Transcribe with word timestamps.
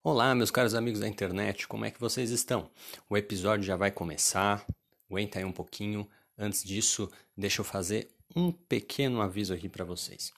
Olá, 0.00 0.32
meus 0.32 0.52
caros 0.52 0.76
amigos 0.76 1.00
da 1.00 1.08
internet, 1.08 1.66
como 1.66 1.84
é 1.84 1.90
que 1.90 1.98
vocês 1.98 2.30
estão? 2.30 2.70
O 3.10 3.16
episódio 3.16 3.66
já 3.66 3.74
vai 3.74 3.90
começar, 3.90 4.64
aguenta 5.10 5.40
aí 5.40 5.44
um 5.44 5.50
pouquinho. 5.50 6.08
Antes 6.38 6.62
disso, 6.62 7.10
deixa 7.36 7.60
eu 7.60 7.64
fazer 7.64 8.08
um 8.34 8.52
pequeno 8.52 9.20
aviso 9.20 9.52
aqui 9.52 9.68
para 9.68 9.84
vocês. 9.84 10.32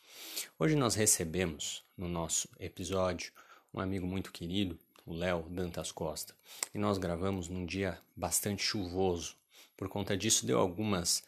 Hoje 0.59 0.75
nós 0.75 0.95
recebemos 0.95 1.85
no 1.95 2.09
nosso 2.09 2.49
episódio 2.59 3.33
um 3.73 3.81
amigo 3.81 4.07
muito 4.07 4.33
querido, 4.33 4.79
o 5.05 5.13
Léo 5.13 5.43
Dantas 5.51 5.93
Costa, 5.93 6.35
e 6.75 6.79
nós 6.79 6.97
gravamos 6.97 7.47
num 7.47 7.67
dia 7.67 8.01
bastante 8.17 8.63
chuvoso. 8.63 9.37
Por 9.77 9.91
conta 9.91 10.17
disso, 10.17 10.47
deu 10.47 10.59
algumas 10.59 11.23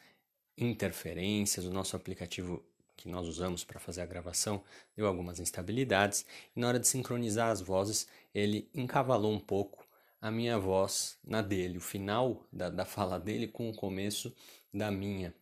interferências, 0.57 1.67
o 1.67 1.71
nosso 1.71 1.97
aplicativo 1.97 2.65
que 3.03 3.09
nós 3.09 3.27
usamos 3.27 3.65
para 3.65 3.81
fazer 3.81 4.01
a 4.01 4.07
gravação 4.07 4.63
deu 4.97 5.07
algumas 5.07 5.41
instabilidades 5.41 6.25
e 6.55 6.61
na 6.61 6.69
hora 6.69 6.79
de 6.79 6.87
sincronizar 6.87 7.51
as 7.51 7.61
vozes 7.61 8.07
ele 8.35 8.69
encavalou 8.73 9.33
um 9.33 9.41
pouco 9.41 9.85
a 10.21 10.31
minha 10.31 10.57
voz 10.57 11.19
na 11.25 11.43
dele, 11.43 11.79
o 11.79 11.81
final 11.81 12.47
da, 12.53 12.71
da 12.71 12.85
fala 12.85 13.19
dele 13.19 13.49
com 13.49 13.69
o 13.69 13.75
começo 13.75 14.33
da 14.73 14.89
minha. 14.89 15.35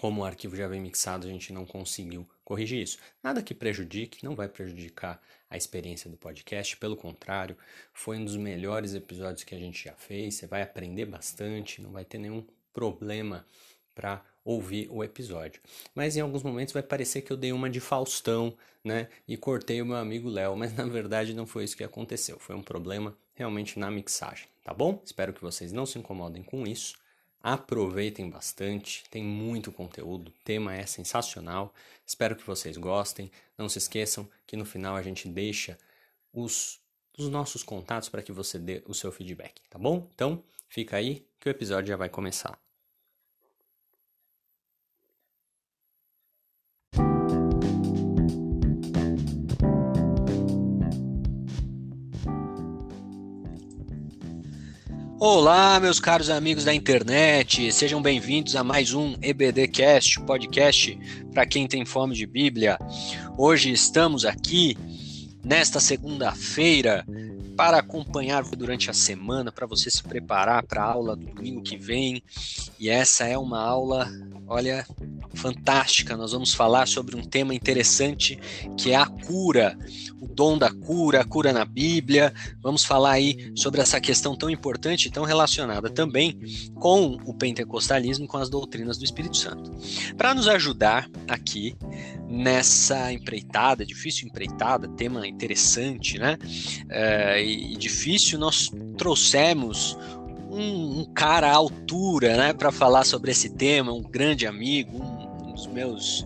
Como 0.00 0.22
o 0.22 0.24
arquivo 0.24 0.56
já 0.56 0.66
vem 0.66 0.80
mixado, 0.80 1.28
a 1.28 1.30
gente 1.30 1.52
não 1.52 1.64
conseguiu 1.64 2.28
corrigir 2.44 2.82
isso. 2.82 2.98
Nada 3.22 3.40
que 3.40 3.54
prejudique, 3.54 4.24
não 4.24 4.34
vai 4.34 4.48
prejudicar 4.48 5.22
a 5.48 5.56
experiência 5.56 6.10
do 6.10 6.16
podcast, 6.16 6.76
pelo 6.76 6.96
contrário, 6.96 7.56
foi 7.92 8.18
um 8.18 8.24
dos 8.24 8.36
melhores 8.36 8.94
episódios 8.94 9.44
que 9.44 9.54
a 9.54 9.58
gente 9.58 9.84
já 9.84 9.94
fez. 9.94 10.34
Você 10.34 10.48
vai 10.48 10.62
aprender 10.62 11.06
bastante, 11.06 11.80
não 11.80 11.92
vai 11.92 12.04
ter 12.04 12.18
nenhum 12.18 12.44
problema 12.72 13.46
para 13.94 14.24
ouvir 14.44 14.88
o 14.90 15.02
episódio. 15.02 15.60
Mas 15.94 16.16
em 16.16 16.20
alguns 16.20 16.42
momentos 16.42 16.74
vai 16.74 16.82
parecer 16.82 17.22
que 17.22 17.32
eu 17.32 17.36
dei 17.36 17.52
uma 17.52 17.70
de 17.70 17.80
Faustão, 17.80 18.56
né? 18.84 19.08
E 19.26 19.36
cortei 19.36 19.80
o 19.80 19.86
meu 19.86 19.96
amigo 19.96 20.28
Léo, 20.28 20.56
mas 20.56 20.74
na 20.74 20.84
verdade 20.84 21.34
não 21.34 21.46
foi 21.46 21.64
isso 21.64 21.76
que 21.76 21.84
aconteceu. 21.84 22.38
Foi 22.38 22.54
um 22.54 22.62
problema 22.62 23.16
realmente 23.34 23.78
na 23.78 23.90
mixagem, 23.90 24.46
tá 24.62 24.74
bom? 24.74 25.00
Espero 25.04 25.32
que 25.32 25.40
vocês 25.40 25.72
não 25.72 25.86
se 25.86 25.98
incomodem 25.98 26.42
com 26.42 26.66
isso. 26.66 26.94
Aproveitem 27.42 28.30
bastante, 28.30 29.04
tem 29.10 29.22
muito 29.22 29.70
conteúdo, 29.70 30.28
o 30.28 30.44
tema 30.44 30.74
é 30.74 30.86
sensacional. 30.86 31.74
Espero 32.06 32.36
que 32.36 32.46
vocês 32.46 32.78
gostem. 32.78 33.30
Não 33.58 33.68
se 33.68 33.76
esqueçam 33.76 34.26
que 34.46 34.56
no 34.56 34.64
final 34.64 34.96
a 34.96 35.02
gente 35.02 35.28
deixa 35.28 35.78
os, 36.32 36.80
os 37.18 37.28
nossos 37.28 37.62
contatos 37.62 38.08
para 38.08 38.22
que 38.22 38.32
você 38.32 38.58
dê 38.58 38.82
o 38.86 38.94
seu 38.94 39.12
feedback, 39.12 39.60
tá 39.68 39.78
bom? 39.78 40.08
Então, 40.14 40.42
fica 40.68 40.96
aí 40.96 41.26
que 41.38 41.48
o 41.48 41.50
episódio 41.50 41.88
já 41.88 41.96
vai 41.96 42.08
começar. 42.08 42.63
Olá, 55.26 55.80
meus 55.80 55.98
caros 55.98 56.28
amigos 56.28 56.64
da 56.64 56.74
internet, 56.74 57.72
sejam 57.72 58.02
bem-vindos 58.02 58.54
a 58.56 58.62
mais 58.62 58.92
um 58.92 59.14
EBDcast, 59.22 60.20
podcast 60.20 60.98
para 61.32 61.46
quem 61.46 61.66
tem 61.66 61.82
fome 61.86 62.14
de 62.14 62.26
Bíblia. 62.26 62.76
Hoje 63.38 63.72
estamos 63.72 64.26
aqui 64.26 64.76
nesta 65.44 65.78
segunda-feira 65.78 67.04
para 67.56 67.78
acompanhar 67.78 68.42
durante 68.42 68.90
a 68.90 68.94
semana, 68.94 69.52
para 69.52 69.66
você 69.66 69.90
se 69.90 70.02
preparar 70.02 70.64
para 70.64 70.82
a 70.82 70.90
aula 70.90 71.14
do 71.14 71.26
domingo 71.26 71.62
que 71.62 71.76
vem. 71.76 72.22
E 72.78 72.88
essa 72.88 73.24
é 73.26 73.38
uma 73.38 73.60
aula, 73.60 74.10
olha, 74.46 74.84
fantástica. 75.34 76.16
Nós 76.16 76.32
vamos 76.32 76.54
falar 76.54 76.86
sobre 76.86 77.16
um 77.16 77.22
tema 77.22 77.54
interessante 77.54 78.38
que 78.76 78.92
é 78.92 78.96
a 78.96 79.06
cura, 79.06 79.78
o 80.20 80.26
dom 80.26 80.58
da 80.58 80.72
cura, 80.72 81.20
a 81.20 81.24
cura 81.24 81.52
na 81.52 81.64
Bíblia. 81.64 82.32
Vamos 82.60 82.84
falar 82.84 83.12
aí 83.12 83.52
sobre 83.54 83.80
essa 83.80 84.00
questão 84.00 84.36
tão 84.36 84.50
importante 84.50 85.06
e 85.06 85.10
tão 85.10 85.24
relacionada 85.24 85.90
também 85.90 86.38
com 86.74 87.18
o 87.24 87.34
pentecostalismo 87.34 88.26
com 88.26 88.38
as 88.38 88.48
doutrinas 88.48 88.98
do 88.98 89.04
Espírito 89.04 89.36
Santo. 89.36 89.70
Para 90.16 90.34
nos 90.34 90.48
ajudar 90.48 91.08
aqui 91.28 91.76
nessa 92.28 93.12
empreitada, 93.12 93.84
difícil 93.84 94.26
empreitada, 94.26 94.88
tema 94.88 95.20
interessante, 95.34 96.18
né? 96.18 96.38
É, 96.88 97.44
e 97.44 97.76
difícil, 97.76 98.38
nós 98.38 98.70
trouxemos 98.96 99.98
um, 100.50 101.00
um, 101.00 101.04
cara 101.04 101.50
à 101.50 101.54
altura, 101.54 102.36
né, 102.36 102.52
para 102.52 102.70
falar 102.70 103.04
sobre 103.04 103.32
esse 103.32 103.50
tema, 103.50 103.92
um 103.92 104.02
grande 104.02 104.46
amigo, 104.46 105.02
um, 105.02 105.48
um 105.48 105.52
dos 105.52 105.66
meus 105.66 106.24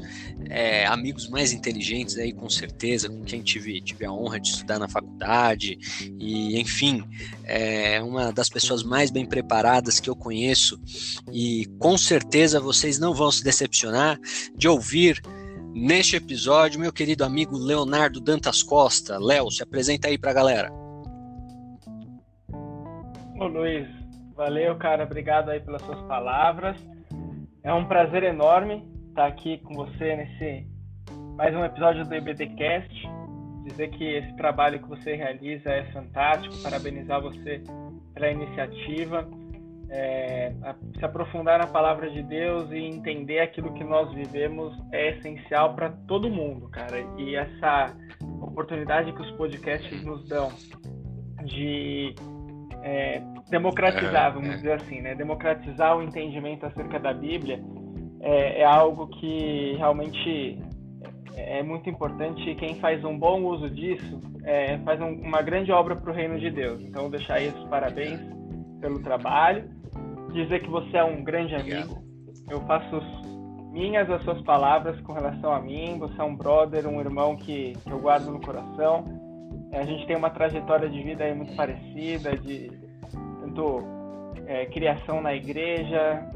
é, 0.50 0.86
amigos 0.86 1.28
mais 1.28 1.52
inteligentes 1.52 2.16
aí, 2.18 2.32
com 2.32 2.48
certeza, 2.48 3.08
com 3.08 3.22
quem 3.22 3.42
tive, 3.42 3.80
tive 3.80 4.04
a 4.04 4.12
honra 4.12 4.38
de 4.38 4.48
estudar 4.48 4.78
na 4.78 4.88
faculdade, 4.88 5.78
e 6.18 6.60
enfim, 6.60 7.02
é 7.44 8.02
uma 8.02 8.32
das 8.32 8.48
pessoas 8.48 8.82
mais 8.82 9.10
bem 9.10 9.26
preparadas 9.26 9.98
que 9.98 10.10
eu 10.10 10.16
conheço, 10.16 10.80
e 11.32 11.66
com 11.78 11.96
certeza 11.96 12.60
vocês 12.60 12.98
não 12.98 13.14
vão 13.14 13.32
se 13.32 13.42
decepcionar 13.42 14.18
de 14.54 14.68
ouvir 14.68 15.20
neste 15.74 16.16
episódio 16.16 16.80
meu 16.80 16.92
querido 16.92 17.24
amigo 17.24 17.56
Leonardo 17.56 18.20
Dantas 18.20 18.62
Costa. 18.62 19.18
Léo, 19.18 19.50
se 19.50 19.62
apresenta 19.62 20.08
aí 20.08 20.18
para 20.18 20.30
a 20.30 20.34
galera. 20.34 20.70
Ô 23.38 23.46
Luiz, 23.46 23.86
valeu, 24.34 24.76
cara, 24.76 25.04
obrigado 25.04 25.50
aí 25.50 25.60
pelas 25.60 25.82
suas 25.82 26.00
palavras. 26.02 26.76
É 27.62 27.72
um 27.72 27.86
prazer 27.86 28.22
enorme 28.22 28.82
estar 29.08 29.26
aqui 29.26 29.58
com 29.58 29.74
você 29.74 30.16
nesse 30.16 30.66
mais 31.36 31.54
um 31.54 31.64
episódio 31.64 32.04
do 32.04 32.14
EBDcast. 32.14 33.08
Dizer 33.64 33.90
que 33.90 34.04
esse 34.04 34.34
trabalho 34.36 34.80
que 34.80 34.88
você 34.88 35.14
realiza 35.14 35.70
é 35.70 35.84
fantástico, 35.92 36.56
parabenizar 36.62 37.20
você 37.20 37.62
pela 38.14 38.30
iniciativa. 38.30 39.28
É, 39.90 40.52
se 40.98 41.04
aprofundar 41.04 41.58
na 41.58 41.66
palavra 41.66 42.10
de 42.10 42.22
Deus 42.22 42.70
e 42.70 42.76
entender 42.76 43.40
aquilo 43.40 43.72
que 43.72 43.82
nós 43.82 44.12
vivemos 44.12 44.76
é 44.92 45.16
essencial 45.16 45.74
para 45.74 45.90
todo 46.06 46.28
mundo, 46.28 46.68
cara. 46.68 46.98
E 47.16 47.34
essa 47.34 47.96
oportunidade 48.42 49.12
que 49.12 49.22
os 49.22 49.30
podcasts 49.32 50.04
nos 50.04 50.28
dão 50.28 50.50
de 51.44 52.14
é, 52.82 53.22
democratizar, 53.50 54.34
vamos 54.34 54.50
é. 54.50 54.56
dizer 54.56 54.72
assim, 54.72 55.00
né? 55.00 55.14
Democratizar 55.14 55.96
o 55.96 56.02
entendimento 56.02 56.66
acerca 56.66 56.98
da 56.98 57.14
Bíblia 57.14 57.60
é, 58.20 58.60
é 58.60 58.64
algo 58.64 59.06
que 59.08 59.74
realmente 59.78 60.58
é, 61.34 61.60
é 61.60 61.62
muito 61.62 61.88
importante. 61.88 62.54
Quem 62.56 62.74
faz 62.76 63.04
um 63.04 63.18
bom 63.18 63.42
uso 63.44 63.70
disso 63.70 64.20
é, 64.44 64.78
faz 64.78 65.00
um, 65.00 65.12
uma 65.12 65.42
grande 65.42 65.72
obra 65.72 65.96
para 65.96 66.10
o 66.10 66.14
reino 66.14 66.38
de 66.38 66.50
Deus. 66.50 66.82
Então, 66.82 67.10
deixar 67.10 67.34
aí 67.34 67.48
os 67.48 67.64
parabéns 67.68 68.20
pelo 68.80 69.02
trabalho, 69.02 69.68
dizer 70.32 70.60
que 70.60 70.70
você 70.70 70.96
é 70.96 71.04
um 71.04 71.22
grande 71.22 71.54
amigo. 71.54 72.02
Eu 72.48 72.60
faço 72.62 73.00
minhas 73.72 74.10
as 74.10 74.22
suas 74.22 74.40
palavras 74.42 75.00
com 75.02 75.12
relação 75.12 75.52
a 75.52 75.60
mim. 75.60 75.98
Você 75.98 76.20
é 76.20 76.24
um 76.24 76.34
brother, 76.34 76.86
um 76.86 77.00
irmão 77.00 77.36
que, 77.36 77.72
que 77.72 77.90
eu 77.90 77.98
guardo 77.98 78.30
no 78.30 78.40
coração. 78.40 79.04
É, 79.70 79.80
a 79.80 79.84
gente 79.84 80.06
tem 80.06 80.16
uma 80.16 80.30
trajetória 80.30 80.88
de 80.88 81.02
vida 81.02 81.24
aí 81.24 81.34
muito 81.34 81.54
parecida, 81.54 82.36
de 82.36 82.70
tanto 83.40 83.84
é, 84.46 84.66
criação 84.66 85.20
na 85.20 85.34
igreja, 85.34 86.26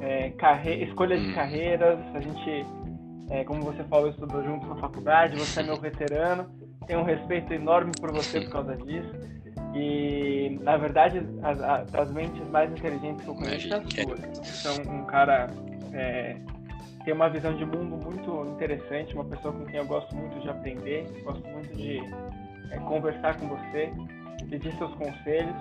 é, 0.00 0.30
carre... 0.30 0.84
escolha 0.84 1.18
de 1.18 1.28
hum. 1.28 1.34
carreiras. 1.34 1.98
A 2.14 2.20
gente, 2.20 2.66
é, 3.30 3.44
como 3.44 3.62
você 3.62 3.82
falou, 3.84 4.08
estudou 4.08 4.42
junto 4.42 4.66
na 4.66 4.76
faculdade, 4.76 5.38
você 5.38 5.60
é 5.60 5.62
meu 5.62 5.76
veterano. 5.80 6.46
Tenho 6.86 7.00
um 7.00 7.04
respeito 7.04 7.52
enorme 7.52 7.92
por 8.00 8.12
você 8.12 8.40
por 8.40 8.50
causa 8.50 8.76
disso. 8.76 9.41
E, 9.74 10.58
na 10.62 10.76
verdade, 10.76 11.22
as, 11.42 11.94
as 11.94 12.12
mentes 12.12 12.46
mais 12.48 12.70
inteligentes 12.70 13.24
que 13.24 13.30
eu 13.30 13.34
conheço 13.34 13.68
são 13.68 13.80
suas. 13.80 14.20
Você 14.38 14.68
é 14.68 14.90
um, 14.90 15.04
cara. 15.04 15.50
É, 15.92 16.36
tem 17.04 17.14
uma 17.14 17.28
visão 17.28 17.56
de 17.56 17.64
mundo 17.64 17.96
muito 17.96 18.46
interessante, 18.52 19.14
uma 19.14 19.24
pessoa 19.24 19.52
com 19.52 19.64
quem 19.64 19.80
eu 19.80 19.86
gosto 19.86 20.14
muito 20.14 20.38
de 20.40 20.48
aprender, 20.48 21.04
gosto 21.24 21.46
muito 21.48 21.74
de 21.74 21.98
é, 22.70 22.78
conversar 22.78 23.36
com 23.38 23.48
você, 23.48 23.92
pedir 24.48 24.72
seus 24.74 24.94
conselhos. 24.94 25.56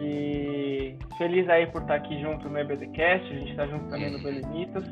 E 0.00 0.94
feliz 1.16 1.48
aí 1.48 1.66
por 1.66 1.82
estar 1.82 1.96
aqui 1.96 2.20
junto 2.20 2.48
no 2.48 2.58
EBDcast, 2.58 3.26
a 3.26 3.38
gente 3.38 3.50
está 3.50 3.66
junto 3.66 3.88
também 3.88 4.12
no 4.12 4.22
Belimitas. 4.22 4.84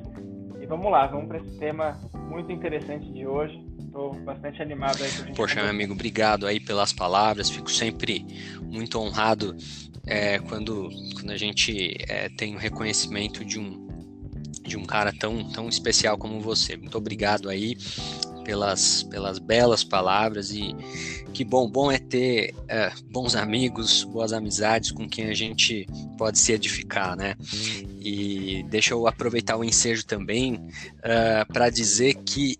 E 0.66 0.68
vamos 0.68 0.90
lá, 0.90 1.06
vamos 1.06 1.28
para 1.28 1.38
esse 1.38 1.56
tema 1.58 1.96
muito 2.28 2.50
interessante 2.50 3.08
de 3.12 3.24
hoje. 3.24 3.64
Estou 3.78 4.12
bastante 4.24 4.60
animado 4.60 5.00
aí 5.00 5.08
gente 5.08 5.32
Poxa, 5.32 5.60
meu 5.60 5.70
amigo, 5.70 5.92
obrigado 5.92 6.44
aí 6.44 6.58
pelas 6.58 6.92
palavras. 6.92 7.48
Fico 7.48 7.70
sempre 7.70 8.26
muito 8.62 8.98
honrado 8.98 9.56
é, 10.04 10.40
quando, 10.40 10.90
quando 11.14 11.30
a 11.30 11.36
gente 11.36 11.96
é, 12.08 12.28
tem 12.30 12.56
o 12.56 12.58
reconhecimento 12.58 13.44
de 13.44 13.60
um, 13.60 13.86
de 14.62 14.76
um 14.76 14.84
cara 14.84 15.12
tão, 15.12 15.48
tão 15.52 15.68
especial 15.68 16.18
como 16.18 16.40
você. 16.40 16.76
Muito 16.76 16.98
obrigado 16.98 17.48
aí 17.48 17.76
pelas, 18.46 19.02
pelas 19.02 19.40
belas 19.40 19.82
palavras 19.82 20.52
e 20.52 20.74
que 21.34 21.44
bom, 21.44 21.68
bom 21.68 21.90
é 21.90 21.98
ter 21.98 22.54
é, 22.68 22.92
bons 23.10 23.34
amigos, 23.34 24.04
boas 24.04 24.32
amizades 24.32 24.92
com 24.92 25.08
quem 25.08 25.26
a 25.26 25.34
gente 25.34 25.84
pode 26.16 26.38
se 26.38 26.52
edificar, 26.52 27.16
né? 27.16 27.34
E 28.00 28.64
deixa 28.70 28.94
eu 28.94 29.06
aproveitar 29.08 29.56
o 29.56 29.64
ensejo 29.64 30.06
também 30.06 30.54
uh, 30.54 30.70
é, 31.02 31.44
para 31.44 31.68
dizer 31.68 32.14
que 32.24 32.56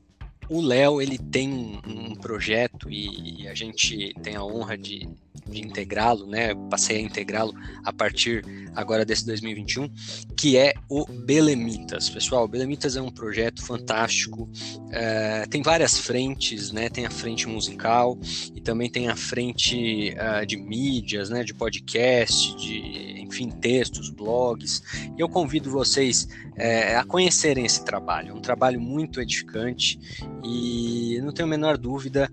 o 0.48 0.60
Léo 0.60 1.00
ele 1.00 1.18
tem 1.18 1.80
um, 1.86 2.14
projeto 2.16 2.90
e, 2.90 3.42
e, 3.42 3.48
a 3.48 3.54
gente 3.54 4.12
tem 4.22 4.36
a 4.36 4.44
honra 4.44 4.76
de, 4.76 5.08
de 5.48 5.60
integrá-lo, 5.60 6.26
né? 6.26 6.54
Passei 6.70 6.98
a 6.98 7.00
integrá-lo 7.00 7.54
a 7.84 7.92
partir 7.92 8.44
agora 8.74 9.04
desse 9.04 9.24
2021, 9.26 9.88
que 10.36 10.56
é 10.56 10.74
o 10.88 11.06
Belemitas. 11.06 12.10
Pessoal, 12.10 12.44
o 12.44 12.48
Belemitas 12.48 12.96
é 12.96 13.02
um 13.02 13.10
projeto 13.10 13.64
fantástico. 13.64 14.48
É, 14.90 15.46
tem 15.46 15.62
várias 15.62 15.98
frentes, 15.98 16.70
né? 16.72 16.88
Tem 16.88 17.06
a 17.06 17.10
frente 17.10 17.48
musical 17.48 18.18
e 18.54 18.60
também 18.60 18.90
tem 18.90 19.08
a 19.08 19.16
frente 19.16 20.14
uh, 20.14 20.44
de 20.46 20.56
mídias, 20.56 21.30
né? 21.30 21.42
De 21.42 21.54
podcast, 21.54 22.54
de 22.56 23.16
enfim 23.20 23.50
textos, 23.50 24.10
blogs. 24.10 24.82
E 25.16 25.20
eu 25.20 25.28
convido 25.28 25.70
vocês 25.70 26.28
é, 26.56 26.96
a 26.96 27.04
conhecerem 27.04 27.64
esse 27.64 27.84
trabalho. 27.84 28.30
É 28.30 28.34
um 28.34 28.40
trabalho 28.40 28.80
muito 28.80 29.20
edificante 29.20 29.98
e 30.44 31.18
não 31.22 31.32
tenho 31.32 31.46
a 31.46 31.50
menor 31.50 31.76
dúvida 31.76 32.30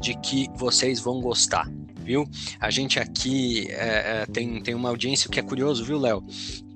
de 0.00 0.18
que 0.18 0.48
vocês 0.56 1.00
vão 1.00 1.20
gostar 1.20 1.70
viu? 2.02 2.28
A 2.60 2.70
gente 2.70 2.98
aqui 2.98 3.66
é, 3.70 4.22
é, 4.22 4.26
tem, 4.26 4.62
tem 4.62 4.74
uma 4.74 4.88
audiência 4.88 5.30
que 5.30 5.38
é 5.38 5.42
curioso, 5.42 5.84
viu, 5.84 5.98
Léo? 5.98 6.22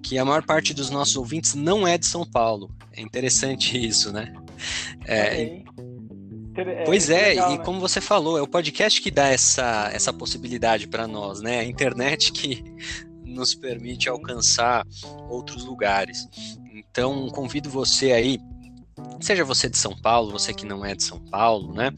Que 0.02 0.18
a 0.18 0.24
maior 0.24 0.44
parte 0.44 0.72
dos 0.72 0.90
nossos 0.90 1.16
ouvintes 1.16 1.54
não 1.54 1.86
é 1.86 1.98
de 1.98 2.06
São 2.06 2.24
Paulo. 2.24 2.70
É 2.92 3.00
interessante 3.00 3.76
isso, 3.84 4.12
né? 4.12 4.32
É, 5.04 5.62
é, 6.56 6.84
pois 6.84 7.10
é, 7.10 7.28
legal, 7.28 7.54
e 7.54 7.58
né? 7.58 7.64
como 7.64 7.80
você 7.80 8.00
falou, 8.00 8.38
é 8.38 8.42
o 8.42 8.48
podcast 8.48 9.00
que 9.02 9.10
dá 9.10 9.28
essa, 9.28 9.90
essa 9.92 10.12
possibilidade 10.12 10.86
para 10.86 11.06
nós, 11.06 11.40
né? 11.40 11.60
A 11.60 11.64
internet 11.64 12.32
que 12.32 12.64
nos 13.24 13.54
permite 13.54 14.08
alcançar 14.08 14.86
outros 15.28 15.64
lugares. 15.64 16.26
Então, 16.72 17.28
convido 17.28 17.68
você 17.68 18.12
aí 18.12 18.38
seja 19.20 19.44
você 19.44 19.68
de 19.68 19.76
São 19.76 19.94
Paulo, 19.96 20.32
você 20.32 20.52
que 20.52 20.66
não 20.66 20.84
é 20.84 20.94
de 20.94 21.02
São 21.02 21.18
Paulo, 21.18 21.72
né? 21.74 21.92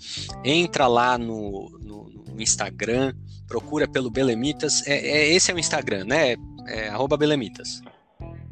Entra 0.45 0.87
lá 0.87 1.17
no, 1.17 1.69
no, 1.81 2.08
no 2.39 2.43
Instagram, 2.43 3.13
procura 3.47 3.89
pelo 3.89 4.11
Belemitas. 4.11 4.87
É, 4.87 4.95
é, 4.95 5.35
esse 5.35 5.51
é 5.51 5.55
o 5.55 5.59
Instagram, 5.59 6.05
né? 6.05 6.37
É, 6.69 6.89
arroba 6.89 7.17
Belemitas. 7.17 7.83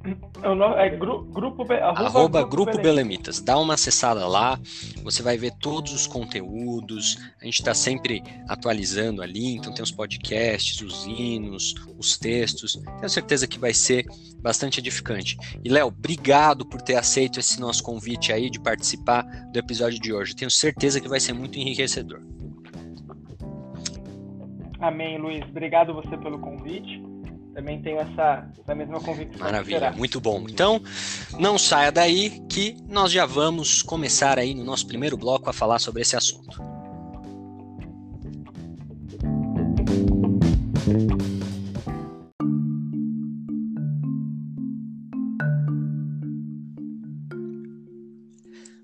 É, 0.06 0.86
é 0.86 0.90
gru, 0.90 1.24
grupo, 1.24 1.62
arroba, 1.62 2.00
arroba 2.00 2.40
grupo, 2.42 2.70
grupo 2.70 2.82
Belemitas. 2.82 3.40
Dá 3.40 3.58
uma 3.58 3.74
acessada 3.74 4.26
lá, 4.26 4.58
você 5.02 5.22
vai 5.22 5.36
ver 5.36 5.52
todos 5.60 5.92
os 5.92 6.06
conteúdos. 6.06 7.18
A 7.40 7.44
gente 7.44 7.58
está 7.58 7.74
sempre 7.74 8.22
atualizando 8.48 9.22
ali, 9.22 9.56
então 9.56 9.74
tem 9.74 9.82
os 9.82 9.90
podcasts, 9.90 10.80
os 10.80 11.06
hinos, 11.06 11.74
os 11.98 12.16
textos. 12.16 12.80
Tenho 12.98 13.10
certeza 13.10 13.46
que 13.46 13.58
vai 13.58 13.74
ser 13.74 14.06
bastante 14.38 14.78
edificante. 14.78 15.36
E 15.64 15.68
Léo, 15.68 15.88
obrigado 15.88 16.64
por 16.64 16.80
ter 16.80 16.94
aceito 16.94 17.40
esse 17.40 17.60
nosso 17.60 17.82
convite 17.82 18.32
aí 18.32 18.48
de 18.48 18.60
participar 18.60 19.22
do 19.52 19.58
episódio 19.58 20.00
de 20.00 20.12
hoje. 20.12 20.36
Tenho 20.36 20.50
certeza 20.50 21.00
que 21.00 21.08
vai 21.08 21.18
ser 21.18 21.32
muito 21.32 21.58
enriquecedor. 21.58 22.35
Amém, 24.78 25.18
Luiz. 25.18 25.42
Obrigado 25.48 25.94
você 25.94 26.16
pelo 26.16 26.38
convite. 26.38 27.02
Também 27.54 27.80
tenho 27.80 27.98
essa, 27.98 28.46
essa 28.60 28.74
mesma 28.74 29.00
convicção. 29.00 29.40
Maravilha, 29.40 29.90
muito 29.92 30.20
bom. 30.20 30.44
Então, 30.46 30.80
não 31.38 31.56
saia 31.56 31.90
daí 31.90 32.42
que 32.50 32.76
nós 32.86 33.10
já 33.10 33.24
vamos 33.24 33.82
começar 33.82 34.38
aí 34.38 34.54
no 34.54 34.62
nosso 34.62 34.86
primeiro 34.86 35.16
bloco 35.16 35.48
a 35.48 35.54
falar 35.54 35.78
sobre 35.78 36.02
esse 36.02 36.14
assunto. 36.14 36.60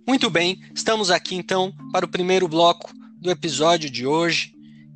Muito 0.07 0.31
bem, 0.31 0.61
estamos 0.75 1.11
aqui 1.11 1.35
então 1.35 1.75
para 1.93 2.07
o 2.07 2.09
primeiro 2.09 2.49
bloco 2.49 2.93
do 3.21 3.31
episódio 3.31 3.91
de 3.91 4.07
hoje 4.07 4.52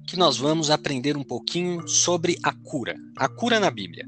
que 0.06 0.16
nós 0.16 0.36
vamos 0.36 0.70
aprender 0.70 1.16
um 1.16 1.24
pouquinho 1.24 1.86
sobre 1.88 2.38
a 2.42 2.52
cura, 2.52 2.94
a 3.16 3.28
cura 3.28 3.58
na 3.58 3.70
Bíblia. 3.70 4.06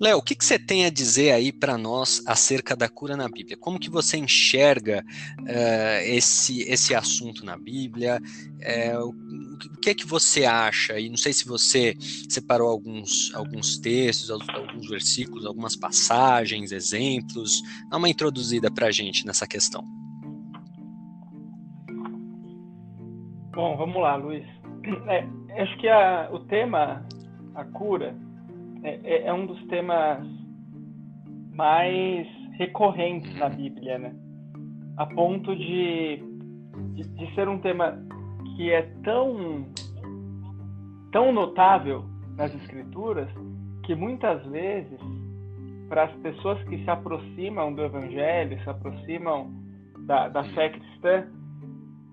Léo, 0.00 0.18
o 0.18 0.22
que, 0.22 0.34
que, 0.34 0.44
você 0.44 0.58
tem 0.58 0.84
a 0.84 0.90
dizer 0.90 1.32
aí 1.32 1.52
para 1.52 1.78
nós 1.78 2.22
acerca 2.26 2.74
da 2.74 2.88
cura 2.88 3.16
na 3.16 3.28
Bíblia? 3.28 3.56
Como 3.56 3.78
que 3.78 3.88
você 3.88 4.16
enxerga 4.16 5.04
uh, 5.40 6.02
esse, 6.04 6.62
esse 6.62 6.94
assunto 6.94 7.44
na 7.44 7.56
Bíblia? 7.56 8.20
Uh, 9.00 9.08
o 9.08 9.80
que 9.80 9.90
é 9.90 9.94
que 9.94 10.06
você 10.06 10.44
acha? 10.44 10.98
E 10.98 11.08
não 11.08 11.16
sei 11.16 11.32
se 11.32 11.44
você 11.44 11.96
separou 12.28 12.68
alguns, 12.68 13.32
alguns 13.34 13.78
textos, 13.78 14.30
alguns 14.30 14.88
versículos, 14.88 15.46
algumas 15.46 15.76
passagens, 15.76 16.72
exemplos. 16.72 17.62
Dá 17.90 17.96
uma 17.96 18.08
introduzida 18.08 18.70
para 18.70 18.86
a 18.86 18.92
gente 18.92 19.24
nessa 19.24 19.46
questão. 19.46 19.84
Bom, 23.52 23.76
vamos 23.76 24.00
lá, 24.00 24.14
Luiz. 24.14 24.57
É, 25.08 25.62
acho 25.62 25.76
que 25.78 25.88
a, 25.88 26.28
o 26.32 26.40
tema, 26.40 27.04
a 27.54 27.64
cura, 27.64 28.14
é, 28.82 29.00
é, 29.04 29.26
é, 29.26 29.32
um 29.32 29.46
dos 29.46 29.62
temas 29.66 30.24
mais 31.54 32.26
recorrentes 32.52 33.34
na 33.36 33.48
Bíblia, 33.48 33.98
né? 33.98 34.14
A 34.96 35.06
ponto 35.06 35.54
de, 35.54 36.22
de, 36.94 37.02
de 37.02 37.34
ser 37.34 37.48
um 37.48 37.58
tema 37.58 37.98
que 38.56 38.72
é 38.72 38.82
tão, 39.04 39.66
tão 41.12 41.32
notável 41.32 42.04
nas 42.36 42.54
Escrituras 42.54 43.28
que 43.84 43.94
muitas 43.94 44.44
vezes, 44.46 45.00
para 45.88 46.04
as 46.04 46.12
pessoas 46.16 46.62
que 46.64 46.82
se 46.84 46.90
aproximam 46.90 47.72
do 47.72 47.82
Evangelho, 47.82 48.62
se 48.62 48.68
aproximam 48.68 49.50
da, 50.06 50.28
da 50.28 50.44
fé 50.44 50.68
cristã, 50.70 51.26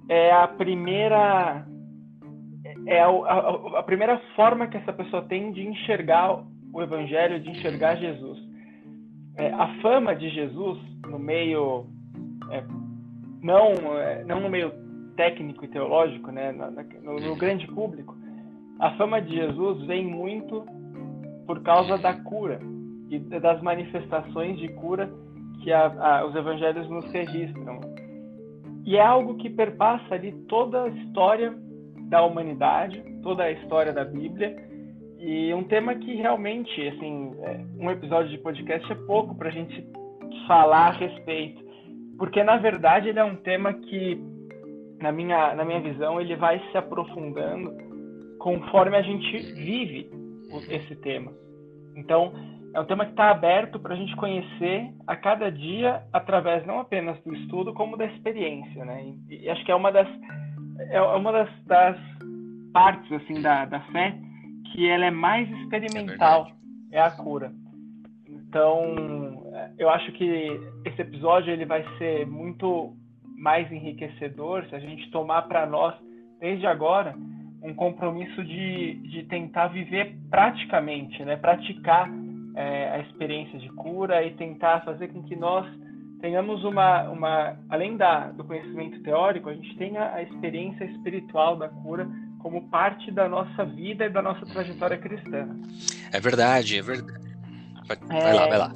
é 0.08 0.32
a 0.32 0.48
primeira 0.48 1.66
é 2.86 3.02
a, 3.02 3.08
a, 3.08 3.80
a, 3.80 3.84
primeira 3.84 4.20
forma 4.36 4.68
que 4.68 4.78
essa 4.78 4.94
pessoa 4.94 5.24
tem 5.24 5.52
de 5.52 5.68
enxergar 5.68 6.44
o 6.72 6.82
Evangelho, 6.82 7.40
de 7.40 7.50
enxergar 7.50 7.96
Jesus. 7.96 8.38
É, 9.38 9.52
a 9.52 9.68
fama 9.82 10.16
de 10.16 10.30
Jesus 10.30 10.80
no 11.08 11.20
meio 11.20 11.88
é, 12.52 12.64
não 13.42 13.98
é, 13.98 14.24
não 14.24 14.40
no 14.40 14.50
meio 14.50 14.72
técnico 15.16 15.66
e 15.66 15.68
teológico, 15.68 16.32
né, 16.32 16.52
no, 16.52 17.16
no, 17.16 17.36
grande 17.36 17.66
público, 17.68 18.16
a 18.80 18.92
fama 18.98 19.22
de 19.22 19.34
Jesus 19.36 19.86
vem 19.88 20.06
muito 20.06 20.66
por 21.48 21.62
causa 21.64 21.98
da 21.98 22.14
cura 22.14 22.60
e 23.10 23.20
das 23.20 23.62
manifestações 23.62 24.58
de 24.58 24.68
cura 24.70 25.10
que 25.64 25.72
a, 25.72 26.26
os 26.26 26.36
evangelhos 26.36 26.90
nos 26.90 27.06
registram. 27.12 27.80
E 28.86 28.98
é 28.98 29.02
algo 29.02 29.36
que 29.36 29.50
perpassa 29.50 30.16
ali 30.16 30.32
toda 30.48 30.84
a 30.84 30.90
história 30.90 31.56
da 32.10 32.24
humanidade, 32.24 33.04
toda 33.22 33.44
a 33.44 33.52
história 33.52 33.92
da 33.92 34.06
Bíblia 34.06 34.56
e 35.26 35.52
um 35.56 35.64
tema 35.64 35.96
que 35.96 36.14
realmente, 36.16 36.88
assim, 36.88 37.34
é, 37.42 37.60
um 37.80 37.90
episódio 37.90 38.30
de 38.30 38.38
podcast 38.38 38.92
é 38.92 38.96
pouco 39.08 39.34
para 39.36 39.50
a 39.50 39.52
gente 39.52 39.84
falar 40.48 40.90
a 40.90 40.92
respeito, 40.92 41.64
porque 42.18 42.44
na 42.44 42.58
verdade 42.58 43.10
ele 43.10 43.18
é 43.18 43.24
um 43.24 43.36
tema 43.36 43.74
que, 43.74 44.22
na 45.02 45.12
minha, 45.12 45.56
na 45.56 45.66
minha 45.66 45.82
visão, 45.82 46.22
ele 46.22 46.36
vai 46.36 46.62
se 46.72 46.78
aprofundando 46.78 47.74
conforme 48.38 48.98
a 48.98 49.02
gente 49.02 49.38
vive 49.56 50.12
esse 50.70 50.96
tema. 50.98 51.34
Então, 51.96 52.32
é 52.76 52.80
um 52.80 52.86
tema 52.86 53.06
que 53.06 53.12
está 53.12 53.32
aberto 53.32 53.80
para 53.80 53.96
a 53.96 53.98
gente 53.98 54.16
conhecer 54.18 54.92
a 55.08 55.16
cada 55.16 55.50
dia 55.50 56.04
através 56.14 56.64
não 56.68 56.80
apenas 56.80 57.20
do 57.24 57.34
estudo, 57.34 57.74
como 57.74 57.98
da 57.98 58.06
experiência, 58.06 58.86
né? 58.86 59.14
E, 59.30 59.46
e 59.46 59.50
acho 59.50 59.66
que 59.66 59.72
é 59.72 59.76
uma 59.76 59.92
das 59.92 60.08
é 60.80 61.02
uma 61.02 61.32
das, 61.32 61.50
das 61.66 61.98
partes 62.74 63.12
assim 63.12 63.42
da, 63.42 63.66
da 63.66 63.80
fé 63.92 64.18
que 64.72 64.90
ela 64.90 65.06
é 65.06 65.12
mais 65.12 65.50
experimental 65.62 66.52
é, 66.92 66.98
é, 66.98 67.02
a 67.02 67.12
cura. 67.12 67.52
Então, 68.28 69.44
eu 69.78 69.90
acho 69.90 70.12
que 70.14 70.60
esse 70.86 71.02
episódio 71.02 71.52
ele 71.52 71.66
vai 71.66 71.86
ser 71.98 72.26
muito 72.28 72.94
mais 73.38 73.72
enriquecedor 73.72 74.66
se 74.66 74.76
a 74.76 74.80
gente 74.80 75.10
tomar 75.12 75.44
para 75.44 75.66
nós 75.66 75.96
desde 76.40 76.66
agora 76.66 77.16
um 77.62 77.74
compromisso 77.74 78.44
de, 78.44 78.96
de 79.10 79.24
tentar 79.24 79.68
viver 79.68 80.16
praticamente, 80.30 81.24
né? 81.24 81.36
Praticar 81.36 82.10
é, 82.56 82.90
a 82.92 83.00
experiência 83.00 83.58
de 83.60 83.70
cura 83.70 84.24
e 84.24 84.36
tentar 84.36 84.82
fazer 84.82 85.08
com 85.08 85.24
que 85.24 85.36
nós 85.36 85.66
tenhamos 86.22 86.64
uma, 86.64 87.04
uma 87.10 87.58
além 87.70 87.98
da, 87.98 88.32
do 88.32 88.44
conhecimento 88.44 89.02
teórico, 89.04 89.50
a 89.50 89.54
gente 89.54 89.76
tenha 89.78 90.14
a 90.14 90.22
experiência 90.22 90.86
espiritual 90.86 91.58
da 91.58 91.70
cura 91.70 92.10
como 92.40 92.70
parte 92.70 93.12
da 93.12 93.28
nossa 93.28 93.66
vida 93.66 94.06
e 94.06 94.10
da 94.10 94.22
nossa 94.22 94.46
trajetória 94.46 94.98
cristã. 94.98 95.48
É 96.12 96.20
verdade, 96.20 96.78
é 96.78 96.82
verdade. 96.82 97.36
Vai, 97.88 97.98
é... 98.20 98.34
lá, 98.34 98.48
vai 98.48 98.58
lá. 98.58 98.76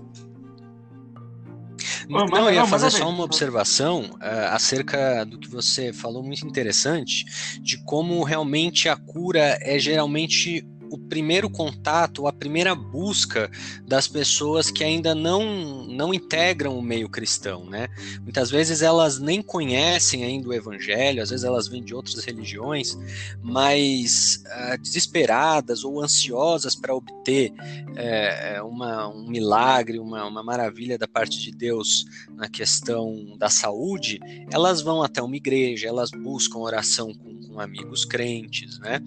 Não, 2.10 2.26
não, 2.26 2.50
eu 2.50 2.56
ia 2.56 2.66
fazer 2.66 2.90
só 2.90 3.08
uma 3.08 3.24
observação 3.24 4.06
uh, 4.14 4.50
acerca 4.50 5.24
do 5.24 5.38
que 5.38 5.48
você 5.48 5.94
falou, 5.94 6.24
muito 6.24 6.46
interessante, 6.48 7.60
de 7.62 7.84
como 7.84 8.24
realmente 8.24 8.90
a 8.90 8.98
cura 8.98 9.60
é 9.62 9.78
geralmente 9.78 10.68
o 10.90 10.98
primeiro 10.98 11.50
contato, 11.50 12.28
a 12.28 12.34
primeira 12.34 12.74
busca 12.76 13.50
das 13.86 14.08
pessoas 14.08 14.72
que 14.72 14.84
ainda 14.84 15.14
não, 15.14 15.86
não 15.86 16.14
integram 16.14 16.78
o 16.78 16.82
meio 16.82 17.10
cristão, 17.10 17.66
né? 17.66 17.88
Muitas 18.22 18.50
vezes 18.50 18.82
elas 18.82 19.20
nem 19.20 19.42
conhecem 19.42 20.24
ainda 20.24 20.50
o 20.50 20.54
evangelho, 20.54 21.22
às 21.22 21.30
vezes 21.30 21.44
elas 21.44 21.68
vêm 21.68 21.84
de 21.84 21.94
outras 21.94 22.24
religiões, 22.24 22.98
mas 23.42 24.44
uh, 24.46 24.78
desesperadas 24.82 25.84
ou 25.84 26.02
ansiosas 26.02 26.76
para 26.76 26.96
obter 26.96 27.52
é, 27.96 28.62
uma, 28.62 29.08
um 29.10 29.28
milagre, 29.28 30.00
uma, 30.00 30.26
uma 30.26 30.44
maravilha 30.44 30.98
da 30.98 31.08
parte 31.08 31.40
de 31.40 31.52
Deus 31.52 32.06
na 32.32 32.48
questão 32.48 33.36
da 33.38 33.50
saúde, 33.50 34.20
elas 34.52 34.82
vão 34.82 35.04
até 35.04 35.22
uma 35.22 35.36
igreja, 35.36 35.88
elas 35.88 36.12
buscam 36.12 36.60
oração 36.60 37.14
com, 37.14 37.36
com 37.48 37.60
amigos 37.60 38.06
crentes, 38.06 38.80
né? 38.80 39.02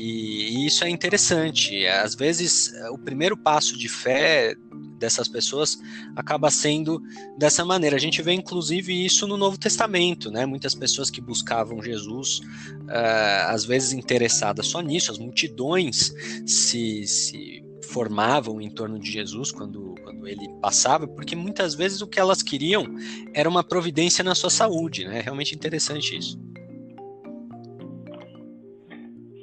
E, 0.00 0.64
isso 0.66 0.84
é 0.84 0.88
interessante. 0.88 1.84
Às 1.86 2.14
vezes, 2.14 2.72
o 2.90 2.98
primeiro 2.98 3.36
passo 3.36 3.76
de 3.76 3.88
fé 3.88 4.54
dessas 4.98 5.28
pessoas 5.28 5.78
acaba 6.14 6.50
sendo 6.50 7.02
dessa 7.36 7.64
maneira. 7.64 7.96
A 7.96 8.00
gente 8.00 8.22
vê 8.22 8.32
inclusive 8.32 9.04
isso 9.04 9.26
no 9.26 9.36
Novo 9.36 9.58
Testamento, 9.58 10.30
né? 10.30 10.46
Muitas 10.46 10.74
pessoas 10.74 11.10
que 11.10 11.20
buscavam 11.20 11.82
Jesus, 11.82 12.38
uh, 12.38 13.48
às 13.48 13.64
vezes 13.64 13.92
interessadas 13.92 14.66
só 14.66 14.80
nisso, 14.80 15.10
as 15.10 15.18
multidões 15.18 16.12
se, 16.46 17.06
se 17.06 17.64
formavam 17.88 18.60
em 18.60 18.70
torno 18.70 18.98
de 18.98 19.10
Jesus 19.10 19.50
quando, 19.50 19.94
quando 20.02 20.26
ele 20.26 20.48
passava, 20.60 21.06
porque 21.06 21.34
muitas 21.34 21.74
vezes 21.74 22.00
o 22.02 22.06
que 22.06 22.20
elas 22.20 22.42
queriam 22.42 22.86
era 23.32 23.48
uma 23.48 23.64
providência 23.64 24.22
na 24.22 24.34
sua 24.34 24.50
saúde, 24.50 25.06
né? 25.06 25.18
É 25.18 25.22
realmente 25.22 25.54
interessante 25.54 26.16
isso. 26.16 26.38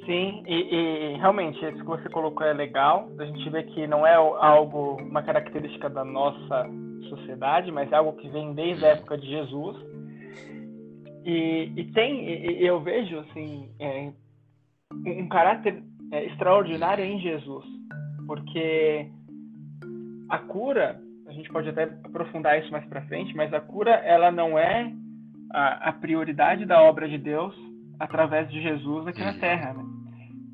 Sim, 0.06 0.44
e, 0.46 0.54
e, 0.54 1.16
realmente 1.16 1.58
isso 1.64 1.78
que 1.78 1.84
você 1.84 2.08
colocou 2.08 2.46
é 2.46 2.52
legal. 2.52 3.08
A 3.18 3.24
gente 3.24 3.50
vê 3.50 3.64
que 3.64 3.88
não 3.88 4.06
é 4.06 4.14
algo, 4.14 4.96
uma 5.02 5.20
característica 5.20 5.90
da 5.90 6.04
nossa 6.04 6.64
sociedade, 7.08 7.72
mas 7.72 7.90
é 7.90 7.96
algo 7.96 8.12
que 8.12 8.28
vem 8.28 8.54
desde 8.54 8.86
a 8.86 8.90
época 8.90 9.18
de 9.18 9.26
Jesus. 9.26 9.76
E, 11.24 11.72
e 11.76 11.84
tem, 11.92 12.24
e, 12.24 12.64
eu 12.64 12.80
vejo 12.80 13.18
assim, 13.18 13.68
é, 13.80 14.12
um 14.92 15.28
caráter 15.28 15.82
é, 16.12 16.24
extraordinário 16.26 17.04
em 17.04 17.18
Jesus, 17.18 17.66
porque 18.28 19.10
a 20.28 20.38
cura, 20.38 21.00
a 21.26 21.32
gente 21.32 21.48
pode 21.48 21.68
até 21.68 21.82
aprofundar 22.04 22.60
isso 22.60 22.70
mais 22.70 22.86
para 22.86 23.02
frente, 23.06 23.34
mas 23.34 23.52
a 23.52 23.60
cura 23.60 23.90
ela 23.90 24.30
não 24.30 24.56
é 24.56 24.92
a, 25.52 25.88
a 25.88 25.92
prioridade 25.94 26.64
da 26.64 26.80
obra 26.80 27.08
de 27.08 27.18
Deus 27.18 27.56
através 27.98 28.48
de 28.50 28.62
Jesus 28.62 29.08
aqui 29.08 29.20
na 29.20 29.32
uhum. 29.32 29.40
Terra. 29.40 29.72
Né? 29.72 29.95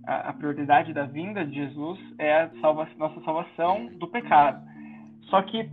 A, 0.07 0.31
a, 0.31 0.33
prioridade 0.33 0.93
da 0.93 1.05
vinda 1.05 1.45
de 1.45 1.55
Jesus 1.55 1.99
é 2.19 2.43
a 2.43 2.51
salva, 2.61 2.89
nossa 2.99 3.21
salvação 3.23 3.87
do 3.99 4.09
pecado. 4.09 4.61
Só 5.23 5.43
que 5.43 5.69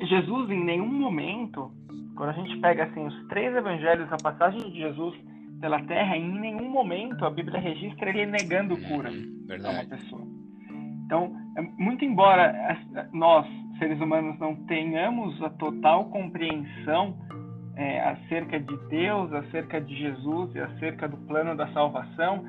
Jesus, 0.00 0.50
em 0.50 0.64
nenhum 0.64 0.86
momento, 0.86 1.72
quando 2.16 2.30
a 2.30 2.32
gente 2.32 2.58
pega 2.60 2.84
assim 2.84 3.06
os 3.06 3.28
três 3.28 3.54
evangelhos, 3.54 4.12
a 4.12 4.16
passagem 4.16 4.60
de 4.70 4.78
Jesus 4.78 5.14
pela 5.60 5.82
Terra, 5.84 6.16
em 6.16 6.40
nenhum 6.40 6.68
momento 6.68 7.24
a 7.24 7.30
Bíblia 7.30 7.58
registra 7.58 8.10
ele 8.10 8.26
negando 8.26 8.76
cura 8.82 9.10
Verdade. 9.46 9.76
a 9.76 9.80
uma 9.80 9.88
pessoa. 9.88 10.22
Então, 11.06 11.32
é, 11.56 11.62
muito 11.62 12.04
embora 12.04 12.78
nós, 13.12 13.46
seres 13.78 14.00
humanos, 14.00 14.38
não 14.38 14.54
tenhamos 14.66 15.42
a 15.42 15.50
total 15.50 16.06
compreensão 16.06 17.16
é, 17.76 18.00
acerca 18.00 18.58
de 18.58 18.76
Deus, 18.88 19.32
acerca 19.32 19.80
de 19.80 19.94
Jesus 19.94 20.54
e 20.54 20.60
acerca 20.60 21.08
do 21.08 21.16
plano 21.26 21.56
da 21.56 21.66
salvação, 21.72 22.44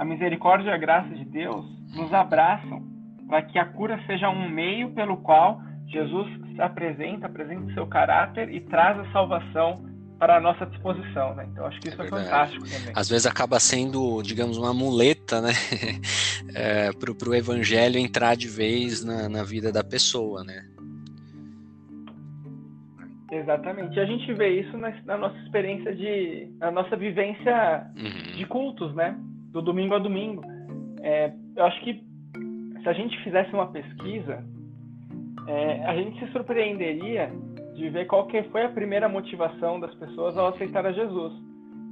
a 0.00 0.04
misericórdia 0.04 0.70
e 0.70 0.72
a 0.72 0.78
graça 0.78 1.14
de 1.14 1.26
Deus 1.26 1.62
nos 1.94 2.10
abraçam 2.14 2.82
para 3.28 3.42
que 3.42 3.58
a 3.58 3.66
cura 3.66 4.02
seja 4.06 4.30
um 4.30 4.48
meio 4.48 4.92
pelo 4.92 5.18
qual 5.18 5.60
Jesus 5.88 6.26
se 6.54 6.62
apresenta, 6.62 7.26
apresenta 7.26 7.66
o 7.66 7.74
seu 7.74 7.86
caráter 7.86 8.50
e 8.50 8.62
traz 8.62 8.98
a 8.98 9.12
salvação 9.12 9.84
para 10.18 10.38
a 10.38 10.40
nossa 10.40 10.64
disposição, 10.64 11.34
né? 11.34 11.46
Então 11.52 11.66
acho 11.66 11.78
que 11.80 11.88
isso 11.88 12.00
é, 12.00 12.06
é 12.06 12.08
fantástico 12.08 12.64
também. 12.64 12.94
Às 12.96 13.10
vezes 13.10 13.26
acaba 13.26 13.60
sendo, 13.60 14.22
digamos, 14.22 14.56
uma 14.56 14.72
muleta, 14.72 15.42
né, 15.42 15.52
é, 16.56 16.90
para 16.92 17.28
o 17.28 17.34
evangelho 17.34 17.98
entrar 17.98 18.36
de 18.36 18.48
vez 18.48 19.04
na, 19.04 19.28
na 19.28 19.42
vida 19.42 19.70
da 19.70 19.84
pessoa, 19.84 20.42
né? 20.44 20.64
Exatamente. 23.30 23.96
E 23.96 24.00
a 24.00 24.06
gente 24.06 24.32
vê 24.32 24.60
isso 24.60 24.78
na, 24.78 24.94
na, 25.04 25.18
nossa 25.18 25.36
experiência 25.40 25.94
de, 25.94 26.48
na 26.58 26.70
nossa 26.70 26.96
vivência 26.96 27.86
uhum. 27.94 28.36
de 28.36 28.46
cultos, 28.46 28.94
né? 28.94 29.14
Do 29.50 29.62
domingo 29.62 29.94
a 29.94 29.98
domingo. 29.98 30.42
É, 31.02 31.32
eu 31.56 31.64
acho 31.64 31.80
que 31.82 32.02
se 32.82 32.88
a 32.88 32.92
gente 32.92 33.18
fizesse 33.22 33.52
uma 33.52 33.66
pesquisa, 33.66 34.44
é, 35.46 35.84
a 35.86 35.94
gente 35.94 36.18
se 36.18 36.32
surpreenderia 36.32 37.30
de 37.74 37.88
ver 37.88 38.06
qual 38.06 38.26
que 38.26 38.42
foi 38.44 38.64
a 38.64 38.68
primeira 38.68 39.08
motivação 39.08 39.80
das 39.80 39.94
pessoas 39.94 40.36
ao 40.36 40.48
aceitar 40.48 40.84
a 40.86 40.92
Jesus. 40.92 41.32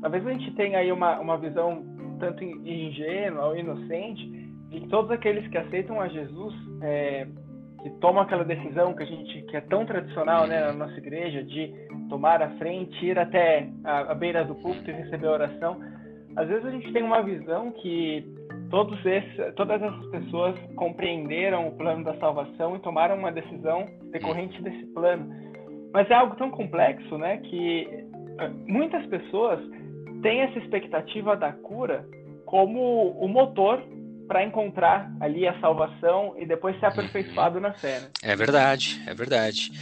Talvez 0.00 0.26
a 0.26 0.32
gente 0.32 0.50
tenha 0.52 0.78
aí 0.78 0.92
uma, 0.92 1.18
uma 1.18 1.36
visão 1.38 1.82
tanto 2.18 2.42
ingênua 2.44 3.46
ou 3.46 3.56
inocente 3.56 4.26
de 4.70 4.80
que 4.80 4.88
todos 4.88 5.10
aqueles 5.10 5.46
que 5.48 5.58
aceitam 5.58 6.00
a 6.00 6.08
Jesus 6.08 6.54
é, 6.82 7.26
que 7.82 7.90
tomam 8.00 8.22
aquela 8.22 8.44
decisão 8.44 8.94
que 8.94 9.02
a 9.02 9.06
gente 9.06 9.42
que 9.42 9.56
é 9.56 9.60
tão 9.60 9.86
tradicional 9.86 10.46
né, 10.46 10.60
na 10.60 10.72
nossa 10.72 10.98
igreja 10.98 11.42
de 11.42 11.72
tomar 12.08 12.42
a 12.42 12.50
frente, 12.56 13.04
ir 13.04 13.18
até 13.18 13.68
a, 13.84 14.12
a 14.12 14.14
beira 14.14 14.44
do 14.44 14.54
púlpito 14.56 14.90
e 14.90 14.94
receber 14.94 15.28
a 15.28 15.32
oração, 15.32 15.80
às 16.38 16.46
vezes 16.46 16.66
a 16.66 16.70
gente 16.70 16.92
tem 16.92 17.02
uma 17.02 17.20
visão 17.20 17.72
que 17.72 18.24
todos 18.70 19.04
esses, 19.04 19.54
todas 19.56 19.82
essas 19.82 20.06
pessoas 20.06 20.56
compreenderam 20.76 21.66
o 21.66 21.72
plano 21.72 22.04
da 22.04 22.16
salvação 22.18 22.76
e 22.76 22.78
tomaram 22.78 23.16
uma 23.16 23.32
decisão 23.32 23.88
decorrente 24.12 24.62
desse 24.62 24.86
plano. 24.94 25.28
Mas 25.92 26.08
é 26.08 26.14
algo 26.14 26.36
tão 26.36 26.48
complexo, 26.48 27.18
né, 27.18 27.38
que 27.38 27.88
eh, 28.38 28.50
muitas 28.68 29.04
pessoas 29.06 29.58
têm 30.22 30.42
essa 30.42 30.58
expectativa 30.60 31.36
da 31.36 31.52
cura 31.52 32.06
como 32.46 33.10
o 33.18 33.26
motor 33.26 33.82
para 34.28 34.44
encontrar 34.44 35.10
ali 35.20 35.48
a 35.48 35.58
salvação 35.58 36.34
e 36.38 36.46
depois 36.46 36.78
ser 36.78 36.86
aperfeiçoado 36.86 37.58
na 37.58 37.72
fé. 37.72 38.00
Né? 38.00 38.08
É 38.22 38.36
verdade, 38.36 39.02
é 39.08 39.14
verdade. 39.14 39.72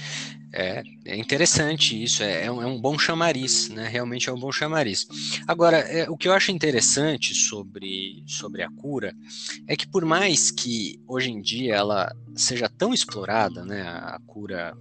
É, 0.52 0.82
é 1.04 1.16
interessante 1.16 2.02
isso, 2.02 2.22
é, 2.22 2.44
é, 2.44 2.50
um, 2.50 2.62
é, 2.62 2.66
um, 2.66 2.80
bom 2.80 2.98
chamariz, 2.98 3.68
né? 3.68 3.88
Realmente 3.88 4.28
é 4.28 4.32
um 4.32 4.38
bom 4.38 4.52
chamariz. 4.52 5.06
Agora, 5.46 5.78
é, 5.78 6.08
o 6.08 6.16
que 6.16 6.28
eu 6.28 6.32
acho 6.32 6.50
interessante 6.50 7.34
sobre, 7.34 8.22
sobre 8.26 8.62
a 8.62 8.70
cura 8.70 9.14
é 9.66 9.76
que 9.76 9.86
por 9.86 10.04
mais 10.04 10.50
que 10.50 11.00
hoje 11.06 11.30
em 11.30 11.40
dia 11.40 11.74
ela 11.74 12.14
seja 12.34 12.68
tão 12.68 12.94
explorada, 12.94 13.64
né? 13.64 13.82
A 13.82 14.20
cura 14.26 14.76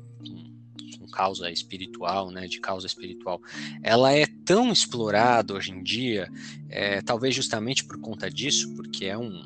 com 1.00 1.08
causa 1.08 1.52
espiritual, 1.52 2.32
né, 2.32 2.48
de 2.48 2.60
causa 2.60 2.88
espiritual, 2.88 3.42
ela 3.84 4.12
é 4.12 4.26
tão 4.46 4.72
explorada 4.72 5.54
hoje 5.54 5.72
em 5.72 5.84
dia, 5.84 6.30
é, 6.70 7.02
talvez 7.02 7.34
justamente 7.36 7.86
por 7.86 8.00
conta 8.00 8.30
disso, 8.30 8.74
porque 8.76 9.06
é 9.06 9.18
um, 9.18 9.44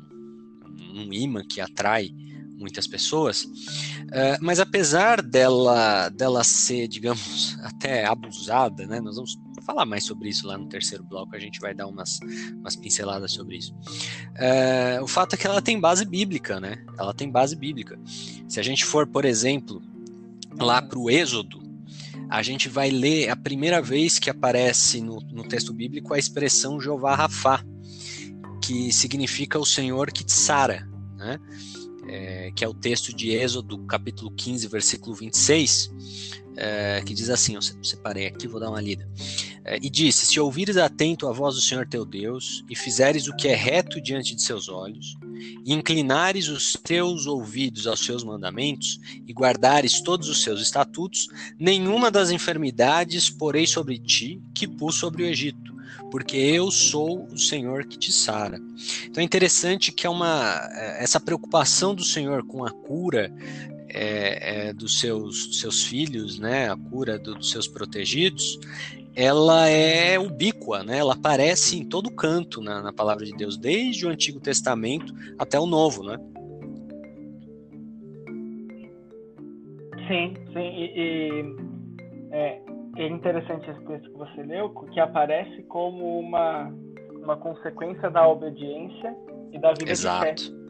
um 0.94 1.12
imã 1.12 1.44
que 1.44 1.60
atrai 1.60 2.10
muitas 2.60 2.86
pessoas, 2.86 3.44
uh, 3.44 4.38
mas 4.40 4.60
apesar 4.60 5.22
dela, 5.22 6.10
dela 6.10 6.44
ser, 6.44 6.86
digamos, 6.86 7.56
até 7.64 8.04
abusada, 8.04 8.86
né, 8.86 9.00
nós 9.00 9.16
vamos 9.16 9.38
falar 9.62 9.86
mais 9.86 10.04
sobre 10.04 10.28
isso 10.28 10.46
lá 10.46 10.56
no 10.58 10.68
terceiro 10.68 11.02
bloco, 11.02 11.34
a 11.34 11.38
gente 11.38 11.58
vai 11.60 11.74
dar 11.74 11.86
umas, 11.86 12.20
umas 12.58 12.76
pinceladas 12.76 13.32
sobre 13.32 13.56
isso. 13.56 13.72
Uh, 13.72 15.02
o 15.02 15.08
fato 15.08 15.34
é 15.34 15.36
que 15.36 15.46
ela 15.46 15.62
tem 15.62 15.80
base 15.80 16.04
bíblica, 16.04 16.60
né, 16.60 16.84
ela 16.98 17.14
tem 17.14 17.30
base 17.30 17.56
bíblica. 17.56 17.98
Se 18.48 18.60
a 18.60 18.62
gente 18.62 18.84
for, 18.84 19.06
por 19.06 19.24
exemplo, 19.24 19.82
lá 20.58 20.82
para 20.82 20.98
o 20.98 21.10
Êxodo, 21.10 21.60
a 22.28 22.42
gente 22.42 22.68
vai 22.68 22.90
ler 22.90 23.28
a 23.28 23.36
primeira 23.36 23.82
vez 23.82 24.18
que 24.18 24.30
aparece 24.30 25.00
no, 25.00 25.18
no 25.32 25.42
texto 25.42 25.72
bíblico 25.72 26.14
a 26.14 26.18
expressão 26.18 26.80
Jeová 26.80 27.16
Rafá, 27.16 27.64
que 28.62 28.92
significa 28.92 29.58
o 29.58 29.66
Senhor 29.66 30.12
que 30.12 30.22
te 30.22 30.32
sara, 30.32 30.88
né? 31.16 31.38
É, 32.12 32.50
que 32.56 32.64
é 32.64 32.68
o 32.68 32.74
texto 32.74 33.14
de 33.14 33.30
Êxodo, 33.30 33.78
capítulo 33.86 34.32
15, 34.32 34.66
versículo 34.66 35.14
26, 35.14 35.92
é, 36.56 37.00
que 37.06 37.14
diz 37.14 37.30
assim: 37.30 37.54
eu 37.54 37.62
separei 37.62 38.26
aqui, 38.26 38.48
vou 38.48 38.58
dar 38.58 38.68
uma 38.68 38.80
lida. 38.80 39.08
É, 39.64 39.76
e 39.76 39.88
disse: 39.88 40.26
Se 40.26 40.40
ouvires 40.40 40.76
atento 40.76 41.28
a 41.28 41.32
voz 41.32 41.54
do 41.54 41.60
Senhor 41.60 41.86
teu 41.86 42.04
Deus, 42.04 42.64
e 42.68 42.74
fizeres 42.74 43.28
o 43.28 43.36
que 43.36 43.46
é 43.46 43.54
reto 43.54 44.00
diante 44.00 44.34
de 44.34 44.42
seus 44.42 44.68
olhos, 44.68 45.16
e 45.64 45.72
inclinares 45.72 46.48
os 46.48 46.72
teus 46.72 47.26
ouvidos 47.26 47.86
aos 47.86 48.04
seus 48.04 48.24
mandamentos, 48.24 48.98
e 49.24 49.32
guardares 49.32 50.00
todos 50.00 50.28
os 50.28 50.42
seus 50.42 50.60
estatutos, 50.60 51.28
nenhuma 51.58 52.10
das 52.10 52.32
enfermidades 52.32 53.30
porei 53.30 53.68
sobre 53.68 53.98
ti 53.98 54.42
que 54.52 54.66
pus 54.66 54.96
sobre 54.96 55.22
o 55.22 55.26
Egito 55.26 55.69
porque 56.10 56.36
eu 56.36 56.70
sou 56.70 57.26
o 57.26 57.38
Senhor 57.38 57.84
que 57.84 57.98
te 57.98 58.12
sara. 58.12 58.60
Então 59.06 59.20
é 59.20 59.24
interessante 59.24 59.92
que 59.92 60.06
é 60.06 60.10
uma 60.10 60.68
é, 60.72 61.02
essa 61.02 61.20
preocupação 61.20 61.94
do 61.94 62.04
Senhor 62.04 62.44
com 62.46 62.64
a 62.64 62.70
cura 62.70 63.32
é, 63.88 64.68
é, 64.68 64.72
dos 64.72 65.00
seus, 65.00 65.58
seus 65.60 65.84
filhos, 65.84 66.38
né, 66.38 66.70
a 66.70 66.76
cura 66.76 67.18
do, 67.18 67.34
dos 67.34 67.50
seus 67.50 67.66
protegidos, 67.66 68.58
ela 69.14 69.68
é 69.68 70.18
ubíqua, 70.18 70.84
né? 70.84 70.98
Ela 70.98 71.14
aparece 71.14 71.76
em 71.76 71.84
todo 71.84 72.10
canto 72.10 72.60
na, 72.60 72.80
na 72.80 72.92
palavra 72.92 73.24
de 73.24 73.32
Deus, 73.32 73.58
desde 73.58 74.06
o 74.06 74.08
Antigo 74.08 74.40
Testamento 74.40 75.12
até 75.38 75.58
o 75.58 75.66
Novo, 75.66 76.04
né? 76.04 76.16
Sim, 80.06 80.34
sim. 80.52 80.58
E, 80.58 80.92
e 80.96 81.56
é, 82.32 82.62
é, 83.04 83.08
interessante 83.08 83.70
esse 83.70 83.84
texto 83.84 84.10
que 84.10 84.18
você 84.18 84.42
leu, 84.42 84.70
que 84.70 85.00
aparece 85.00 85.62
como 85.64 86.18
uma, 86.18 86.72
uma 87.22 87.36
consequência 87.36 88.10
da 88.10 88.26
obediência 88.28 89.16
e 89.52 89.58
da 89.58 89.72
vida 89.72 89.90
Exato. 89.90 90.34
de 90.34 90.50
fé. 90.50 90.60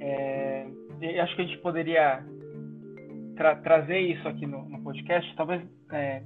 É, 0.00 0.66
acho 1.20 1.34
que 1.36 1.42
a 1.42 1.44
gente 1.44 1.58
poderia 1.58 2.24
tra 3.36 3.56
trazer 3.56 3.98
isso 3.98 4.26
aqui 4.28 4.46
no, 4.46 4.68
no 4.68 4.82
podcast, 4.82 5.34
talvez 5.36 5.62
é, 5.92 6.22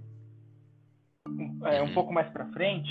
um, 1.28 1.66
é, 1.66 1.82
um 1.82 1.86
uhum. 1.86 1.94
pouco 1.94 2.12
mais 2.12 2.28
para 2.30 2.46
frente, 2.46 2.90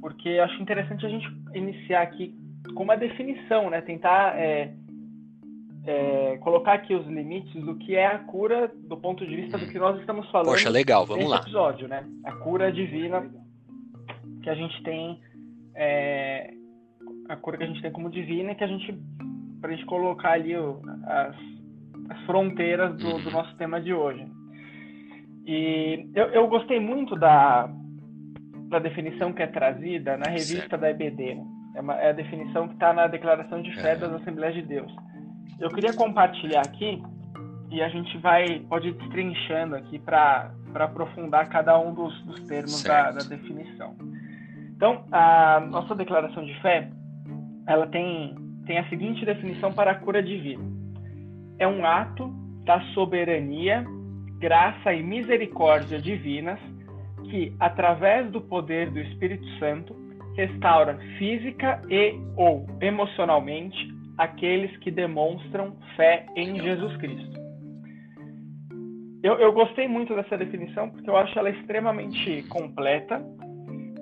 porque 0.00 0.28
acho 0.38 0.62
interessante 0.62 1.04
a 1.04 1.08
gente 1.08 1.26
iniciar 1.54 2.02
aqui 2.02 2.34
com 2.74 2.82
uma 2.82 2.96
definição, 2.96 3.70
né? 3.70 3.80
Tentar 3.80 4.36
é, 5.88 6.36
colocar 6.42 6.74
aqui 6.74 6.94
os 6.94 7.06
limites 7.06 7.64
do 7.64 7.74
que 7.76 7.96
é 7.96 8.06
a 8.06 8.18
cura 8.18 8.70
do 8.74 8.96
ponto 8.98 9.26
de 9.26 9.34
vista 9.34 9.56
do 9.56 9.66
que 9.66 9.78
nós 9.78 9.98
estamos 10.00 10.30
falando. 10.30 10.48
Poxa, 10.48 10.68
legal, 10.68 11.06
vamos 11.06 11.24
nesse 11.24 11.34
lá. 11.34 11.40
episódio, 11.40 11.88
né? 11.88 12.04
A 12.24 12.32
cura 12.32 12.70
divina 12.70 13.26
que 14.42 14.50
a 14.50 14.54
gente 14.54 14.82
tem, 14.82 15.18
é, 15.74 16.52
a 17.30 17.36
cura 17.36 17.56
que 17.56 17.64
a 17.64 17.66
gente 17.66 17.80
tem 17.80 17.90
como 17.90 18.10
divina, 18.10 18.54
que 18.54 18.62
a 18.62 18.66
gente 18.66 18.94
para 19.62 19.70
a 19.70 19.74
gente 19.74 19.86
colocar 19.86 20.32
ali 20.32 20.54
o, 20.56 20.78
as, 21.04 21.34
as, 22.10 22.20
fronteiras 22.26 22.94
do, 22.96 22.98
do, 22.98 23.26
uhum. 23.26 23.32
nosso 23.32 23.56
tema 23.56 23.80
de 23.80 23.94
hoje. 23.94 24.24
E 25.46 26.06
eu, 26.14 26.26
eu 26.26 26.48
gostei 26.48 26.78
muito 26.78 27.16
da, 27.16 27.68
da 28.68 28.78
definição 28.78 29.32
que 29.32 29.42
é 29.42 29.46
trazida 29.46 30.18
na 30.18 30.30
revista 30.30 30.68
certo. 30.68 30.78
da 30.78 30.90
EBD. 30.90 31.34
Né? 31.34 31.46
É, 31.76 31.80
uma, 31.80 31.94
é, 31.94 32.10
a 32.10 32.12
definição 32.12 32.68
que 32.68 32.74
está 32.74 32.92
na 32.92 33.06
Declaração 33.06 33.62
de 33.62 33.74
Fé 33.74 33.96
das 33.96 34.12
Assembleias 34.12 34.54
de 34.54 34.62
Deus. 34.62 34.92
Eu 35.60 35.70
queria 35.70 35.92
compartilhar 35.92 36.60
aqui 36.60 37.02
e 37.70 37.82
a 37.82 37.88
gente 37.88 38.16
vai 38.18 38.60
pode 38.60 38.88
ir 38.88 38.94
destrinchando 38.94 39.76
aqui 39.76 39.98
para 39.98 40.50
aprofundar 40.74 41.48
cada 41.48 41.78
um 41.78 41.92
dos, 41.92 42.22
dos 42.22 42.40
termos 42.42 42.82
da, 42.82 43.10
da, 43.10 43.24
definição. 43.24 43.94
Então, 44.76 45.04
a 45.10 45.60
nossa 45.60 45.94
declaração 45.94 46.44
de 46.44 46.54
fé, 46.60 46.88
ela 47.66 47.86
tem, 47.88 48.34
tem 48.66 48.78
a 48.78 48.88
seguinte 48.88 49.24
definição 49.24 49.72
para 49.72 49.90
a 49.90 49.94
cura 49.94 50.22
divina. 50.22 50.64
É 51.58 51.66
um 51.66 51.84
ato 51.84 52.28
da 52.64 52.80
soberania, 52.94 53.84
graça 54.38 54.94
e 54.94 55.02
misericórdia 55.02 56.00
divinas 56.00 56.60
que, 57.28 57.54
através 57.58 58.30
do 58.30 58.40
poder 58.40 58.90
do 58.90 59.00
Espírito 59.00 59.46
Santo, 59.58 59.94
restaura 60.36 60.96
física 61.18 61.82
e 61.90 62.14
ou 62.36 62.64
emocionalmente 62.80 63.97
aqueles 64.18 64.76
que 64.78 64.90
demonstram 64.90 65.76
fé 65.96 66.26
em 66.36 66.60
Jesus 66.60 66.96
Cristo. 66.96 67.38
Eu, 69.22 69.34
eu, 69.34 69.52
gostei 69.52 69.88
muito 69.88 70.14
dessa 70.14 70.36
definição 70.36 70.90
porque 70.90 71.08
eu 71.08 71.16
acho 71.16 71.36
ela 71.38 71.50
extremamente 71.50 72.42
completa 72.48 73.20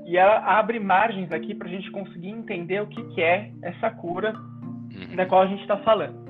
e 0.07 0.17
ela 0.17 0.39
abre 0.59 0.79
margens 0.79 1.33
aqui 1.33 1.55
para 1.55 1.69
a 1.69 1.71
gente 1.71 1.91
conseguir 1.91 2.31
entender 2.31 2.83
o 2.83 2.87
que, 2.87 3.03
que 3.15 3.23
é 3.23 3.51
essa 3.63 3.91
cura 3.91 4.35
da 5.15 5.27
qual 5.27 5.43
a 5.43 5.47
gente 5.47 5.63
está 5.63 5.79
falando. 5.79 6.27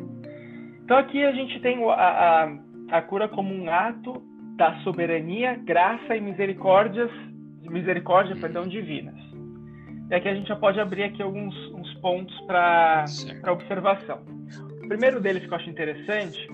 Então 0.84 0.96
aqui 0.96 1.24
a 1.24 1.32
gente 1.32 1.58
tem 1.60 1.82
a, 1.84 1.92
a, 1.92 2.58
a, 2.92 3.02
cura 3.02 3.28
como 3.28 3.52
um 3.52 3.68
ato 3.68 4.22
da 4.56 4.76
soberania, 4.80 5.54
graça 5.64 6.16
e 6.16 6.20
misericórdias, 6.20 7.10
misericórdia, 7.62 8.36
perdão, 8.36 8.66
divinas. 8.68 9.25
E 10.10 10.14
aqui 10.14 10.28
a 10.28 10.34
gente 10.34 10.48
já 10.48 10.56
pode 10.56 10.78
abrir 10.78 11.04
aqui 11.04 11.20
alguns 11.20 11.54
uns 11.72 11.94
pontos 11.94 12.38
para 12.42 13.04
observação. 13.52 14.20
O 14.84 14.88
primeiro 14.88 15.20
deles 15.20 15.44
que 15.44 15.52
eu 15.52 15.56
acho 15.56 15.68
interessante 15.68 16.48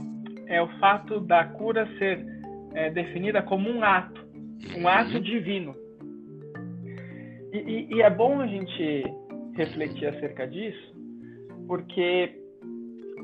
é 0.46 0.60
o 0.62 0.68
fato 0.78 1.20
da 1.20 1.44
cura 1.44 1.86
ser 1.98 2.24
é, 2.74 2.90
definida 2.90 3.42
como 3.42 3.68
um 3.68 3.84
ato, 3.84 4.26
um 4.76 4.88
ato 4.88 5.16
uhum. 5.16 5.20
divino. 5.20 5.76
E, 7.52 7.58
e, 7.58 7.94
e 7.94 8.02
é 8.02 8.08
bom 8.08 8.40
a 8.40 8.46
gente 8.46 9.04
refletir 9.54 10.06
acerca 10.08 10.46
disso, 10.46 10.94
porque 11.66 12.34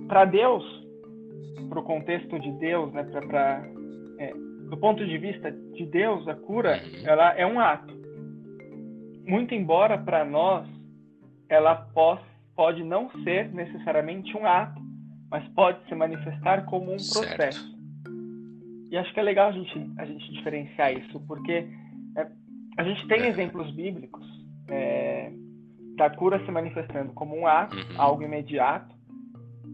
para 0.06 0.26
Deus, 0.26 0.62
para 1.70 1.80
o 1.80 1.82
contexto 1.82 2.38
de 2.38 2.52
Deus, 2.52 2.92
né, 2.92 3.02
pra, 3.04 3.22
pra 3.22 3.68
é, 4.18 4.32
do 4.68 4.76
ponto 4.76 5.06
de 5.06 5.16
vista 5.16 5.50
de 5.50 5.86
Deus, 5.86 6.28
a 6.28 6.34
cura 6.34 6.82
uhum. 6.82 7.06
ela 7.06 7.32
é 7.32 7.46
um 7.46 7.58
ato 7.58 7.97
muito 9.28 9.54
embora 9.54 9.98
para 9.98 10.24
nós 10.24 10.66
ela 11.48 11.74
pode, 11.74 12.22
pode 12.56 12.82
não 12.82 13.10
ser 13.22 13.52
necessariamente 13.52 14.36
um 14.36 14.46
ato, 14.46 14.80
mas 15.30 15.46
pode 15.48 15.86
se 15.86 15.94
manifestar 15.94 16.64
como 16.64 16.92
um 16.92 16.96
processo. 16.96 17.60
Certo. 17.60 17.78
E 18.90 18.96
acho 18.96 19.12
que 19.12 19.20
é 19.20 19.22
legal 19.22 19.48
a 19.48 19.52
gente, 19.52 19.92
a 19.98 20.04
gente 20.04 20.32
diferenciar 20.32 20.92
isso, 20.92 21.20
porque 21.26 21.66
é, 22.16 22.26
a 22.78 22.82
gente 22.82 23.06
tem 23.06 23.22
é. 23.22 23.28
exemplos 23.28 23.70
bíblicos 23.72 24.26
é, 24.68 25.30
da 25.96 26.08
cura 26.08 26.42
se 26.44 26.50
manifestando 26.50 27.12
como 27.12 27.36
um 27.36 27.46
ato, 27.46 27.76
uhum. 27.76 28.00
algo 28.00 28.22
imediato, 28.22 28.94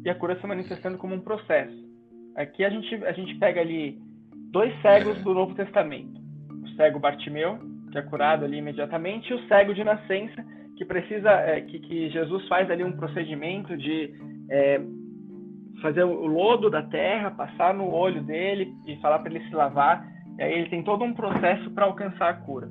e 0.04 0.10
a 0.10 0.14
cura 0.14 0.38
se 0.40 0.46
manifestando 0.46 0.98
como 0.98 1.14
um 1.14 1.20
processo. 1.20 1.84
Aqui 2.36 2.64
a 2.64 2.70
gente, 2.70 2.94
a 3.04 3.12
gente 3.12 3.36
pega 3.36 3.60
ali 3.60 4.00
dois 4.50 4.74
cegos 4.82 5.22
do 5.22 5.32
Novo 5.32 5.54
Testamento. 5.54 6.20
O 6.64 6.68
cego 6.76 6.98
Bartimeu 6.98 7.58
que 7.94 7.98
é 7.98 8.02
curado 8.02 8.44
ali 8.44 8.58
imediatamente, 8.58 9.30
e 9.30 9.34
o 9.34 9.46
cego 9.46 9.72
de 9.72 9.84
nascença, 9.84 10.44
que 10.76 10.84
precisa, 10.84 11.30
é, 11.30 11.60
que, 11.60 11.78
que, 11.78 12.10
Jesus 12.10 12.46
faz 12.48 12.68
ali 12.68 12.82
um 12.82 12.96
procedimento 12.96 13.76
de 13.76 14.12
é, 14.50 14.80
fazer 15.80 16.02
o 16.02 16.26
lodo 16.26 16.68
da 16.68 16.82
terra, 16.82 17.30
passar 17.30 17.72
no 17.72 17.88
olho 17.88 18.20
dele 18.24 18.74
e 18.84 18.96
falar 18.96 19.20
para 19.20 19.32
ele 19.32 19.48
se 19.48 19.54
lavar. 19.54 20.04
E 20.36 20.42
aí 20.42 20.52
ele 20.52 20.70
tem 20.70 20.82
todo 20.82 21.04
um 21.04 21.14
processo 21.14 21.70
para 21.70 21.84
alcançar 21.84 22.30
a 22.30 22.34
cura. 22.34 22.68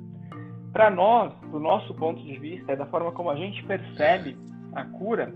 Para 0.74 0.90
nós, 0.90 1.32
do 1.50 1.58
nosso 1.58 1.94
ponto 1.94 2.22
de 2.22 2.38
vista, 2.38 2.76
da 2.76 2.84
forma 2.84 3.10
como 3.12 3.30
a 3.30 3.36
gente 3.36 3.64
percebe 3.64 4.36
a 4.74 4.84
cura, 4.84 5.32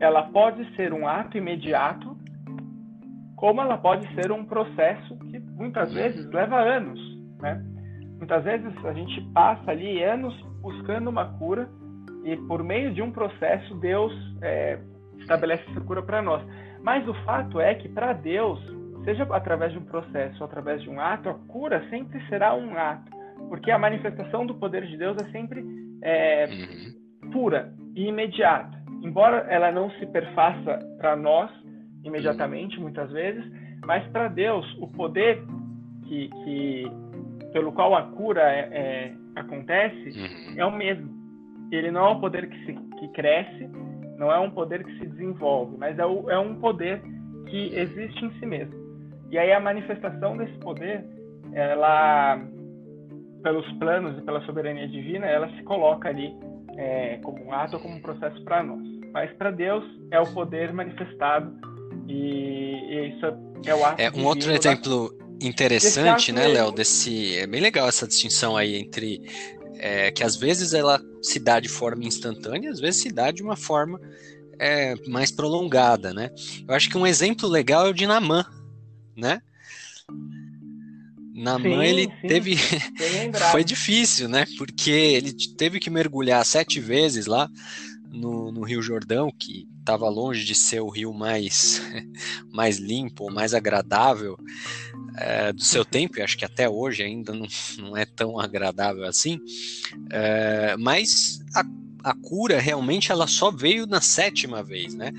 ela 0.00 0.22
pode 0.22 0.64
ser 0.74 0.94
um 0.94 1.06
ato 1.06 1.36
imediato, 1.36 2.16
como 3.36 3.60
ela 3.60 3.76
pode 3.76 4.08
ser 4.14 4.32
um 4.32 4.44
processo 4.46 5.18
que 5.28 5.38
muitas 5.38 5.92
vezes 5.92 6.24
leva 6.30 6.58
anos, 6.58 6.98
né? 7.38 7.62
Muitas 8.22 8.44
vezes 8.44 8.84
a 8.84 8.92
gente 8.92 9.20
passa 9.32 9.72
ali 9.72 10.00
anos 10.00 10.32
buscando 10.60 11.10
uma 11.10 11.36
cura 11.38 11.68
e 12.22 12.36
por 12.46 12.62
meio 12.62 12.94
de 12.94 13.02
um 13.02 13.10
processo 13.10 13.74
Deus 13.80 14.12
é, 14.40 14.78
estabelece 15.18 15.64
essa 15.68 15.80
cura 15.80 16.00
para 16.04 16.22
nós. 16.22 16.40
Mas 16.84 17.06
o 17.08 17.14
fato 17.24 17.58
é 17.58 17.74
que 17.74 17.88
para 17.88 18.12
Deus, 18.12 18.60
seja 19.04 19.24
através 19.24 19.72
de 19.72 19.78
um 19.78 19.84
processo 19.84 20.36
ou 20.38 20.44
através 20.46 20.80
de 20.82 20.88
um 20.88 21.00
ato, 21.00 21.30
a 21.30 21.34
cura 21.48 21.84
sempre 21.90 22.24
será 22.28 22.54
um 22.54 22.78
ato, 22.78 23.10
porque 23.48 23.72
a 23.72 23.78
manifestação 23.78 24.46
do 24.46 24.54
poder 24.54 24.86
de 24.86 24.96
Deus 24.96 25.16
é 25.20 25.28
sempre 25.32 25.64
é, 26.00 26.46
uhum. 26.46 27.30
pura 27.32 27.74
e 27.96 28.06
imediata. 28.06 28.80
Embora 29.02 29.38
ela 29.50 29.72
não 29.72 29.90
se 29.98 30.06
perfaça 30.06 30.78
para 30.96 31.16
nós 31.16 31.50
imediatamente, 32.04 32.78
muitas 32.78 33.10
vezes, 33.10 33.44
mas 33.84 34.06
para 34.12 34.28
Deus 34.28 34.64
o 34.78 34.86
poder 34.86 35.42
que, 36.04 36.28
que 36.28 37.02
pelo 37.52 37.72
qual 37.72 37.94
a 37.94 38.02
cura 38.02 38.42
é, 38.42 38.68
é, 38.72 39.12
acontece 39.36 40.10
uhum. 40.10 40.54
é 40.56 40.64
o 40.64 40.72
mesmo. 40.72 41.10
Ele 41.70 41.90
não 41.90 42.06
é 42.06 42.10
um 42.10 42.20
poder 42.20 42.48
que, 42.48 42.66
se, 42.66 42.72
que 42.98 43.08
cresce, 43.08 43.68
não 44.18 44.30
é 44.30 44.38
um 44.38 44.50
poder 44.50 44.84
que 44.84 44.98
se 44.98 45.06
desenvolve, 45.06 45.76
mas 45.78 45.98
é, 45.98 46.04
o, 46.04 46.30
é 46.30 46.38
um 46.38 46.54
poder 46.56 47.02
que 47.46 47.74
existe 47.74 48.24
em 48.24 48.32
si 48.38 48.46
mesmo. 48.46 48.74
E 49.30 49.38
aí 49.38 49.52
a 49.52 49.60
manifestação 49.60 50.36
desse 50.36 50.56
poder, 50.58 51.04
ela, 51.52 52.38
pelos 53.42 53.70
planos 53.78 54.18
e 54.18 54.22
pela 54.22 54.42
soberania 54.42 54.86
divina, 54.88 55.26
ela 55.26 55.48
se 55.56 55.62
coloca 55.62 56.08
ali 56.08 56.34
é, 56.76 57.18
como 57.24 57.42
um 57.44 57.52
ato 57.52 57.78
como 57.78 57.94
um 57.94 58.02
processo 58.02 58.42
para 58.44 58.62
nós. 58.62 58.82
Mas 59.12 59.32
para 59.34 59.50
Deus 59.50 59.84
é 60.10 60.20
o 60.20 60.26
poder 60.32 60.72
manifestado 60.72 61.54
e, 62.08 62.14
e 62.14 63.08
isso 63.08 63.26
é 63.66 63.74
o 63.74 63.84
ato. 63.84 64.00
É 64.00 64.10
um 64.10 64.26
outro 64.26 64.50
exemplo 64.50 65.21
interessante, 65.46 66.32
né, 66.32 66.46
Léo, 66.48 66.72
desse 66.72 67.36
é 67.36 67.46
bem 67.46 67.60
legal 67.60 67.88
essa 67.88 68.06
distinção 68.06 68.56
aí 68.56 68.76
entre 68.76 69.20
é, 69.78 70.10
que 70.10 70.22
às 70.22 70.36
vezes 70.36 70.72
ela 70.72 71.00
se 71.20 71.38
dá 71.38 71.58
de 71.58 71.68
forma 71.68 72.04
instantânea, 72.04 72.70
às 72.70 72.80
vezes 72.80 73.02
se 73.02 73.12
dá 73.12 73.30
de 73.30 73.42
uma 73.42 73.56
forma 73.56 74.00
é, 74.58 74.94
mais 75.08 75.30
prolongada, 75.30 76.14
né? 76.14 76.30
Eu 76.66 76.74
acho 76.74 76.88
que 76.88 76.96
um 76.96 77.06
exemplo 77.06 77.48
legal 77.48 77.86
é 77.86 77.90
o 77.90 77.94
de 77.94 78.06
Namã, 78.06 78.44
né? 79.16 79.40
Namã, 81.34 81.84
ele 81.84 82.04
sim. 82.04 82.28
teve. 82.28 82.56
Foi 83.50 83.64
difícil, 83.64 84.28
né? 84.28 84.46
Porque 84.56 84.90
ele 84.90 85.32
teve 85.56 85.80
que 85.80 85.90
mergulhar 85.90 86.44
sete 86.44 86.78
vezes 86.78 87.26
lá 87.26 87.48
no, 88.08 88.52
no 88.52 88.62
Rio 88.62 88.82
Jordão, 88.82 89.32
que 89.36 89.66
estava 89.82 90.08
longe 90.08 90.44
de 90.44 90.54
ser 90.54 90.80
o 90.80 90.88
rio 90.88 91.12
mais, 91.12 91.82
mais 92.50 92.78
limpo, 92.78 93.30
mais 93.30 93.52
agradável 93.52 94.38
é, 95.18 95.52
do 95.52 95.62
seu 95.62 95.84
tempo, 95.84 96.18
e 96.18 96.22
acho 96.22 96.38
que 96.38 96.44
até 96.44 96.68
hoje 96.68 97.02
ainda 97.02 97.34
não, 97.34 97.46
não 97.78 97.96
é 97.96 98.04
tão 98.04 98.38
agradável 98.38 99.04
assim, 99.04 99.38
é, 100.10 100.76
mas 100.78 101.40
a, 101.54 101.64
a 102.10 102.14
cura 102.14 102.58
realmente 102.58 103.12
ela 103.12 103.26
só 103.26 103.50
veio 103.50 103.86
na 103.86 104.00
sétima 104.00 104.62
vez, 104.62 104.94
né? 104.94 105.12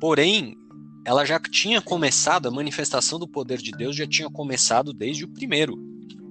Porém, 0.00 0.54
ela 1.04 1.24
já 1.24 1.38
tinha 1.38 1.80
começado, 1.80 2.46
a 2.46 2.50
manifestação 2.50 3.18
do 3.18 3.28
poder 3.28 3.58
de 3.58 3.70
Deus 3.72 3.96
já 3.96 4.06
tinha 4.06 4.30
começado 4.30 4.92
desde 4.92 5.24
o 5.24 5.28
primeiro 5.28 5.76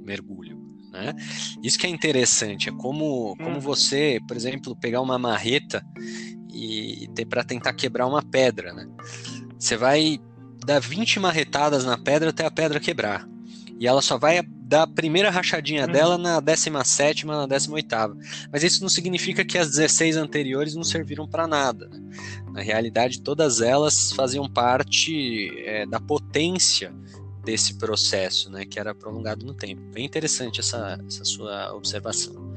mergulho. 0.03 0.61
Né? 0.91 1.13
Isso 1.63 1.77
que 1.77 1.87
é 1.87 1.89
interessante, 1.89 2.69
é 2.69 2.71
como, 2.71 3.35
como 3.37 3.55
uhum. 3.55 3.59
você, 3.59 4.19
por 4.27 4.37
exemplo, 4.37 4.75
pegar 4.79 5.01
uma 5.01 5.17
marreta 5.17 5.83
e 6.53 7.07
ter 7.15 7.25
para 7.25 7.43
tentar 7.43 7.73
quebrar 7.73 8.07
uma 8.07 8.21
pedra. 8.21 8.73
Né? 8.73 8.87
Você 9.57 9.75
vai 9.75 10.19
dar 10.65 10.79
20 10.79 11.19
marretadas 11.19 11.83
na 11.83 11.97
pedra 11.97 12.29
até 12.29 12.45
a 12.45 12.51
pedra 12.51 12.79
quebrar. 12.79 13.27
E 13.79 13.87
ela 13.87 14.01
só 14.01 14.17
vai 14.17 14.41
dar 14.41 14.83
a 14.83 14.87
primeira 14.87 15.29
rachadinha 15.29 15.85
uhum. 15.85 15.91
dela 15.91 16.17
na 16.17 16.39
17, 16.39 17.25
na 17.25 17.45
18. 17.45 17.95
Mas 18.51 18.63
isso 18.63 18.81
não 18.81 18.89
significa 18.89 19.43
que 19.43 19.57
as 19.57 19.69
16 19.71 20.15
anteriores 20.15 20.75
não 20.75 20.83
serviram 20.83 21.27
para 21.27 21.47
nada. 21.47 21.89
Né? 21.89 21.99
Na 22.51 22.61
realidade, 22.61 23.21
todas 23.21 23.61
elas 23.61 24.11
faziam 24.13 24.47
parte 24.47 25.51
é, 25.65 25.85
da 25.85 25.99
potência 25.99 26.93
desse 27.43 27.73
processo, 27.73 28.49
né, 28.49 28.63
que 28.63 28.79
era 28.79 28.95
prolongado 28.95 29.45
no 29.45 29.53
tempo. 29.53 29.81
Bem 29.93 30.05
interessante 30.05 30.61
essa, 30.61 30.97
essa 31.05 31.25
sua 31.25 31.73
observação. 31.73 32.52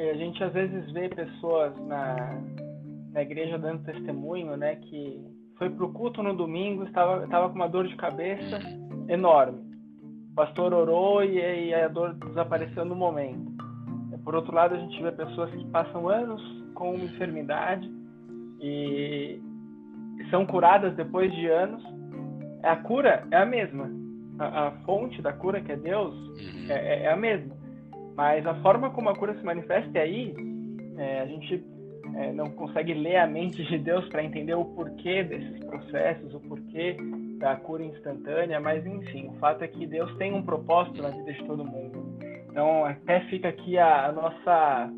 É, 0.00 0.12
a 0.12 0.14
gente 0.14 0.42
às 0.42 0.50
vezes 0.54 0.90
vê 0.92 1.10
pessoas 1.10 1.76
na, 1.86 2.40
na 3.12 3.20
igreja 3.20 3.58
dando 3.58 3.84
testemunho, 3.84 4.56
né, 4.56 4.76
que 4.76 5.20
foi 5.58 5.68
para 5.68 5.84
o 5.84 5.92
culto 5.92 6.22
no 6.22 6.34
domingo, 6.34 6.84
estava, 6.84 7.22
estava 7.24 7.50
com 7.50 7.54
uma 7.54 7.68
dor 7.68 7.86
de 7.86 7.94
cabeça 7.96 8.58
enorme. 9.08 9.58
O 10.32 10.34
pastor 10.34 10.72
orou 10.72 11.22
e, 11.22 11.68
e 11.68 11.74
a 11.74 11.86
dor 11.88 12.14
desapareceu 12.14 12.86
no 12.86 12.96
momento. 12.96 13.50
Por 14.24 14.34
outro 14.34 14.54
lado, 14.54 14.74
a 14.74 14.78
gente 14.78 15.02
vê 15.02 15.12
pessoas 15.12 15.50
que 15.50 15.66
passam 15.66 16.08
anos 16.08 16.40
com 16.74 16.94
uma 16.94 17.04
enfermidade 17.04 17.86
e 18.58 19.38
são 20.30 20.46
curadas 20.46 20.96
depois 20.96 21.30
de 21.34 21.46
anos 21.46 21.82
a 22.62 22.76
cura 22.76 23.26
é 23.30 23.36
a 23.36 23.46
mesma. 23.46 23.90
A, 24.38 24.68
a 24.68 24.70
fonte 24.86 25.20
da 25.20 25.32
cura, 25.32 25.60
que 25.60 25.72
é 25.72 25.76
Deus, 25.76 26.14
uhum. 26.14 26.70
é, 26.70 26.72
é, 26.72 27.02
é, 27.04 27.12
a 27.12 27.16
mesma. 27.16 27.54
Mas 28.20 28.46
a 28.46 28.54
forma 28.56 28.90
como 28.90 29.08
a 29.08 29.16
cura 29.16 29.34
se 29.34 29.42
manifesta 29.42 29.98
é 29.98 30.02
aí, 30.02 30.34
é, 30.98 31.20
a 31.20 31.26
gente 31.26 31.64
é, 32.16 32.30
não 32.34 32.50
consegue 32.50 32.92
ler 32.92 33.16
a 33.16 33.26
mente 33.26 33.64
de 33.64 33.78
Deus 33.78 34.06
para 34.10 34.22
entender 34.22 34.52
o 34.52 34.62
porquê 34.62 35.24
desses 35.24 35.58
processos, 35.64 36.34
o 36.34 36.40
porquê 36.40 36.98
da 37.38 37.56
cura 37.56 37.82
instantânea, 37.82 38.60
mas 38.60 38.84
enfim, 38.84 39.28
o 39.28 39.38
fato 39.38 39.64
é 39.64 39.68
que 39.68 39.86
Deus 39.86 40.14
tem 40.18 40.34
um 40.34 40.42
propósito 40.42 41.00
na 41.00 41.08
vida 41.08 41.32
de 41.32 41.42
todo 41.44 41.64
mundo. 41.64 42.14
Então, 42.50 42.84
até 42.84 43.20
fica 43.30 43.48
aqui 43.48 43.78
a, 43.78 44.08
a 44.08 44.12
nossa 44.12 44.90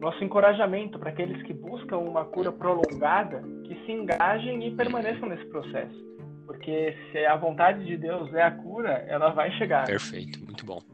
nosso 0.00 0.22
encorajamento 0.22 0.96
para 0.96 1.10
aqueles 1.10 1.42
que 1.42 1.52
buscam 1.52 1.98
uma 1.98 2.24
cura 2.24 2.52
prolongada, 2.52 3.42
que 3.64 3.74
se 3.84 3.90
engajem 3.90 4.64
e 4.64 4.70
permaneçam 4.76 5.28
nesse 5.28 5.46
processo. 5.46 6.04
Porque 6.46 6.94
se 7.10 7.18
a 7.26 7.34
vontade 7.34 7.84
de 7.84 7.96
Deus 7.96 8.32
é 8.32 8.44
a 8.44 8.52
cura, 8.52 9.04
ela 9.08 9.30
vai 9.30 9.50
chegar. 9.58 9.86
Perfeito, 9.86 10.38
muito 10.44 10.64
bom. 10.64 10.93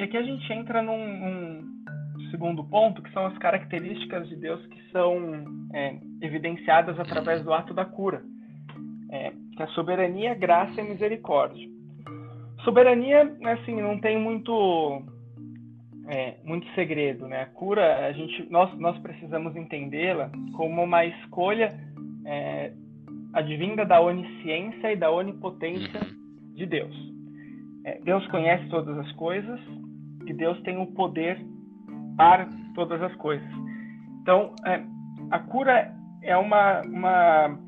E 0.00 0.02
aqui 0.02 0.16
a 0.16 0.22
gente 0.22 0.50
entra 0.50 0.80
num, 0.80 0.96
num 0.96 2.30
segundo 2.30 2.64
ponto, 2.64 3.02
que 3.02 3.12
são 3.12 3.26
as 3.26 3.36
características 3.36 4.26
de 4.30 4.36
Deus 4.36 4.64
que 4.68 4.90
são 4.90 5.44
é, 5.74 5.98
evidenciadas 6.22 6.98
através 6.98 7.44
do 7.44 7.52
ato 7.52 7.74
da 7.74 7.84
cura. 7.84 8.22
É, 9.10 9.30
que 9.54 9.62
é 9.62 9.66
a 9.66 9.68
soberania, 9.68 10.32
graça 10.32 10.80
e 10.80 10.88
misericórdia. 10.88 11.68
Soberania, 12.64 13.30
assim, 13.44 13.78
não 13.82 14.00
tem 14.00 14.18
muito 14.18 15.02
é, 16.08 16.36
muito 16.44 16.66
segredo, 16.74 17.28
né? 17.28 17.42
A 17.42 17.46
cura, 17.46 18.06
a 18.06 18.12
gente, 18.12 18.50
nós, 18.50 18.74
nós 18.78 18.98
precisamos 19.00 19.54
entendê-la 19.54 20.30
como 20.56 20.82
uma 20.82 21.04
escolha 21.04 21.78
é, 22.24 22.72
advinda 23.34 23.84
da 23.84 24.00
onisciência 24.00 24.92
e 24.94 24.96
da 24.96 25.10
onipotência 25.10 26.00
uhum. 26.00 26.54
de 26.54 26.64
Deus. 26.64 26.96
É, 27.84 27.98
Deus 28.00 28.26
conhece 28.28 28.66
todas 28.70 28.96
as 28.96 29.12
coisas 29.12 29.60
e 30.26 30.32
Deus 30.32 30.60
tem 30.62 30.78
o 30.78 30.86
poder 30.86 31.40
para 32.16 32.48
todas 32.74 33.02
as 33.02 33.14
coisas. 33.16 33.48
Então, 34.22 34.54
é, 34.64 34.82
a 35.30 35.38
cura 35.38 35.92
é 36.22 36.36
uma, 36.36 36.82
uma, 36.82 37.58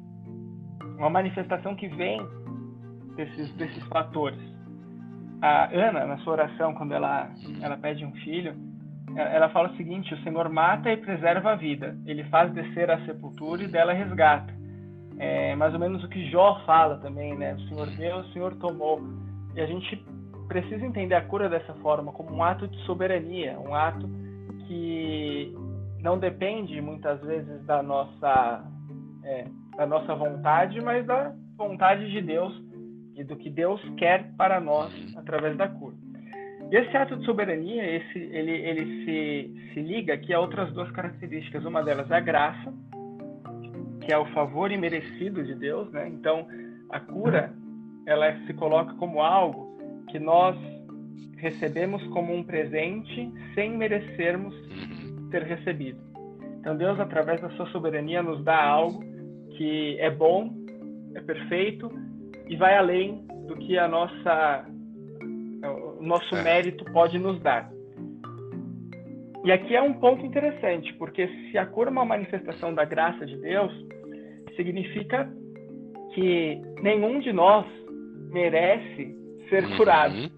uma 0.98 1.10
manifestação 1.10 1.74
que 1.74 1.88
vem 1.88 2.20
desses, 3.16 3.52
desses 3.54 3.82
fatores. 3.84 4.40
A 5.40 5.68
Ana, 5.74 6.06
na 6.06 6.18
sua 6.18 6.34
oração, 6.34 6.74
quando 6.74 6.92
ela, 6.92 7.30
ela 7.60 7.76
pede 7.76 8.04
um 8.04 8.12
filho, 8.16 8.54
ela 9.16 9.48
fala 9.48 9.70
o 9.70 9.76
seguinte: 9.76 10.14
o 10.14 10.22
Senhor 10.22 10.48
mata 10.48 10.90
e 10.90 10.96
preserva 10.96 11.52
a 11.52 11.56
vida, 11.56 11.96
ele 12.06 12.24
faz 12.24 12.52
descer 12.52 12.90
a 12.90 13.04
sepultura 13.04 13.62
e 13.62 13.68
dela 13.68 13.92
resgata. 13.92 14.52
É 15.18 15.54
mais 15.56 15.74
ou 15.74 15.80
menos 15.80 16.02
o 16.02 16.08
que 16.08 16.30
Jó 16.30 16.62
fala 16.64 16.98
também, 16.98 17.36
né? 17.36 17.54
O 17.54 17.60
Senhor 17.68 17.86
deu, 17.96 18.16
o 18.18 18.32
Senhor 18.32 18.54
tomou. 18.56 19.00
E 19.54 19.60
a 19.60 19.66
gente 19.66 20.04
precisa 20.52 20.84
entender 20.84 21.14
a 21.14 21.22
cura 21.22 21.48
dessa 21.48 21.72
forma, 21.76 22.12
como 22.12 22.30
um 22.30 22.44
ato 22.44 22.68
de 22.68 22.76
soberania, 22.84 23.58
um 23.58 23.74
ato 23.74 24.06
que 24.66 25.54
não 26.00 26.18
depende 26.18 26.78
muitas 26.80 27.18
vezes 27.22 27.64
da 27.64 27.82
nossa, 27.82 28.62
é, 29.24 29.46
da 29.76 29.86
nossa 29.86 30.14
vontade, 30.14 30.78
mas 30.82 31.06
da 31.06 31.32
vontade 31.56 32.10
de 32.10 32.20
Deus 32.20 32.52
e 33.16 33.24
do 33.24 33.34
que 33.36 33.48
Deus 33.48 33.80
quer 33.96 34.30
para 34.36 34.60
nós 34.60 34.92
através 35.16 35.56
da 35.56 35.68
cura. 35.68 35.96
E 36.70 36.76
esse 36.76 36.94
ato 36.96 37.16
de 37.16 37.24
soberania, 37.24 37.96
esse, 37.96 38.18
ele, 38.18 38.52
ele 38.52 39.04
se, 39.04 39.72
se 39.72 39.80
liga 39.80 40.12
aqui 40.12 40.34
a 40.34 40.40
outras 40.40 40.70
duas 40.72 40.90
características. 40.90 41.64
Uma 41.64 41.82
delas 41.82 42.10
é 42.10 42.16
a 42.16 42.20
graça, 42.20 42.72
que 44.00 44.12
é 44.12 44.18
o 44.18 44.26
favor 44.32 44.70
imerecido 44.70 45.44
de 45.44 45.54
Deus, 45.54 45.90
né? 45.92 46.08
Então, 46.08 46.46
a 46.90 47.00
cura, 47.00 47.52
ela 48.06 48.34
se 48.46 48.54
coloca 48.54 48.94
como 48.94 49.20
algo 49.20 49.71
que 50.10 50.18
nós 50.18 50.56
recebemos 51.36 52.02
como 52.08 52.34
um 52.34 52.42
presente 52.42 53.30
sem 53.54 53.76
merecermos 53.76 54.54
ter 55.30 55.42
recebido. 55.42 55.98
Então, 56.60 56.76
Deus, 56.76 57.00
através 57.00 57.40
da 57.40 57.50
sua 57.50 57.66
soberania, 57.66 58.22
nos 58.22 58.44
dá 58.44 58.62
algo 58.62 59.02
que 59.56 59.98
é 59.98 60.10
bom, 60.10 60.54
é 61.14 61.20
perfeito 61.20 61.90
e 62.48 62.56
vai 62.56 62.76
além 62.76 63.26
do 63.46 63.56
que 63.56 63.78
a 63.78 63.88
nossa 63.88 64.64
o 65.98 66.02
nosso 66.04 66.34
é. 66.34 66.42
mérito 66.42 66.84
pode 66.92 67.18
nos 67.18 67.40
dar. 67.40 67.70
E 69.44 69.50
aqui 69.50 69.74
é 69.74 69.82
um 69.82 69.94
ponto 69.94 70.24
interessante, 70.24 70.92
porque 70.94 71.28
se 71.50 71.58
a 71.58 71.66
cura 71.66 71.90
é 71.90 71.92
uma 71.92 72.04
manifestação 72.04 72.72
da 72.74 72.84
graça 72.84 73.26
de 73.26 73.36
Deus, 73.38 73.72
significa 74.56 75.28
que 76.14 76.60
nenhum 76.80 77.18
de 77.20 77.32
nós 77.32 77.66
merece 78.30 79.16
ser 79.52 79.64
uhum. 79.64 79.76
curado. 79.76 80.14
Uhum. 80.14 80.30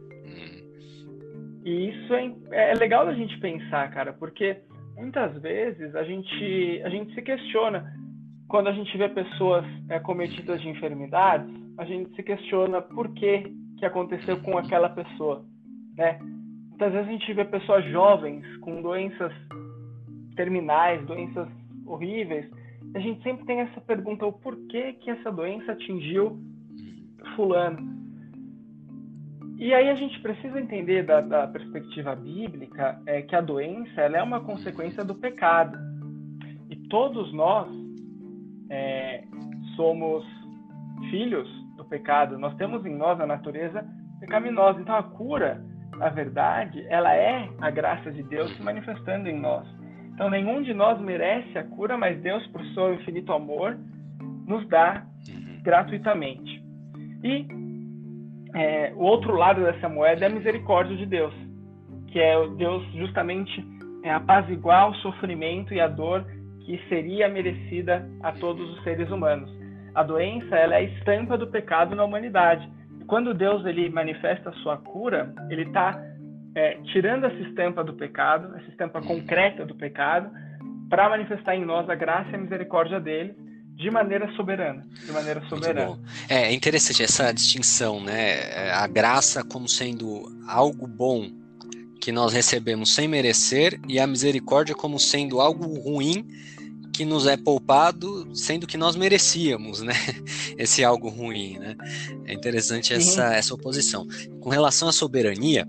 E 1.65 1.89
isso 1.89 2.13
é, 2.13 2.73
é 2.73 2.75
legal 2.75 3.07
da 3.07 3.15
gente 3.15 3.39
pensar, 3.39 3.89
cara, 3.93 4.13
porque 4.13 4.57
muitas 4.97 5.41
vezes 5.41 5.95
a 5.95 6.03
gente, 6.03 6.83
a 6.85 6.89
gente 6.89 7.15
se 7.15 7.23
questiona 7.23 7.95
quando 8.49 8.69
a 8.69 8.73
gente 8.73 8.97
vê 8.99 9.09
pessoas 9.09 9.65
é, 9.89 9.99
cometidas 10.01 10.61
de 10.61 10.69
enfermidades, 10.69 11.49
a 11.79 11.85
gente 11.85 12.15
se 12.15 12.23
questiona 12.23 12.83
por 12.83 13.09
que 13.15 13.53
que 13.79 13.87
aconteceu 13.87 14.41
com 14.41 14.59
aquela 14.59 14.89
pessoa, 14.89 15.45
né? 15.97 16.19
Muitas 16.69 16.93
vezes 16.93 17.09
a 17.09 17.13
gente 17.13 17.33
vê 17.33 17.45
pessoas 17.45 17.85
jovens 17.87 18.45
com 18.59 18.83
doenças 18.83 19.33
terminais, 20.37 21.05
doenças 21.07 21.49
horríveis, 21.87 22.51
a 22.95 22.99
gente 22.99 23.23
sempre 23.23 23.45
tem 23.47 23.61
essa 23.61 23.81
pergunta, 23.81 24.27
o 24.27 24.33
porquê 24.33 24.93
que 24.95 25.11
essa 25.11 25.31
doença 25.31 25.73
atingiu 25.73 26.39
fulano? 27.35 28.04
E 29.57 29.73
aí 29.73 29.89
a 29.89 29.95
gente 29.95 30.21
precisa 30.21 30.61
entender 30.61 31.05
da, 31.05 31.21
da 31.21 31.47
perspectiva 31.47 32.15
bíblica 32.15 33.01
é, 33.07 33.23
que 33.23 33.37
a 33.37 33.41
doença 33.41 34.01
ela 34.01 34.19
é 34.19 34.23
uma 34.23 34.41
consequência 34.41 35.05
do 35.05 35.15
pecado. 35.15 35.79
E 36.69 36.77
todos 36.89 37.33
nós 37.33 37.69
é, 38.69 39.23
somos 39.77 40.25
filhos 41.11 41.49
do 41.77 41.85
pecado. 41.85 42.39
Nós 42.39 42.55
temos 42.57 42.85
em 42.85 42.97
nós 42.97 43.21
a 43.21 43.27
natureza 43.27 43.87
pecaminosa. 44.19 44.81
Então 44.81 44.97
a 44.97 45.03
cura, 45.03 45.63
na 45.97 46.09
verdade, 46.09 46.85
ela 46.89 47.15
é 47.15 47.49
a 47.61 47.71
graça 47.71 48.11
de 48.11 48.25
Deus 48.25 48.55
se 48.57 48.63
manifestando 48.63 49.29
em 49.29 49.39
nós. 49.39 49.67
Então 50.15 50.29
nenhum 50.29 50.63
de 50.63 50.75
nós 50.75 51.01
merece 51.01 51.57
a 51.57 51.65
cura, 51.65 51.97
mas 51.97 52.21
Deus, 52.21 52.45
por 52.49 52.65
seu 52.67 52.95
infinito 52.95 53.33
amor, 53.33 53.79
nos 54.47 54.67
dá 54.69 55.05
uhum. 55.29 55.63
gratuitamente. 55.63 56.63
E 57.23 57.47
é, 58.55 58.93
o 58.95 59.03
outro 59.03 59.35
lado 59.35 59.63
dessa 59.63 59.89
moeda 59.89 60.25
é 60.25 60.29
a 60.29 60.33
misericórdia 60.33 60.97
de 60.97 61.07
Deus, 61.07 61.35
que 62.09 62.21
é 62.21 62.35
Deus 62.57 62.85
justamente 62.93 63.65
é, 64.05 64.13
apaziguar 64.13 64.91
o 64.91 64.95
sofrimento 64.97 65.75
e 65.75 65.81
a 65.81 65.89
dor 65.89 66.25
que 66.65 66.81
seria 66.89 67.29
merecida 67.29 68.09
a 68.23 68.33
todos 68.33 68.71
os 68.71 68.83
seres 68.85 69.11
humanos. 69.11 69.51
A 69.95 70.03
doença 70.03 70.57
ela 70.57 70.75
é 70.75 70.79
a 70.79 70.83
estampa 70.83 71.37
do 71.37 71.49
pecado 71.49 71.95
na 71.95 72.05
humanidade. 72.05 72.69
Quando 73.07 73.35
Deus 73.35 73.67
ele 73.67 73.91
manifesta 73.91 74.51
a 74.51 74.55
sua 74.55 74.77
cura, 74.79 75.35
ele 75.51 75.63
está 75.63 76.01
é, 76.55 76.79
tirando 76.93 77.25
essa 77.25 77.41
estampa 77.49 77.83
do 77.83 77.95
pecado, 77.95 78.57
essa 78.57 78.71
estampa 78.71 79.03
concreta 79.03 79.67
do 79.67 79.75
pecado, 79.75 80.31
para 80.89 81.09
manifestar 81.09 81.57
em 81.57 81.65
nós 81.65 81.89
a 81.91 81.95
graça 81.95 82.31
e 82.31 82.35
a 82.37 82.39
misericórdia 82.39 83.01
dele 83.01 83.35
de 83.77 83.91
maneira 83.91 84.33
soberana, 84.35 84.87
de 85.05 85.13
maneira 85.13 85.45
soberana. 85.49 85.99
É, 86.29 86.45
é 86.45 86.53
interessante 86.53 87.03
essa 87.03 87.33
distinção, 87.33 88.01
né? 88.01 88.71
A 88.73 88.87
graça 88.87 89.43
como 89.43 89.69
sendo 89.69 90.23
algo 90.47 90.87
bom 90.87 91.31
que 92.01 92.13
nós 92.13 92.33
recebemos 92.33 92.95
sem 92.95 93.09
merecer 93.09 93.81
e 93.89 93.99
a 93.99 94.07
misericórdia 94.07 94.75
como 94.75 94.99
sendo 94.99 95.41
algo 95.41 95.67
ruim 95.81 96.27
que 96.93 97.05
nos 97.05 97.27
é 97.27 97.37
poupado, 97.37 98.29
sendo 98.37 98.67
que 98.67 98.77
nós 98.77 98.95
merecíamos, 98.95 99.83
né? 99.83 99.95
Esse 100.57 100.85
algo 100.85 101.09
ruim, 101.09 101.59
né? 101.59 101.75
É 102.27 102.33
interessante 102.33 102.95
essa, 102.95 103.35
essa 103.35 103.53
oposição. 103.53 104.07
Com 104.41 104.51
relação 104.51 104.89
à 104.89 104.93
soberania, 104.93 105.67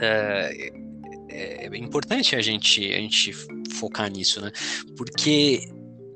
é, 0.00 0.72
é, 1.28 1.66
é 1.66 1.76
importante 1.78 2.34
a 2.34 2.40
gente, 2.40 2.92
a 2.92 2.96
gente 2.96 3.32
focar 3.70 4.10
nisso, 4.10 4.40
né? 4.40 4.50
Porque 4.96 5.68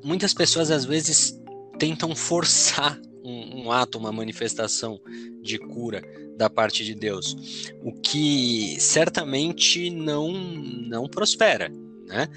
muitas 0.05 0.35
pessoas 0.35 0.71
às 0.71 0.85
vezes 0.85 1.41
tentam 1.79 2.15
forçar 2.15 3.01
um, 3.25 3.65
um, 3.65 3.73
ato, 3.73 3.99
uma 3.99 4.13
manifestação 4.13 5.01
de 5.43 5.59
cura 5.59 6.03
da 6.37 6.51
parte 6.51 6.85
de 6.85 6.95
Deus, 6.95 7.35
o 7.83 7.93
que 7.93 8.77
certamente 8.79 9.89
não 9.89 10.33
não 10.33 11.09
prospera, 11.09 11.71
né? 12.07 12.29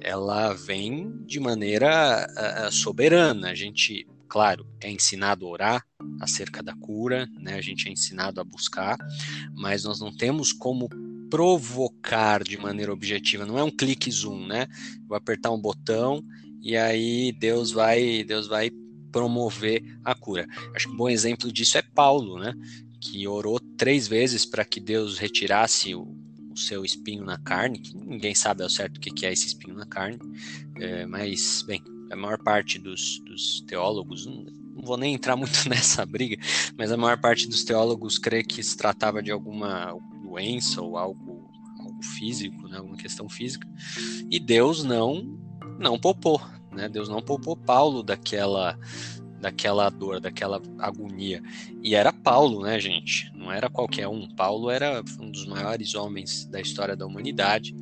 Ela 0.00 0.52
vem 0.52 1.12
de 1.26 1.38
maneira 1.38 2.26
uh, 2.66 2.72
soberana. 2.72 3.50
A 3.50 3.54
gente, 3.54 4.04
claro, 4.28 4.66
é 4.80 4.90
ensinado 4.90 5.46
a 5.46 5.50
orar 5.50 5.86
acerca 6.20 6.60
da 6.60 6.74
cura, 6.74 7.28
né? 7.38 7.54
A 7.54 7.60
gente 7.60 7.88
é 7.88 7.92
ensinado 7.92 8.40
a 8.40 8.44
buscar, 8.44 8.98
mas 9.54 9.84
nós 9.84 10.00
não 10.00 10.10
temos 10.10 10.52
como 10.52 10.88
provocar 11.30 12.42
de 12.42 12.58
maneira 12.58 12.92
objetiva. 12.92 13.46
Não 13.46 13.58
é 13.58 13.62
um 13.62 13.70
clique 13.70 14.10
zoom, 14.10 14.46
né? 14.46 14.66
Vou 15.06 15.16
apertar 15.16 15.50
um 15.50 15.60
botão 15.60 16.22
e 16.62 16.76
aí 16.76 17.32
Deus 17.32 17.72
vai, 17.72 18.22
Deus 18.22 18.46
vai 18.46 18.70
promover 19.10 19.82
a 20.04 20.14
cura. 20.14 20.46
Acho 20.74 20.86
que 20.86 20.94
um 20.94 20.96
bom 20.96 21.08
exemplo 21.08 21.52
disso 21.52 21.76
é 21.76 21.82
Paulo, 21.82 22.38
né? 22.38 22.54
Que 23.00 23.26
orou 23.26 23.58
três 23.76 24.06
vezes 24.06 24.46
para 24.46 24.64
que 24.64 24.80
Deus 24.80 25.18
retirasse 25.18 25.92
o, 25.94 26.02
o, 26.50 26.56
seu 26.56 26.84
espinho 26.84 27.24
na 27.24 27.36
carne, 27.36 27.80
que 27.80 27.96
ninguém 27.96 28.34
sabe 28.34 28.62
ao 28.62 28.70
certo 28.70 28.96
o 28.96 29.00
que 29.00 29.26
é 29.26 29.32
esse 29.32 29.48
espinho 29.48 29.74
na 29.74 29.86
carne, 29.86 30.18
é, 30.76 31.04
mas, 31.04 31.62
bem, 31.66 31.82
a 32.10 32.16
maior 32.16 32.38
parte 32.38 32.78
dos, 32.78 33.20
dos 33.26 33.60
teólogos, 33.62 34.24
não, 34.24 34.44
não 34.76 34.82
vou 34.84 34.96
nem 34.96 35.14
entrar 35.14 35.34
muito 35.34 35.52
nessa 35.68 36.06
briga, 36.06 36.36
mas 36.78 36.92
a 36.92 36.96
maior 36.96 37.20
parte 37.20 37.48
dos 37.48 37.64
teólogos 37.64 38.18
crê 38.18 38.44
que 38.44 38.62
se 38.62 38.76
tratava 38.76 39.20
de 39.20 39.32
alguma 39.32 39.98
doença 40.22 40.80
ou 40.80 40.96
algo, 40.96 41.50
algo 41.80 42.02
físico, 42.18 42.68
né, 42.68 42.78
alguma 42.78 42.96
questão 42.96 43.28
física, 43.28 43.68
e 44.30 44.38
Deus 44.38 44.84
não 44.84 45.41
não 45.82 45.98
poupou, 45.98 46.40
né? 46.70 46.88
Deus 46.88 47.08
não 47.08 47.20
poupou 47.20 47.56
Paulo 47.56 48.02
daquela 48.02 48.78
daquela 49.42 49.90
dor, 49.90 50.20
daquela 50.20 50.62
agonia. 50.78 51.42
E 51.82 51.96
era 51.96 52.12
Paulo, 52.12 52.62
né, 52.62 52.78
gente? 52.78 53.28
Não 53.34 53.50
era 53.50 53.68
qualquer 53.68 54.06
um. 54.06 54.28
Paulo 54.36 54.70
era 54.70 55.02
um 55.20 55.32
dos 55.32 55.44
maiores 55.46 55.96
homens 55.96 56.46
da 56.46 56.60
história 56.60 56.94
da 56.94 57.04
humanidade. 57.04 57.74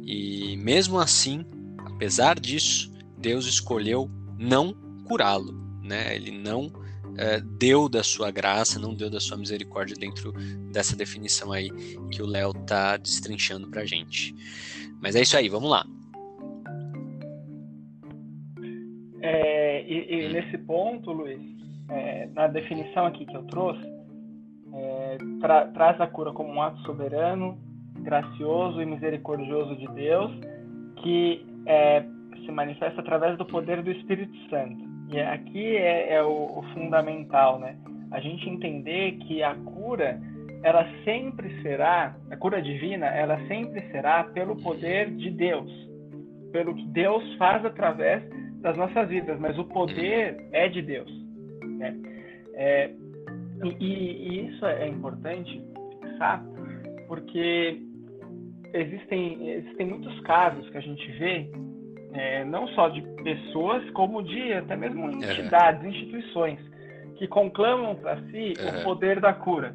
E 0.00 0.56
mesmo 0.58 1.00
assim, 1.00 1.44
apesar 1.84 2.38
disso, 2.38 2.92
Deus 3.18 3.46
escolheu 3.46 4.08
não 4.38 4.72
curá-lo, 5.04 5.52
né? 5.82 6.14
Ele 6.14 6.30
não 6.30 6.72
é, 7.16 7.40
deu 7.40 7.88
da 7.88 8.04
sua 8.04 8.30
graça, 8.30 8.78
não 8.78 8.94
deu 8.94 9.10
da 9.10 9.20
sua 9.20 9.36
misericórdia 9.36 9.96
dentro 9.96 10.32
dessa 10.70 10.94
definição 10.94 11.50
aí 11.52 11.70
que 12.10 12.22
o 12.22 12.26
Léo 12.26 12.52
tá 12.64 12.96
destrinchando 12.96 13.68
pra 13.68 13.84
gente. 13.84 14.34
Mas 15.00 15.16
é 15.16 15.22
isso 15.22 15.36
aí, 15.36 15.48
vamos 15.48 15.68
lá. 15.68 15.84
E, 19.92 20.26
e, 20.26 20.32
nesse 20.32 20.58
ponto, 20.58 21.12
Luiz, 21.12 21.40
é, 21.90 22.28
na 22.34 22.46
definição 22.46 23.06
aqui 23.06 23.26
que 23.26 23.36
eu 23.36 23.44
trouxe, 23.44 23.84
é, 24.74 25.18
tra 25.40 25.66
traz 25.68 26.00
a 26.00 26.06
cura 26.06 26.32
como 26.32 26.50
um 26.50 26.62
ato 26.62 26.78
soberano, 26.82 27.58
gracioso 27.98 28.80
e 28.80 28.86
misericordioso 28.86 29.76
de 29.76 29.86
Deus, 29.88 30.30
que 31.02 31.44
é, 31.66 32.04
se 32.44 32.50
manifesta 32.50 33.00
através 33.00 33.36
do 33.36 33.44
poder 33.44 33.82
do 33.82 33.90
Espírito 33.90 34.34
Santo. 34.48 34.82
E 35.10 35.20
aqui 35.20 35.76
é, 35.76 36.14
é 36.14 36.22
o, 36.22 36.58
o, 36.58 36.62
fundamental, 36.74 37.58
né? 37.58 37.76
A 38.10 38.20
gente 38.20 38.48
entender 38.48 39.18
que 39.18 39.42
a 39.42 39.54
cura, 39.54 40.20
ela 40.62 40.86
sempre 41.04 41.60
será, 41.62 42.16
a 42.30 42.36
cura 42.36 42.62
divina, 42.62 43.06
ela 43.06 43.38
sempre 43.46 43.82
será 43.90 44.24
pelo 44.24 44.56
poder 44.56 45.10
de 45.10 45.30
Deus, 45.30 45.70
pelo 46.50 46.74
que 46.74 46.86
Deus 46.88 47.22
faz 47.34 47.64
através 47.64 48.22
das 48.62 48.76
nossas 48.76 49.08
vidas, 49.08 49.38
mas 49.38 49.58
o 49.58 49.64
poder 49.64 50.48
é 50.52 50.68
de 50.68 50.80
Deus. 50.80 51.10
Né? 51.78 51.96
É, 52.54 52.90
e, 53.64 53.68
e, 53.68 54.48
isso 54.48 54.64
é 54.64 54.88
importante 54.88 55.62
fixar, 56.00 56.42
porque 57.08 57.80
existem, 58.72 59.50
existem 59.50 59.86
muitos 59.86 60.18
casos 60.20 60.68
que 60.70 60.78
a 60.78 60.80
gente 60.80 61.10
vê, 61.12 61.50
é, 62.14 62.44
não 62.44 62.68
só 62.68 62.88
de 62.88 63.02
pessoas, 63.22 63.88
como 63.90 64.22
de 64.22 64.52
até 64.52 64.76
mesmo 64.76 65.10
entidades, 65.10 65.84
instituições, 65.84 66.58
que 67.16 67.26
conclamam 67.26 67.96
para 67.96 68.20
si 68.30 68.54
uhum. 68.58 68.80
o 68.80 68.84
poder 68.84 69.20
da 69.20 69.32
cura. 69.32 69.74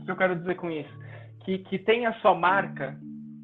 O 0.00 0.04
que 0.04 0.10
eu 0.10 0.16
quero 0.16 0.36
dizer 0.36 0.56
com 0.56 0.70
isso? 0.70 1.00
Que, 1.44 1.58
que 1.58 1.78
tem 1.78 2.06
a 2.06 2.14
sua 2.14 2.34
marca 2.34 2.96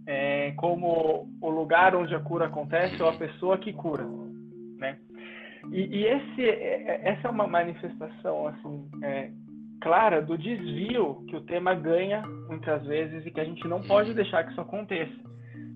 é, 0.06 0.52
como 0.56 1.28
o 1.40 1.50
lugar 1.50 1.94
onde 1.94 2.14
a 2.14 2.20
cura 2.20 2.46
acontece 2.46 3.02
ou 3.02 3.08
a 3.08 3.12
pessoa 3.12 3.58
que 3.58 3.72
cura? 3.72 4.04
E, 5.72 5.80
e 5.80 6.06
esse, 6.06 6.42
é, 6.42 6.82
é, 6.82 7.08
essa 7.10 7.28
é 7.28 7.30
uma 7.30 7.46
manifestação 7.46 8.48
assim 8.48 8.88
é, 9.02 9.30
clara 9.80 10.22
do 10.22 10.38
desvio 10.38 11.24
que 11.28 11.36
o 11.36 11.42
tema 11.42 11.74
ganha 11.74 12.22
muitas 12.48 12.84
vezes 12.86 13.26
e 13.26 13.30
que 13.30 13.40
a 13.40 13.44
gente 13.44 13.66
não 13.68 13.82
pode 13.82 14.14
deixar 14.14 14.44
que 14.44 14.52
isso 14.52 14.60
aconteça, 14.60 15.14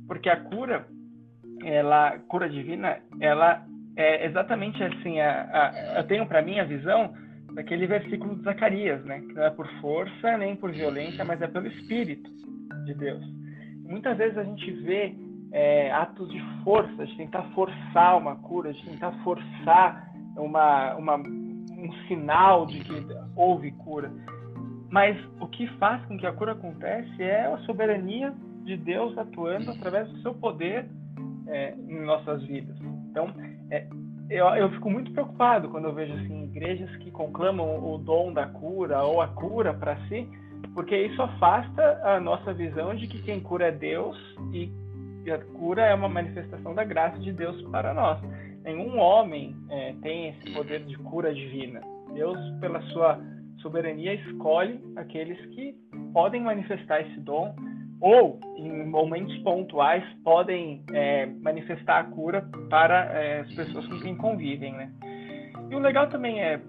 porque 0.06 0.28
a 0.28 0.36
cura, 0.36 0.86
ela, 1.64 2.18
cura 2.28 2.48
divina, 2.48 2.98
ela 3.20 3.64
é 3.96 4.26
exatamente 4.26 4.82
assim. 4.82 5.20
A, 5.20 5.42
a, 5.52 5.98
eu 5.98 6.06
tenho 6.06 6.26
para 6.26 6.42
mim 6.42 6.58
a 6.58 6.64
visão 6.64 7.12
daquele 7.54 7.86
versículo 7.86 8.36
de 8.36 8.42
Zacarias, 8.42 9.04
né? 9.04 9.20
Que 9.20 9.34
não 9.34 9.44
é 9.44 9.50
por 9.50 9.68
força 9.80 10.36
nem 10.38 10.56
por 10.56 10.70
violência, 10.70 11.24
mas 11.24 11.42
é 11.42 11.46
pelo 11.46 11.66
Espírito 11.66 12.30
de 12.84 12.94
Deus. 12.94 13.22
Muitas 13.84 14.16
vezes 14.16 14.38
a 14.38 14.44
gente 14.44 14.70
vê 14.82 15.14
é, 15.52 15.90
atos 15.92 16.30
de 16.30 16.40
força, 16.62 17.06
de 17.06 17.16
tentar 17.16 17.42
forçar 17.54 18.18
uma 18.18 18.36
cura, 18.36 18.72
de 18.72 18.84
tentar 18.84 19.12
forçar 19.24 20.10
uma, 20.36 20.94
uma, 20.94 21.16
um 21.16 21.92
sinal 22.06 22.66
de 22.66 22.80
que 22.80 23.06
houve 23.34 23.72
cura. 23.72 24.12
Mas 24.90 25.16
o 25.40 25.46
que 25.46 25.66
faz 25.78 26.04
com 26.06 26.18
que 26.18 26.26
a 26.26 26.32
cura 26.32 26.52
acontece 26.52 27.22
é 27.22 27.46
a 27.46 27.58
soberania 27.58 28.32
de 28.64 28.76
Deus 28.76 29.16
atuando 29.16 29.70
através 29.70 30.08
do 30.08 30.20
seu 30.20 30.34
poder 30.34 30.88
é, 31.46 31.74
em 31.74 32.04
nossas 32.04 32.42
vidas. 32.44 32.76
Então, 33.10 33.28
é, 33.70 33.86
eu, 34.28 34.46
eu 34.46 34.70
fico 34.70 34.90
muito 34.90 35.12
preocupado 35.12 35.68
quando 35.68 35.86
eu 35.86 35.94
vejo 35.94 36.12
assim, 36.14 36.44
igrejas 36.44 36.94
que 36.96 37.10
conclamam 37.10 37.92
o 37.92 37.98
dom 37.98 38.32
da 38.32 38.46
cura 38.46 39.02
ou 39.02 39.20
a 39.20 39.28
cura 39.28 39.74
para 39.74 39.96
si, 40.06 40.28
porque 40.74 40.96
isso 40.96 41.20
afasta 41.20 42.00
a 42.04 42.20
nossa 42.20 42.52
visão 42.52 42.94
de 42.94 43.06
que 43.08 43.22
quem 43.22 43.40
cura 43.40 43.66
é 43.66 43.72
Deus 43.72 44.16
e 44.52 44.70
e 45.24 45.30
a 45.30 45.38
cura 45.38 45.82
é 45.82 45.94
uma 45.94 46.08
manifestação 46.08 46.74
da 46.74 46.84
graça 46.84 47.18
de 47.18 47.32
Deus 47.32 47.60
para 47.70 47.92
nós. 47.92 48.20
Nenhum 48.64 48.98
homem 48.98 49.54
é, 49.68 49.94
tem 50.02 50.28
esse 50.28 50.52
poder 50.52 50.84
de 50.84 50.96
cura 50.98 51.32
divina. 51.34 51.80
Deus, 52.12 52.38
pela 52.60 52.80
sua 52.92 53.18
soberania, 53.58 54.14
escolhe 54.14 54.80
aqueles 54.96 55.38
que 55.54 55.74
podem 56.12 56.42
manifestar 56.42 57.00
esse 57.00 57.20
dom 57.20 57.54
ou, 58.00 58.40
em 58.56 58.86
momentos 58.86 59.36
pontuais, 59.38 60.02
podem 60.24 60.82
é, 60.92 61.26
manifestar 61.26 62.00
a 62.00 62.04
cura 62.04 62.48
para 62.70 63.04
é, 63.12 63.40
as 63.40 63.54
pessoas 63.54 63.86
com 63.86 64.00
quem 64.00 64.16
convivem. 64.16 64.72
Né? 64.72 64.90
E 65.70 65.74
o 65.74 65.78
legal 65.78 66.08
também 66.08 66.40
é, 66.40 66.60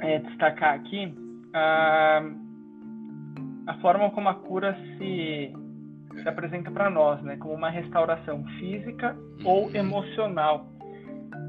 é 0.00 0.18
destacar 0.20 0.74
aqui 0.74 1.14
a, 1.52 2.22
a 3.66 3.74
forma 3.80 4.10
como 4.10 4.28
a 4.28 4.34
cura 4.34 4.74
se 4.96 5.52
se 6.22 6.28
apresenta 6.28 6.70
para 6.70 6.90
nós, 6.90 7.22
né, 7.22 7.36
como 7.36 7.54
uma 7.54 7.70
restauração 7.70 8.44
física 8.58 9.16
ou 9.44 9.70
emocional. 9.74 10.66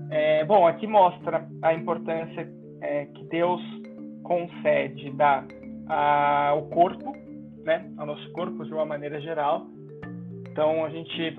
É, 0.09 0.45
bom, 0.45 0.67
aqui 0.67 0.87
mostra 0.87 1.47
a 1.61 1.73
importância 1.73 2.49
é, 2.81 3.05
que 3.05 3.23
Deus 3.25 3.61
concede 4.23 5.09
dar 5.11 5.45
ao 5.87 6.63
corpo, 6.67 7.13
né, 7.63 7.89
ao 7.97 8.05
nosso 8.05 8.31
corpo 8.31 8.65
de 8.65 8.73
uma 8.73 8.85
maneira 8.85 9.19
geral. 9.21 9.65
Então 10.51 10.85
a 10.85 10.89
gente 10.89 11.37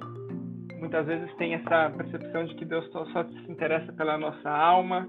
muitas 0.78 1.06
vezes 1.06 1.34
tem 1.36 1.54
essa 1.54 1.90
percepção 1.90 2.44
de 2.44 2.54
que 2.54 2.64
Deus 2.64 2.88
só 2.90 3.04
se 3.04 3.50
interessa 3.50 3.92
pela 3.92 4.16
nossa 4.16 4.48
alma 4.48 5.08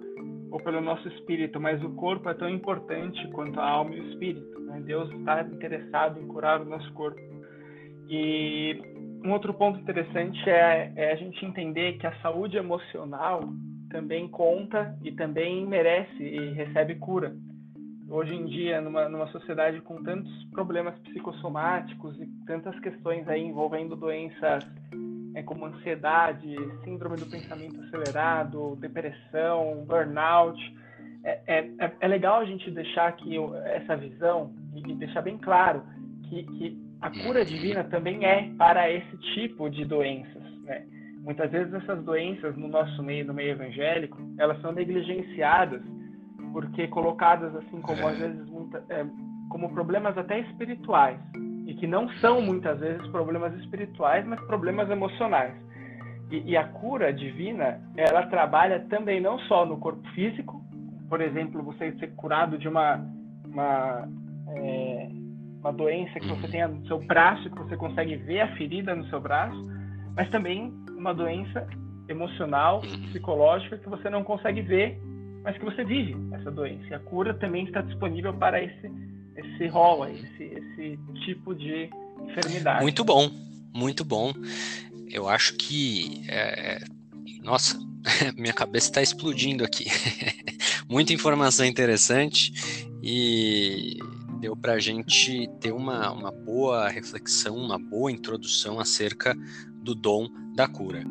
ou 0.51 0.59
pelo 0.59 0.81
nosso 0.81 1.07
espírito, 1.09 1.59
mas 1.59 1.81
o 1.83 1.89
corpo 1.91 2.27
é 2.29 2.33
tão 2.33 2.49
importante 2.49 3.27
quanto 3.29 3.59
a 3.59 3.69
alma 3.69 3.93
e 3.93 3.99
o 3.99 4.09
espírito. 4.09 4.59
Né? 4.61 4.81
Deus 4.83 5.11
está 5.11 5.41
interessado 5.43 6.19
em 6.19 6.27
curar 6.27 6.61
o 6.61 6.65
nosso 6.65 6.91
corpo. 6.93 7.19
E 8.09 8.81
um 9.23 9.31
outro 9.31 9.53
ponto 9.53 9.79
interessante 9.79 10.49
é, 10.49 10.91
é, 10.95 11.11
a 11.11 11.15
gente 11.15 11.45
entender 11.45 11.97
que 11.99 12.07
a 12.07 12.15
saúde 12.21 12.57
emocional 12.57 13.41
também 13.91 14.27
conta 14.27 14.97
e 15.03 15.11
também 15.11 15.65
merece 15.65 16.23
e 16.23 16.51
recebe 16.53 16.95
cura. 16.95 17.35
Hoje 18.09 18.33
em 18.33 18.45
dia, 18.45 18.81
numa, 18.81 19.07
numa 19.07 19.27
sociedade 19.27 19.79
com 19.81 20.01
tantos 20.01 20.31
problemas 20.45 20.97
psicossomáticos 21.01 22.19
e 22.19 22.25
tantas 22.47 22.77
questões 22.79 23.27
aí 23.27 23.43
envolvendo 23.43 23.95
doenças 23.95 24.65
é, 25.35 25.43
como 25.43 25.65
ansiedade, 25.65 26.55
síndrome 26.83 27.17
do 27.17 27.27
pensamento 27.27 27.79
acelerado, 27.81 28.75
depressão, 28.77 29.85
burnout, 29.85 30.59
é, 31.23 31.41
é, 31.45 31.59
é, 31.77 31.95
é 31.99 32.07
legal 32.07 32.39
a 32.39 32.45
gente 32.45 32.71
deixar 32.71 33.09
aqui 33.09 33.35
essa 33.65 33.95
visão 33.95 34.51
e 34.73 34.95
deixar 34.95 35.21
bem 35.21 35.37
claro 35.37 35.83
que, 36.23 36.43
que 36.43 36.88
a 37.01 37.09
cura 37.09 37.45
divina 37.45 37.83
também 37.85 38.25
é 38.25 38.49
para 38.57 38.89
esse 38.91 39.17
tipo 39.33 39.69
de 39.69 39.85
doenças. 39.85 40.43
Né? 40.63 40.85
Muitas 41.21 41.51
vezes 41.51 41.73
essas 41.73 42.03
doenças 42.03 42.55
no 42.57 42.67
nosso 42.67 43.01
meio, 43.01 43.25
no 43.25 43.33
meio 43.33 43.51
evangélico, 43.51 44.17
elas 44.37 44.59
são 44.61 44.71
negligenciadas 44.71 45.81
porque 46.51 46.87
colocadas 46.87 47.55
assim 47.55 47.81
como 47.81 48.07
às 48.07 48.17
vezes 48.17 48.49
muita, 48.49 48.83
é, 48.89 49.05
como 49.49 49.69
problemas 49.69 50.17
até 50.17 50.39
espirituais 50.39 51.19
e 51.67 51.73
que 51.75 51.85
não 51.85 52.09
são 52.15 52.41
muitas 52.41 52.79
vezes 52.79 53.05
problemas 53.07 53.53
espirituais, 53.59 54.25
mas 54.25 54.39
problemas 54.41 54.89
emocionais. 54.89 55.53
E, 56.31 56.51
e 56.51 56.57
a 56.57 56.67
cura 56.67 57.13
divina, 57.13 57.79
ela 57.95 58.25
trabalha 58.27 58.79
também 58.89 59.21
não 59.21 59.37
só 59.39 59.65
no 59.65 59.77
corpo 59.77 60.07
físico, 60.09 60.63
por 61.07 61.21
exemplo, 61.21 61.61
você 61.63 61.91
ser 61.93 62.15
curado 62.15 62.57
de 62.57 62.67
uma, 62.67 62.99
uma, 63.45 64.07
é, 64.55 65.09
uma 65.59 65.71
doença 65.73 66.19
que 66.19 66.27
você 66.27 66.45
uhum. 66.45 66.51
tenha 66.51 66.67
no 66.67 66.87
seu 66.87 66.99
braço, 66.99 67.49
que 67.49 67.57
você 67.57 67.75
consegue 67.75 68.15
ver 68.15 68.41
a 68.41 68.55
ferida 68.55 68.95
no 68.95 69.07
seu 69.09 69.19
braço, 69.19 69.57
mas 70.15 70.29
também 70.29 70.73
uma 70.97 71.13
doença 71.13 71.67
emocional, 72.07 72.81
uhum. 72.83 73.09
psicológica, 73.09 73.77
que 73.77 73.89
você 73.89 74.09
não 74.09 74.23
consegue 74.23 74.61
ver, 74.61 74.99
mas 75.43 75.57
que 75.57 75.65
você 75.65 75.83
vive 75.83 76.15
essa 76.33 76.49
doença. 76.49 76.85
E 76.89 76.93
a 76.93 76.99
cura 76.99 77.33
também 77.33 77.65
está 77.65 77.81
disponível 77.81 78.33
para 78.33 78.63
esse, 78.63 78.91
esse 79.35 79.67
rol, 79.67 80.07
esse, 80.07 80.43
esse 80.43 80.99
tipo 81.25 81.53
de 81.53 81.89
enfermidade. 82.21 82.81
Muito 82.81 83.03
bom, 83.03 83.29
muito 83.73 84.03
bom. 84.03 84.33
Eu 85.09 85.27
acho 85.27 85.55
que. 85.57 86.23
É... 86.29 86.79
Nossa, 87.43 87.77
minha 88.37 88.53
cabeça 88.53 88.89
está 88.89 89.01
explodindo 89.01 89.63
aqui. 89.63 89.85
muita 90.89 91.13
informação 91.13 91.65
interessante 91.65 92.51
e 93.01 93.99
deu 94.39 94.55
para 94.55 94.73
a 94.73 94.79
gente 94.79 95.47
ter 95.59 95.73
uma, 95.73 96.11
uma 96.11 96.31
boa 96.31 96.87
reflexão, 96.87 97.55
uma 97.57 97.77
boa 97.77 98.11
introdução 98.11 98.79
acerca 98.79 99.35
do 99.83 99.93
dom 99.93 100.29
da 100.55 100.67
cura. 100.67 101.03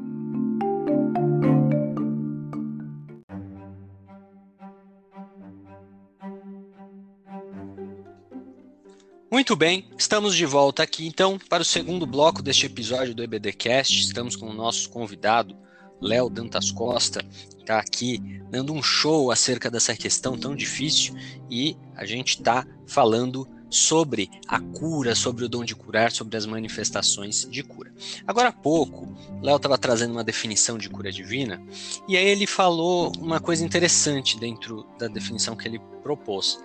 Muito 9.31 9.55
bem, 9.55 9.87
estamos 9.97 10.35
de 10.35 10.47
volta 10.47 10.83
aqui 10.83 11.07
então 11.07 11.39
para 11.39 11.63
o 11.63 11.65
segundo 11.65 12.07
bloco 12.07 12.43
deste 12.43 12.67
episódio 12.67 13.15
do 13.15 13.23
EBDcast. 13.23 14.01
Estamos 14.01 14.35
com 14.35 14.47
o 14.49 14.55
nosso 14.55 14.89
convidado, 14.89 15.55
Léo 16.01 16.29
Dantas 16.29 16.71
Costa, 16.71 17.25
está 17.59 17.79
aqui 17.79 18.41
dando 18.51 18.73
um 18.73 18.83
show 18.83 19.31
acerca 19.31 19.71
dessa 19.71 19.95
questão 19.97 20.39
tão 20.39 20.55
difícil 20.55 21.15
e 21.51 21.77
a 21.95 22.05
gente 22.05 22.31
está 22.31 22.67
falando 22.87 23.47
sobre 23.71 24.31
a 24.47 24.61
cura, 24.61 25.15
sobre 25.15 25.45
o 25.45 25.49
dom 25.49 25.65
de 25.65 25.75
curar, 25.75 26.11
sobre 26.11 26.37
as 26.37 26.47
manifestações 26.47 27.47
de 27.51 27.63
cura. 27.63 27.93
Agora 28.27 28.49
há 28.49 28.53
pouco, 28.53 29.15
Léo 29.43 29.57
estava 29.57 29.77
trazendo 29.77 30.13
uma 30.13 30.25
definição 30.25 30.79
de 30.79 30.89
cura 30.89 31.13
divina 31.13 31.63
e 32.09 32.17
aí 32.17 32.27
ele 32.27 32.47
falou 32.47 33.13
uma 33.19 33.41
coisa 33.41 33.65
interessante 33.65 34.39
dentro 34.39 34.87
da 34.99 35.09
definição 35.09 35.57
que 35.57 35.69
ele 35.69 35.81
propôs, 36.03 36.59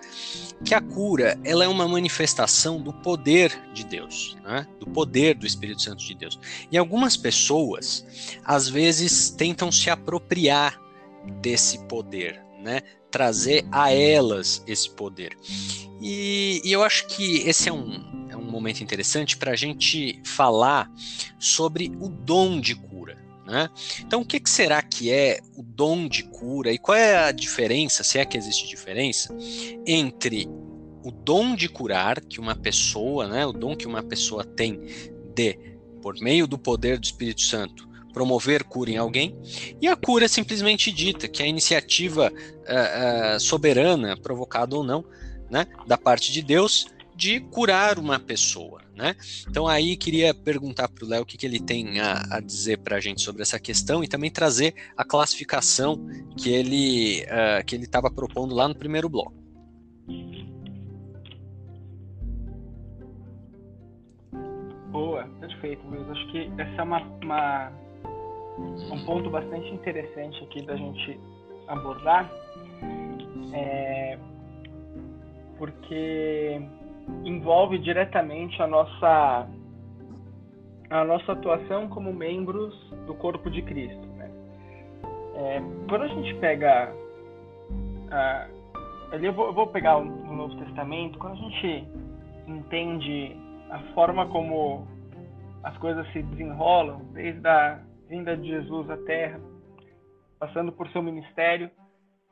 que 0.64 0.74
a 0.74 0.80
cura 0.80 1.38
ela 1.44 1.64
é 1.64 1.68
uma 1.68 1.86
manifestação 1.86 2.80
do 2.80 2.92
poder 2.92 3.52
de 3.74 3.84
Deus, 3.84 4.36
né? 4.42 4.66
do 4.80 4.86
poder 4.86 5.34
do 5.34 5.46
Espírito 5.46 5.82
Santo 5.82 6.02
de 6.02 6.14
Deus. 6.14 6.38
E 6.70 6.78
algumas 6.78 7.16
pessoas 7.16 8.06
às 8.44 8.68
vezes 8.68 9.30
tentam 9.30 9.70
se 9.70 9.90
apropriar 9.90 10.80
desse 11.40 11.78
poder, 11.86 12.43
né? 12.64 12.80
trazer 13.10 13.64
a 13.70 13.92
elas 13.92 14.64
esse 14.66 14.90
poder. 14.90 15.36
E, 16.00 16.60
e 16.64 16.72
eu 16.72 16.82
acho 16.82 17.06
que 17.06 17.46
esse 17.48 17.68
é 17.68 17.72
um, 17.72 18.26
é 18.28 18.36
um 18.36 18.50
momento 18.50 18.82
interessante 18.82 19.36
para 19.36 19.52
a 19.52 19.56
gente 19.56 20.20
falar 20.24 20.90
sobre 21.38 21.92
o 22.00 22.08
dom 22.08 22.60
de 22.60 22.74
cura. 22.74 23.22
Né? 23.46 23.68
Então, 24.00 24.22
o 24.22 24.24
que, 24.24 24.40
que, 24.40 24.48
será 24.48 24.82
que 24.82 25.12
é 25.12 25.38
o 25.54 25.62
dom 25.62 26.08
de 26.08 26.24
cura 26.24 26.72
e 26.72 26.78
qual 26.78 26.96
é 26.96 27.28
a 27.28 27.30
diferença, 27.30 28.02
se 28.02 28.18
é 28.18 28.24
que 28.24 28.38
existe 28.38 28.66
diferença, 28.66 29.36
entre 29.86 30.48
o 31.04 31.12
dom 31.12 31.54
de 31.54 31.68
curar 31.68 32.20
que 32.20 32.40
uma 32.40 32.56
pessoa, 32.56 33.28
né, 33.28 33.44
o 33.44 33.52
dom 33.52 33.76
que 33.76 33.86
uma 33.86 34.02
pessoa 34.02 34.42
tem 34.42 34.80
de, 35.34 35.58
por 36.00 36.18
meio 36.18 36.46
do 36.46 36.58
poder 36.58 36.98
do 36.98 37.04
Espírito 37.04 37.42
Santo, 37.42 37.86
promover 38.14 38.62
cura 38.62 38.90
em 38.90 38.96
alguém, 38.96 39.36
e 39.82 39.88
a 39.88 39.96
cura 39.96 40.28
simplesmente 40.28 40.92
dita, 40.92 41.28
que 41.28 41.42
é 41.42 41.46
a 41.46 41.48
iniciativa 41.48 42.32
uh, 42.32 43.36
uh, 43.36 43.40
soberana, 43.40 44.16
provocada 44.16 44.76
ou 44.76 44.84
não, 44.84 45.04
né, 45.50 45.66
da 45.86 45.98
parte 45.98 46.32
de 46.32 46.40
Deus, 46.40 46.86
de 47.14 47.40
curar 47.40 47.98
uma 47.98 48.18
pessoa. 48.18 48.82
Né? 48.96 49.16
Então 49.48 49.66
aí 49.66 49.96
queria 49.96 50.32
perguntar 50.32 50.88
para 50.88 51.04
o 51.04 51.08
Léo 51.08 51.22
o 51.22 51.26
que, 51.26 51.36
que, 51.36 51.44
ele 51.44 51.58
tem 51.58 51.98
a, 51.98 52.22
a 52.30 52.40
dizer 52.40 52.78
para 52.78 52.96
a 52.96 53.00
gente 53.00 53.22
sobre 53.22 53.42
essa 53.42 53.58
questão 53.58 54.04
e 54.04 54.08
também 54.08 54.30
trazer 54.30 54.72
a 54.96 55.04
classificação 55.04 55.98
que 56.36 56.50
ele 56.50 57.24
uh, 57.24 57.64
que 57.64 57.74
ele 57.74 57.84
estava 57.84 58.08
propondo 58.08 58.54
lá 58.54 58.68
no 58.68 58.74
primeiro 58.74 59.08
bloco. 59.08 59.34
Boa, 64.92 65.24
perfeito, 65.40 65.84
Luiz. 65.88 66.08
Acho 66.08 66.30
que 66.30 66.48
essa 66.56 66.80
é 66.80 66.82
uma, 66.84 67.00
uma 67.20 67.72
um 68.58 69.04
ponto 69.04 69.30
bastante 69.30 69.72
interessante 69.72 70.42
aqui 70.44 70.62
da 70.62 70.76
gente 70.76 71.18
abordar, 71.66 72.30
é, 73.52 74.18
porque 75.58 76.60
envolve 77.24 77.78
diretamente 77.78 78.60
a 78.62 78.66
nossa 78.66 79.48
a 80.90 81.04
nossa 81.04 81.32
atuação 81.32 81.88
como 81.88 82.12
membros 82.12 82.74
do 83.06 83.14
corpo 83.14 83.50
de 83.50 83.62
Cristo. 83.62 84.06
Né? 84.16 84.30
É, 85.34 85.62
quando 85.88 86.02
a 86.02 86.08
gente 86.08 86.34
pega 86.36 86.94
a, 88.10 88.46
eu 89.22 89.32
vou, 89.32 89.46
eu 89.46 89.52
vou 89.52 89.66
pegar 89.68 89.96
o 89.96 90.04
Novo 90.04 90.56
Testamento, 90.56 91.18
quando 91.18 91.34
a 91.34 91.36
gente 91.36 91.88
entende 92.46 93.36
a 93.70 93.78
forma 93.94 94.26
como 94.26 94.86
as 95.62 95.76
coisas 95.78 96.06
se 96.12 96.22
desenrolam, 96.22 97.00
desde 97.12 97.46
a 97.46 97.80
vinda 98.14 98.36
de 98.36 98.46
Jesus 98.46 98.88
à 98.88 98.96
Terra, 98.98 99.40
passando 100.38 100.70
por 100.70 100.88
seu 100.90 101.02
ministério, 101.02 101.68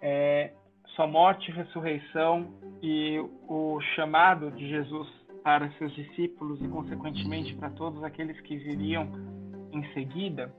é, 0.00 0.52
sua 0.94 1.08
morte 1.08 1.50
e 1.50 1.54
ressurreição 1.54 2.54
e 2.80 3.18
o 3.48 3.80
chamado 3.96 4.52
de 4.52 4.68
Jesus 4.68 5.08
para 5.42 5.68
seus 5.72 5.92
discípulos 5.94 6.62
e, 6.62 6.68
consequentemente, 6.68 7.54
para 7.56 7.70
todos 7.70 8.04
aqueles 8.04 8.40
que 8.42 8.56
viriam 8.58 9.08
em 9.72 9.84
seguida, 9.92 10.54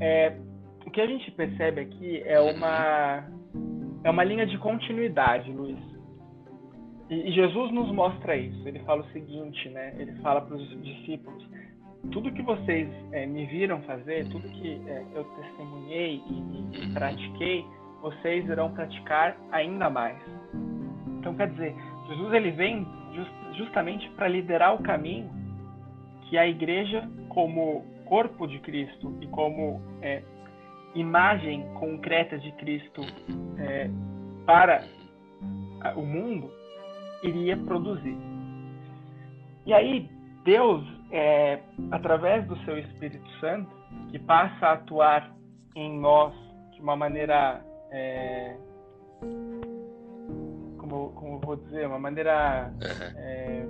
é, 0.00 0.36
o 0.84 0.90
que 0.90 1.00
a 1.00 1.06
gente 1.06 1.30
percebe 1.30 1.82
aqui 1.82 2.20
é 2.24 2.40
uma, 2.40 3.28
é 4.02 4.10
uma 4.10 4.24
linha 4.24 4.46
de 4.46 4.58
continuidade, 4.58 5.52
Luiz. 5.52 5.78
E, 7.08 7.28
e 7.28 7.32
Jesus 7.32 7.70
nos 7.70 7.92
mostra 7.92 8.36
isso. 8.36 8.66
Ele 8.66 8.80
fala 8.80 9.02
o 9.02 9.12
seguinte, 9.12 9.68
né? 9.68 9.94
Ele 9.98 10.12
fala 10.20 10.40
para 10.40 10.56
os 10.56 10.82
discípulos: 10.82 11.46
tudo 12.12 12.32
que 12.32 12.42
vocês 12.42 12.88
é, 13.12 13.26
me 13.26 13.46
viram 13.46 13.80
fazer, 13.82 14.28
tudo 14.28 14.48
que 14.48 14.80
é, 14.86 15.04
eu 15.14 15.24
testemunhei 15.24 16.22
e, 16.28 16.84
e, 16.84 16.92
pratiquei, 16.92 17.64
vocês 18.00 18.48
irão 18.48 18.72
praticar 18.72 19.36
ainda 19.52 19.90
mais. 19.90 20.16
Então, 21.18 21.34
quer 21.34 21.50
dizer, 21.50 21.74
Jesus 22.08 22.32
ele 22.32 22.50
vem 22.52 22.86
just, 23.14 23.32
justamente 23.56 24.08
para 24.10 24.28
liderar 24.28 24.74
o 24.74 24.82
caminho 24.82 25.30
que 26.22 26.36
a 26.38 26.46
igreja, 26.46 27.08
como 27.28 27.84
corpo 28.04 28.46
de 28.46 28.58
Cristo 28.60 29.16
e 29.20 29.26
como 29.28 29.80
é, 30.02 30.22
imagem 30.94 31.62
concreta 31.74 32.38
de 32.38 32.52
Cristo 32.52 33.02
é, 33.58 33.90
para 34.44 34.84
o 35.96 36.02
mundo, 36.02 36.50
iria 37.22 37.56
produzir. 37.56 38.16
E 39.66 39.74
aí, 39.74 40.08
Deus, 40.44 40.84
é, 41.16 41.60
através 41.90 42.46
do 42.46 42.56
seu 42.64 42.78
Espírito 42.78 43.28
Santo, 43.40 43.70
que 44.10 44.18
passa 44.18 44.66
a 44.66 44.72
atuar 44.72 45.34
em 45.74 45.98
nós 45.98 46.34
de 46.72 46.80
uma 46.82 46.94
maneira. 46.94 47.62
É, 47.90 48.56
como, 50.78 51.12
como 51.12 51.40
vou 51.40 51.56
dizer? 51.56 51.86
Uma 51.86 51.98
maneira. 51.98 52.70
É, 53.16 53.64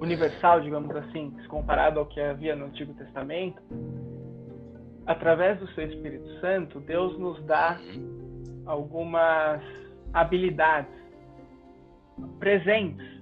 universal, 0.00 0.60
digamos 0.60 0.94
assim, 0.94 1.36
comparado 1.48 1.98
ao 1.98 2.06
que 2.06 2.20
havia 2.20 2.54
no 2.54 2.66
Antigo 2.66 2.94
Testamento, 2.94 3.60
através 5.06 5.58
do 5.58 5.66
seu 5.72 5.86
Espírito 5.86 6.40
Santo, 6.40 6.78
Deus 6.80 7.18
nos 7.18 7.44
dá 7.46 7.78
algumas 8.64 9.60
habilidades 10.12 10.92
presentes 12.38 13.17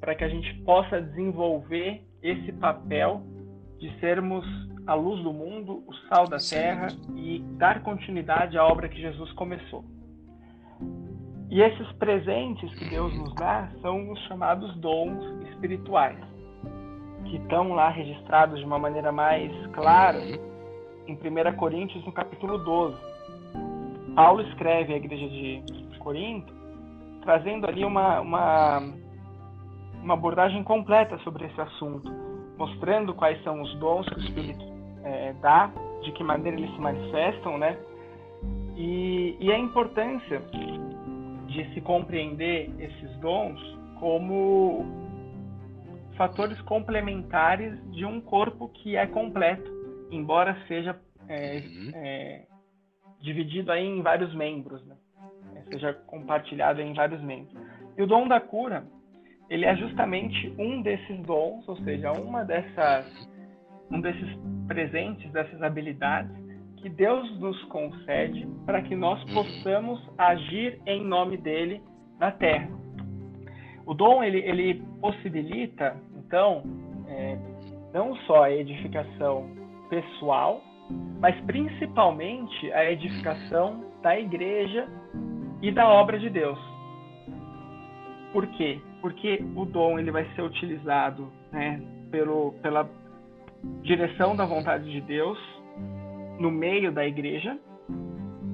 para 0.00 0.14
que 0.14 0.24
a 0.24 0.28
gente 0.28 0.54
possa 0.62 1.00
desenvolver 1.00 2.02
esse 2.22 2.52
papel 2.52 3.22
de 3.78 3.92
sermos 4.00 4.44
a 4.86 4.94
luz 4.94 5.22
do 5.22 5.32
mundo, 5.32 5.82
o 5.86 5.94
sal 6.08 6.28
da 6.28 6.38
terra 6.38 6.88
e 7.16 7.40
dar 7.58 7.82
continuidade 7.82 8.56
à 8.56 8.64
obra 8.64 8.88
que 8.88 9.00
Jesus 9.00 9.32
começou. 9.32 9.84
E 11.50 11.60
esses 11.60 11.90
presentes 11.92 12.72
que 12.74 12.88
Deus 12.88 13.16
nos 13.16 13.34
dá 13.34 13.68
são 13.80 14.10
os 14.10 14.18
chamados 14.26 14.74
dons 14.76 15.22
espirituais, 15.48 16.18
que 17.24 17.36
estão 17.36 17.72
lá 17.72 17.88
registrados 17.88 18.58
de 18.58 18.64
uma 18.64 18.78
maneira 18.78 19.12
mais 19.12 19.50
clara 19.68 20.20
em 21.06 21.14
1 21.14 21.56
Coríntios, 21.56 22.04
no 22.04 22.12
capítulo 22.12 22.58
12. 22.58 22.96
Paulo 24.14 24.42
escreve 24.42 24.94
à 24.94 24.96
igreja 24.96 25.28
de 25.28 25.98
Corinto, 25.98 26.52
trazendo 27.22 27.66
ali 27.66 27.84
uma, 27.84 28.20
uma, 28.20 28.80
uma 30.06 30.14
abordagem 30.14 30.62
completa 30.62 31.18
sobre 31.18 31.46
esse 31.46 31.60
assunto, 31.60 32.08
mostrando 32.56 33.12
quais 33.12 33.42
são 33.42 33.60
os 33.60 33.74
dons 33.74 34.08
que 34.08 34.14
o 34.14 34.22
Espírito 34.22 34.64
é, 35.02 35.32
dá, 35.42 35.68
de 36.02 36.12
que 36.12 36.22
maneira 36.22 36.56
eles 36.56 36.72
se 36.72 36.80
manifestam, 36.80 37.58
né? 37.58 37.76
E, 38.76 39.36
e 39.40 39.50
a 39.50 39.58
importância 39.58 40.40
de 41.48 41.74
se 41.74 41.80
compreender 41.80 42.70
esses 42.78 43.16
dons 43.18 43.60
como 43.98 44.86
fatores 46.16 46.60
complementares 46.60 47.76
de 47.90 48.04
um 48.04 48.20
corpo 48.20 48.68
que 48.68 48.96
é 48.96 49.06
completo, 49.08 49.68
embora 50.12 50.56
seja 50.68 50.96
é, 51.28 51.56
uhum. 51.58 51.90
é, 51.94 52.46
dividido 53.20 53.72
aí 53.72 53.84
em 53.84 54.02
vários 54.02 54.32
membros, 54.32 54.86
né? 54.86 54.94
É, 55.56 55.62
seja 55.62 55.92
compartilhado 55.92 56.80
em 56.80 56.94
vários 56.94 57.20
membros. 57.22 57.60
E 57.98 58.02
o 58.02 58.06
dom 58.06 58.28
da 58.28 58.38
cura, 58.40 58.86
ele 59.48 59.64
é 59.64 59.76
justamente 59.76 60.52
um 60.58 60.82
desses 60.82 61.20
dons, 61.22 61.68
ou 61.68 61.76
seja, 61.78 62.12
uma 62.12 62.44
dessas, 62.44 63.28
um 63.90 64.00
desses 64.00 64.28
presentes, 64.66 65.30
dessas 65.32 65.62
habilidades 65.62 66.34
que 66.76 66.88
Deus 66.88 67.38
nos 67.40 67.62
concede 67.64 68.46
para 68.64 68.82
que 68.82 68.94
nós 68.94 69.22
uhum. 69.24 69.34
possamos 69.34 70.00
agir 70.18 70.80
em 70.86 71.04
nome 71.04 71.36
dele 71.36 71.80
na 72.18 72.30
terra. 72.30 72.68
O 73.86 73.94
dom 73.94 74.22
ele, 74.22 74.38
ele 74.38 74.82
possibilita, 75.00 75.96
então, 76.16 76.62
é, 77.08 77.38
não 77.94 78.16
só 78.26 78.44
a 78.44 78.52
edificação 78.52 79.48
pessoal, 79.88 80.60
mas 81.20 81.38
principalmente 81.44 82.72
a 82.72 82.90
edificação 82.90 83.84
da 84.02 84.18
igreja 84.18 84.88
e 85.62 85.70
da 85.70 85.88
obra 85.88 86.18
de 86.18 86.28
Deus. 86.28 86.58
Por 88.32 88.46
quê? 88.48 88.80
Porque 89.06 89.40
o 89.54 89.64
dom 89.64 90.00
ele 90.00 90.10
vai 90.10 90.24
ser 90.34 90.42
utilizado 90.42 91.32
né, 91.52 91.80
pelo, 92.10 92.54
pela 92.60 92.90
direção 93.82 94.34
da 94.34 94.44
vontade 94.44 94.90
de 94.90 95.00
Deus 95.00 95.38
no 96.40 96.50
meio 96.50 96.90
da 96.90 97.06
igreja, 97.06 97.56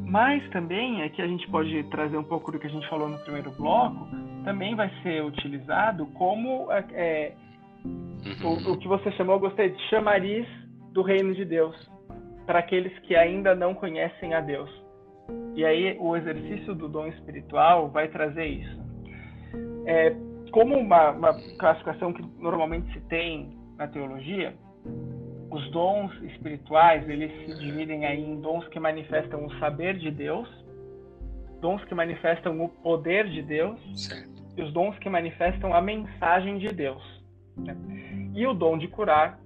mas 0.05 0.47
também 0.51 1.05
aqui 1.05 1.23
a 1.23 1.27
gente 1.27 1.49
pode 1.49 1.83
trazer 1.85 2.19
um 2.19 2.23
pouco 2.23 2.53
do 2.53 2.59
que 2.59 2.67
a 2.67 2.71
gente 2.71 2.87
falou 2.91 3.09
no 3.09 3.19
primeiro 3.21 3.51
bloco, 3.53 4.07
também 4.45 4.75
vai 4.75 4.91
ser 5.03 5.25
utilizado 5.25 6.05
como 6.09 6.71
é, 6.71 6.85
é 6.93 7.33
o, 8.45 8.73
o, 8.73 8.77
que 8.77 8.87
você 8.87 9.11
chamou, 9.13 9.41
gostei 9.41 9.71
de 9.71 9.83
chamariz 9.89 10.47
do 10.93 11.01
reino 11.01 11.35
de 11.35 11.47
Deus 11.47 11.75
para 12.45 12.59
aqueles 12.59 12.93
que 12.99 13.17
ainda 13.17 13.55
não 13.55 13.73
conhecem 13.73 14.35
a 14.35 14.43
Deus. 14.43 14.71
E 15.55 15.65
aí 15.65 15.97
o 15.99 16.15
exercício 16.15 16.75
do 16.75 16.91
dom 16.91 17.07
espiritual 17.07 17.89
vai 17.89 18.09
trazer 18.09 18.45
isso. 18.45 18.83
É, 19.87 20.15
como 20.53 20.77
uma, 20.77 21.11
uma 21.11 21.35
classificação 21.59 22.13
que 22.13 22.23
normalmente 22.39 22.93
se 22.93 23.01
tem 23.07 23.57
na 23.77 23.89
teologia, 23.89 24.55
os 25.51 25.71
dons 25.71 26.13
espirituais, 26.23 27.09
eles 27.09 27.33
se 27.45 27.59
dividem 27.59 28.07
aí 28.07 28.23
em 28.23 28.41
dons 28.41 28.67
que 28.69 28.79
manifestam 28.79 29.45
o 29.47 29.59
saber 29.59 29.99
de 29.99 30.11
Deus, 30.11 30.49
dons 31.61 31.83
que 31.85 31.95
manifestam 31.95 32.63
o 32.63 32.69
poder 32.69 33.29
de 33.29 33.43
Deus 33.43 33.79
certo. 33.95 34.43
e 34.57 34.63
os 34.63 34.73
dons 34.73 34.97
que 34.99 35.09
manifestam 35.09 35.75
a 35.75 35.81
mensagem 35.81 36.59
de 36.59 36.69
Deus. 36.69 37.03
Né? 37.57 37.77
E 38.35 38.47
o 38.47 38.55
dom 38.55 38.79
de 38.79 38.89
curar 38.89 39.39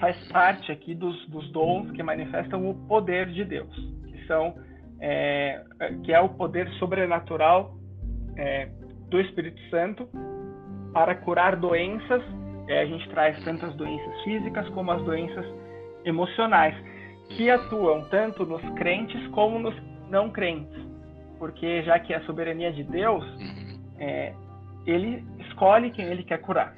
faz 0.00 0.16
parte 0.28 0.70
aqui 0.70 0.94
dos, 0.94 1.28
dos 1.28 1.50
dons 1.52 1.90
que 1.92 2.02
manifestam 2.02 2.68
o 2.68 2.74
poder 2.86 3.28
de 3.32 3.44
Deus, 3.44 3.74
que 4.06 4.26
são 4.26 4.54
é, 5.00 5.64
que 6.02 6.12
é 6.12 6.20
o 6.20 6.28
poder 6.28 6.68
sobrenatural 6.78 7.76
é, 8.36 8.68
do 9.14 9.20
Espírito 9.20 9.60
Santo 9.70 10.08
para 10.92 11.14
curar 11.14 11.54
doenças 11.54 12.20
é, 12.66 12.80
a 12.80 12.86
gente 12.86 13.08
traz 13.10 13.42
tanto 13.44 13.64
as 13.66 13.74
doenças 13.76 14.22
físicas 14.22 14.68
como 14.70 14.90
as 14.90 15.02
doenças 15.02 15.44
emocionais, 16.04 16.74
que 17.28 17.50
atuam 17.50 18.08
tanto 18.08 18.44
nos 18.44 18.62
crentes 18.74 19.24
como 19.28 19.58
nos 19.58 19.74
não 20.10 20.30
crentes. 20.30 20.82
Porque 21.38 21.82
já 21.82 21.98
que 21.98 22.12
é 22.12 22.16
a 22.16 22.24
soberania 22.24 22.72
de 22.72 22.82
Deus, 22.82 23.24
é, 23.98 24.32
ele 24.86 25.22
escolhe 25.46 25.90
quem 25.90 26.06
ele 26.06 26.24
quer 26.24 26.38
curar. 26.40 26.74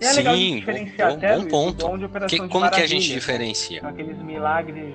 E 0.00 0.04
é 0.04 0.08
Sim, 0.08 0.16
legal 0.18 0.34
diferenciar 0.36 1.10
bom, 1.10 1.16
até 1.16 1.38
bom 1.38 1.48
ponto. 1.48 2.26
que, 2.28 2.48
Como 2.48 2.70
que 2.70 2.80
a 2.80 2.86
gente 2.86 3.08
diferencia? 3.08 3.80
Aqueles 3.82 4.18
milagres. 4.18 4.94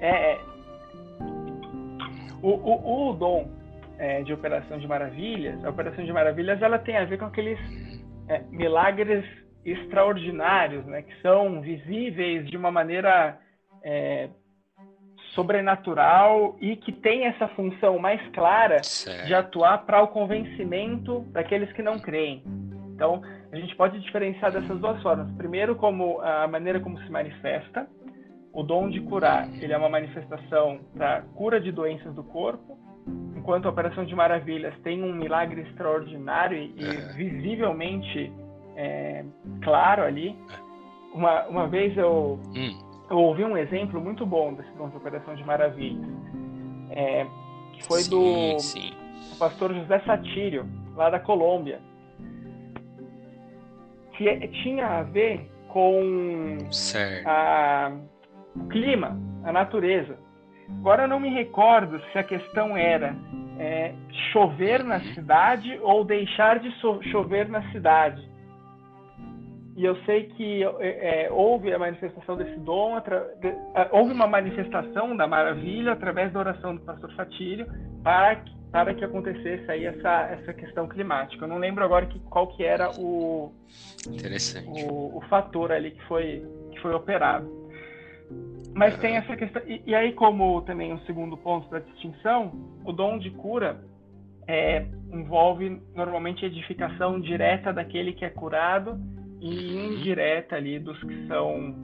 É, 0.00 0.32
é. 0.32 0.40
O, 2.40 2.50
o, 2.50 3.10
o 3.10 3.12
dom 3.14 3.61
é, 4.02 4.20
de 4.24 4.32
operação 4.32 4.80
de 4.80 4.88
maravilhas, 4.88 5.64
a 5.64 5.70
operação 5.70 6.04
de 6.04 6.12
maravilhas, 6.12 6.60
ela 6.60 6.76
tem 6.76 6.96
a 6.96 7.04
ver 7.04 7.18
com 7.18 7.26
aqueles 7.26 7.56
é, 8.28 8.40
milagres 8.50 9.24
extraordinários, 9.64 10.84
né, 10.86 11.02
que 11.02 11.14
são 11.22 11.60
visíveis 11.60 12.50
de 12.50 12.56
uma 12.56 12.72
maneira 12.72 13.38
é, 13.84 14.28
sobrenatural 15.36 16.56
e 16.60 16.74
que 16.74 16.90
tem 16.90 17.26
essa 17.26 17.46
função 17.48 17.96
mais 18.00 18.20
clara 18.30 18.82
certo. 18.82 19.24
de 19.28 19.34
atuar 19.34 19.86
para 19.86 20.02
o 20.02 20.08
convencimento 20.08 21.20
daqueles 21.30 21.72
que 21.72 21.80
não 21.80 22.00
creem. 22.00 22.42
Então, 22.96 23.22
a 23.52 23.56
gente 23.56 23.76
pode 23.76 24.00
diferenciar 24.00 24.50
dessas 24.50 24.80
duas 24.80 25.00
formas. 25.00 25.30
Primeiro, 25.36 25.76
como 25.76 26.20
a 26.20 26.48
maneira 26.48 26.80
como 26.80 27.00
se 27.02 27.08
manifesta. 27.08 27.86
O 28.52 28.62
dom 28.62 28.90
de 28.90 29.00
curar, 29.00 29.48
ele 29.62 29.72
é 29.72 29.78
uma 29.78 29.88
manifestação 29.88 30.80
para 30.94 31.22
cura 31.34 31.58
de 31.58 31.72
doenças 31.72 32.14
do 32.14 32.22
corpo, 32.22 32.76
enquanto 33.36 33.66
a 33.66 33.70
Operação 33.70 34.04
de 34.04 34.14
Maravilhas 34.14 34.74
tem 34.82 35.02
um 35.02 35.12
milagre 35.12 35.62
extraordinário 35.62 36.56
e, 36.58 36.84
é. 36.84 37.12
visivelmente 37.14 38.32
é, 38.76 39.24
claro 39.62 40.02
ali. 40.02 40.36
Uma, 41.12 41.46
uma 41.46 41.68
vez 41.68 41.96
eu, 41.96 42.38
hum. 42.54 42.78
eu 43.10 43.18
ouvi 43.18 43.44
um 43.44 43.56
exemplo 43.56 44.00
muito 44.00 44.24
bom 44.24 44.54
desse 44.54 44.70
dom 44.72 44.88
de 44.88 44.96
Operação 44.96 45.34
de 45.34 45.44
Maravilhas, 45.44 46.08
é, 46.90 47.26
que 47.72 47.84
foi 47.84 48.00
sim, 48.02 48.10
do, 48.10 48.58
sim. 48.60 48.90
do 49.30 49.38
pastor 49.38 49.74
José 49.74 50.00
Satírio, 50.06 50.66
lá 50.94 51.10
da 51.10 51.18
Colômbia, 51.18 51.80
que 54.16 54.28
é, 54.28 54.46
tinha 54.62 54.86
a 54.86 55.02
ver 55.02 55.50
com 55.68 56.58
a, 57.26 57.92
o 58.54 58.68
clima, 58.68 59.18
a 59.44 59.52
natureza. 59.52 60.16
Agora 60.80 61.04
eu 61.04 61.08
não 61.08 61.20
me 61.20 61.28
recordo 61.28 62.00
se 62.12 62.18
a 62.18 62.24
questão 62.24 62.76
era 62.76 63.14
é, 63.58 63.94
chover 64.32 64.82
na 64.82 65.00
cidade 65.14 65.78
ou 65.82 66.04
deixar 66.04 66.58
de 66.58 66.70
chover 67.10 67.48
na 67.48 67.62
cidade. 67.70 68.32
E 69.74 69.84
eu 69.84 69.96
sei 70.04 70.24
que 70.24 70.62
é, 70.80 71.26
é, 71.26 71.30
houve 71.30 71.72
a 71.72 71.78
manifestação 71.78 72.36
desse 72.36 72.58
dom, 72.58 73.00
de, 73.40 73.48
é, 73.48 73.88
houve 73.90 74.12
uma 74.12 74.26
manifestação 74.26 75.16
da 75.16 75.26
maravilha 75.26 75.92
através 75.92 76.32
da 76.32 76.40
oração 76.40 76.74
do 76.74 76.82
pastor 76.82 77.10
Fatílio 77.14 77.66
para, 78.02 78.42
para 78.70 78.94
que 78.94 79.04
acontecesse 79.04 79.70
aí 79.70 79.86
essa, 79.86 80.28
essa 80.30 80.52
questão 80.52 80.86
climática. 80.86 81.44
Eu 81.44 81.48
não 81.48 81.58
lembro 81.58 81.84
agora 81.84 82.04
que, 82.06 82.18
qual 82.20 82.48
que 82.48 82.62
era 82.62 82.90
o, 83.00 83.52
o, 84.66 85.16
o 85.16 85.20
fator 85.30 85.72
ali 85.72 85.92
que 85.92 86.02
foi, 86.04 86.46
que 86.72 86.80
foi 86.80 86.92
operado. 86.94 87.61
Mas 88.74 88.98
tem 88.98 89.16
essa 89.16 89.36
questão. 89.36 89.62
E, 89.66 89.82
e, 89.86 89.94
aí, 89.94 90.12
como 90.12 90.62
também 90.62 90.92
o 90.92 90.96
um 90.96 91.00
segundo 91.00 91.36
ponto 91.36 91.68
da 91.70 91.78
distinção, 91.78 92.52
o 92.84 92.92
dom 92.92 93.18
de 93.18 93.30
cura 93.30 93.84
é, 94.46 94.86
envolve 95.12 95.80
normalmente 95.94 96.44
edificação 96.44 97.20
direta 97.20 97.72
daquele 97.72 98.12
que 98.12 98.24
é 98.24 98.30
curado 98.30 98.98
e 99.40 99.76
indireta 99.76 100.56
ali 100.56 100.78
dos 100.78 100.98
que 101.00 101.26
são 101.26 101.74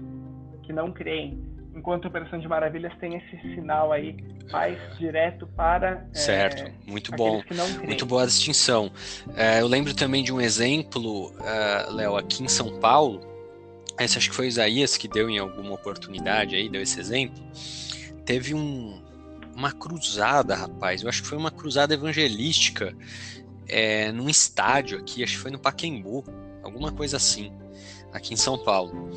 que 0.62 0.72
não 0.72 0.92
creem. 0.92 1.46
Enquanto 1.74 2.06
a 2.06 2.08
Operação 2.08 2.38
de 2.38 2.48
Maravilhas 2.48 2.92
tem 2.98 3.14
esse 3.16 3.54
sinal 3.54 3.92
aí, 3.92 4.16
paz 4.50 4.78
direto 4.98 5.46
para 5.46 6.04
certo, 6.12 6.64
é, 6.64 6.90
muito 6.90 7.12
bom, 7.12 7.40
muito 7.84 8.04
boa 8.04 8.24
a 8.24 8.26
distinção. 8.26 8.90
É, 9.36 9.60
eu 9.60 9.66
lembro 9.66 9.94
também 9.94 10.22
de 10.22 10.32
um 10.32 10.40
exemplo, 10.40 11.30
uh, 11.30 11.92
Léo, 11.92 12.16
aqui 12.16 12.42
em 12.42 12.48
São 12.48 12.80
Paulo. 12.80 13.37
Esse 13.98 14.18
acho 14.18 14.30
que 14.30 14.36
foi 14.36 14.46
Isaías 14.46 14.96
que 14.96 15.08
deu 15.08 15.28
em 15.28 15.38
alguma 15.38 15.72
oportunidade 15.72 16.54
aí, 16.54 16.68
deu 16.68 16.82
esse 16.82 17.00
exemplo. 17.00 17.42
Teve 18.24 18.54
um, 18.54 19.02
uma 19.54 19.72
cruzada, 19.72 20.54
rapaz. 20.54 21.02
Eu 21.02 21.08
acho 21.08 21.22
que 21.22 21.28
foi 21.28 21.38
uma 21.38 21.50
cruzada 21.50 21.94
evangelística 21.94 22.94
é, 23.68 24.10
num 24.12 24.28
estádio 24.28 24.98
aqui, 24.98 25.22
acho 25.22 25.34
que 25.34 25.40
foi 25.40 25.50
no 25.50 25.58
Paquembu, 25.58 26.24
alguma 26.62 26.90
coisa 26.92 27.16
assim, 27.16 27.52
aqui 28.12 28.34
em 28.34 28.36
São 28.36 28.56
Paulo. 28.56 29.10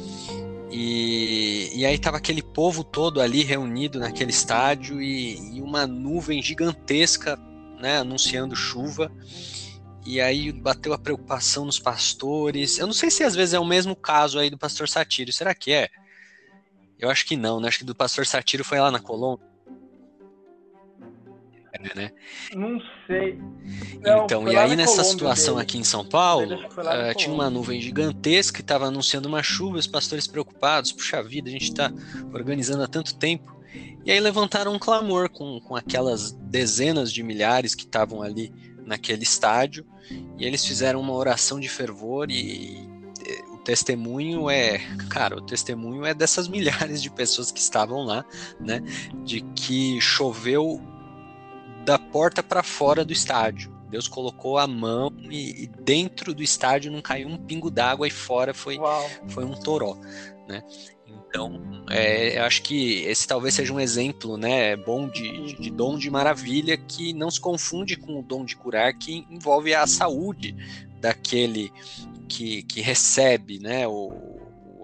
E, 0.71 1.69
e 1.73 1.85
aí 1.85 1.97
tava 1.97 2.17
aquele 2.17 2.41
povo 2.41 2.83
todo 2.83 3.21
ali 3.21 3.43
reunido 3.43 3.99
naquele 3.99 4.31
estádio 4.31 5.01
e, 5.01 5.57
e 5.57 5.61
uma 5.61 5.85
nuvem 5.85 6.41
gigantesca, 6.41 7.37
né, 7.79 7.97
anunciando 7.97 8.55
chuva. 8.55 9.11
E 10.11 10.19
aí 10.19 10.51
bateu 10.51 10.91
a 10.91 10.97
preocupação 10.97 11.63
nos 11.63 11.79
pastores. 11.79 12.77
Eu 12.77 12.85
não 12.85 12.93
sei 12.93 13.09
se 13.09 13.23
às 13.23 13.33
vezes 13.33 13.53
é 13.53 13.59
o 13.59 13.65
mesmo 13.65 13.95
caso 13.95 14.39
aí 14.39 14.49
do 14.49 14.57
pastor 14.57 14.89
Satiro. 14.89 15.31
Será 15.31 15.55
que 15.55 15.71
é? 15.71 15.87
Eu 16.99 17.09
acho 17.09 17.25
que 17.25 17.37
não, 17.37 17.61
né? 17.61 17.69
Acho 17.69 17.79
que 17.79 17.85
do 17.85 17.95
pastor 17.95 18.25
Satiro 18.25 18.65
foi 18.65 18.77
lá 18.79 18.91
na 18.91 18.99
Colômbia 18.99 19.51
né? 21.95 22.11
Não 22.53 22.79
sei. 23.07 23.39
Não, 24.01 24.25
então, 24.25 24.47
e 24.47 24.55
aí 24.55 24.75
nessa 24.75 25.03
situação 25.03 25.55
dele. 25.55 25.63
aqui 25.63 25.77
em 25.77 25.83
São 25.83 26.05
Paulo, 26.05 26.55
uh, 26.55 27.15
tinha 27.15 27.33
uma 27.33 27.49
nuvem 27.49 27.81
gigantesca 27.81 28.57
que 28.57 28.61
estava 28.61 28.85
anunciando 28.85 29.27
uma 29.27 29.41
chuva, 29.41 29.77
os 29.77 29.87
pastores 29.87 30.27
preocupados, 30.27 30.91
puxa 30.91 31.23
vida, 31.23 31.49
a 31.49 31.51
gente 31.51 31.63
está 31.63 31.91
organizando 32.33 32.83
há 32.83 32.87
tanto 32.87 33.15
tempo. 33.15 33.55
E 34.03 34.11
aí 34.11 34.19
levantaram 34.19 34.73
um 34.73 34.79
clamor 34.79 35.29
com, 35.29 35.59
com 35.61 35.75
aquelas 35.75 36.31
dezenas 36.31 37.11
de 37.11 37.23
milhares 37.23 37.73
que 37.73 37.83
estavam 37.83 38.21
ali 38.21 38.51
naquele 38.91 39.23
estádio, 39.23 39.85
e 40.37 40.45
eles 40.45 40.65
fizeram 40.65 40.99
uma 40.99 41.13
oração 41.13 41.59
de 41.59 41.69
fervor 41.69 42.29
e 42.29 42.91
o 43.53 43.57
testemunho 43.57 44.49
é, 44.49 44.79
cara, 45.09 45.37
o 45.37 45.41
testemunho 45.41 46.05
é 46.05 46.13
dessas 46.13 46.47
milhares 46.49 47.01
de 47.01 47.09
pessoas 47.09 47.51
que 47.51 47.59
estavam 47.59 48.03
lá, 48.03 48.25
né, 48.59 48.81
de 49.23 49.41
que 49.55 49.99
choveu 50.01 50.81
da 51.85 51.97
porta 51.97 52.43
para 52.43 52.61
fora 52.61 53.05
do 53.05 53.13
estádio. 53.13 53.71
Deus 53.89 54.07
colocou 54.07 54.57
a 54.57 54.67
mão 54.67 55.11
e, 55.29 55.63
e, 55.63 55.67
dentro 55.67 56.33
do 56.33 56.43
estádio 56.43 56.91
não 56.91 57.01
caiu 57.01 57.27
um 57.27 57.37
pingo 57.37 57.69
d'água 57.69 58.07
e 58.07 58.11
fora 58.11 58.53
foi, 58.53 58.77
foi 59.27 59.43
um 59.43 59.53
toró, 59.53 59.97
né? 60.47 60.63
Então, 61.31 61.61
é, 61.89 62.37
eu 62.37 62.43
acho 62.43 62.61
que 62.61 63.03
esse 63.03 63.25
talvez 63.25 63.55
seja 63.55 63.73
um 63.73 63.79
exemplo, 63.79 64.35
né, 64.35 64.75
bom 64.75 65.07
de, 65.07 65.45
de, 65.45 65.61
de, 65.61 65.69
dom 65.71 65.97
de 65.97 66.09
maravilha 66.09 66.75
que 66.75 67.13
não 67.13 67.31
se 67.31 67.39
confunde 67.39 67.95
com 67.95 68.19
o 68.19 68.21
dom 68.21 68.43
de 68.43 68.57
curar, 68.57 68.93
que 68.93 69.25
envolve 69.29 69.73
a 69.73 69.87
saúde 69.87 70.53
daquele 70.99 71.71
que, 72.27 72.63
que 72.63 72.81
recebe, 72.81 73.59
né, 73.59 73.87
o, 73.87 74.11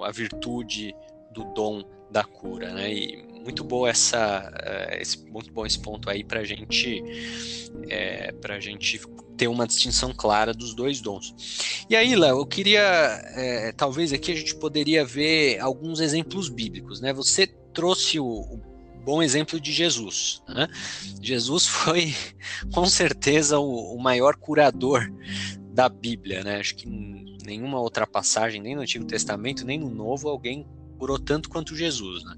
a 0.06 0.10
virtude 0.10 0.96
do 1.34 1.44
dom 1.54 1.84
da 2.10 2.24
cura, 2.24 2.74
né? 2.74 2.94
E 2.94 3.27
muito 3.48 3.64
boa 3.64 3.90
essa, 3.90 4.52
uh, 4.52 5.02
esse, 5.02 5.26
muito 5.30 5.54
bom 5.54 5.66
esse 5.66 5.80
ponto 5.80 6.10
aí 6.10 6.22
para 6.22 6.44
gente, 6.44 7.02
é, 7.88 8.34
para 8.34 8.60
gente 8.60 9.00
ter 9.38 9.48
uma 9.48 9.66
distinção 9.66 10.14
clara 10.14 10.54
dos 10.54 10.74
dois 10.74 11.00
dons. 11.00 11.34
E 11.90 11.96
aí, 11.96 12.14
Léo, 12.14 12.40
eu 12.40 12.46
queria, 12.46 12.82
é, 12.82 13.72
talvez 13.72 14.12
aqui 14.12 14.34
a 14.34 14.36
gente 14.36 14.54
poderia 14.56 15.06
ver 15.06 15.60
alguns 15.62 16.02
exemplos 16.02 16.50
bíblicos, 16.50 17.00
né? 17.00 17.14
Você 17.14 17.48
trouxe 17.74 18.20
o, 18.20 18.26
o 18.26 18.62
bom 19.06 19.24
exemplo 19.24 19.62
de 19.62 19.72
Jesus. 19.72 20.44
Né? 20.46 20.68
Jesus 21.22 21.68
foi, 21.68 22.14
com 22.74 22.86
certeza, 22.86 23.60
o, 23.60 23.96
o, 23.96 23.98
maior 23.98 24.36
curador 24.36 25.10
da 25.72 25.88
Bíblia. 25.88 26.44
Né? 26.44 26.60
Acho 26.60 26.76
que 26.76 26.86
nenhuma 27.46 27.80
outra 27.80 28.06
passagem, 28.06 28.62
nem 28.62 28.76
no 28.76 28.82
Antigo 28.82 29.06
Testamento, 29.06 29.66
nem 29.66 29.80
no 29.80 29.90
Novo, 29.90 30.28
alguém 30.28 30.68
curou 30.98 31.18
tanto 31.18 31.48
quanto 31.48 31.78
Jesus. 31.78 32.26
Né? 32.26 32.36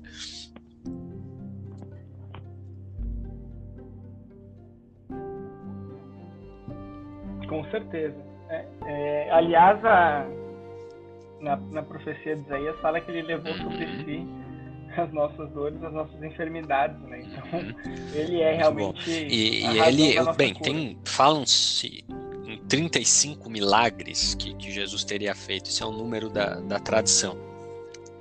Com 7.50 7.64
certeza. 7.66 8.16
É, 8.50 8.66
é, 8.86 9.32
aliás, 9.32 9.84
a, 9.84 10.26
na, 11.41 11.56
na 11.56 11.84
profecia 11.84 12.36
de 12.36 12.41
Isaías 12.43 12.80
fala 12.80 13.02
que 13.02 13.12
ele 13.12 13.24
levou 13.24 13.54
sobre 13.56 13.86
uhum. 13.86 14.06
si 14.06 14.28
as 14.97 15.12
nossas 15.14 15.50
dores, 15.52 15.82
as 15.84 15.93
nossas 15.93 16.22
enfermidades, 16.24 17.00
né? 17.04 17.22
Então, 17.22 17.60
uhum. 17.60 17.76
ele 18.14 18.41
é 18.41 18.56
realmente. 18.56 19.10
E, 19.10 19.66
e 19.66 19.80
ele, 19.80 20.34
bem, 20.36 20.54
cura. 20.54 20.64
tem 20.64 20.97
falam-se 21.06 22.04
em 22.45 22.58
35 22.68 23.50
milagres 23.50 24.34
que, 24.36 24.54
que 24.56 24.72
Jesus 24.72 25.04
teria 25.04 25.36
feito. 25.36 25.66
Isso 25.68 25.84
é 25.84 25.88
um 25.88 25.91
número 25.91 26.30
da, 26.30 26.56
da 26.56 26.80
tradição. 26.80 27.38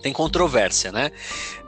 Tem 0.02 0.12
controvérsia, 0.12 0.92
né? 0.92 1.10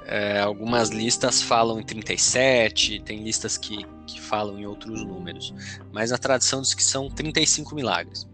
É, 0.07 0.41
algumas 0.41 0.91
listas 0.91 1.43
falam 1.43 1.79
em 1.79 1.83
37, 1.83 3.01
tem 3.01 3.23
listas 3.23 3.57
que, 3.57 3.85
que 4.15 4.21
falam 4.21 4.59
em 4.59 4.67
outros 4.67 5.05
números, 5.05 5.53
mas 5.93 6.13
a 6.13 6.19
tradição 6.19 6.61
diz 6.63 6.75
que 6.75 6.83
são 6.83 7.09
35 7.09 7.75
milagres. 7.75 8.29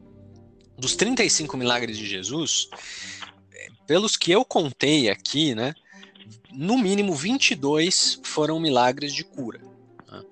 Dos 0.79 0.95
35 0.95 1.57
milagres 1.57 1.97
de 1.97 2.07
Jesus, 2.07 2.69
pelos 3.87 4.17
que 4.17 4.31
eu 4.31 4.45
contei 4.45 5.09
aqui, 5.09 5.55
né, 5.55 5.75
no 6.53 6.79
mínimo 6.79 7.15
22 7.15 8.21
foram 8.23 8.59
milagres 8.59 9.15
de 9.15 9.25
cura. 9.25 9.61
Né? 10.11 10.23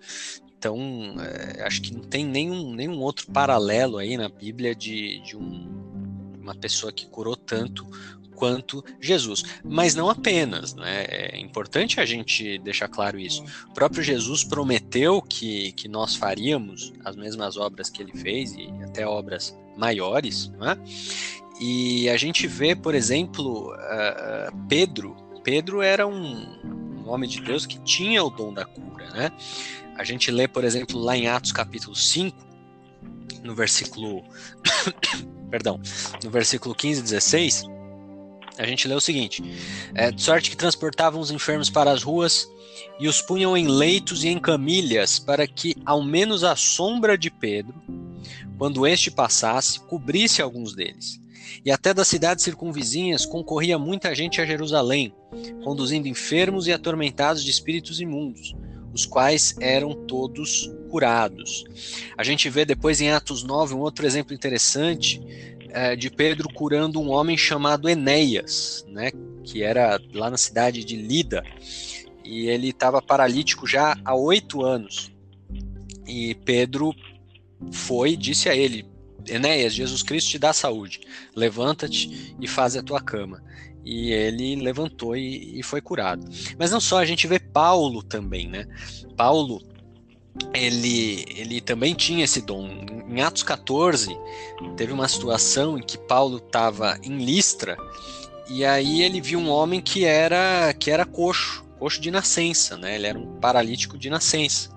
Então, 0.58 1.16
é, 1.20 1.62
acho 1.62 1.82
que 1.82 1.92
não 1.92 2.02
tem 2.02 2.24
nenhum, 2.24 2.72
nenhum 2.72 3.00
outro 3.00 3.30
paralelo 3.30 3.98
aí 3.98 4.16
na 4.16 4.28
Bíblia 4.28 4.74
de, 4.74 5.20
de 5.20 5.36
um, 5.36 5.84
uma 6.40 6.54
pessoa 6.54 6.92
que 6.92 7.06
curou 7.06 7.36
tanto 7.36 7.86
quanto 8.34 8.84
Jesus. 9.00 9.42
Mas 9.64 9.94
não 9.94 10.10
apenas, 10.10 10.74
né? 10.74 11.04
É 11.08 11.38
importante 11.38 12.00
a 12.00 12.06
gente 12.06 12.58
deixar 12.58 12.88
claro 12.88 13.18
isso. 13.18 13.44
O 13.70 13.74
próprio 13.74 14.02
Jesus 14.02 14.44
prometeu 14.44 15.22
que, 15.22 15.72
que 15.72 15.88
nós 15.88 16.14
faríamos 16.14 16.92
as 17.04 17.16
mesmas 17.16 17.56
obras 17.56 17.88
que 17.88 18.02
ele 18.02 18.12
fez 18.12 18.54
e 18.54 18.68
até 18.84 19.06
obras 19.06 19.56
maiores, 19.76 20.48
né? 20.58 20.76
E 21.60 22.08
a 22.08 22.16
gente 22.16 22.46
vê, 22.46 22.74
por 22.74 22.94
exemplo, 22.94 23.72
uh, 23.72 24.66
Pedro. 24.68 25.16
Pedro 25.42 25.82
era 25.82 26.06
um, 26.06 27.04
um 27.04 27.08
homem 27.08 27.28
de 27.28 27.40
Deus 27.40 27.66
que 27.66 27.78
tinha 27.80 28.24
o 28.24 28.30
dom 28.30 28.52
da 28.52 28.64
cura, 28.64 29.10
né? 29.10 29.30
A 29.96 30.02
gente 30.02 30.30
lê, 30.30 30.48
por 30.48 30.64
exemplo, 30.64 30.98
lá 30.98 31.16
em 31.16 31.28
Atos 31.28 31.52
capítulo 31.52 31.94
5, 31.94 32.36
no 33.44 33.54
versículo 33.54 34.24
perdão, 35.50 35.80
no 36.24 36.30
versículo 36.30 36.74
15 36.74 36.98
e 36.98 37.02
16, 37.04 37.64
a 38.58 38.66
gente 38.66 38.86
lê 38.86 38.94
o 38.94 39.00
seguinte: 39.00 39.42
é, 39.94 40.10
de 40.10 40.22
sorte 40.22 40.50
que 40.50 40.56
transportavam 40.56 41.20
os 41.20 41.30
enfermos 41.30 41.70
para 41.70 41.90
as 41.90 42.02
ruas 42.02 42.48
e 42.98 43.08
os 43.08 43.20
punham 43.20 43.56
em 43.56 43.66
leitos 43.66 44.24
e 44.24 44.28
em 44.28 44.38
camilhas, 44.38 45.18
para 45.18 45.46
que, 45.46 45.76
ao 45.84 46.02
menos 46.02 46.44
a 46.44 46.56
sombra 46.56 47.16
de 47.16 47.30
Pedro, 47.30 47.74
quando 48.58 48.86
este 48.86 49.10
passasse, 49.10 49.80
cobrisse 49.80 50.40
alguns 50.40 50.74
deles. 50.74 51.20
E 51.64 51.70
até 51.70 51.94
das 51.94 52.08
cidades 52.08 52.44
circunvizinhas 52.44 53.26
concorria 53.26 53.78
muita 53.78 54.14
gente 54.14 54.40
a 54.40 54.46
Jerusalém, 54.46 55.14
conduzindo 55.62 56.08
enfermos 56.08 56.66
e 56.66 56.72
atormentados 56.72 57.42
de 57.42 57.50
espíritos 57.50 58.00
imundos, 58.00 58.54
os 58.92 59.06
quais 59.06 59.56
eram 59.60 59.94
todos 60.06 60.70
curados. 60.90 61.64
A 62.16 62.22
gente 62.22 62.48
vê 62.48 62.64
depois 62.64 63.00
em 63.00 63.10
Atos 63.10 63.42
9 63.42 63.74
um 63.74 63.80
outro 63.80 64.06
exemplo 64.06 64.34
interessante 64.34 65.20
é, 65.74 65.96
de 65.96 66.08
Pedro 66.08 66.48
curando 66.48 67.00
um 67.00 67.10
homem 67.10 67.36
chamado 67.36 67.88
Enéas, 67.88 68.86
né, 68.88 69.10
que 69.42 69.62
era 69.62 70.00
lá 70.12 70.30
na 70.30 70.36
cidade 70.36 70.84
de 70.84 70.94
Lida, 70.94 71.44
e 72.24 72.48
ele 72.48 72.68
estava 72.68 73.02
paralítico 73.02 73.66
já 73.66 73.98
há 74.04 74.14
oito 74.14 74.64
anos. 74.64 75.12
E 76.06 76.36
Pedro 76.36 76.94
foi 77.72 78.12
e 78.12 78.16
disse 78.16 78.48
a 78.48 78.54
ele: 78.54 78.86
Enéas, 79.26 79.74
Jesus 79.74 80.02
Cristo 80.02 80.30
te 80.30 80.38
dá 80.38 80.52
saúde, 80.52 81.00
levanta-te 81.34 82.36
e 82.40 82.46
faz 82.46 82.76
a 82.76 82.82
tua 82.82 83.00
cama. 83.00 83.42
E 83.84 84.12
ele 84.12 84.56
levantou 84.56 85.14
e, 85.16 85.58
e 85.58 85.62
foi 85.62 85.80
curado. 85.80 86.24
Mas 86.56 86.70
não 86.70 86.80
só, 86.80 86.98
a 86.98 87.04
gente 87.04 87.26
vê 87.26 87.38
Paulo 87.38 88.02
também, 88.02 88.48
né? 88.48 88.66
Paulo 89.16 89.60
ele, 90.52 91.24
ele 91.36 91.60
também 91.60 91.94
tinha 91.94 92.24
esse 92.24 92.40
dom. 92.40 92.68
Em 93.08 93.20
Atos 93.22 93.42
14, 93.42 94.16
teve 94.76 94.92
uma 94.92 95.08
situação 95.08 95.78
em 95.78 95.82
que 95.82 95.96
Paulo 95.96 96.38
estava 96.38 96.98
em 97.02 97.24
Listra 97.24 97.76
e 98.48 98.64
aí 98.64 99.02
ele 99.02 99.20
viu 99.20 99.38
um 99.38 99.48
homem 99.48 99.80
que 99.80 100.04
era 100.04 100.74
que 100.74 100.90
era 100.90 101.04
coxo, 101.04 101.64
coxo 101.78 102.00
de 102.00 102.10
nascença, 102.10 102.76
né? 102.76 102.96
Ele 102.96 103.06
era 103.06 103.18
um 103.18 103.38
paralítico 103.38 103.96
de 103.96 104.10
nascença. 104.10 104.70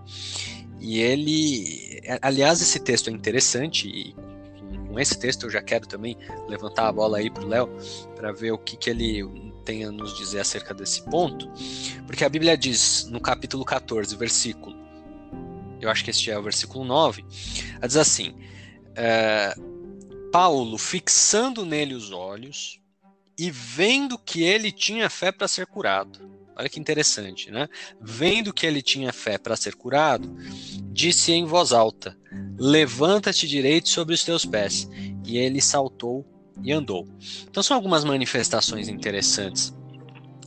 E 0.80 1.00
ele 1.00 2.02
aliás, 2.22 2.62
esse 2.62 2.80
texto 2.80 3.10
é 3.10 3.14
interessante 3.14 3.88
e 3.88 4.16
com 4.88 5.00
esse 5.00 5.18
texto 5.18 5.46
eu 5.46 5.50
já 5.50 5.62
quero 5.62 5.88
também 5.88 6.18
levantar 6.48 6.88
a 6.88 6.92
bola 6.92 7.18
aí 7.18 7.30
para 7.30 7.44
o 7.44 7.48
Léo 7.48 7.70
para 8.16 8.32
ver 8.32 8.52
o 8.52 8.58
que, 8.58 8.78
que 8.78 8.90
ele 8.90 9.24
tem 9.66 9.84
a 9.84 9.92
nos 9.92 10.18
dizer 10.18 10.40
acerca 10.40 10.74
desse 10.74 11.02
ponto, 11.04 11.52
porque 12.06 12.24
a 12.24 12.30
Bíblia 12.30 12.58
diz 12.58 13.06
no 13.12 13.20
capítulo 13.20 13.66
14, 13.66 14.16
versículo, 14.16 14.87
eu 15.82 15.90
acho 15.90 16.04
que 16.04 16.10
este 16.10 16.32
é 16.32 16.38
o 16.38 16.44
versículo 16.44 16.84
9, 16.86 17.26
ela 17.76 17.88
diz 17.88 17.98
assim: 17.98 18.36
é, 18.96 19.54
Paulo, 20.32 20.78
fixando 20.78 21.66
nele 21.66 21.94
os 21.94 22.12
olhos 22.12 22.80
e 23.38 23.52
vendo 23.52 24.18
que 24.18 24.44
ele 24.44 24.72
tinha 24.72 25.10
fé 25.10 25.32
para 25.32 25.48
ser 25.48 25.68
curado. 25.68 26.38
Olha 26.56 26.68
que 26.68 26.80
interessante, 26.80 27.52
né? 27.52 27.70
Vendo 28.02 28.52
que 28.52 28.66
ele 28.66 28.82
tinha 28.82 29.14
fé 29.14 29.38
para 29.38 29.56
ser 29.56 29.76
curado, 29.76 30.36
disse 30.92 31.32
em 31.32 31.46
voz 31.46 31.72
alta: 31.72 32.18
Levanta-te 32.58 33.48
direito 33.48 33.90
sobre 33.90 34.16
os 34.16 34.24
teus 34.24 34.44
pés. 34.44 34.90
E 35.24 35.38
ele 35.38 35.62
saltou 35.62 36.26
e 36.64 36.72
andou. 36.72 37.08
Então 37.44 37.62
são 37.62 37.76
algumas 37.76 38.04
manifestações 38.04 38.88
interessantes 38.88 39.76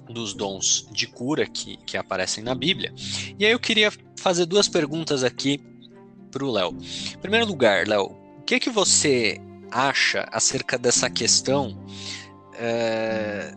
dos 0.08 0.34
dons 0.34 0.88
de 0.90 1.06
cura 1.06 1.46
que, 1.46 1.76
que 1.78 1.96
aparecem 1.96 2.42
na 2.42 2.54
Bíblia. 2.54 2.92
E 3.38 3.46
aí 3.46 3.52
eu 3.52 3.60
queria 3.60 3.92
fazer 4.20 4.46
duas 4.46 4.68
perguntas 4.68 5.24
aqui 5.24 5.60
para 6.30 6.44
o 6.44 6.50
Léo. 6.50 6.76
Em 7.14 7.18
primeiro 7.18 7.46
lugar, 7.46 7.88
Léo, 7.88 8.12
o 8.38 8.42
que, 8.42 8.60
que 8.60 8.70
você 8.70 9.40
acha 9.70 10.28
acerca 10.30 10.78
dessa 10.78 11.08
questão 11.08 11.76
é, 12.54 13.54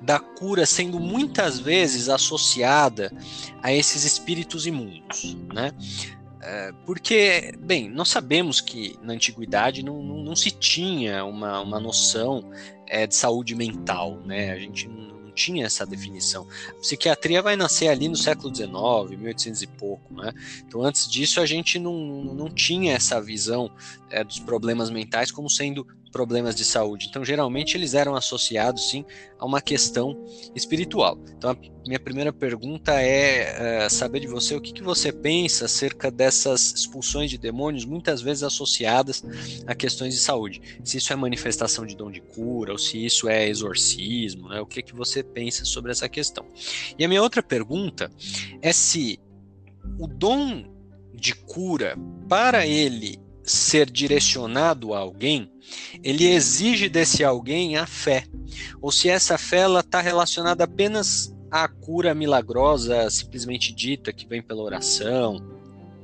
da 0.00 0.18
cura 0.18 0.64
sendo 0.64 1.00
muitas 1.00 1.58
vezes 1.58 2.08
associada 2.08 3.12
a 3.62 3.72
esses 3.72 4.04
espíritos 4.04 4.66
imundos, 4.66 5.36
né? 5.52 5.72
É, 6.40 6.72
porque, 6.86 7.52
bem, 7.58 7.90
nós 7.90 8.08
sabemos 8.08 8.60
que 8.60 8.96
na 9.02 9.12
antiguidade 9.12 9.82
não, 9.82 10.02
não, 10.02 10.22
não 10.22 10.36
se 10.36 10.52
tinha 10.52 11.24
uma, 11.24 11.60
uma 11.60 11.80
noção 11.80 12.48
é, 12.86 13.06
de 13.06 13.14
saúde 13.14 13.56
mental, 13.56 14.20
né? 14.24 14.52
A 14.52 14.58
gente 14.58 14.88
não 14.88 15.17
tinha 15.38 15.66
essa 15.66 15.86
definição. 15.86 16.46
A 16.68 16.74
psiquiatria 16.74 17.40
vai 17.40 17.54
nascer 17.54 17.86
ali 17.88 18.08
no 18.08 18.16
século 18.16 18.52
XIX, 18.54 18.72
1800 19.10 19.62
e 19.62 19.66
pouco, 19.68 20.12
né? 20.12 20.32
Então, 20.66 20.82
antes 20.82 21.08
disso, 21.08 21.40
a 21.40 21.46
gente 21.46 21.78
não, 21.78 21.94
não 22.34 22.50
tinha 22.50 22.94
essa 22.94 23.20
visão 23.22 23.70
é, 24.10 24.24
dos 24.24 24.40
problemas 24.40 24.90
mentais 24.90 25.30
como 25.30 25.48
sendo 25.48 25.86
problemas 26.18 26.56
de 26.56 26.64
saúde. 26.64 27.06
Então, 27.08 27.24
geralmente, 27.24 27.76
eles 27.76 27.94
eram 27.94 28.16
associados, 28.16 28.90
sim, 28.90 29.04
a 29.38 29.46
uma 29.46 29.60
questão 29.60 30.20
espiritual. 30.52 31.16
Então, 31.36 31.52
a 31.52 31.56
minha 31.86 32.00
primeira 32.00 32.32
pergunta 32.32 33.00
é, 33.00 33.84
é 33.84 33.88
saber 33.88 34.18
de 34.18 34.26
você 34.26 34.56
o 34.56 34.60
que, 34.60 34.72
que 34.72 34.82
você 34.82 35.12
pensa 35.12 35.66
acerca 35.66 36.10
dessas 36.10 36.72
expulsões 36.72 37.30
de 37.30 37.38
demônios, 37.38 37.84
muitas 37.84 38.20
vezes 38.20 38.42
associadas 38.42 39.22
a 39.64 39.76
questões 39.76 40.12
de 40.12 40.18
saúde. 40.18 40.60
Se 40.82 40.96
isso 40.96 41.12
é 41.12 41.16
manifestação 41.16 41.86
de 41.86 41.94
dom 41.94 42.10
de 42.10 42.20
cura, 42.20 42.72
ou 42.72 42.78
se 42.78 43.04
isso 43.04 43.28
é 43.28 43.48
exorcismo, 43.48 44.48
né? 44.48 44.60
o 44.60 44.66
que, 44.66 44.82
que 44.82 44.96
você 44.96 45.22
pensa 45.22 45.64
sobre 45.64 45.92
essa 45.92 46.08
questão. 46.08 46.44
E 46.98 47.04
a 47.04 47.08
minha 47.08 47.22
outra 47.22 47.44
pergunta 47.44 48.10
é 48.60 48.72
se 48.72 49.20
o 50.00 50.08
dom 50.08 50.64
de 51.14 51.32
cura, 51.32 51.96
para 52.28 52.66
ele 52.66 53.27
ser 53.48 53.90
direcionado 53.90 54.94
a 54.94 54.98
alguém, 54.98 55.50
ele 56.02 56.26
exige 56.26 56.88
desse 56.88 57.24
alguém 57.24 57.76
a 57.76 57.86
fé. 57.86 58.24
Ou 58.80 58.90
se 58.90 59.08
essa 59.08 59.36
fé 59.36 59.66
está 59.78 60.00
relacionada 60.00 60.64
apenas 60.64 61.34
à 61.50 61.66
cura 61.68 62.14
milagrosa, 62.14 63.08
simplesmente 63.10 63.74
dita, 63.74 64.12
que 64.12 64.26
vem 64.26 64.42
pela 64.42 64.62
oração, 64.62 65.42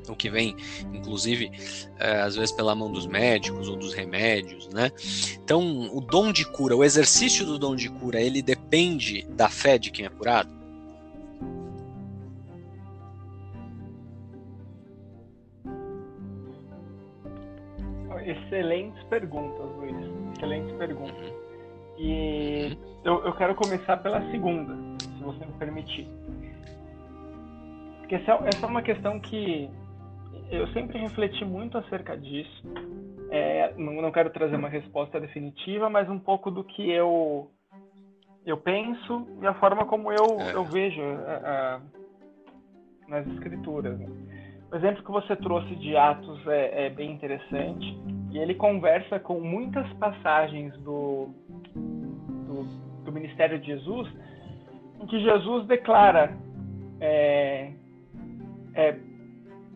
ou 0.09 0.14
que 0.14 0.30
vem, 0.30 0.55
inclusive, 0.92 1.51
é, 1.99 2.20
às 2.20 2.36
vezes 2.36 2.53
pela 2.53 2.74
mão 2.74 2.92
dos 2.92 3.07
médicos 3.07 3.68
ou 3.68 3.76
dos 3.76 3.95
remédios, 3.95 4.68
né? 4.68 4.90
Então, 5.42 5.90
o 5.95 6.01
dom 6.01 6.32
de 6.32 6.45
cura, 6.45 6.76
o 6.76 6.84
exercício 6.84 7.47
do 7.47 7.59
dom 7.59 7.74
de 7.74 7.88
cura, 7.88 8.20
ele 8.20 8.42
depende 8.42 9.26
da 9.30 9.49
fé 9.49 9.78
de 9.78 9.90
quem 9.90 10.05
é 10.05 10.09
curado? 10.09 10.63
Excelentes 18.25 19.03
perguntas, 19.05 19.66
Luiz. 19.77 19.97
Excelentes 20.37 20.77
perguntas. 20.77 21.33
E 21.99 22.77
eu, 23.05 23.25
eu 23.25 23.33
quero 23.35 23.55
começar 23.55 23.97
pela 23.99 24.20
segunda, 24.31 24.75
se 25.01 25.22
você 25.22 25.45
me 25.45 25.53
permitir. 25.53 26.09
Porque 27.99 28.16
essa, 28.16 28.33
essa 28.45 28.66
é 28.66 28.68
uma 28.68 28.83
questão 28.83 29.20
que 29.20 29.70
eu 30.51 30.66
sempre 30.68 30.99
refleti 30.99 31.45
muito 31.45 31.79
acerca 31.79 32.16
disso. 32.16 32.62
É, 33.31 33.72
não, 33.77 33.95
não 33.95 34.12
quero 34.12 34.31
trazer 34.31 34.57
uma 34.57 34.68
resposta 34.68 35.20
definitiva, 35.20 35.89
mas 35.89 36.09
um 36.09 36.18
pouco 36.18 36.51
do 36.51 36.62
que 36.64 36.91
eu 36.91 37.51
eu 38.45 38.59
penso 38.59 39.27
e 39.41 39.47
a 39.47 39.55
forma 39.55 39.87
como 39.87 40.12
eu, 40.12 40.39
é. 40.39 40.55
eu 40.55 40.64
vejo 40.64 41.01
a, 41.01 41.79
a, 41.79 41.81
nas 43.09 43.27
escrituras. 43.29 43.99
Né? 43.99 44.07
O 44.75 44.77
exemplo 44.77 45.05
que 45.05 45.11
você 45.12 45.37
trouxe 45.37 45.72
de 45.77 45.97
Atos 45.97 46.45
é, 46.49 46.87
é, 46.87 46.91
bem 46.91 47.12
interessante 47.12 47.97
e 48.33 48.39
ele 48.39 48.57
conversa 48.57 49.20
com 49.20 49.39
muitas 49.39 49.89
passagens 49.99 50.77
do, 50.79 51.29
do, 51.77 52.64
do 53.05 53.12
ministério 53.12 53.61
de 53.61 53.66
Jesus 53.66 54.12
em 55.01 55.07
que 55.07 55.20
Jesus 55.20 55.64
declara 55.68 56.37
é, 57.01 57.70
é, 58.75 58.99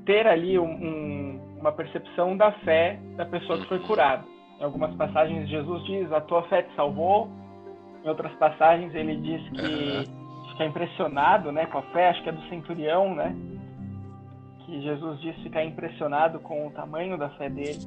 ter 0.04 0.26
ali 0.26 0.58
um, 0.58 0.64
um, 0.64 1.58
uma 1.60 1.70
percepção 1.70 2.36
da 2.36 2.50
fé 2.50 2.98
da 3.16 3.24
pessoa 3.24 3.56
que 3.60 3.68
foi 3.68 3.78
curada. 3.78 4.24
Em 4.58 4.64
algumas 4.64 4.92
passagens 4.96 5.48
Jesus 5.48 5.84
diz 5.84 6.10
a 6.10 6.20
tua 6.22 6.42
fé 6.48 6.62
te 6.62 6.74
salvou. 6.74 7.28
Em 8.04 8.08
outras 8.08 8.32
passagens 8.32 8.92
ele 8.96 9.16
diz 9.18 9.48
que 9.50 10.50
fica 10.50 10.64
impressionado, 10.64 11.52
né, 11.52 11.66
com 11.66 11.78
a 11.78 11.82
fé. 11.82 12.08
Acho 12.08 12.20
que 12.24 12.30
é 12.30 12.32
do 12.32 12.42
centurião, 12.48 13.14
né? 13.14 13.32
Que 14.68 14.82
Jesus 14.82 15.18
disse 15.20 15.40
ficar 15.42 15.64
impressionado 15.64 16.38
com 16.40 16.66
o 16.66 16.70
tamanho 16.70 17.16
da 17.16 17.30
fé 17.30 17.48
dele. 17.48 17.80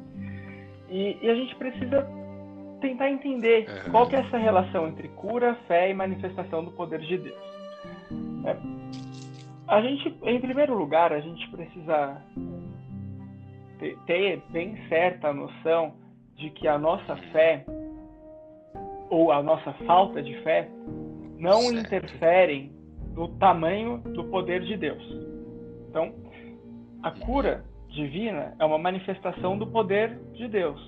E, 0.89 1.15
e 1.21 1.29
a 1.29 1.35
gente 1.35 1.55
precisa 1.55 2.07
tentar 2.81 3.11
entender 3.11 3.67
é. 3.69 3.89
qual 3.91 4.09
que 4.09 4.15
é 4.15 4.19
essa 4.19 4.37
relação 4.37 4.87
entre 4.87 5.07
cura, 5.09 5.55
fé 5.67 5.91
e 5.91 5.93
manifestação 5.93 6.65
do 6.65 6.71
poder 6.71 6.99
de 7.01 7.19
Deus. 7.19 7.37
É, 8.45 8.57
a 9.67 9.79
gente, 9.79 10.17
em 10.23 10.41
primeiro 10.41 10.75
lugar, 10.75 11.13
a 11.13 11.19
gente 11.19 11.47
precisa 11.49 12.19
ter, 13.77 13.95
ter 14.07 14.41
bem 14.49 14.75
certa 14.89 15.27
a 15.27 15.33
noção 15.33 15.93
de 16.35 16.49
que 16.49 16.67
a 16.67 16.79
nossa 16.79 17.15
fé 17.31 17.63
ou 19.07 19.31
a 19.31 19.43
nossa 19.43 19.71
falta 19.85 20.23
de 20.23 20.35
fé 20.41 20.67
não 21.37 21.61
certo. 21.61 21.77
interferem 21.79 22.71
no 23.13 23.27
tamanho 23.37 23.99
do 23.99 24.23
poder 24.25 24.63
de 24.63 24.75
Deus. 24.77 25.03
Então, 25.89 26.30
a 27.03 27.11
cura 27.11 27.63
divina 27.89 28.55
é 28.59 28.65
uma 28.65 28.77
manifestação 28.77 29.57
do 29.57 29.67
poder 29.67 30.17
de 30.33 30.47
Deus. 30.47 30.79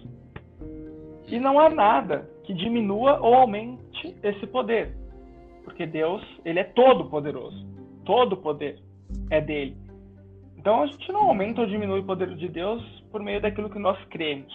E 1.28 1.40
não 1.40 1.60
há 1.60 1.70
nada 1.70 2.30
que 2.44 2.54
diminua 2.54 3.20
ou 3.20 3.34
aumente 3.34 4.16
esse 4.22 4.46
poder, 4.48 4.96
porque 5.64 5.86
Deus, 5.86 6.22
ele 6.46 6.60
é 6.60 6.64
todo 6.64 7.10
poderoso. 7.10 7.66
Todo 8.06 8.38
poder 8.38 8.80
é 9.30 9.40
dele. 9.42 9.78
Então 10.58 10.84
a 10.84 10.86
gente 10.88 11.12
não 11.12 11.30
aumenta 11.30 11.62
ou 11.62 11.68
diminui 11.68 12.00
o 12.00 12.06
poder 12.06 12.36
de 12.36 12.48
Deus 12.48 12.82
por 13.12 13.22
meio 13.22 13.42
daquilo 13.42 13.70
que 13.70 13.80
nós 13.80 13.98
cremos. 14.06 14.54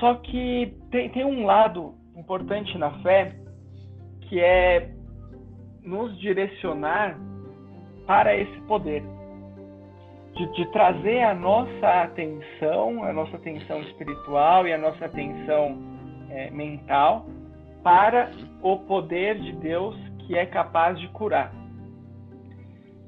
Só 0.00 0.14
que 0.14 0.74
tem, 0.90 1.10
tem 1.10 1.24
um 1.24 1.46
lado 1.46 1.94
importante 2.16 2.76
na 2.76 2.90
fé 3.02 3.36
que 4.22 4.40
é 4.40 4.90
nos 5.82 6.18
direcionar 6.18 7.18
para 8.06 8.36
esse 8.36 8.60
poder. 8.62 9.02
De, 10.34 10.46
de, 10.54 10.66
trazer 10.72 11.22
a 11.22 11.34
nossa 11.34 12.02
atenção, 12.02 13.04
a 13.04 13.12
nossa 13.12 13.36
atenção 13.36 13.80
espiritual 13.82 14.66
e 14.66 14.72
a 14.72 14.78
nossa 14.78 15.04
atenção 15.04 15.78
é, 16.30 16.50
mental 16.50 17.26
para 17.82 18.30
o 18.62 18.78
poder 18.78 19.38
de 19.40 19.52
Deus 19.52 19.94
que 20.20 20.36
é 20.36 20.46
capaz 20.46 20.98
de 20.98 21.08
curar. 21.08 21.52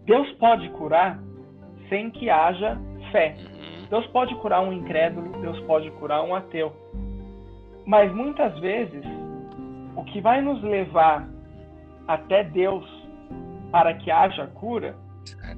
Deus 0.04 0.30
pode 0.32 0.68
curar 0.70 1.18
sem 1.88 2.10
que 2.10 2.28
haja 2.28 2.78
fé. 3.10 3.34
Deus 3.88 4.06
pode 4.08 4.34
curar 4.36 4.60
um 4.60 4.72
incrédulo, 4.72 5.40
Deus 5.40 5.58
pode 5.60 5.90
curar 5.92 6.22
um 6.22 6.34
ateu. 6.34 6.72
Mas 7.86 8.12
muitas 8.12 8.58
vezes, 8.58 9.04
o 9.96 10.04
que 10.04 10.20
vai 10.20 10.40
nos 10.40 10.62
levar 10.62 11.28
até 12.06 12.44
Deus 12.44 12.84
para 13.74 13.92
que 13.92 14.08
haja 14.08 14.46
cura 14.46 14.94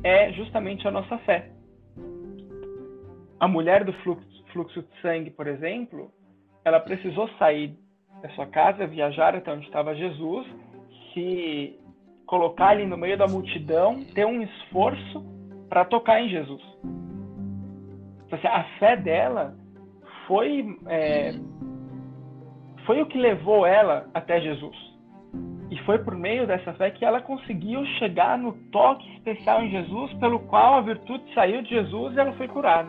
é 0.03 0.33
justamente 0.33 0.89
a 0.89 0.91
nossa 0.91 1.19
fé. 1.19 1.51
A 3.39 3.47
mulher 3.47 3.85
do 3.85 3.93
fluxo, 3.93 4.27
fluxo 4.55 4.81
de 4.81 5.03
sangue, 5.03 5.31
por 5.31 5.47
exemplo, 5.47 6.11
ela 6.65 6.81
precisou 6.81 7.29
sair 7.39 7.77
da 8.23 8.31
sua 8.31 8.47
casa, 8.47 8.87
viajar 8.87 9.37
até 9.37 9.53
onde 9.53 9.67
estava 9.67 9.95
Jesus, 9.95 10.47
se 11.13 11.79
colocar 12.25 12.69
ali 12.69 12.87
no 12.87 12.97
meio 12.97 13.19
da 13.19 13.27
multidão, 13.27 14.03
ter 14.15 14.25
um 14.25 14.41
esforço 14.41 15.23
para 15.69 15.85
tocar 15.85 16.19
em 16.19 16.31
Jesus. 16.31 16.63
Então, 18.25 18.39
assim, 18.39 18.49
a 18.49 18.65
fé 18.79 18.97
dela 18.97 19.55
foi 20.27 20.65
é, 20.87 21.33
foi 22.87 23.03
o 23.03 23.07
que 23.07 23.19
levou 23.19 23.67
ela 23.67 24.09
até 24.15 24.41
Jesus. 24.41 24.96
E 25.77 25.79
foi 25.85 25.99
por 25.99 26.17
meio 26.17 26.47
dessa 26.47 26.73
fé 26.73 26.91
que 26.91 27.05
ela 27.05 27.21
conseguiu 27.21 27.85
chegar 27.99 28.39
no 28.39 28.55
toque 28.73 29.07
especial 29.17 29.63
em 29.63 29.71
Jesus, 29.71 30.11
pelo 30.15 30.41
qual 30.41 30.77
a 30.77 30.81
virtude 30.81 31.23
saiu 31.35 31.61
de 31.61 31.69
Jesus 31.69 32.17
e 32.17 32.19
ela 32.19 32.33
foi 32.33 32.49
curada. 32.49 32.89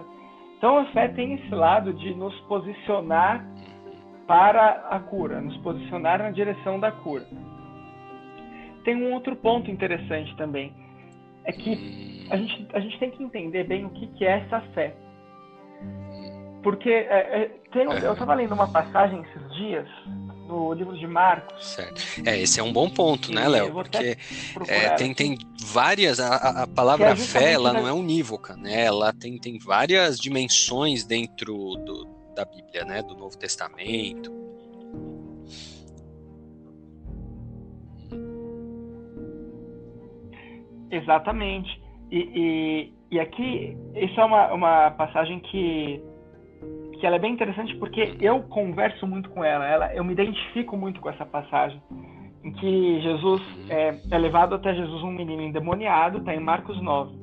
Então 0.58 0.78
a 0.78 0.86
fé 0.86 1.10
tem 1.10 1.34
esse 1.34 1.54
lado 1.54 1.94
de 1.94 2.14
nos 2.14 2.34
posicionar 2.42 3.46
para 4.26 4.88
a 4.90 5.02
cura, 5.02 5.42
nos 5.42 5.58
posicionar 5.58 6.20
na 6.20 6.32
direção 6.32 6.80
da 6.80 6.90
cura. 6.90 7.26
Tem 8.86 8.96
um 8.96 9.12
outro 9.14 9.36
ponto 9.36 9.70
interessante 9.70 10.34
também, 10.38 10.74
é 11.44 11.52
que 11.52 12.26
a 12.32 12.38
gente, 12.38 12.68
a 12.74 12.80
gente 12.80 12.98
tem 13.00 13.12
que 13.12 13.22
entender 13.22 13.66
bem 13.66 13.84
o 13.84 13.90
que, 13.90 14.08
que 14.08 14.26
é 14.26 14.40
essa 14.40 14.62
fé. 14.74 14.96
Porque 16.64 16.90
é, 16.90 17.42
é, 17.42 17.52
tem, 17.70 17.84
eu 17.84 18.14
estava 18.14 18.34
lendo 18.34 18.54
uma 18.54 18.72
passagem 18.72 19.22
esses 19.24 19.56
dias 19.56 19.90
no 20.48 20.74
livro 20.74 20.98
de 20.98 21.06
Marcos. 21.06 21.66
Certo. 21.66 22.02
É, 22.26 22.40
esse 22.40 22.60
é 22.60 22.64
um 22.64 22.72
bom 22.72 22.90
ponto, 22.90 23.32
né, 23.32 23.48
Léo? 23.48 23.72
Porque 23.74 24.18
é, 24.68 24.90
tem, 24.96 25.14
tem 25.14 25.38
várias. 25.62 26.20
A, 26.20 26.64
a 26.64 26.68
palavra 26.68 27.10
é 27.10 27.16
fé, 27.16 27.54
ela 27.54 27.74
não 27.74 27.88
é 27.88 27.92
unívoca, 27.92 28.56
né? 28.56 28.86
Ela 28.86 29.14
tem, 29.14 29.38
tem 29.38 29.60
várias 29.60 30.20
dimensões 30.20 31.04
dentro 31.04 31.54
do, 31.56 32.08
da 32.36 32.46
Bíblia, 32.46 32.86
né? 32.86 33.02
Do 33.02 33.16
Novo 33.16 33.38
Testamento. 33.38 34.32
Exatamente. 40.90 41.82
E, 42.10 42.18
e, 42.18 42.94
e 43.12 43.20
aqui, 43.20 43.78
isso 43.96 44.20
é 44.20 44.24
uma, 44.24 44.54
uma 44.54 44.92
passagem 44.92 45.40
que 45.42 46.02
que 47.00 47.06
ela 47.06 47.16
é 47.16 47.20
bem 47.20 47.34
interessante 47.34 47.76
porque 47.78 48.16
eu 48.20 48.42
converso 48.44 49.08
muito 49.08 49.30
com 49.30 49.44
ela, 49.44 49.66
ela 49.66 49.94
eu 49.94 50.04
me 50.04 50.14
identifico 50.14 50.76
muito 50.76 51.00
com 51.00 51.10
essa 51.10 51.26
passagem 51.26 51.82
em 52.44 52.52
que 52.52 53.02
Jesus 53.02 53.42
é, 53.70 54.00
é 54.10 54.18
levado 54.18 54.56
até 54.56 54.74
Jesus 54.74 55.04
um 55.04 55.12
menino 55.12 55.42
endemoniado, 55.42 56.20
está 56.20 56.34
em 56.34 56.40
Marcos 56.40 56.82
9. 56.82 57.14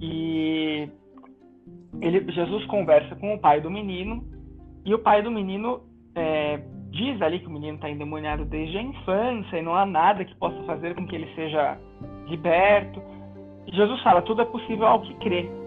E 0.00 0.88
ele, 2.00 2.32
Jesus 2.32 2.64
conversa 2.66 3.14
com 3.16 3.34
o 3.34 3.38
pai 3.38 3.60
do 3.60 3.70
menino 3.70 4.24
e 4.84 4.94
o 4.94 4.98
pai 4.98 5.22
do 5.22 5.30
menino 5.30 5.82
é, 6.14 6.62
diz 6.90 7.20
ali 7.20 7.40
que 7.40 7.46
o 7.46 7.50
menino 7.50 7.74
está 7.74 7.90
endemoniado 7.90 8.44
desde 8.44 8.78
a 8.78 8.82
infância 8.82 9.58
e 9.58 9.62
não 9.62 9.74
há 9.74 9.84
nada 9.84 10.24
que 10.24 10.34
possa 10.36 10.62
fazer 10.64 10.94
com 10.94 11.06
que 11.06 11.14
ele 11.14 11.32
seja 11.34 11.78
liberto. 12.26 13.02
Jesus 13.66 14.02
fala: 14.02 14.22
tudo 14.22 14.42
é 14.42 14.44
possível 14.44 14.86
ao 14.86 15.02
que 15.02 15.14
crê. 15.16 15.59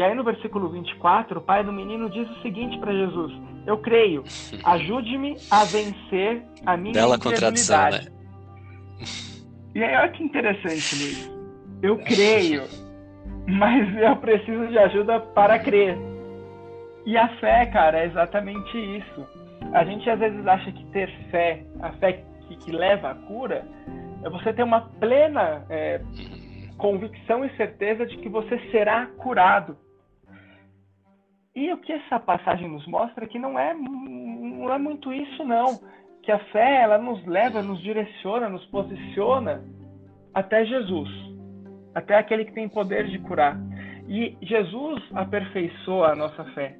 E 0.00 0.02
aí 0.02 0.14
no 0.14 0.24
versículo 0.24 0.70
24, 0.70 1.40
o 1.40 1.42
pai 1.42 1.62
do 1.62 1.70
menino 1.70 2.08
diz 2.08 2.26
o 2.30 2.40
seguinte 2.40 2.78
para 2.78 2.90
Jesus: 2.90 3.34
Eu 3.66 3.76
creio, 3.76 4.24
ajude-me 4.64 5.36
a 5.50 5.62
vencer 5.64 6.42
a 6.64 6.74
minha 6.74 6.94
Bela 6.94 7.16
incredulidade. 7.16 8.08
Né? 8.08 8.16
E 9.74 9.84
aí 9.84 9.94
olha 9.94 10.08
que 10.08 10.24
interessante, 10.24 10.96
Luiz. 10.96 11.30
Eu 11.82 11.98
creio, 11.98 12.62
mas 13.46 13.94
eu 13.98 14.16
preciso 14.16 14.68
de 14.68 14.78
ajuda 14.78 15.20
para 15.20 15.58
crer. 15.58 15.98
E 17.04 17.18
a 17.18 17.28
fé, 17.36 17.66
cara, 17.66 17.98
é 18.00 18.06
exatamente 18.06 18.78
isso. 18.78 19.26
A 19.74 19.84
gente 19.84 20.08
às 20.08 20.18
vezes 20.18 20.46
acha 20.46 20.72
que 20.72 20.84
ter 20.92 21.10
fé, 21.30 21.62
a 21.82 21.92
fé 21.92 22.24
que, 22.48 22.56
que 22.56 22.72
leva 22.72 23.10
à 23.10 23.14
cura, 23.14 23.68
é 24.24 24.30
você 24.30 24.50
ter 24.54 24.62
uma 24.62 24.80
plena 24.98 25.62
é, 25.68 26.00
convicção 26.78 27.44
e 27.44 27.54
certeza 27.58 28.06
de 28.06 28.16
que 28.16 28.30
você 28.30 28.58
será 28.70 29.04
curado. 29.18 29.76
E 31.54 31.72
o 31.72 31.78
que 31.78 31.92
essa 31.92 32.20
passagem 32.20 32.68
nos 32.68 32.86
mostra 32.86 33.24
é 33.24 33.28
que 33.28 33.38
não 33.38 33.58
é, 33.58 33.74
não 33.74 34.72
é 34.72 34.78
muito 34.78 35.12
isso, 35.12 35.44
não. 35.44 35.80
Que 36.22 36.30
a 36.30 36.38
fé, 36.46 36.82
ela 36.82 36.98
nos 36.98 37.24
leva, 37.26 37.62
nos 37.62 37.80
direciona, 37.82 38.48
nos 38.48 38.64
posiciona 38.66 39.64
até 40.32 40.64
Jesus, 40.64 41.08
até 41.94 42.16
aquele 42.16 42.44
que 42.44 42.52
tem 42.52 42.68
poder 42.68 43.08
de 43.08 43.18
curar. 43.20 43.58
E 44.08 44.36
Jesus 44.42 45.02
aperfeiçoa 45.14 46.12
a 46.12 46.16
nossa 46.16 46.44
fé. 46.52 46.76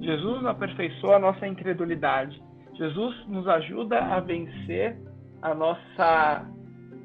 Jesus 0.00 0.44
aperfeiçoa 0.46 1.16
a 1.16 1.20
nossa 1.20 1.46
incredulidade. 1.46 2.42
Jesus 2.74 3.26
nos 3.28 3.46
ajuda 3.46 3.98
a 3.98 4.20
vencer 4.20 4.96
a 5.42 5.54
nossa 5.54 6.46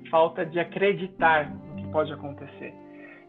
falta 0.10 0.46
de 0.46 0.60
acreditar 0.60 1.50
no 1.52 1.76
que 1.76 1.88
pode 1.92 2.12
acontecer. 2.12 2.74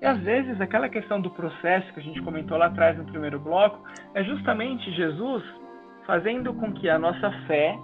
E 0.01 0.07
às 0.07 0.18
vezes 0.20 0.61
aquela 0.61 0.88
questão 0.88 1.20
do 1.20 1.30
processo 1.30 1.92
que 1.92 2.01
a 2.01 2.03
gente 2.03 2.22
comentou 2.22 2.57
lá 2.57 2.66
atrás 2.66 2.96
no 2.96 3.05
primeiro 3.05 3.38
bloco 3.40 3.82
é 4.14 4.22
justamente 4.22 4.90
Jesus 4.92 5.42
fazendo 6.07 6.55
com 6.55 6.72
que 6.72 6.88
a 6.88 6.99
nossa 6.99 7.30
fé 7.46 7.76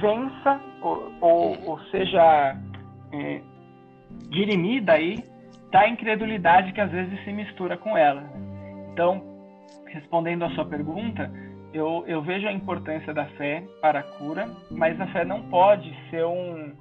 vença 0.00 0.60
ou, 0.82 1.12
ou, 1.20 1.68
ou 1.70 1.80
seja 1.84 2.56
é, 3.12 3.40
dirimida 4.28 4.92
aí 4.92 5.24
da 5.70 5.88
incredulidade 5.88 6.72
que 6.72 6.80
às 6.80 6.90
vezes 6.90 7.22
se 7.24 7.32
mistura 7.32 7.76
com 7.76 7.96
ela. 7.96 8.24
Então, 8.92 9.22
respondendo 9.86 10.44
à 10.44 10.50
sua 10.50 10.64
pergunta, 10.64 11.30
eu, 11.72 12.04
eu 12.08 12.20
vejo 12.22 12.46
a 12.48 12.52
importância 12.52 13.14
da 13.14 13.24
fé 13.26 13.62
para 13.80 14.00
a 14.00 14.02
cura, 14.02 14.48
mas 14.70 15.00
a 15.00 15.06
fé 15.08 15.24
não 15.24 15.42
pode 15.42 15.94
ser 16.10 16.24
um, 16.26 16.72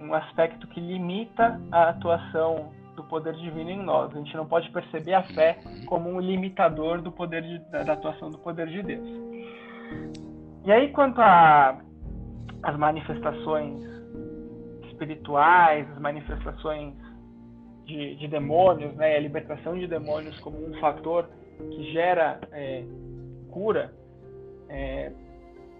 um 0.00 0.14
aspecto 0.14 0.68
que 0.68 0.80
limita 0.80 1.60
a 1.72 1.88
atuação 1.90 2.72
do 2.94 3.04
poder 3.04 3.34
divino 3.34 3.70
em 3.70 3.82
nós. 3.82 4.14
A 4.14 4.18
gente 4.18 4.36
não 4.36 4.46
pode 4.46 4.70
perceber 4.70 5.14
a 5.14 5.22
fé 5.22 5.58
como 5.86 6.10
um 6.10 6.20
limitador 6.20 7.00
do 7.00 7.12
poder 7.12 7.42
de, 7.42 7.58
da, 7.70 7.92
atuação 7.92 8.30
do 8.30 8.38
poder 8.38 8.68
de 8.68 8.82
Deus. 8.82 9.08
E 10.64 10.72
aí, 10.72 10.90
quanto 10.92 11.20
às 11.20 12.76
manifestações 12.76 13.84
espirituais, 14.86 15.90
as 15.90 15.98
manifestações 15.98 16.94
de, 17.84 18.16
de, 18.16 18.28
demônios, 18.28 18.94
né, 18.94 19.16
a 19.16 19.20
libertação 19.20 19.78
de 19.78 19.86
demônios 19.86 20.38
como 20.40 20.56
um 20.56 20.72
fator 20.80 21.28
que 21.58 21.92
gera 21.92 22.40
é, 22.52 22.84
cura, 23.50 23.92
é, 24.68 25.12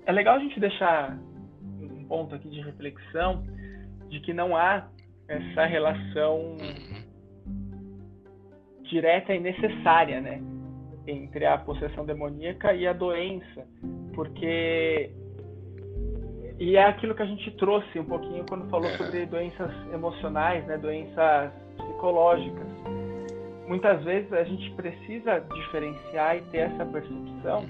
é 0.07 0.13
legal 0.13 0.37
a 0.37 0.39
gente 0.39 0.61
deixar 0.61 1.17
um 1.81 2.05
ponto 2.05 2.35
aqui 2.35 2.49
de 2.49 2.61
reflexão 2.61 3.43
de 4.09 4.21
que 4.21 4.33
não 4.33 4.55
há 4.57 4.87
essa 5.27 5.65
relação 5.65 6.57
direta 8.85 9.35
e 9.35 9.41
necessária, 9.41 10.21
né, 10.21 10.41
entre 11.07 11.45
a 11.47 11.59
possessão 11.59 12.05
demoníaca 12.05 12.73
e 12.73 12.87
a 12.87 12.93
doença, 12.93 13.67
porque 14.15 15.11
e 16.59 16.77
é 16.77 16.85
aquilo 16.85 17.15
que 17.15 17.23
a 17.23 17.27
gente 17.27 17.51
trouxe 17.53 17.99
um 17.99 18.05
pouquinho 18.05 18.45
quando 18.49 18.69
falou 18.71 18.89
é. 18.89 18.97
sobre 18.97 19.27
doenças 19.27 19.71
emocionais, 19.93 20.65
né, 20.67 20.79
doenças 20.79 21.53
psicológicas. 21.77 22.69
Muitas 23.67 24.05
vezes 24.05 24.33
a 24.33 24.45
gente 24.45 24.71
precisa 24.73 25.41
diferenciar 25.41 26.37
e 26.37 26.43
ter 26.43 26.59
essa 26.59 26.85
percepção 26.87 27.65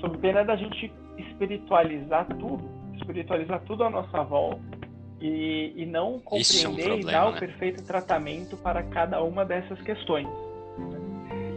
sob 0.00 0.16
pena 0.18 0.44
da 0.44 0.56
gente 0.56 0.90
espiritualizar 1.18 2.26
tudo, 2.38 2.64
espiritualizar 2.96 3.60
tudo 3.66 3.84
à 3.84 3.90
nossa 3.90 4.22
volta 4.22 4.80
e, 5.20 5.74
e 5.76 5.86
não 5.86 6.18
compreender 6.18 6.64
é 6.64 6.68
um 6.68 6.74
problema, 6.74 7.10
e 7.10 7.12
dar 7.12 7.28
o 7.28 7.32
né? 7.32 7.38
perfeito 7.40 7.86
tratamento 7.86 8.56
para 8.56 8.82
cada 8.82 9.22
uma 9.22 9.44
dessas 9.44 9.80
questões. 9.82 10.28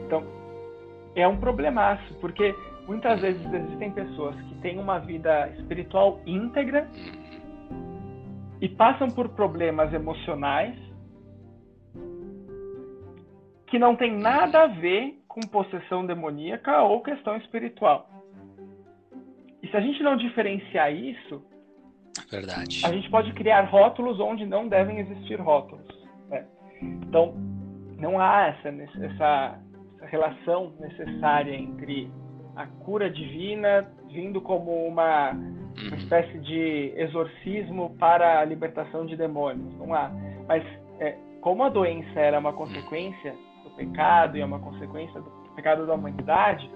Então, 0.05 0.23
é 1.15 1.27
um 1.27 1.37
problemaço, 1.37 2.13
porque 2.19 2.53
muitas 2.87 3.21
vezes 3.21 3.41
existem 3.53 3.91
pessoas 3.91 4.35
que 4.35 4.55
têm 4.55 4.77
uma 4.77 4.99
vida 4.99 5.47
espiritual 5.57 6.19
íntegra 6.25 6.89
e 8.59 8.67
passam 8.67 9.09
por 9.09 9.29
problemas 9.29 9.93
emocionais 9.93 10.75
que 13.67 13.79
não 13.79 13.95
tem 13.95 14.15
nada 14.15 14.63
a 14.63 14.67
ver 14.67 15.19
com 15.27 15.41
possessão 15.41 16.05
demoníaca 16.05 16.83
ou 16.83 17.01
questão 17.01 17.35
espiritual. 17.37 18.07
E 19.63 19.67
se 19.67 19.75
a 19.75 19.81
gente 19.81 20.03
não 20.03 20.15
diferenciar 20.15 20.93
isso, 20.93 21.43
Verdade. 22.29 22.81
A 22.85 22.91
gente 22.91 23.09
pode 23.09 23.33
criar 23.33 23.61
rótulos 23.63 24.19
onde 24.19 24.45
não 24.45 24.67
devem 24.67 24.99
existir 24.99 25.39
rótulos. 25.39 25.87
Né? 26.29 26.45
Então, 26.81 27.33
não 27.97 28.19
há 28.19 28.47
essa, 28.47 28.69
essa, 28.69 29.59
essa 29.97 30.05
relação 30.05 30.73
necessária 30.79 31.55
entre 31.55 32.11
a 32.55 32.67
cura 32.67 33.09
divina 33.09 33.87
vindo 34.13 34.39
como 34.39 34.85
uma, 34.85 35.31
uma 35.31 35.33
uhum. 35.33 35.95
espécie 35.97 36.37
de 36.39 36.93
exorcismo 36.95 37.95
para 37.97 38.39
a 38.39 38.45
libertação 38.45 39.05
de 39.05 39.15
demônios. 39.15 39.75
Não 39.77 39.93
há. 39.93 40.11
Mas 40.47 40.63
é, 40.99 41.17
como 41.41 41.63
a 41.63 41.69
doença 41.69 42.19
era 42.19 42.39
uma 42.39 42.53
consequência 42.53 43.35
do 43.63 43.71
pecado 43.71 44.37
e 44.37 44.41
é 44.41 44.45
uma 44.45 44.59
consequência 44.59 45.19
do 45.19 45.29
pecado 45.55 45.85
da 45.87 45.95
humanidade, 45.95 46.69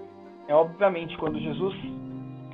é 0.48 0.54
obviamente 0.54 1.16
quando 1.16 1.38
Jesus 1.38 1.74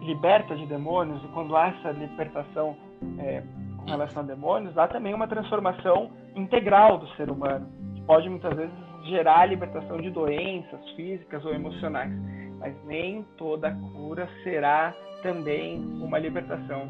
liberta 0.05 0.55
de 0.55 0.67
demônios 0.67 1.23
e 1.25 1.29
quando 1.29 1.57
há 1.57 1.69
essa 1.69 1.91
libertação 1.91 2.77
é, 3.19 3.43
com 3.79 3.91
relação 3.91 4.23
a 4.23 4.27
demônios, 4.27 4.77
há 4.79 4.87
também 4.87 5.15
uma 5.15 5.27
transformação 5.27 6.11
integral 6.35 6.99
do 6.99 7.09
ser 7.17 7.31
humano, 7.31 7.67
de 7.95 8.03
pode 8.03 8.29
muitas 8.29 8.55
vezes 8.55 8.75
gerar 9.05 9.41
a 9.41 9.47
libertação 9.47 9.99
de 9.99 10.11
doenças 10.11 10.91
físicas 10.91 11.45
ou 11.45 11.55
emocionais, 11.55 12.13
mas 12.59 12.75
nem 12.85 13.23
toda 13.37 13.71
cura 13.93 14.29
será 14.43 14.95
também 15.23 15.79
uma 16.01 16.19
libertação 16.19 16.89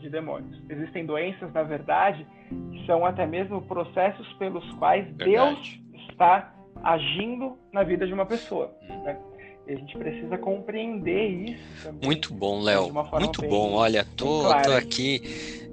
de 0.00 0.10
demônios. 0.10 0.60
Existem 0.68 1.06
doenças, 1.06 1.52
na 1.52 1.62
verdade, 1.62 2.26
que 2.72 2.84
são 2.86 3.04
até 3.06 3.26
mesmo 3.26 3.62
processos 3.62 4.30
pelos 4.34 4.68
quais 4.74 5.04
verdade. 5.06 5.30
Deus 5.30 5.80
está 6.10 6.52
agindo 6.82 7.56
na 7.72 7.82
vida 7.82 8.06
de 8.06 8.12
uma 8.12 8.26
pessoa. 8.26 8.70
Né? 8.88 9.18
E 9.66 9.72
a 9.72 9.76
gente 9.76 9.96
precisa 9.96 10.36
compreender 10.36 11.28
isso 11.28 11.62
também. 11.82 12.00
Muito 12.04 12.34
bom, 12.34 12.60
Léo. 12.60 12.92
Muito 13.18 13.42
bom. 13.42 13.72
Olha, 13.72 14.06
tô, 14.16 14.42
tô 14.62 14.72
aqui 14.72 15.22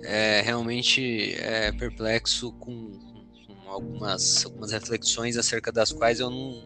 é, 0.04 0.42
realmente 0.42 1.36
é, 1.36 1.72
perplexo 1.74 2.54
com, 2.54 2.92
com, 3.48 3.70
algumas, 3.70 4.46
algumas 4.46 4.72
reflexões 4.72 5.36
acerca 5.36 5.72
das 5.72 5.92
quais 5.92 6.22
eu 6.22 6.30
não, 6.30 6.64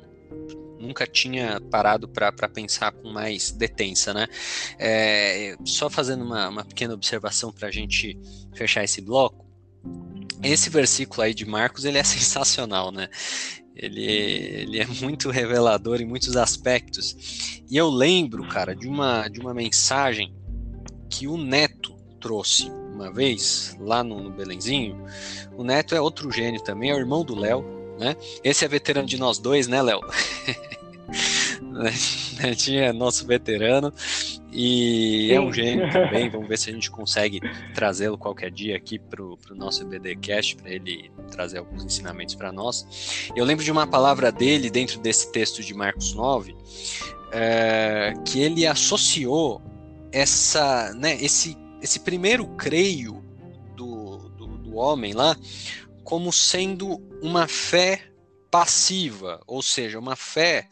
nunca 0.80 1.08
tinha 1.08 1.60
parado 1.72 2.08
para 2.08 2.32
pensar 2.48 2.92
com 2.92 3.10
mais 3.10 3.52
detença, 3.52 4.14
né? 4.14 4.28
É, 4.78 5.56
só 5.66 5.90
fazendo 5.90 6.24
uma, 6.24 6.50
uma 6.50 6.64
pequena 6.66 6.94
observação 6.94 7.52
para 7.52 7.68
a 7.68 7.72
gente 7.72 8.20
fechar 8.54 8.84
esse 8.84 9.02
bloco. 9.02 9.46
Esse 10.44 10.70
versículo 10.70 11.24
aí 11.24 11.34
de 11.34 11.46
Marcos, 11.46 11.86
ele 11.86 11.98
é 11.98 12.04
sensacional, 12.06 12.92
né? 12.92 13.10
Ele, 13.76 14.04
ele 14.04 14.80
é 14.80 14.88
muito 15.02 15.30
revelador 15.30 16.02
em 16.02 16.06
muitos 16.06 16.38
aspectos. 16.38 17.62
E 17.70 17.76
eu 17.76 17.90
lembro, 17.90 18.48
cara, 18.48 18.76
de 18.76 18.88
uma, 18.88 19.28
de 19.28 19.40
uma 19.40 19.54
mensagem 19.54 20.34
que 21.10 21.28
o 21.28 21.38
Neto 21.38 21.94
trouxe 22.20 22.72
uma 22.94 23.12
vez 23.12 23.76
lá 23.80 24.04
no, 24.04 24.22
no 24.22 24.32
Belenzinho. 24.32 24.98
O 25.58 25.64
Neto 25.64 25.94
é 25.94 26.02
outro 26.02 26.32
gênio 26.32 26.64
também, 26.64 26.90
é 26.90 26.96
o 26.96 27.00
irmão 27.00 27.24
do 27.24 27.36
Léo, 27.36 27.64
né? 28.00 28.16
Esse 28.44 28.66
é 28.66 28.68
veterano 28.68 29.08
de 29.08 29.18
nós 29.18 29.38
dois, 29.38 29.68
né, 29.68 29.82
Léo? 29.82 30.02
Netinho 32.40 32.82
é 32.82 32.94
nosso 32.94 33.26
veterano. 33.26 33.94
E 34.58 35.34
é 35.34 35.40
um 35.40 35.52
gênio 35.52 35.92
também. 35.92 36.30
Vamos 36.30 36.48
ver 36.48 36.58
se 36.58 36.70
a 36.70 36.74
gente 36.74 36.90
consegue 36.90 37.42
trazê-lo 37.74 38.18
qualquer 38.18 38.50
dia 38.50 38.78
aqui 38.78 38.98
para 38.98 39.22
o 39.22 39.38
nosso 39.52 39.84
EBDcast, 39.84 40.56
para 40.56 40.72
ele 40.72 41.12
trazer 41.30 41.58
alguns 41.58 41.84
ensinamentos 41.84 42.36
para 42.36 42.52
nós. 42.54 43.30
Eu 43.36 43.44
lembro 43.44 43.64
de 43.64 43.72
uma 43.72 43.86
palavra 43.86 44.32
dele 44.32 44.70
dentro 44.70 45.00
desse 45.00 45.30
texto 45.32 45.62
de 45.62 45.74
Marcos 45.74 46.14
9, 46.14 46.56
é, 47.34 48.14
que 48.26 48.40
ele 48.40 48.66
associou 48.66 49.62
essa, 50.12 50.94
né, 50.94 51.22
esse, 51.22 51.58
esse 51.82 52.00
primeiro 52.00 52.48
creio 52.56 53.22
do, 53.76 54.30
do, 54.30 54.48
do 54.48 54.76
homem 54.76 55.12
lá 55.12 55.36
como 56.06 56.32
sendo 56.32 57.02
uma 57.22 57.48
fé 57.48 58.04
passiva, 58.50 59.42
ou 59.46 59.62
seja, 59.62 60.00
uma 60.00 60.16
fé 60.16 60.70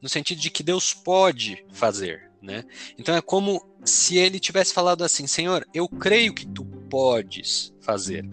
no 0.00 0.08
sentido 0.08 0.40
de 0.40 0.50
que 0.50 0.62
Deus 0.62 0.94
pode 0.94 1.64
fazer. 1.72 2.27
Né? 2.40 2.64
Então 2.96 3.14
é 3.16 3.20
como 3.20 3.66
se 3.84 4.16
ele 4.16 4.38
tivesse 4.38 4.72
falado 4.72 5.02
assim: 5.02 5.26
Senhor, 5.26 5.66
eu 5.74 5.88
creio 5.88 6.32
que 6.32 6.46
tu 6.46 6.64
podes 6.64 7.72
fazer. 7.80 8.24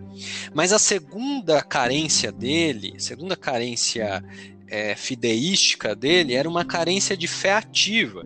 Mas 0.53 0.71
a 0.71 0.79
segunda 0.79 1.61
carência 1.61 2.31
dele, 2.31 2.93
segunda 2.99 3.35
carência 3.35 4.23
é, 4.67 4.95
fideística 4.95 5.95
dele, 5.95 6.33
era 6.33 6.47
uma 6.47 6.63
carência 6.63 7.17
de 7.17 7.27
fé 7.27 7.53
ativa, 7.53 8.25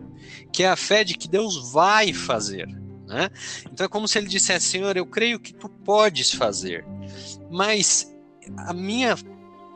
que 0.52 0.62
é 0.62 0.68
a 0.68 0.76
fé 0.76 1.02
de 1.02 1.14
que 1.14 1.28
Deus 1.28 1.72
vai 1.72 2.12
fazer. 2.12 2.66
Né? 3.06 3.28
Então 3.72 3.86
é 3.86 3.88
como 3.88 4.06
se 4.06 4.18
ele 4.18 4.28
dissesse: 4.28 4.66
Senhor, 4.66 4.96
eu 4.96 5.06
creio 5.06 5.40
que 5.40 5.54
tu 5.54 5.68
podes 5.68 6.32
fazer, 6.32 6.84
mas 7.50 8.14
a 8.56 8.72
minha 8.72 9.16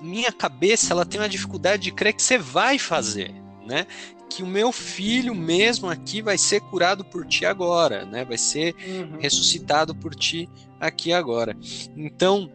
minha 0.00 0.30
cabeça 0.30 0.92
ela 0.92 1.06
tem 1.06 1.18
uma 1.18 1.28
dificuldade 1.28 1.84
de 1.84 1.92
crer 1.92 2.12
que 2.12 2.22
você 2.22 2.36
vai 2.36 2.78
fazer, 2.78 3.32
né? 3.66 3.86
Que 4.34 4.42
o 4.42 4.46
meu 4.46 4.72
filho 4.72 5.34
mesmo 5.34 5.88
aqui 5.88 6.20
vai 6.20 6.36
ser 6.36 6.60
curado 6.60 7.04
por 7.04 7.24
ti 7.24 7.46
agora, 7.46 8.04
né? 8.04 8.24
Vai 8.24 8.36
ser 8.36 8.74
uhum. 8.74 9.18
ressuscitado 9.20 9.94
por 9.94 10.14
ti 10.14 10.48
aqui 10.80 11.12
agora. 11.12 11.56
Então 11.96 12.50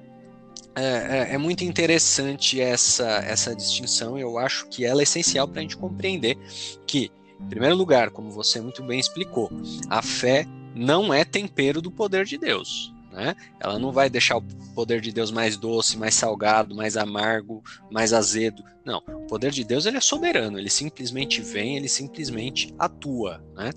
é, 0.76 1.32
é, 1.32 1.36
é, 1.36 1.38
muito 1.38 1.64
interessante 1.64 2.60
essa, 2.60 3.08
essa 3.20 3.56
distinção. 3.56 4.18
Eu 4.18 4.38
acho 4.38 4.68
que 4.68 4.84
ela 4.86 5.02
é 5.02 5.04
essencial 5.04 5.48
para 5.48 5.60
a 5.60 5.62
gente 5.62 5.78
compreender 5.78 6.38
que, 6.86 7.12
em 7.40 7.48
primeiro 7.48 7.76
lugar, 7.76 8.10
como 8.10 8.30
você 8.30 8.60
muito 8.60 8.84
bem 8.84 9.00
explicou, 9.00 9.50
a 9.90 10.02
fé 10.02 10.46
não 10.76 11.14
é 11.14 11.24
tempero 11.24 11.82
do 11.82 11.90
poder 11.90 12.26
de 12.26 12.38
Deus. 12.38 12.94
Né? 13.12 13.36
Ela 13.60 13.80
não 13.80 13.92
vai 13.92 14.10
deixar 14.10 14.38
o 14.38 14.42
poder 14.76 15.02
de 15.02 15.12
Deus 15.12 15.32
mais 15.32 15.58
doce, 15.58 15.98
mais 15.98 16.14
salgado, 16.14 16.76
mais 16.76 16.96
amargo, 16.96 17.64
mais 17.90 18.14
azedo. 18.14 18.64
Não, 18.86 19.00
o 19.08 19.28
poder 19.28 19.52
de 19.52 19.64
Deus 19.64 19.86
ele 19.86 19.98
é 19.98 20.02
soberano, 20.02 20.58
ele 20.58 20.70
simplesmente 20.70 21.42
vem, 21.42 21.78
ele 21.78 21.90
simplesmente 21.90 22.74
atua. 22.78 23.44
Né? 23.56 23.72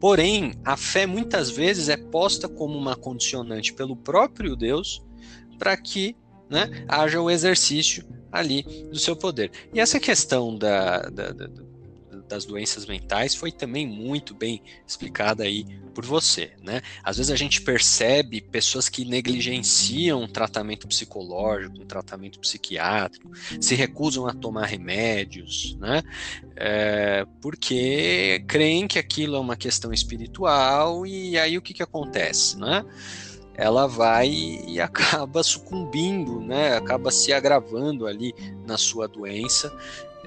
Porém, 0.00 0.54
a 0.64 0.76
fé 0.76 1.06
muitas 1.06 1.50
vezes 1.50 1.88
é 1.88 1.96
posta 1.96 2.48
como 2.48 2.78
uma 2.78 2.96
condicionante 2.96 3.72
pelo 3.72 3.96
próprio 3.96 4.56
Deus 4.56 5.04
para 5.58 5.76
que 5.76 6.16
né, 6.48 6.84
haja 6.88 7.20
o 7.20 7.30
exercício 7.30 8.06
ali 8.30 8.62
do 8.90 8.98
seu 8.98 9.16
poder. 9.16 9.50
E 9.72 9.80
essa 9.80 9.98
questão 9.98 10.56
da, 10.56 11.00
da, 11.08 11.32
da 11.32 11.65
das 12.26 12.44
doenças 12.44 12.86
mentais 12.86 13.34
foi 13.34 13.50
também 13.50 13.86
muito 13.86 14.34
bem 14.34 14.62
explicada 14.86 15.44
aí 15.44 15.64
por 15.94 16.04
você, 16.04 16.52
né? 16.62 16.82
Às 17.02 17.16
vezes 17.16 17.32
a 17.32 17.36
gente 17.36 17.62
percebe 17.62 18.40
pessoas 18.40 18.88
que 18.88 19.04
negligenciam 19.04 20.22
um 20.22 20.28
tratamento 20.28 20.86
psicológico, 20.86 21.80
um 21.80 21.86
tratamento 21.86 22.38
psiquiátrico, 22.38 23.30
se 23.60 23.74
recusam 23.74 24.26
a 24.26 24.34
tomar 24.34 24.66
remédios, 24.66 25.76
né? 25.80 26.02
É, 26.54 27.26
porque 27.40 28.44
creem 28.46 28.86
que 28.86 28.98
aquilo 28.98 29.36
é 29.36 29.40
uma 29.40 29.56
questão 29.56 29.92
espiritual 29.92 31.06
e 31.06 31.38
aí 31.38 31.56
o 31.56 31.62
que 31.62 31.72
que 31.72 31.82
acontece, 31.82 32.58
né? 32.58 32.84
ela 33.56 33.86
vai 33.86 34.28
e 34.28 34.78
acaba 34.82 35.42
sucumbindo, 35.42 36.40
né? 36.40 36.76
Acaba 36.76 37.10
se 37.10 37.32
agravando 37.32 38.06
ali 38.06 38.34
na 38.66 38.76
sua 38.76 39.08
doença 39.08 39.72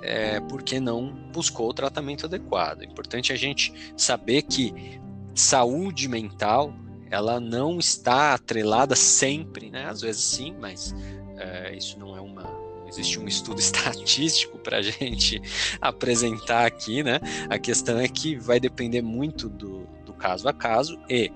é, 0.01 0.39
porque 0.41 0.79
não 0.79 1.11
buscou 1.31 1.69
o 1.69 1.73
tratamento 1.73 2.25
adequado. 2.25 2.81
É 2.81 2.85
importante 2.85 3.33
a 3.33 3.35
gente 3.35 3.73
saber 3.97 4.43
que 4.43 4.99
saúde 5.35 6.07
mental 6.07 6.73
ela 7.11 7.39
não 7.39 7.79
está 7.79 8.33
atrelada 8.33 8.95
sempre, 8.95 9.69
né? 9.69 9.85
Às 9.85 10.01
vezes 10.01 10.23
sim, 10.23 10.55
mas 10.59 10.93
é, 11.37 11.75
isso 11.75 11.97
não 11.97 12.15
é 12.15 12.21
uma 12.21 12.43
não 12.43 12.87
existe 12.87 13.19
um 13.19 13.27
estudo 13.27 13.59
estatístico 13.61 14.57
para 14.59 14.77
a 14.77 14.81
gente 14.81 15.41
apresentar 15.81 16.65
aqui, 16.65 17.03
né? 17.03 17.19
A 17.49 17.57
questão 17.57 17.99
é 17.99 18.07
que 18.07 18.35
vai 18.35 18.59
depender 18.59 19.01
muito 19.01 19.49
do, 19.49 19.87
do 20.05 20.13
caso 20.13 20.47
a 20.47 20.53
caso 20.53 20.99
e 21.09 21.31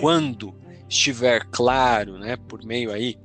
quando 0.00 0.54
estiver 0.88 1.46
claro, 1.50 2.18
né, 2.18 2.36
por 2.36 2.64
meio 2.64 2.90
aí 2.90 3.18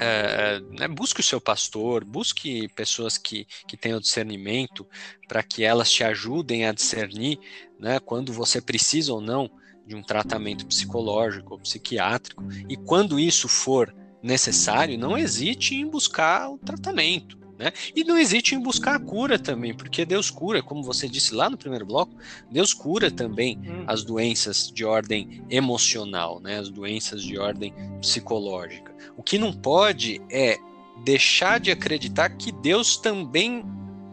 é, 0.00 0.60
né, 0.78 0.88
busque 0.88 1.20
o 1.20 1.22
seu 1.22 1.38
pastor, 1.38 2.04
busque 2.04 2.68
pessoas 2.68 3.18
que, 3.18 3.46
que 3.68 3.76
tenham 3.76 4.00
discernimento 4.00 4.86
para 5.28 5.42
que 5.42 5.62
elas 5.62 5.92
te 5.92 6.02
ajudem 6.02 6.64
a 6.64 6.72
discernir 6.72 7.38
né, 7.78 8.00
quando 8.00 8.32
você 8.32 8.62
precisa 8.62 9.12
ou 9.12 9.20
não 9.20 9.50
de 9.86 9.94
um 9.94 10.02
tratamento 10.02 10.66
psicológico 10.66 11.52
ou 11.52 11.60
psiquiátrico. 11.60 12.42
E 12.66 12.76
quando 12.76 13.20
isso 13.20 13.46
for 13.46 13.94
necessário, 14.22 14.98
não 14.98 15.18
hesite 15.18 15.74
em 15.74 15.86
buscar 15.86 16.48
o 16.48 16.56
tratamento. 16.56 17.39
Né? 17.60 17.74
E 17.94 18.02
não 18.04 18.16
hesite 18.16 18.54
em 18.54 18.58
buscar 18.58 18.94
a 18.94 18.98
cura 18.98 19.38
também, 19.38 19.74
porque 19.74 20.06
Deus 20.06 20.30
cura, 20.30 20.62
como 20.62 20.82
você 20.82 21.06
disse 21.06 21.34
lá 21.34 21.50
no 21.50 21.58
primeiro 21.58 21.84
bloco, 21.84 22.16
Deus 22.50 22.72
cura 22.72 23.10
também 23.10 23.58
hum. 23.58 23.84
as 23.86 24.02
doenças 24.02 24.72
de 24.74 24.82
ordem 24.82 25.42
emocional, 25.50 26.40
né? 26.40 26.58
as 26.58 26.70
doenças 26.70 27.22
de 27.22 27.38
ordem 27.38 27.74
psicológica. 28.00 28.94
O 29.14 29.22
que 29.22 29.36
não 29.36 29.52
pode 29.52 30.22
é 30.30 30.56
deixar 31.04 31.60
de 31.60 31.70
acreditar 31.70 32.30
que 32.30 32.50
Deus 32.50 32.96
também 32.96 33.62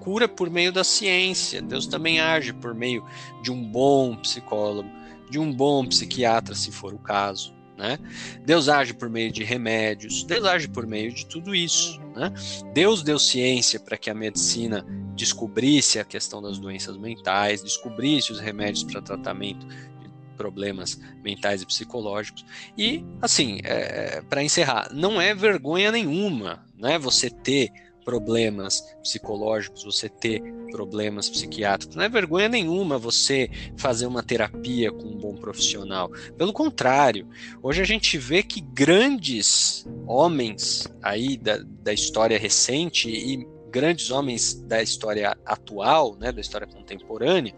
cura 0.01 0.27
por 0.27 0.49
meio 0.49 0.73
da 0.73 0.83
ciência, 0.83 1.61
Deus 1.61 1.87
também 1.87 2.19
age 2.19 2.51
por 2.51 2.75
meio 2.75 3.05
de 3.41 3.49
um 3.49 3.63
bom 3.63 4.17
psicólogo, 4.17 4.89
de 5.31 5.39
um 5.39 5.53
bom 5.53 5.85
psiquiatra, 5.85 6.53
se 6.53 6.69
for 6.69 6.93
o 6.93 6.99
caso. 6.99 7.56
Né? 7.77 7.99
Deus 8.43 8.67
age 8.67 8.93
por 8.93 9.07
meio 9.07 9.31
de 9.31 9.43
remédios, 9.43 10.23
Deus 10.23 10.45
age 10.45 10.67
por 10.67 10.87
meio 10.87 11.13
de 11.13 11.25
tudo 11.27 11.53
isso. 11.53 12.01
Né? 12.15 12.33
Deus 12.73 13.03
deu 13.03 13.19
ciência 13.19 13.79
para 13.79 13.97
que 13.97 14.09
a 14.09 14.15
medicina 14.15 14.83
descobrisse 15.15 15.99
a 15.99 16.03
questão 16.03 16.41
das 16.41 16.57
doenças 16.57 16.97
mentais, 16.97 17.61
descobrisse 17.61 18.31
os 18.31 18.39
remédios 18.39 18.83
para 18.83 19.01
tratamento 19.01 19.67
de 19.67 20.09
problemas 20.35 20.99
mentais 21.23 21.61
e 21.61 21.67
psicológicos. 21.67 22.43
E, 22.75 23.05
assim, 23.21 23.59
é, 23.63 24.21
para 24.27 24.43
encerrar, 24.43 24.89
não 24.91 25.21
é 25.21 25.35
vergonha 25.35 25.91
nenhuma 25.91 26.65
né, 26.75 26.97
você 26.97 27.29
ter 27.29 27.71
problemas 28.07 28.95
psicológicos, 29.03 29.83
você 29.83 30.07
ter 30.07 30.41
problemas 30.71 31.29
psiquiátricos. 31.29 31.97
Não 31.97 32.05
é 32.05 32.07
vergonha 32.07 32.47
nenhuma 32.47 32.97
você 32.97 33.49
fazer 33.75 34.05
uma 34.05 34.23
terapia 34.23 34.89
com 34.93 35.09
um 35.09 35.17
bom 35.17 35.35
profissional. 35.35 36.09
Pelo 36.37 36.53
contrário, 36.53 37.27
hoje 37.61 37.81
a 37.81 37.85
gente 37.85 38.17
vê 38.17 38.41
que 38.41 38.61
grandes 38.61 39.85
homens 40.07 40.87
aí 41.03 41.35
da, 41.35 41.57
da 41.57 41.91
história 41.91 42.39
recente 42.39 43.09
e 43.09 43.45
grandes 43.69 44.09
homens 44.09 44.53
da 44.53 44.81
história 44.81 45.37
atual, 45.45 46.15
né, 46.15 46.31
da 46.31 46.39
história 46.39 46.65
contemporânea, 46.65 47.53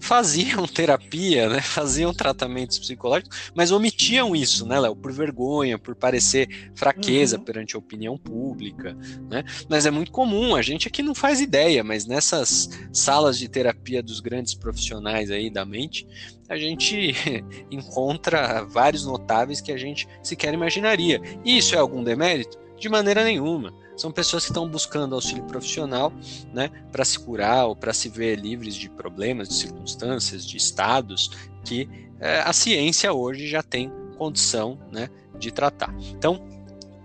faziam 0.00 0.66
terapia, 0.68 1.48
né, 1.48 1.60
faziam 1.60 2.12
tratamentos 2.12 2.78
psicológicos, 2.78 3.52
mas 3.54 3.70
omitiam 3.70 4.34
isso, 4.34 4.66
né, 4.66 4.78
Léo, 4.80 4.96
por 4.96 5.12
vergonha, 5.12 5.78
por 5.78 5.94
parecer 5.94 6.70
fraqueza 6.74 7.38
uhum. 7.38 7.44
perante 7.44 7.76
a 7.76 7.78
opinião 7.78 8.18
pública, 8.18 8.96
né? 9.30 9.44
Mas 9.68 9.86
é 9.86 9.90
muito 9.90 10.10
comum, 10.10 10.54
a 10.56 10.62
gente 10.62 10.88
aqui 10.88 11.02
não 11.02 11.14
faz 11.14 11.40
ideia, 11.40 11.84
mas 11.84 12.06
nessas 12.06 12.68
salas 12.92 13.38
de 13.38 13.48
terapia 13.48 14.02
dos 14.02 14.20
grandes 14.20 14.54
profissionais 14.54 15.30
aí 15.30 15.50
da 15.50 15.64
mente, 15.64 16.06
a 16.48 16.56
gente 16.56 17.14
encontra 17.70 18.64
vários 18.64 19.04
notáveis 19.04 19.60
que 19.60 19.72
a 19.72 19.76
gente 19.76 20.08
sequer 20.22 20.52
imaginaria. 20.52 21.20
E 21.44 21.58
isso 21.58 21.74
é 21.74 21.78
algum 21.78 22.02
demérito? 22.02 22.58
De 22.78 22.88
maneira 22.88 23.22
nenhuma 23.22 23.72
são 24.00 24.10
pessoas 24.10 24.44
que 24.44 24.50
estão 24.50 24.66
buscando 24.66 25.14
auxílio 25.14 25.44
profissional, 25.44 26.10
né, 26.54 26.70
para 26.90 27.04
se 27.04 27.18
curar 27.18 27.66
ou 27.66 27.76
para 27.76 27.92
se 27.92 28.08
ver 28.08 28.38
livres 28.38 28.74
de 28.74 28.88
problemas, 28.88 29.46
de 29.46 29.54
circunstâncias, 29.54 30.46
de 30.46 30.56
estados 30.56 31.28
que 31.66 31.86
é, 32.18 32.40
a 32.40 32.50
ciência 32.50 33.12
hoje 33.12 33.46
já 33.46 33.62
tem 33.62 33.92
condição, 34.16 34.78
né, 34.90 35.10
de 35.38 35.50
tratar. 35.50 35.94
Então, 36.16 36.42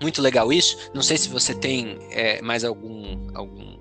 muito 0.02 0.22
legal 0.22 0.54
isso. 0.54 0.90
Não 0.94 1.02
sei 1.02 1.18
se 1.18 1.28
você 1.28 1.54
tem 1.54 1.98
é, 2.12 2.42
mais 2.42 2.64
algum, 2.64 3.28
algum 3.36 3.78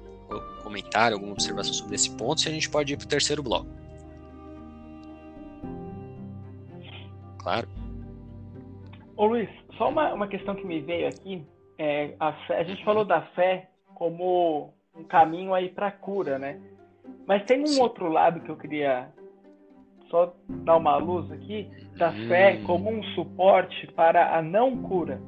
comentário, 0.65 1.15
alguma 1.15 1.35
observação 1.35 1.73
sobre 1.73 1.95
esse 1.95 2.11
ponto, 2.11 2.41
se 2.41 2.49
a 2.49 2.53
gente 2.53 2.69
pode 2.69 2.95
ir 2.95 2.97
para 2.97 3.05
o 3.05 3.09
terceiro 3.09 3.45
bloco. 3.45 3.69
Claro. 7.39 7.69
Ô 9.17 9.27
Luiz, 9.27 9.49
só 9.79 9.89
uma, 9.89 10.13
uma 10.13 10.27
questão 10.27 10.57
que 10.57 10.67
me 10.67 10.81
veio 10.81 11.07
aqui 11.07 11.47
é, 11.79 12.15
a, 12.19 12.33
fé, 12.33 12.59
a, 12.59 12.65
gente 12.65 12.85
falou 12.85 13.05
da 13.05 13.23
fé 13.23 13.69
como 13.95 14.73
um 14.97 15.05
caminho 15.05 15.55
aí 15.55 15.69
para 15.69 15.91
cura, 15.91 16.39
né? 16.39 16.61
Mas 17.27 17.45
tem 17.45 17.63
um 17.63 17.67
Sim. 17.67 17.81
outro 17.81 18.09
lado 18.09 18.41
que 18.41 18.51
eu 18.51 18.57
queria 18.57 19.09
só 20.09 20.35
dar 20.49 20.77
uma 20.77 20.97
luz 20.97 21.31
aqui 21.33 21.69
da 21.97 22.11
hum. 22.11 22.29
fé 22.29 22.61
como 22.65 22.91
um 22.91 23.03
suporte 23.15 23.87
para 23.93 24.37
a 24.37 24.43
não 24.43 24.83
cura, 24.83 25.21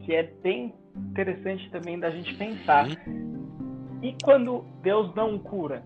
que 0.00 0.14
é 0.14 0.22
bem 0.22 0.72
interessante 0.96 1.68
também 1.70 1.98
da 1.98 2.10
gente 2.10 2.34
pensar. 2.36 2.86
Hum. 3.06 3.98
E 4.02 4.16
quando 4.22 4.64
Deus 4.82 5.14
não 5.14 5.38
cura, 5.38 5.82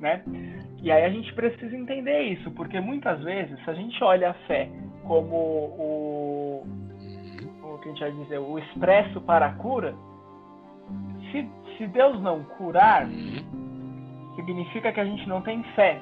né? 0.00 0.22
E 0.82 0.90
aí 0.90 1.04
a 1.04 1.10
gente 1.10 1.32
precisa 1.34 1.76
entender 1.76 2.20
isso, 2.22 2.50
porque 2.52 2.80
muitas 2.80 3.22
vezes 3.22 3.62
se 3.64 3.70
a 3.70 3.74
gente 3.74 4.02
olha 4.02 4.30
a 4.30 4.34
fé 4.46 4.68
como 5.04 5.36
o 5.36 6.66
que 7.86 8.02
a 8.02 8.10
gente 8.10 8.16
vai 8.16 8.24
dizer, 8.24 8.38
o 8.38 8.58
expresso 8.58 9.20
para 9.20 9.46
a 9.46 9.52
cura, 9.54 9.94
se, 11.30 11.48
se 11.76 11.86
Deus 11.86 12.20
não 12.20 12.42
curar, 12.42 13.06
uhum. 13.06 14.32
significa 14.34 14.92
que 14.92 15.00
a 15.00 15.04
gente 15.04 15.28
não 15.28 15.40
tem 15.42 15.62
fé. 15.74 16.00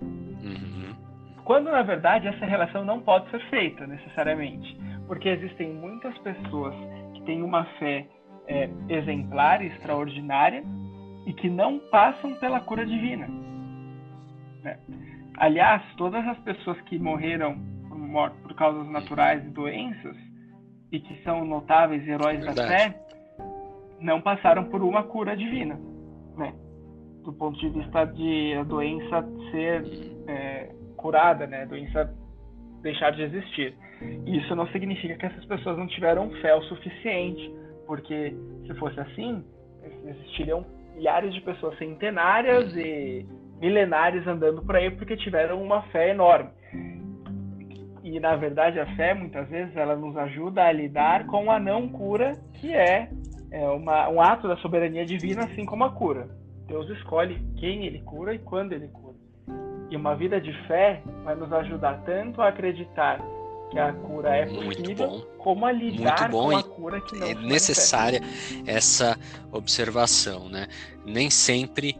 Uhum. 0.00 0.94
Quando, 1.44 1.70
na 1.70 1.82
verdade, 1.82 2.28
essa 2.28 2.44
relação 2.44 2.84
não 2.84 3.00
pode 3.00 3.28
ser 3.30 3.40
feita 3.50 3.86
necessariamente. 3.86 4.80
Porque 5.06 5.28
existem 5.28 5.74
muitas 5.74 6.16
pessoas 6.18 6.74
que 7.14 7.22
têm 7.22 7.42
uma 7.42 7.64
fé 7.78 8.06
é, 8.46 8.70
exemplar 8.88 9.62
extraordinária 9.62 10.62
e 11.26 11.32
que 11.32 11.50
não 11.50 11.78
passam 11.90 12.34
pela 12.36 12.60
cura 12.60 12.86
divina. 12.86 13.28
Né? 14.62 14.78
Aliás, 15.36 15.82
todas 15.96 16.26
as 16.26 16.38
pessoas 16.38 16.80
que 16.82 16.98
morreram 16.98 17.58
por, 17.88 18.30
por 18.42 18.54
causas 18.54 18.88
naturais 18.88 19.44
e 19.44 19.50
doenças 19.50 20.31
e 20.92 21.00
que 21.00 21.22
são 21.24 21.44
notáveis 21.44 22.06
heróis 22.06 22.38
Verdade. 22.44 22.56
da 22.56 22.68
fé, 22.68 22.94
não 23.98 24.20
passaram 24.20 24.64
por 24.64 24.82
uma 24.82 25.02
cura 25.02 25.34
divina, 25.34 25.80
né? 26.36 26.54
Do 27.24 27.32
ponto 27.32 27.58
de 27.58 27.68
vista 27.70 28.04
de 28.04 28.54
a 28.54 28.62
doença 28.64 29.26
ser 29.50 29.84
é, 30.28 30.70
curada, 30.96 31.46
né? 31.46 31.62
A 31.62 31.66
doença 31.66 32.14
deixar 32.82 33.10
de 33.12 33.22
existir. 33.22 33.74
Isso 34.26 34.54
não 34.54 34.66
significa 34.68 35.16
que 35.16 35.26
essas 35.26 35.44
pessoas 35.46 35.78
não 35.78 35.86
tiveram 35.86 36.30
fé 36.42 36.54
o 36.54 36.62
suficiente, 36.62 37.54
porque 37.86 38.34
se 38.66 38.74
fosse 38.74 39.00
assim, 39.00 39.42
existiriam 40.04 40.66
milhares 40.94 41.32
de 41.32 41.40
pessoas 41.40 41.78
centenárias 41.78 42.76
e 42.76 43.24
milenares 43.60 44.26
andando 44.26 44.60
por 44.62 44.74
aí 44.74 44.90
porque 44.90 45.16
tiveram 45.16 45.62
uma 45.62 45.82
fé 45.84 46.10
enorme. 46.10 46.50
E 48.02 48.18
na 48.18 48.34
verdade 48.36 48.80
a 48.80 48.86
fé 48.96 49.14
muitas 49.14 49.48
vezes 49.48 49.76
ela 49.76 49.94
nos 49.94 50.16
ajuda 50.16 50.64
a 50.64 50.72
lidar 50.72 51.26
com 51.26 51.50
a 51.50 51.60
não 51.60 51.88
cura, 51.88 52.32
que 52.54 52.72
é, 52.72 53.08
é 53.50 53.68
uma, 53.68 54.08
um 54.08 54.20
ato 54.20 54.48
da 54.48 54.56
soberania 54.56 55.04
divina, 55.04 55.44
assim 55.44 55.64
como 55.64 55.84
a 55.84 55.90
cura. 55.90 56.28
Deus 56.66 56.88
escolhe 56.90 57.40
quem 57.56 57.86
ele 57.86 58.00
cura 58.00 58.34
e 58.34 58.38
quando 58.38 58.72
ele 58.72 58.88
cura. 58.88 59.14
E 59.90 59.96
uma 59.96 60.14
vida 60.16 60.40
de 60.40 60.52
fé 60.66 61.02
vai 61.22 61.34
nos 61.34 61.52
ajudar 61.52 62.02
tanto 62.04 62.40
a 62.40 62.48
acreditar 62.48 63.20
que 63.70 63.78
a 63.78 63.92
cura 63.92 64.36
é 64.36 64.46
possível, 64.46 65.26
como 65.38 65.64
a 65.64 65.72
lidar 65.72 66.30
com 66.30 66.56
a 66.56 66.62
cura 66.62 67.00
que 67.00 67.16
não 67.16 67.26
é 67.26 67.34
necessária 67.34 68.20
essa 68.66 69.18
observação, 69.50 70.48
né? 70.48 70.66
Nem 71.06 71.30
sempre 71.30 71.96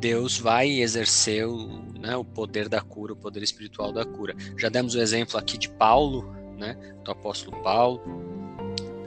Deus 0.00 0.38
vai 0.38 0.68
exercer 0.68 1.46
o, 1.46 1.85
né, 2.06 2.16
o 2.16 2.24
poder 2.24 2.68
da 2.68 2.80
cura, 2.80 3.12
o 3.12 3.16
poder 3.16 3.42
espiritual 3.42 3.92
da 3.92 4.04
cura. 4.04 4.34
Já 4.56 4.68
demos 4.68 4.94
o 4.94 5.00
exemplo 5.00 5.36
aqui 5.36 5.58
de 5.58 5.68
Paulo, 5.68 6.32
né, 6.56 6.74
do 7.04 7.10
apóstolo 7.10 7.60
Paulo, 7.62 8.00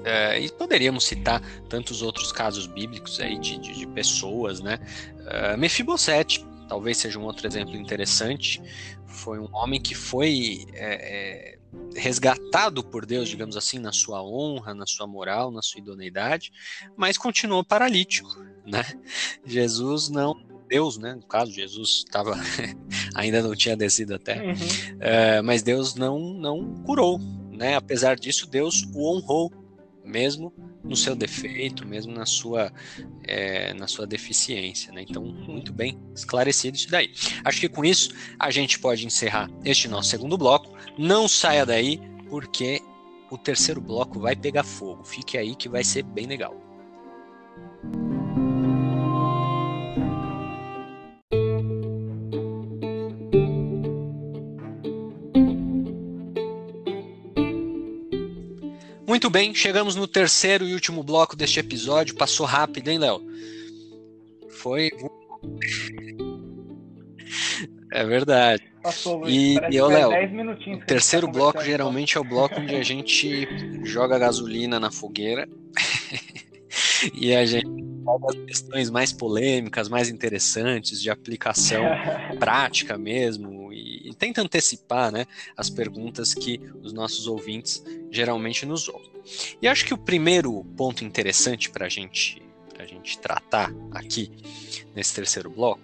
é, 0.03 0.39
e 0.39 0.51
poderíamos 0.51 1.05
citar 1.05 1.41
tantos 1.67 2.01
outros 2.01 2.31
casos 2.31 2.67
bíblicos 2.67 3.19
aí 3.19 3.37
de, 3.39 3.57
de, 3.57 3.73
de 3.73 3.87
pessoas, 3.87 4.59
né? 4.61 4.79
Uh, 5.19 5.57
Mefibosete, 5.57 6.45
talvez 6.67 6.97
seja 6.97 7.19
um 7.19 7.23
outro 7.23 7.45
exemplo 7.45 7.75
interessante. 7.75 8.61
Foi 9.05 9.39
um 9.39 9.49
homem 9.53 9.81
que 9.81 9.93
foi 9.93 10.65
é, 10.73 11.55
é, 11.55 11.59
resgatado 11.95 12.81
por 12.81 13.05
Deus, 13.05 13.27
digamos 13.27 13.57
assim, 13.57 13.77
na 13.77 13.91
sua 13.91 14.23
honra, 14.23 14.73
na 14.73 14.87
sua 14.87 15.05
moral, 15.05 15.51
na 15.51 15.61
sua 15.61 15.79
idoneidade, 15.79 16.51
mas 16.95 17.17
continuou 17.17 17.63
paralítico, 17.63 18.29
né? 18.65 18.83
Jesus 19.45 20.09
não 20.09 20.48
Deus, 20.69 20.97
né? 20.97 21.15
No 21.15 21.23
caso, 21.23 21.51
Jesus 21.51 22.03
estava 22.05 22.37
ainda 23.15 23.41
não 23.41 23.55
tinha 23.55 23.75
descido 23.75 24.13
até, 24.13 24.41
uhum. 24.41 24.53
é, 24.99 25.41
mas 25.41 25.63
Deus 25.63 25.95
não 25.95 26.19
não 26.19 26.75
curou, 26.85 27.19
né? 27.51 27.75
Apesar 27.75 28.15
disso, 28.15 28.47
Deus 28.47 28.87
o 28.93 29.11
honrou, 29.11 29.51
mesmo 30.05 30.53
no 30.83 30.95
seu 30.95 31.15
defeito, 31.15 31.87
mesmo 31.87 32.13
na 32.13 32.25
sua 32.25 32.71
é, 33.27 33.73
na 33.73 33.87
sua 33.87 34.05
deficiência, 34.05 34.93
né? 34.93 35.05
Então, 35.07 35.23
muito 35.23 35.73
bem 35.73 35.99
esclarecido 36.15 36.77
isso 36.77 36.89
daí. 36.89 37.11
Acho 37.43 37.59
que 37.59 37.69
com 37.69 37.83
isso 37.83 38.11
a 38.39 38.51
gente 38.51 38.79
pode 38.79 39.05
encerrar 39.05 39.49
este 39.65 39.87
nosso 39.87 40.09
segundo 40.09 40.37
bloco. 40.37 40.77
Não 40.97 41.27
saia 41.27 41.65
daí, 41.65 41.99
porque 42.29 42.81
o 43.31 43.37
terceiro 43.37 43.81
bloco 43.81 44.19
vai 44.19 44.35
pegar 44.35 44.63
fogo. 44.63 45.03
Fique 45.03 45.37
aí 45.37 45.55
que 45.55 45.67
vai 45.67 45.83
ser 45.83 46.03
bem 46.03 46.27
legal. 46.27 46.68
Muito 59.19 59.29
bem, 59.29 59.53
chegamos 59.53 59.97
no 59.97 60.07
terceiro 60.07 60.65
e 60.65 60.73
último 60.73 61.03
bloco 61.03 61.35
deste 61.35 61.59
episódio. 61.59 62.15
Passou 62.15 62.45
rápido, 62.45 62.87
hein, 62.87 62.99
Léo? 62.99 63.21
Foi. 64.49 64.89
É 67.91 68.05
verdade. 68.05 68.63
Passou, 68.83 69.27
e, 69.27 69.55
e 69.55 69.81
Léo, 69.81 70.11
o 70.11 70.85
terceiro 70.85 71.25
tá 71.25 71.33
bloco 71.33 71.61
geralmente 71.63 72.17
é 72.17 72.21
o 72.21 72.23
bloco 72.23 72.61
onde 72.61 72.75
a 72.75 72.83
gente 72.83 73.47
joga 73.83 74.19
gasolina 74.19 74.79
na 74.79 74.91
fogueira 74.91 75.49
e 77.13 77.35
a 77.35 77.43
gente 77.45 77.65
fala 78.05 78.19
das 78.19 78.45
questões 78.45 78.89
mais 78.91 79.11
polêmicas, 79.11 79.89
mais 79.89 80.07
interessantes, 80.07 81.01
de 81.01 81.09
aplicação 81.09 81.83
prática 82.39 82.95
mesmo, 82.95 83.73
e, 83.73 84.09
e 84.09 84.13
tenta 84.13 84.41
antecipar 84.41 85.11
né, 85.11 85.25
as 85.57 85.69
perguntas 85.69 86.33
que 86.33 86.59
os 86.83 86.93
nossos 86.93 87.25
ouvintes 87.25 87.83
geralmente 88.11 88.67
nos 88.67 88.87
ouvem. 88.87 89.08
E 89.61 89.67
acho 89.67 89.85
que 89.85 89.93
o 89.93 89.97
primeiro 89.97 90.63
ponto 90.75 91.03
interessante 91.03 91.69
para 91.69 91.89
gente, 91.89 92.41
a 92.77 92.85
gente 92.85 93.17
tratar 93.19 93.73
aqui 93.91 94.31
nesse 94.95 95.13
terceiro 95.13 95.49
bloco 95.49 95.81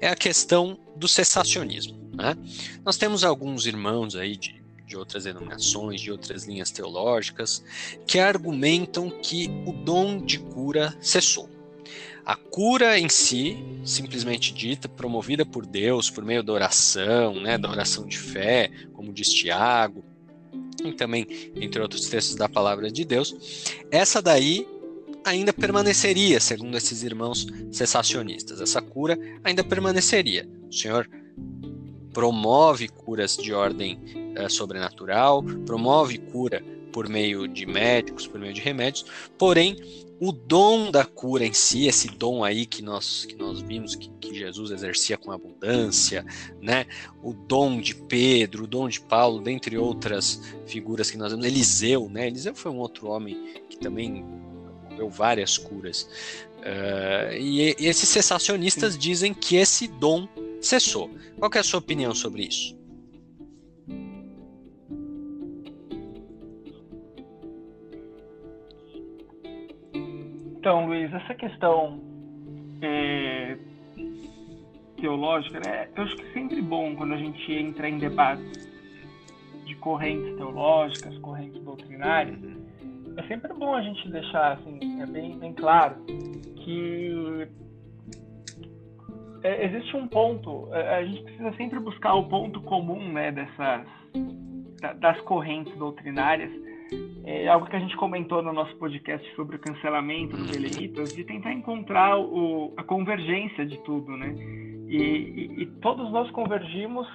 é 0.00 0.08
a 0.08 0.16
questão 0.16 0.78
do 0.96 1.08
cessacionismo. 1.08 1.96
Né? 2.14 2.36
Nós 2.84 2.96
temos 2.96 3.24
alguns 3.24 3.66
irmãos 3.66 4.16
aí 4.16 4.36
de, 4.36 4.62
de 4.86 4.96
outras 4.96 5.24
denominações, 5.24 6.00
de 6.00 6.10
outras 6.10 6.44
linhas 6.44 6.70
teológicas, 6.70 7.62
que 8.06 8.18
argumentam 8.18 9.10
que 9.10 9.50
o 9.66 9.72
dom 9.72 10.24
de 10.24 10.38
cura 10.38 10.96
cessou. 11.00 11.50
A 12.24 12.34
cura 12.34 12.98
em 12.98 13.08
si, 13.08 13.56
simplesmente 13.84 14.52
dita, 14.52 14.88
promovida 14.88 15.46
por 15.46 15.64
Deus 15.64 16.10
por 16.10 16.24
meio 16.24 16.42
da 16.42 16.52
oração, 16.52 17.40
né, 17.40 17.56
da 17.56 17.70
oração 17.70 18.04
de 18.04 18.18
fé, 18.18 18.68
como 18.92 19.12
diz 19.12 19.28
Tiago, 19.28 20.04
também 20.92 21.26
entre 21.56 21.80
outros 21.80 22.08
textos 22.08 22.36
da 22.36 22.48
palavra 22.48 22.90
de 22.90 23.04
Deus, 23.04 23.72
essa 23.90 24.20
daí 24.20 24.66
ainda 25.24 25.52
permaneceria, 25.52 26.38
segundo 26.38 26.76
esses 26.76 27.02
irmãos 27.02 27.46
cessacionistas. 27.72 28.60
Essa 28.60 28.80
cura 28.80 29.18
ainda 29.42 29.64
permaneceria. 29.64 30.48
O 30.68 30.72
Senhor 30.72 31.08
promove 32.12 32.88
curas 32.88 33.36
de 33.36 33.52
ordem 33.52 33.98
uh, 34.38 34.48
sobrenatural, 34.48 35.42
promove 35.66 36.16
cura 36.16 36.62
por 36.92 37.08
meio 37.08 37.46
de 37.46 37.66
médicos, 37.66 38.26
por 38.26 38.40
meio 38.40 38.54
de 38.54 38.60
remédios, 38.60 39.04
porém 39.36 39.76
o 40.20 40.32
dom 40.32 40.90
da 40.90 41.04
cura 41.04 41.44
em 41.44 41.52
si, 41.52 41.86
esse 41.86 42.08
dom 42.08 42.42
aí 42.42 42.64
que 42.64 42.82
nós, 42.82 43.24
que 43.24 43.36
nós 43.36 43.60
vimos 43.60 43.94
que, 43.94 44.08
que, 44.20 44.34
Jesus 44.34 44.70
exercia 44.70 45.16
com 45.16 45.30
abundância, 45.30 46.24
né? 46.60 46.86
o 47.22 47.32
dom 47.32 47.80
de 47.80 47.94
Pedro, 47.94 48.64
o 48.64 48.66
dom 48.66 48.88
de 48.88 49.00
Paulo, 49.00 49.40
dentre 49.40 49.76
outras 49.76 50.40
figuras 50.66 51.10
que 51.10 51.16
nós 51.16 51.32
vemos, 51.32 51.46
Eliseu, 51.46 52.08
né? 52.08 52.26
Eliseu 52.26 52.54
foi 52.54 52.70
um 52.70 52.78
outro 52.78 53.08
homem 53.08 53.62
que 53.68 53.78
também 53.78 54.24
promoveu 54.96 55.08
várias 55.10 55.58
curas. 55.58 56.08
Uh, 56.58 57.36
e, 57.38 57.76
e, 57.78 57.86
esses 57.86 58.08
cessacionistas 58.08 58.98
dizem 58.98 59.32
que 59.32 59.56
esse 59.56 59.86
dom 59.86 60.28
cessou. 60.60 61.10
Qual 61.38 61.50
é 61.54 61.58
a 61.58 61.62
sua 61.62 61.78
opinião 61.78 62.14
sobre 62.14 62.44
isso? 62.44 62.76
Então, 70.66 70.84
Luiz, 70.84 71.14
essa 71.14 71.32
questão 71.32 72.00
é, 72.82 73.56
teológica, 75.00 75.60
né? 75.64 75.88
Eu 75.94 76.02
acho 76.02 76.16
que 76.16 76.22
é 76.22 76.32
sempre 76.32 76.60
bom 76.60 76.96
quando 76.96 77.14
a 77.14 77.16
gente 77.16 77.52
entra 77.52 77.88
em 77.88 77.98
debates 77.98 78.68
de 79.64 79.76
correntes 79.76 80.36
teológicas, 80.36 81.16
correntes 81.18 81.62
doutrinárias. 81.62 82.36
É 83.16 83.22
sempre 83.28 83.54
bom 83.54 83.76
a 83.76 83.80
gente 83.80 84.10
deixar 84.10 84.54
assim, 84.54 85.00
é 85.00 85.06
bem, 85.06 85.38
bem 85.38 85.52
claro 85.52 85.94
que 86.04 87.46
é, 89.44 89.66
existe 89.66 89.96
um 89.96 90.08
ponto, 90.08 90.66
é, 90.74 90.96
a 90.96 91.04
gente 91.04 91.22
precisa 91.22 91.52
sempre 91.52 91.78
buscar 91.78 92.14
o 92.14 92.28
ponto 92.28 92.60
comum, 92.62 93.12
né, 93.12 93.30
dessas 93.30 93.86
das 94.98 95.20
correntes 95.20 95.72
doutrinárias 95.78 96.65
é 97.24 97.48
algo 97.48 97.66
que 97.66 97.76
a 97.76 97.80
gente 97.80 97.96
comentou 97.96 98.42
no 98.42 98.52
nosso 98.52 98.74
podcast 98.76 99.26
sobre 99.34 99.56
o 99.56 99.58
cancelamento 99.58 100.36
do 100.36 100.44
Belenitas, 100.44 101.14
de 101.14 101.24
tentar 101.24 101.52
encontrar 101.52 102.18
o, 102.18 102.72
a 102.76 102.84
convergência 102.84 103.66
de 103.66 103.78
tudo, 103.78 104.16
né? 104.16 104.34
E, 104.88 104.96
e, 104.96 105.62
e 105.62 105.66
todos 105.80 106.10
nós 106.12 106.30
convergimos, 106.30 107.06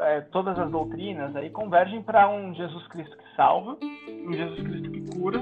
é, 0.00 0.20
todas 0.22 0.58
as 0.58 0.70
doutrinas 0.70 1.34
aí 1.36 1.50
convergem 1.50 2.02
para 2.02 2.28
um 2.28 2.52
Jesus 2.54 2.86
Cristo 2.88 3.16
que 3.16 3.36
salva, 3.36 3.78
um 4.26 4.32
Jesus 4.32 4.60
Cristo 4.60 4.90
que 4.90 5.16
cura, 5.16 5.40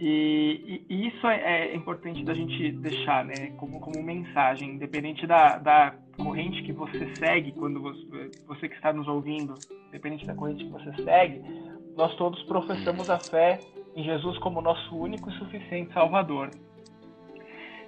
e, 0.00 0.84
e, 0.88 1.08
isso 1.08 1.26
é, 1.26 1.72
é, 1.72 1.74
importante 1.74 2.24
da 2.24 2.32
gente 2.32 2.70
deixar, 2.70 3.24
né, 3.24 3.52
como, 3.56 3.80
como 3.80 4.00
mensagem, 4.00 4.74
independente 4.74 5.26
da, 5.26 5.58
da 5.58 5.94
corrente 6.16 6.62
que 6.62 6.72
você 6.72 7.12
segue, 7.16 7.50
quando 7.50 7.80
você, 7.82 8.30
você 8.46 8.68
que 8.68 8.76
está 8.76 8.92
nos 8.92 9.08
ouvindo, 9.08 9.54
independente 9.88 10.24
da 10.24 10.36
corrente 10.36 10.64
que 10.64 10.70
você 10.70 11.02
segue, 11.02 11.42
nós 11.98 12.14
todos 12.14 12.40
professamos 12.44 13.10
a 13.10 13.18
fé 13.18 13.58
em 13.96 14.04
Jesus 14.04 14.38
como 14.38 14.60
nosso 14.60 14.96
único 14.96 15.28
e 15.28 15.32
suficiente 15.32 15.92
Salvador. 15.92 16.48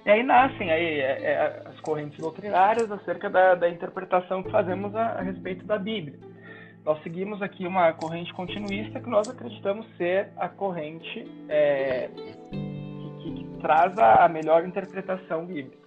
E 0.05 0.09
aí 0.09 0.21
nascem 0.21 0.69
aí, 0.69 0.99
é, 0.99 1.23
é, 1.23 1.63
as 1.67 1.79
correntes 1.79 2.19
doutrinárias 2.19 2.91
acerca 2.91 3.29
da, 3.29 3.55
da 3.55 3.69
interpretação 3.69 4.43
que 4.43 4.51
fazemos 4.51 4.93
a, 4.95 5.13
a, 5.13 5.21
respeito 5.21 5.65
da 5.65 5.77
Bíblia. 5.77 6.19
Nós 6.83 7.01
seguimos 7.03 7.41
aqui 7.41 7.65
uma 7.65 7.93
corrente 7.93 8.33
continuista 8.33 8.99
que 8.99 9.09
nós 9.09 9.29
acreditamos 9.29 9.87
ser 9.95 10.33
a 10.35 10.49
corrente 10.49 11.25
é, 11.47 12.09
que, 12.09 12.33
que, 13.23 13.33
que, 13.33 13.61
traz 13.61 13.97
a, 13.97 14.25
a 14.25 14.27
melhor 14.27 14.65
interpretação 14.65 15.45
bíblica 15.45 15.80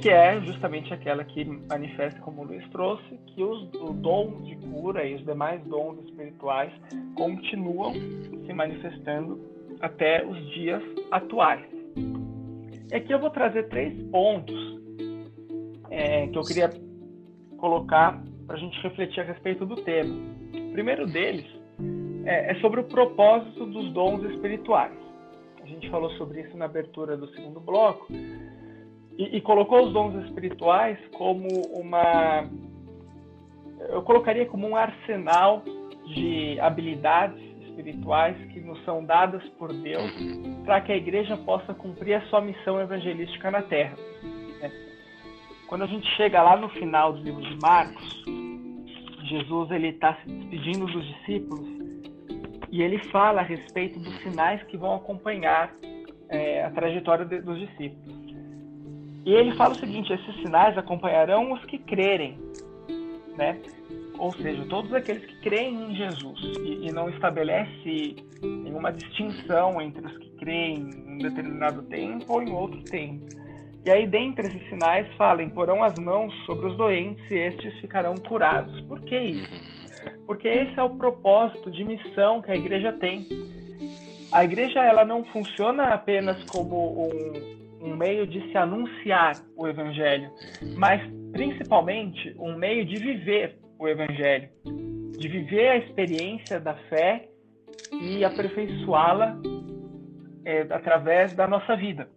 que 0.00 0.10
é 0.10 0.40
justamente 0.40 0.92
aquela 0.92 1.24
que 1.24 1.44
manifesta, 1.44 2.20
como 2.20 2.42
o 2.42 2.44
Luiz 2.44 2.66
trouxe, 2.70 3.18
que 3.28 3.42
os, 3.42 3.72
o 3.74 3.92
dom 3.92 4.42
de 4.42 4.56
cura 4.56 5.04
e 5.04 5.14
os 5.14 5.24
demais 5.24 5.62
dons 5.64 5.98
espirituais 6.04 6.72
continuam 7.14 7.92
se 7.92 8.52
manifestando 8.52 9.40
até 9.80 10.24
os 10.24 10.38
dias 10.50 10.82
atuais. 11.10 11.64
E 12.90 12.94
aqui 12.94 13.12
eu 13.12 13.18
vou 13.18 13.30
trazer 13.30 13.68
três 13.68 14.00
pontos 14.10 14.78
é, 15.90 16.26
que 16.28 16.38
eu 16.38 16.42
queria 16.42 16.70
colocar 17.58 18.22
para 18.46 18.56
a 18.56 18.58
gente 18.58 18.80
refletir 18.82 19.20
a 19.20 19.24
respeito 19.24 19.64
do 19.64 19.76
tema. 19.76 20.14
O 20.54 20.72
primeiro 20.72 21.06
deles 21.06 21.46
é, 22.24 22.52
é 22.52 22.54
sobre 22.60 22.80
o 22.80 22.84
propósito 22.84 23.66
dos 23.66 23.92
dons 23.92 24.22
espirituais. 24.30 24.92
A 25.62 25.66
gente 25.66 25.88
falou 25.90 26.10
sobre 26.12 26.40
isso 26.40 26.56
na 26.56 26.64
abertura 26.64 27.16
do 27.16 27.28
segundo 27.28 27.60
bloco, 27.60 28.08
e, 29.18 29.36
e 29.36 29.40
colocou 29.40 29.86
os 29.86 29.92
dons 29.92 30.24
espirituais 30.24 30.98
como 31.16 31.48
uma. 31.72 32.48
Eu 33.88 34.02
colocaria 34.02 34.46
como 34.46 34.68
um 34.68 34.76
arsenal 34.76 35.62
de 36.06 36.58
habilidades 36.60 37.40
espirituais 37.62 38.36
que 38.52 38.60
nos 38.60 38.82
são 38.84 39.04
dadas 39.04 39.42
por 39.58 39.72
Deus 39.72 40.12
para 40.64 40.80
que 40.80 40.92
a 40.92 40.96
igreja 40.96 41.36
possa 41.38 41.74
cumprir 41.74 42.14
a 42.14 42.20
sua 42.22 42.40
missão 42.40 42.80
evangelística 42.80 43.50
na 43.50 43.62
terra. 43.62 43.96
Né? 44.60 44.70
Quando 45.66 45.82
a 45.82 45.86
gente 45.86 46.06
chega 46.16 46.42
lá 46.42 46.56
no 46.56 46.68
final 46.68 47.12
do 47.12 47.22
livro 47.22 47.40
de 47.40 47.58
Marcos, 47.60 48.24
Jesus 49.24 49.70
ele 49.70 49.88
está 49.88 50.14
se 50.16 50.28
despedindo 50.28 50.86
dos 50.86 51.06
discípulos 51.06 51.66
e 52.70 52.82
ele 52.82 52.98
fala 53.10 53.40
a 53.40 53.44
respeito 53.44 53.98
dos 53.98 54.14
sinais 54.22 54.62
que 54.64 54.76
vão 54.76 54.94
acompanhar 54.94 55.74
é, 56.28 56.64
a 56.64 56.70
trajetória 56.70 57.24
de, 57.24 57.40
dos 57.40 57.58
discípulos. 57.58 58.21
E 59.24 59.32
ele 59.32 59.54
fala 59.56 59.74
o 59.74 59.78
seguinte: 59.78 60.12
esses 60.12 60.34
sinais 60.36 60.76
acompanharão 60.76 61.52
os 61.52 61.64
que 61.64 61.78
crerem, 61.78 62.38
né? 63.36 63.58
Ou 64.18 64.32
seja, 64.34 64.64
todos 64.66 64.92
aqueles 64.92 65.24
que 65.24 65.40
creem 65.40 65.74
em 65.74 65.96
Jesus 65.96 66.38
e, 66.60 66.86
e 66.86 66.92
não 66.92 67.08
estabelece 67.08 68.16
nenhuma 68.42 68.92
distinção 68.92 69.80
entre 69.80 70.06
os 70.06 70.16
que 70.18 70.30
creem 70.36 70.90
em 70.90 71.14
um 71.14 71.18
determinado 71.18 71.82
tempo 71.82 72.24
ou 72.28 72.42
em 72.42 72.52
outro 72.52 72.82
tempo. 72.84 73.26
E 73.84 73.90
aí, 73.90 74.06
dentre 74.06 74.46
esses 74.46 74.68
sinais, 74.68 75.06
fala: 75.16 75.44
porão 75.50 75.82
as 75.82 75.98
mãos 75.98 76.32
sobre 76.46 76.66
os 76.66 76.76
doentes 76.76 77.24
e 77.30 77.34
estes 77.34 77.74
ficarão 77.80 78.14
curados. 78.14 78.80
Por 78.82 79.00
que 79.00 79.18
isso? 79.18 79.72
Porque 80.26 80.48
esse 80.48 80.78
é 80.78 80.82
o 80.82 80.90
propósito 80.90 81.70
de 81.70 81.84
missão 81.84 82.42
que 82.42 82.50
a 82.50 82.56
igreja 82.56 82.92
tem. 82.92 83.26
A 84.30 84.44
igreja 84.44 84.80
ela 84.80 85.04
não 85.04 85.24
funciona 85.24 85.92
apenas 85.92 86.42
como 86.44 87.06
um, 87.06 87.61
um 87.82 87.96
meio 87.96 88.26
de 88.26 88.40
se 88.50 88.56
anunciar 88.56 89.34
o 89.56 89.66
evangelho, 89.66 90.30
mas 90.76 91.02
principalmente 91.32 92.34
um 92.38 92.56
meio 92.56 92.86
de 92.86 92.96
viver 92.96 93.58
o 93.78 93.88
evangelho, 93.88 94.48
de 95.18 95.28
viver 95.28 95.68
a 95.68 95.76
experiência 95.78 96.60
da 96.60 96.74
fé 96.88 97.28
e 98.00 98.24
aperfeiçoá-la 98.24 99.36
é, 100.44 100.60
através 100.70 101.34
da 101.34 101.48
nossa 101.48 101.76
vida. 101.76 102.08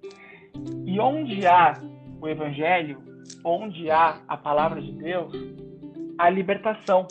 E 0.86 1.00
onde 1.00 1.46
há 1.48 1.74
o 2.22 2.28
evangelho, 2.28 3.02
onde 3.44 3.90
há 3.90 4.22
a 4.28 4.38
palavra 4.38 4.82
de 4.82 4.92
Deus, 4.92 5.34
há 6.18 6.30
libertação. 6.30 7.08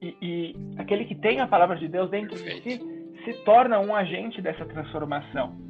E, 0.00 0.16
e 0.22 0.56
aquele 0.78 1.04
que 1.04 1.14
tem 1.14 1.40
a 1.40 1.48
palavra 1.48 1.76
de 1.76 1.88
Deus 1.88 2.08
dentro 2.10 2.36
de 2.36 2.62
si 2.62 2.98
se 3.24 3.32
torna 3.44 3.80
um 3.80 3.94
agente 3.94 4.40
dessa 4.40 4.64
transformação. 4.64 5.67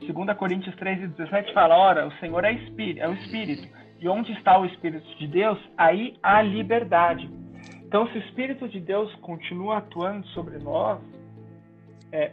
2 0.00 0.36
Coríntios 0.36 0.74
3,17 0.76 1.52
fala: 1.52 1.76
Ora, 1.76 2.06
o 2.06 2.12
Senhor 2.12 2.44
é, 2.44 2.52
espírito, 2.52 3.00
é 3.00 3.08
o 3.08 3.14
Espírito, 3.14 3.68
e 4.00 4.08
onde 4.08 4.32
está 4.32 4.58
o 4.58 4.66
Espírito 4.66 5.06
de 5.16 5.26
Deus, 5.26 5.58
aí 5.76 6.16
há 6.22 6.42
liberdade. 6.42 7.30
Então, 7.84 8.06
se 8.08 8.18
o 8.18 8.22
Espírito 8.22 8.68
de 8.68 8.80
Deus 8.80 9.14
continua 9.16 9.78
atuando 9.78 10.26
sobre 10.28 10.58
nós, 10.58 11.00
é, 12.12 12.32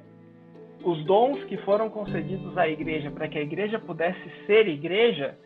os 0.84 1.03
dons 1.06 1.44
que 1.45 1.57
foram 1.57 1.90
concedidos 1.90 2.57
à 2.57 2.68
igreja 2.68 3.10
para 3.10 3.27
que 3.27 3.38
a 3.38 3.41
igreja 3.41 3.80
pudesse 3.80 4.22
ser 4.45 4.68
igreja 4.68 5.38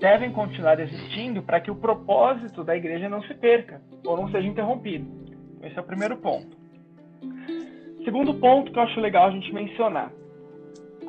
devem 0.00 0.32
continuar 0.32 0.80
existindo 0.80 1.42
para 1.42 1.60
que 1.60 1.70
o 1.70 1.76
propósito 1.76 2.64
da 2.64 2.76
igreja 2.76 3.08
não 3.08 3.22
se 3.22 3.34
perca 3.34 3.80
ou 4.04 4.16
não 4.16 4.30
seja 4.30 4.48
interrompido. 4.48 5.06
Esse 5.62 5.78
é 5.78 5.80
o 5.80 5.84
primeiro 5.84 6.16
ponto. 6.16 6.56
Segundo 8.04 8.34
ponto 8.34 8.72
que 8.72 8.78
eu 8.78 8.82
acho 8.82 8.98
legal 8.98 9.26
a 9.26 9.30
gente 9.30 9.52
mencionar 9.52 10.10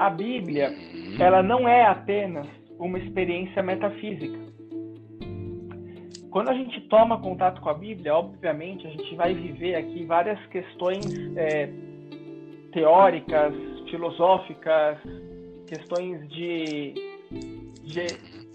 a 0.01 0.09
Bíblia, 0.09 0.73
ela 1.19 1.43
não 1.43 1.67
é 1.67 1.85
apenas 1.85 2.47
uma 2.79 2.97
experiência 2.97 3.61
metafísica. 3.61 4.39
quando 6.31 6.49
a 6.49 6.55
gente 6.55 6.81
toma 6.87 7.21
contato 7.21 7.61
com 7.61 7.69
a 7.69 7.73
Bíblia, 7.75 8.15
obviamente 8.15 8.87
a 8.87 8.89
gente 8.89 9.15
vai 9.15 9.33
viver 9.35 9.75
aqui 9.75 10.03
várias 10.05 10.43
questões 10.47 11.05
é, 11.37 11.69
teóricas, 12.71 13.53
filosóficas, 13.91 14.97
questões 15.67 16.27
de, 16.29 16.93
de 17.83 18.07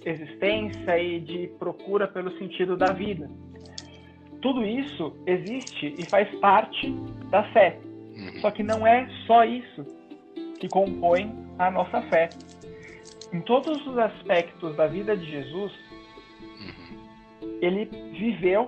existência 0.05 0.98
e 0.98 1.20
de 1.20 1.48
procura 1.60 2.09
pelo 2.09 2.36
sentido 2.39 2.77
da 2.77 2.93
vida. 2.93 3.31
Tudo 4.43 4.64
isso 4.64 5.12
existe 5.27 5.94
e 5.97 6.05
faz 6.10 6.28
parte 6.40 6.90
da 7.31 7.44
fé. 7.52 7.78
Só 8.40 8.51
que 8.51 8.64
não 8.64 8.85
é 8.85 9.06
só 9.27 9.44
isso 9.44 9.95
que 10.58 10.68
compõe 10.68 11.32
a 11.58 11.70
nossa 11.70 12.02
fé. 12.02 12.28
Em 13.32 13.40
todos 13.40 13.84
os 13.86 13.98
aspectos 13.98 14.76
da 14.76 14.86
vida 14.86 15.16
de 15.16 15.30
Jesus, 15.30 15.72
ele 17.60 17.86
viveu 18.12 18.66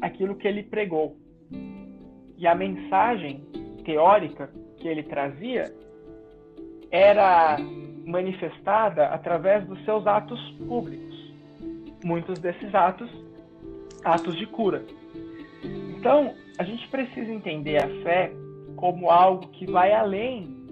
aquilo 0.00 0.34
que 0.36 0.48
ele 0.48 0.62
pregou. 0.62 1.16
E 2.36 2.46
a 2.46 2.54
mensagem 2.54 3.44
teórica 3.84 4.50
que 4.78 4.88
ele 4.88 5.02
trazia 5.02 5.72
era 6.90 7.56
manifestada 8.06 9.06
através 9.06 9.66
dos 9.66 9.82
seus 9.84 10.06
atos 10.06 10.40
públicos. 10.66 11.32
Muitos 12.04 12.38
desses 12.38 12.74
atos, 12.74 13.10
atos 14.04 14.36
de 14.36 14.46
cura. 14.46 14.84
Então, 15.96 16.34
a 16.58 16.64
gente 16.64 16.86
precisa 16.88 17.32
entender 17.32 17.82
a 17.82 17.88
fé 18.02 18.30
como 18.76 19.10
algo 19.10 19.48
que 19.48 19.70
vai 19.70 19.92
além 19.92 20.63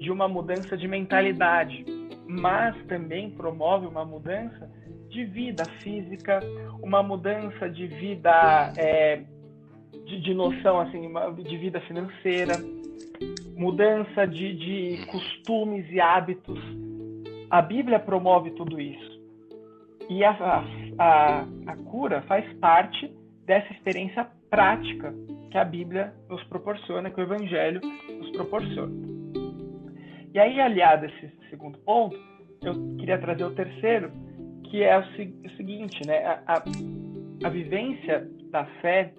de 0.00 0.10
uma 0.10 0.26
mudança 0.26 0.76
de 0.76 0.88
mentalidade, 0.88 1.84
mas 2.26 2.74
também 2.86 3.30
promove 3.30 3.86
uma 3.86 4.04
mudança 4.04 4.68
de 5.10 5.24
vida 5.26 5.64
física, 5.82 6.40
uma 6.82 7.02
mudança 7.02 7.68
de 7.68 7.86
vida, 7.86 8.72
é, 8.78 9.22
de, 10.06 10.20
de, 10.22 10.32
noção, 10.32 10.80
assim, 10.80 11.12
de 11.44 11.56
vida 11.58 11.80
financeira, 11.82 12.54
mudança 13.54 14.26
de, 14.26 14.54
de 14.54 15.06
costumes 15.06 15.84
e 15.90 16.00
hábitos. 16.00 16.58
A 17.50 17.60
Bíblia 17.60 17.98
promove 17.98 18.52
tudo 18.52 18.80
isso. 18.80 19.20
E 20.08 20.24
a, 20.24 20.64
a, 20.98 21.44
a 21.66 21.76
cura 21.90 22.22
faz 22.22 22.50
parte 22.54 23.12
dessa 23.44 23.70
experiência 23.72 24.26
prática 24.48 25.14
que 25.50 25.58
a 25.58 25.64
Bíblia 25.64 26.14
nos 26.28 26.42
proporciona, 26.44 27.10
que 27.10 27.20
o 27.20 27.22
Evangelho 27.22 27.80
nos 28.18 28.30
proporciona. 28.30 29.09
E 30.32 30.38
aí, 30.38 30.60
aliado 30.60 31.06
a 31.06 31.08
esse 31.08 31.32
segundo 31.50 31.78
ponto, 31.78 32.16
eu 32.62 32.74
queria 32.96 33.18
trazer 33.18 33.44
o 33.44 33.54
terceiro, 33.54 34.12
que 34.64 34.82
é 34.82 34.96
o, 34.96 35.00
o 35.02 35.56
seguinte, 35.56 36.06
né? 36.06 36.24
A, 36.24 36.42
a, 36.46 36.62
a 37.44 37.48
vivência 37.48 38.28
da 38.50 38.64
fé, 38.80 39.12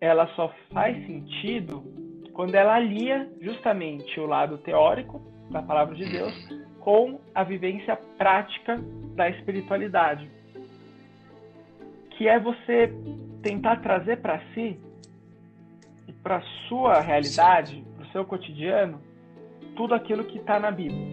ela 0.00 0.26
só 0.28 0.52
faz 0.72 0.96
sentido 1.06 1.84
quando 2.32 2.54
ela 2.54 2.74
alia 2.74 3.30
justamente 3.40 4.18
o 4.18 4.26
lado 4.26 4.56
teórico 4.58 5.20
da 5.50 5.62
palavra 5.62 5.94
de 5.94 6.10
Deus 6.10 6.32
com 6.80 7.20
a 7.34 7.44
vivência 7.44 7.96
prática 8.16 8.80
da 9.14 9.28
espiritualidade, 9.28 10.28
que 12.12 12.26
é 12.26 12.40
você 12.40 12.92
tentar 13.42 13.76
trazer 13.76 14.20
para 14.20 14.40
si 14.54 14.80
e 16.08 16.12
para 16.12 16.40
sua 16.68 17.00
realidade, 17.00 17.84
para 17.96 18.06
o 18.06 18.10
seu 18.12 18.24
cotidiano, 18.24 19.00
tudo 19.76 19.94
aquilo 19.94 20.24
que 20.24 20.38
está 20.38 20.58
na 20.58 20.70
Bíblia. 20.70 21.06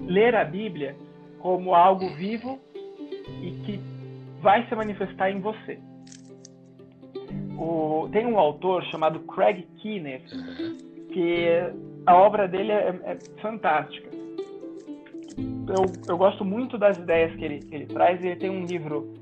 Ler 0.00 0.34
a 0.34 0.44
Bíblia 0.44 0.96
como 1.38 1.74
algo 1.74 2.08
vivo 2.16 2.58
e 3.42 3.50
que 3.64 3.80
vai 4.40 4.66
se 4.66 4.74
manifestar 4.74 5.30
em 5.30 5.40
você. 5.40 5.78
O, 7.58 8.08
tem 8.12 8.24
um 8.26 8.38
autor 8.38 8.84
chamado 8.84 9.20
Craig 9.20 9.66
Keener 9.80 10.22
que 11.12 11.48
a 12.06 12.16
obra 12.16 12.46
dele 12.46 12.72
é, 12.72 12.88
é 13.04 13.18
fantástica. 13.40 14.08
Eu, 15.36 15.84
eu, 16.08 16.16
gosto 16.16 16.44
muito 16.44 16.78
das 16.78 16.96
ideias 16.96 17.34
que 17.36 17.44
ele, 17.44 17.58
que 17.60 17.74
ele 17.74 17.86
traz. 17.86 18.24
Ele 18.24 18.36
tem 18.36 18.48
um 18.48 18.64
livro 18.64 19.12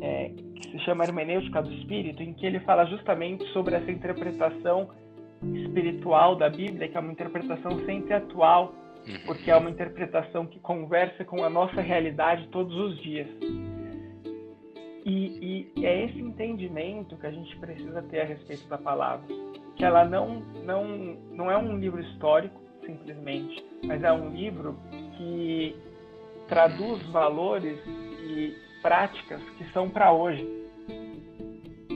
é, 0.00 0.30
que 0.54 0.70
se 0.70 0.78
chama 0.80 1.04
Hermenêutica 1.04 1.62
do 1.62 1.72
Espírito, 1.74 2.22
em 2.22 2.32
que 2.32 2.46
ele 2.46 2.60
fala 2.60 2.84
justamente 2.86 3.44
sobre 3.52 3.74
essa 3.74 3.90
interpretação 3.90 4.88
espiritual 5.42 6.36
da 6.36 6.48
Bíblia, 6.48 6.88
que 6.88 6.96
é 6.96 7.00
uma 7.00 7.12
interpretação 7.12 7.78
sempre 7.86 8.14
atual 8.14 8.74
Uhum. 9.06 9.18
porque 9.24 9.50
é 9.50 9.56
uma 9.56 9.70
interpretação 9.70 10.46
que 10.46 10.58
conversa 10.60 11.24
com 11.24 11.42
a 11.42 11.50
nossa 11.50 11.80
realidade 11.80 12.46
todos 12.48 12.76
os 12.76 13.00
dias. 13.00 13.28
E, 15.04 15.70
e, 15.76 15.86
é 15.86 16.04
esse 16.04 16.20
entendimento 16.20 17.16
que 17.16 17.26
a 17.26 17.30
gente 17.30 17.56
precisa 17.56 18.02
ter 18.02 18.20
a 18.20 18.24
respeito 18.24 18.68
da 18.68 18.76
palavra, 18.76 19.26
que 19.74 19.84
ela 19.84 20.04
não 20.04 20.40
não 20.64 20.84
não 21.32 21.50
é 21.50 21.56
um 21.56 21.78
livro 21.78 22.00
histórico 22.00 22.60
simplesmente, 22.84 23.64
mas 23.84 24.02
é 24.04 24.12
um 24.12 24.30
livro 24.30 24.78
que 25.16 25.74
traduz 26.48 27.02
valores 27.06 27.78
e 27.86 28.54
práticas 28.82 29.40
que 29.56 29.64
são 29.72 29.88
para 29.88 30.12
hoje. 30.12 30.59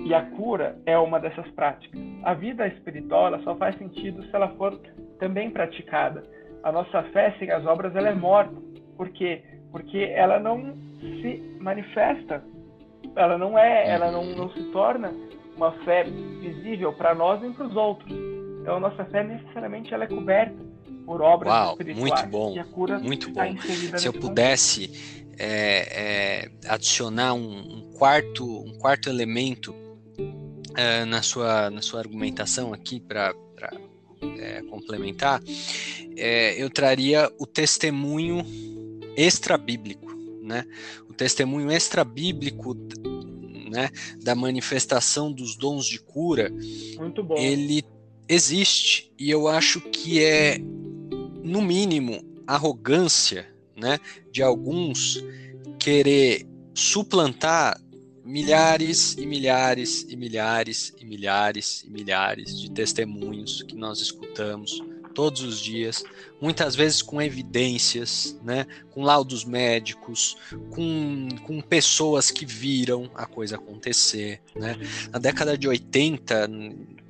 E 0.04 0.12
a 0.12 0.22
cura 0.22 0.76
é 0.84 0.98
uma 0.98 1.18
dessas 1.18 1.48
práticas. 1.52 1.98
A 2.22 2.34
vida 2.34 2.66
espiritual 2.68 3.28
ela 3.28 3.42
só 3.42 3.56
faz 3.56 3.76
sentido 3.78 4.22
se 4.22 4.34
ela 4.34 4.48
for 4.50 4.78
também 5.18 5.50
praticada 5.50 6.22
a 6.62 6.72
nossa 6.72 7.02
fé 7.04 7.34
sem 7.38 7.50
as 7.50 7.64
obras 7.66 7.94
ela 7.94 8.08
é 8.08 8.14
morta. 8.14 8.54
Por 8.96 9.10
quê? 9.10 9.42
Porque 9.70 9.98
ela 10.14 10.38
não 10.38 10.74
se 11.00 11.56
manifesta, 11.60 12.42
ela 13.14 13.36
não 13.36 13.58
é, 13.58 13.88
ela 13.88 14.10
não, 14.10 14.24
não 14.34 14.50
se 14.50 14.62
torna 14.72 15.12
uma 15.56 15.72
fé 15.84 16.04
visível 16.04 16.92
para 16.92 17.14
nós 17.14 17.40
nem 17.42 17.52
para 17.52 17.66
os 17.66 17.76
outros. 17.76 18.10
Então 18.60 18.76
a 18.76 18.80
nossa 18.80 19.04
fé 19.06 19.22
necessariamente 19.22 19.92
ela 19.92 20.04
é 20.04 20.06
coberta 20.06 20.56
por 21.04 21.20
obras 21.20 21.52
Uau, 21.52 21.72
espirituais. 21.72 22.10
Muito 22.10 22.26
bom, 22.28 22.54
e 22.54 22.58
a 22.58 22.64
cura 22.64 22.98
muito 22.98 23.30
bom. 23.30 23.56
Se 23.98 24.06
eu 24.06 24.12
pudesse 24.14 25.34
é, 25.38 26.44
é, 26.46 26.50
adicionar 26.66 27.34
um, 27.34 27.58
um, 27.58 27.92
quarto, 27.98 28.44
um 28.44 28.78
quarto 28.78 29.10
elemento 29.10 29.74
é, 30.76 31.04
na 31.04 31.22
sua 31.22 31.70
na 31.70 31.82
sua 31.82 32.00
argumentação 32.00 32.72
aqui 32.72 33.00
para 33.00 33.34
é, 34.38 34.62
complementar, 34.62 35.42
é, 36.16 36.60
eu 36.62 36.70
traria 36.70 37.30
o 37.38 37.46
testemunho 37.46 38.44
extra-bíblico, 39.16 40.14
né? 40.42 40.64
O 41.08 41.12
testemunho 41.12 41.70
extra-bíblico 41.70 42.76
né, 43.68 43.90
da 44.22 44.34
manifestação 44.34 45.32
dos 45.32 45.56
dons 45.56 45.86
de 45.86 45.98
cura, 45.98 46.52
ele 47.36 47.84
existe 48.28 49.12
e 49.18 49.30
eu 49.30 49.48
acho 49.48 49.80
que 49.80 50.22
é, 50.22 50.58
no 51.42 51.60
mínimo, 51.60 52.22
arrogância 52.46 53.52
né, 53.76 53.98
de 54.30 54.42
alguns 54.42 55.22
querer 55.78 56.46
suplantar 56.74 57.80
milhares 58.24 59.14
e 59.18 59.26
milhares 59.26 60.06
e 60.08 60.16
milhares 60.16 60.94
e 60.98 61.04
milhares 61.04 61.84
e 61.86 61.90
milhares 61.90 62.58
de 62.58 62.70
testemunhos 62.70 63.62
que 63.62 63.76
nós 63.76 64.00
escutamos 64.00 64.82
todos 65.14 65.42
os 65.42 65.60
dias, 65.60 66.02
muitas 66.40 66.74
vezes 66.74 67.00
com 67.00 67.22
evidências, 67.22 68.36
né, 68.42 68.66
com 68.90 69.02
laudos 69.02 69.44
médicos, 69.44 70.36
com, 70.70 71.28
com 71.44 71.60
pessoas 71.60 72.30
que 72.30 72.44
viram 72.44 73.08
a 73.14 73.24
coisa 73.24 73.54
acontecer. 73.54 74.40
Né. 74.56 74.76
Na 75.12 75.20
década 75.20 75.56
de 75.56 75.68
80, 75.68 76.50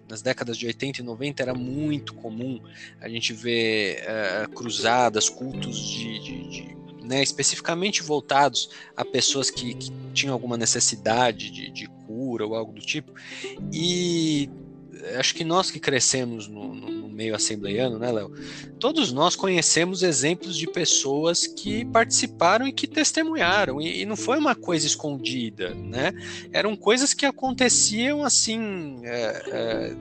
nas 0.09 0.21
décadas 0.21 0.59
de 0.59 0.67
80 0.67 1.01
e 1.01 1.05
90 1.05 1.43
era 1.43 1.55
muito 1.55 2.15
comum 2.15 2.61
a 3.01 3.09
gente 3.09 3.33
ver 3.33 4.05
uh, 4.05 4.51
cruzadas, 4.51 5.31
cultos 5.31 5.79
de, 5.79 6.19
de, 6.19 6.49
de 6.51 6.84
né, 7.05 7.23
especificamente 7.23 8.03
voltados 8.03 8.71
a 8.97 9.05
pessoas 9.05 9.51
que, 9.51 9.75
que 9.75 9.93
tinham 10.13 10.33
alguma 10.33 10.57
necessidade 10.57 11.51
de, 11.51 11.71
de, 11.71 11.89
cura 12.07 12.47
ou 12.47 12.55
algo 12.55 12.73
do 12.73 12.81
tipo. 12.81 13.13
E 13.73 14.51
acho 15.19 15.35
que 15.35 15.45
nós 15.45 15.71
que 15.71 15.79
crescemos 15.79 16.49
no, 16.49 16.75
no, 16.75 16.91
no 16.91 17.09
meio 17.09 17.35
assembleiano, 17.35 17.99
né, 17.99 18.11
Léo? 18.11 18.33
Todos 18.79 19.13
nós 19.13 19.37
conhecemos 19.37 20.03
exemplos 20.03 20.57
de 20.57 20.67
pessoas 20.67 21.47
que 21.47 21.85
participaram 21.85 22.67
e 22.67 22.73
que 22.73 22.87
testemunharam, 22.87 23.81
e, 23.81 24.03
e, 24.03 24.07
não 24.07 24.17
foi 24.17 24.39
uma 24.39 24.55
coisa 24.55 24.87
escondida, 24.87 25.75
né? 25.75 26.13
Eram 26.53 26.77
coisas 26.77 27.15
que 27.15 27.27
aconteciam 27.27 28.25
assim, 28.25 29.01
é, 29.05 29.43
é, 29.49 29.97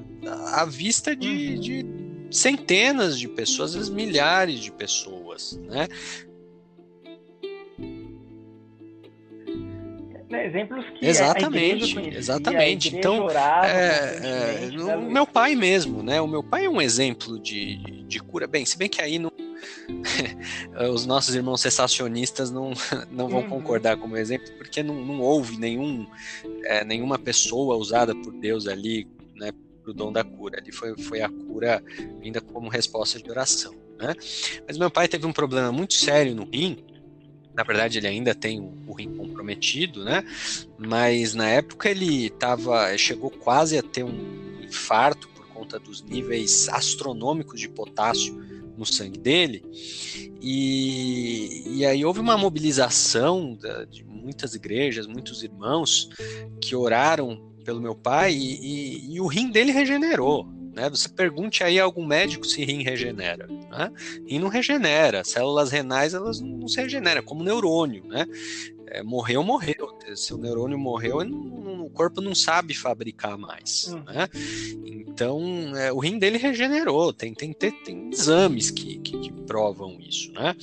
à 0.53 0.65
vista 0.65 1.15
de, 1.15 1.57
de 1.59 1.85
centenas 2.31 3.19
de 3.19 3.27
pessoas, 3.27 3.71
às 3.71 3.75
vezes 3.75 3.89
milhares 3.89 4.59
de 4.59 4.71
pessoas, 4.71 5.59
né? 5.63 5.87
Né, 10.33 10.47
exemplos 10.47 10.83
que 10.97 11.05
exatamente, 11.05 11.93
conhecia, 11.93 12.17
exatamente. 12.17 12.95
Então, 12.95 13.29
é, 13.29 14.71
é, 14.71 14.97
o 14.97 15.11
meu 15.11 15.27
pai 15.27 15.53
mesmo, 15.53 16.01
né? 16.01 16.19
O 16.19 16.25
meu 16.25 16.41
pai 16.41 16.65
é 16.65 16.69
um 16.69 16.81
exemplo 16.81 17.39
de, 17.39 17.75
de 18.07 18.19
cura. 18.19 18.47
Bem, 18.47 18.65
se 18.65 18.75
bem 18.75 18.89
que 18.89 18.99
aí 18.99 19.19
não, 19.19 19.31
os 20.91 21.05
nossos 21.05 21.35
irmãos 21.35 21.61
cessacionistas 21.61 22.49
não, 22.49 22.73
não 23.11 23.29
vão 23.29 23.41
uhum. 23.41 23.49
concordar 23.49 23.95
como 23.95 24.17
exemplo, 24.17 24.51
porque 24.57 24.81
não, 24.81 24.95
não 25.05 25.21
houve 25.21 25.55
nenhum, 25.59 26.07
é, 26.63 26.83
nenhuma 26.83 27.19
pessoa 27.19 27.75
usada 27.75 28.15
por 28.15 28.33
Deus 28.33 28.67
ali, 28.67 29.07
né, 29.35 29.51
para 29.83 29.91
o 29.91 29.93
dom 29.93 30.11
da 30.11 30.23
cura. 30.23 30.57
Ali 30.57 30.71
foi, 30.71 30.97
foi 30.97 31.21
a 31.21 31.29
cura 31.29 31.79
vinda 32.19 32.41
como 32.41 32.69
resposta 32.69 33.21
de 33.21 33.29
oração. 33.29 33.75
Né? 33.99 34.15
Mas 34.67 34.79
meu 34.79 34.89
pai 34.89 35.07
teve 35.07 35.27
um 35.27 35.31
problema 35.31 35.71
muito 35.71 35.93
sério 35.93 36.33
no 36.33 36.45
rim, 36.45 36.83
na 37.55 37.63
verdade 37.63 37.97
ele 37.97 38.07
ainda 38.07 38.33
tem 38.33 38.59
o, 38.59 38.93
rim 38.93 39.15
comprometido, 39.15 40.03
né? 40.03 40.23
Mas 40.77 41.33
na 41.33 41.49
época 41.49 41.89
ele 41.89 42.29
tava, 42.31 42.95
chegou 42.97 43.29
quase 43.29 43.77
a 43.77 43.83
ter 43.83 44.03
um 44.03 44.61
infarto 44.63 45.27
por 45.29 45.47
conta 45.47 45.79
dos 45.79 46.01
níveis 46.01 46.67
astronômicos 46.69 47.59
de 47.59 47.69
potássio 47.69 48.35
no 48.77 48.85
sangue 48.85 49.19
dele. 49.19 49.63
E, 50.41 51.63
e 51.77 51.85
aí 51.85 52.03
houve 52.03 52.19
uma 52.19 52.37
mobilização 52.37 53.55
da, 53.55 53.85
de 53.85 54.03
muitas 54.03 54.55
igrejas, 54.55 55.07
muitos 55.07 55.43
irmãos 55.43 56.09
que 56.59 56.75
oraram 56.75 57.51
pelo 57.63 57.81
meu 57.81 57.95
pai 57.95 58.33
e, 58.33 58.59
e, 58.61 59.15
e 59.15 59.21
o 59.21 59.27
rim 59.27 59.49
dele 59.49 59.71
regenerou. 59.71 60.47
Né? 60.73 60.89
Você 60.89 61.07
pergunte 61.07 61.63
aí 61.63 61.79
a 61.79 61.83
algum 61.83 62.05
médico 62.05 62.45
se 62.45 62.63
rim 62.65 62.83
regenera. 62.83 63.47
Né? 63.47 63.91
Rim 64.27 64.39
não 64.39 64.47
regenera, 64.47 65.23
células 65.23 65.71
renais 65.71 66.13
elas 66.13 66.39
não 66.41 66.67
se 66.67 66.81
regeneram, 66.81 67.19
é 67.19 67.23
como 67.23 67.43
neurônio. 67.43 68.03
Né? 68.05 68.25
É, 68.87 69.01
morreu, 69.01 69.43
morreu. 69.43 69.97
Se 70.15 70.33
o 70.33 70.37
neurônio 70.37 70.77
morreu, 70.77 71.17
o 71.19 71.89
corpo 71.89 72.21
não 72.21 72.35
sabe 72.35 72.73
fabricar 72.73 73.37
mais. 73.37 73.93
Hum. 73.93 74.03
Né? 74.05 74.29
Então, 74.85 75.75
é, 75.77 75.91
o 75.91 75.99
rim 75.99 76.17
dele 76.17 76.37
regenerou. 76.37 77.13
Tem, 77.13 77.33
tem, 77.33 77.53
tem, 77.53 77.71
tem 77.71 78.09
exames 78.11 78.71
que, 78.71 78.97
que, 78.99 79.17
que, 79.19 79.31
provam 79.43 79.99
isso. 79.99 80.31
Né? 80.31 80.55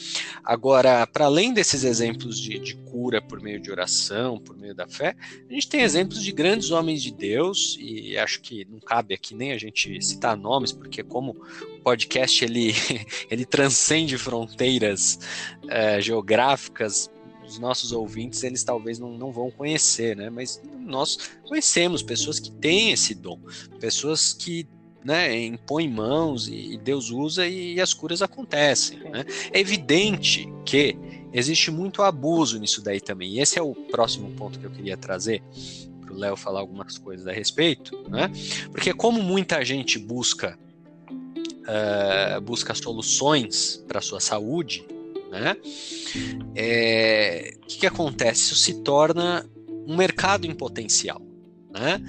Agora, 0.42 1.06
para 1.06 1.26
além 1.26 1.52
desses 1.52 1.84
exemplos 1.84 2.38
de, 2.38 2.58
de 2.58 2.74
cura 2.76 3.20
por 3.20 3.40
meio 3.40 3.60
de 3.60 3.70
oração, 3.70 4.38
por 4.38 4.56
meio 4.56 4.74
da 4.74 4.88
fé, 4.88 5.14
a 5.48 5.52
gente 5.52 5.68
tem 5.68 5.82
exemplos 5.82 6.22
de 6.22 6.32
grandes 6.32 6.70
homens 6.70 7.02
de 7.02 7.12
Deus, 7.12 7.76
e 7.78 8.16
acho 8.16 8.40
que 8.40 8.66
não 8.68 8.80
cabe 8.80 9.14
aqui 9.14 9.34
nem 9.34 9.52
a 9.52 9.58
gente 9.58 10.00
citar 10.02 10.36
nomes, 10.36 10.72
porque 10.72 11.02
como 11.02 11.36
o 11.76 11.80
podcast 11.82 12.44
ele, 12.44 12.74
ele 13.30 13.44
transcende 13.44 14.16
fronteiras 14.18 15.18
é, 15.68 16.00
geográficas, 16.00 17.10
os 17.50 17.58
nossos 17.58 17.92
ouvintes, 17.92 18.42
eles 18.42 18.64
talvez 18.64 18.98
não, 18.98 19.16
não 19.16 19.32
vão 19.32 19.50
conhecer, 19.50 20.16
né? 20.16 20.30
Mas 20.30 20.60
nós 20.78 21.18
conhecemos 21.44 22.02
pessoas 22.02 22.38
que 22.38 22.50
têm 22.50 22.92
esse 22.92 23.14
dom, 23.14 23.38
pessoas 23.78 24.32
que 24.32 24.66
né, 25.04 25.44
impõem 25.46 25.88
mãos 25.88 26.48
e, 26.48 26.76
Deus 26.76 27.10
usa 27.10 27.46
e, 27.46 27.74
e 27.74 27.80
as 27.80 27.94
curas 27.94 28.22
acontecem. 28.22 28.98
Né? 28.98 29.24
É 29.52 29.58
evidente 29.58 30.46
que 30.64 30.96
existe 31.32 31.70
muito 31.70 32.02
abuso 32.02 32.58
nisso 32.58 32.82
daí 32.82 33.00
também. 33.00 33.32
E 33.32 33.40
esse 33.40 33.58
é 33.58 33.62
o 33.62 33.74
próximo 33.74 34.30
ponto 34.32 34.58
que 34.58 34.66
eu 34.66 34.70
queria 34.70 34.96
trazer 34.96 35.42
para 36.00 36.12
o 36.12 36.18
Léo 36.18 36.36
falar 36.36 36.60
algumas 36.60 36.98
coisas 36.98 37.26
a 37.26 37.32
respeito, 37.32 37.96
né? 38.08 38.30
Porque 38.70 38.92
como 38.92 39.22
muita 39.22 39.64
gente 39.64 39.98
busca 39.98 40.58
uh, 41.60 42.40
busca 42.40 42.74
soluções 42.74 43.82
para 43.86 44.00
sua 44.00 44.20
saúde, 44.20 44.84
né? 45.30 45.56
É, 46.54 47.52
o 47.62 47.66
que, 47.66 47.78
que 47.80 47.86
acontece? 47.86 48.42
Isso 48.42 48.56
se 48.56 48.82
torna 48.82 49.48
um 49.86 49.96
mercado 49.96 50.46
em 50.46 50.54
potencial, 50.54 51.22
né? 51.72 52.02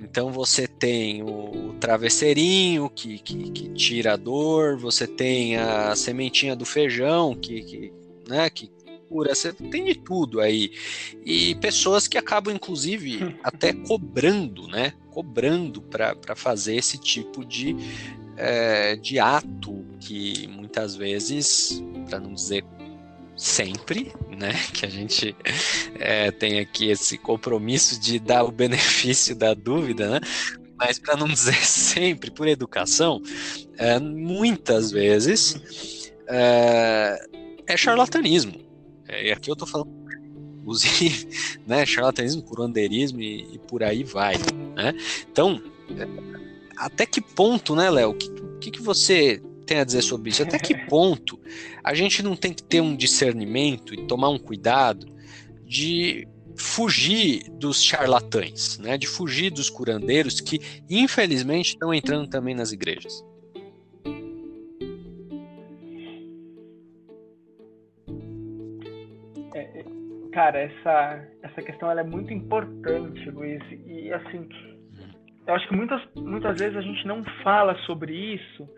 Então 0.00 0.30
você 0.30 0.66
tem 0.66 1.22
o 1.22 1.74
travesseirinho 1.80 2.90
que, 2.90 3.18
que, 3.18 3.50
que, 3.50 3.68
tira 3.70 4.12
a 4.12 4.16
dor, 4.16 4.76
você 4.76 5.06
tem 5.06 5.56
a 5.56 5.96
sementinha 5.96 6.54
do 6.54 6.66
feijão 6.66 7.34
que, 7.34 7.62
que, 7.62 7.92
né, 8.28 8.50
que 8.50 8.70
cura, 9.08 9.34
você 9.34 9.52
tem 9.52 9.84
de 9.84 9.94
tudo 9.94 10.40
aí. 10.40 10.72
E 11.24 11.54
pessoas 11.56 12.08
que 12.08 12.16
acabam, 12.16 12.54
inclusive, 12.54 13.36
até 13.44 13.72
cobrando, 13.72 14.66
né? 14.68 14.94
Cobrando 15.10 15.82
para 15.82 16.34
fazer 16.34 16.76
esse 16.76 16.96
tipo 16.98 17.44
de, 17.44 17.76
é, 18.36 18.96
de 18.96 19.18
ato 19.18 19.84
que 20.06 20.48
muitas 20.48 20.96
vezes, 20.96 21.82
para 22.08 22.18
não 22.18 22.34
dizer 22.34 22.64
sempre, 23.36 24.12
né? 24.28 24.52
Que 24.74 24.86
a 24.86 24.88
gente 24.88 25.36
é, 25.94 26.30
tem 26.30 26.58
aqui 26.60 26.90
esse 26.90 27.16
compromisso 27.18 28.00
de 28.00 28.18
dar 28.18 28.44
o 28.44 28.50
benefício 28.52 29.34
da 29.34 29.54
dúvida, 29.54 30.10
né? 30.10 30.20
Mas 30.76 30.98
para 30.98 31.16
não 31.16 31.28
dizer 31.28 31.54
sempre, 31.64 32.30
por 32.30 32.48
educação, 32.48 33.22
é, 33.78 33.98
muitas 33.98 34.90
vezes 34.90 36.12
é, 36.28 37.26
é 37.66 37.76
charlatanismo. 37.76 38.60
É, 39.08 39.28
e 39.28 39.32
aqui 39.32 39.50
eu 39.50 39.54
estou 39.54 39.68
falando, 39.68 39.90
inclusive, 40.58 41.28
né, 41.66 41.86
charlatanismo, 41.86 42.42
curandeirismo 42.42 43.20
e, 43.20 43.54
e 43.54 43.58
por 43.58 43.82
aí 43.82 44.02
vai. 44.02 44.34
Né? 44.74 44.94
Então, 45.30 45.62
é, 45.90 46.06
até 46.76 47.06
que 47.06 47.20
ponto, 47.20 47.76
né, 47.76 47.88
Léo? 47.90 48.10
O 48.10 48.14
que, 48.14 48.30
que, 48.60 48.70
que 48.72 48.82
você 48.82 49.40
tem 49.72 49.80
a 49.80 49.84
dizer 49.84 50.02
sobre 50.02 50.28
isso? 50.28 50.42
Até 50.42 50.58
que 50.58 50.74
ponto 50.86 51.40
a 51.82 51.94
gente 51.94 52.22
não 52.22 52.36
tem 52.36 52.52
que 52.52 52.62
ter 52.62 52.82
um 52.82 52.94
discernimento 52.94 53.94
e 53.94 54.06
tomar 54.06 54.28
um 54.28 54.38
cuidado 54.38 55.06
de 55.64 56.28
fugir 56.54 57.48
dos 57.52 57.82
charlatães, 57.82 58.78
né? 58.78 58.98
de 58.98 59.06
fugir 59.06 59.50
dos 59.50 59.70
curandeiros 59.70 60.42
que, 60.42 60.60
infelizmente, 60.90 61.68
estão 61.68 61.94
entrando 61.94 62.28
também 62.28 62.54
nas 62.54 62.70
igrejas? 62.70 63.24
É, 69.54 69.60
é 69.60 69.84
cara, 70.32 70.58
essa, 70.58 71.28
essa 71.42 71.62
questão 71.62 71.90
ela 71.90 72.02
é 72.02 72.04
muito 72.04 72.30
importante, 72.30 73.30
Luiz. 73.30 73.62
E 73.86 74.12
assim, 74.12 74.46
eu 75.46 75.54
acho 75.54 75.66
que 75.66 75.74
muitas, 75.74 76.02
muitas 76.14 76.58
vezes 76.58 76.76
a 76.76 76.82
gente 76.82 77.06
não 77.06 77.24
fala 77.42 77.74
sobre 77.86 78.14
isso 78.34 78.68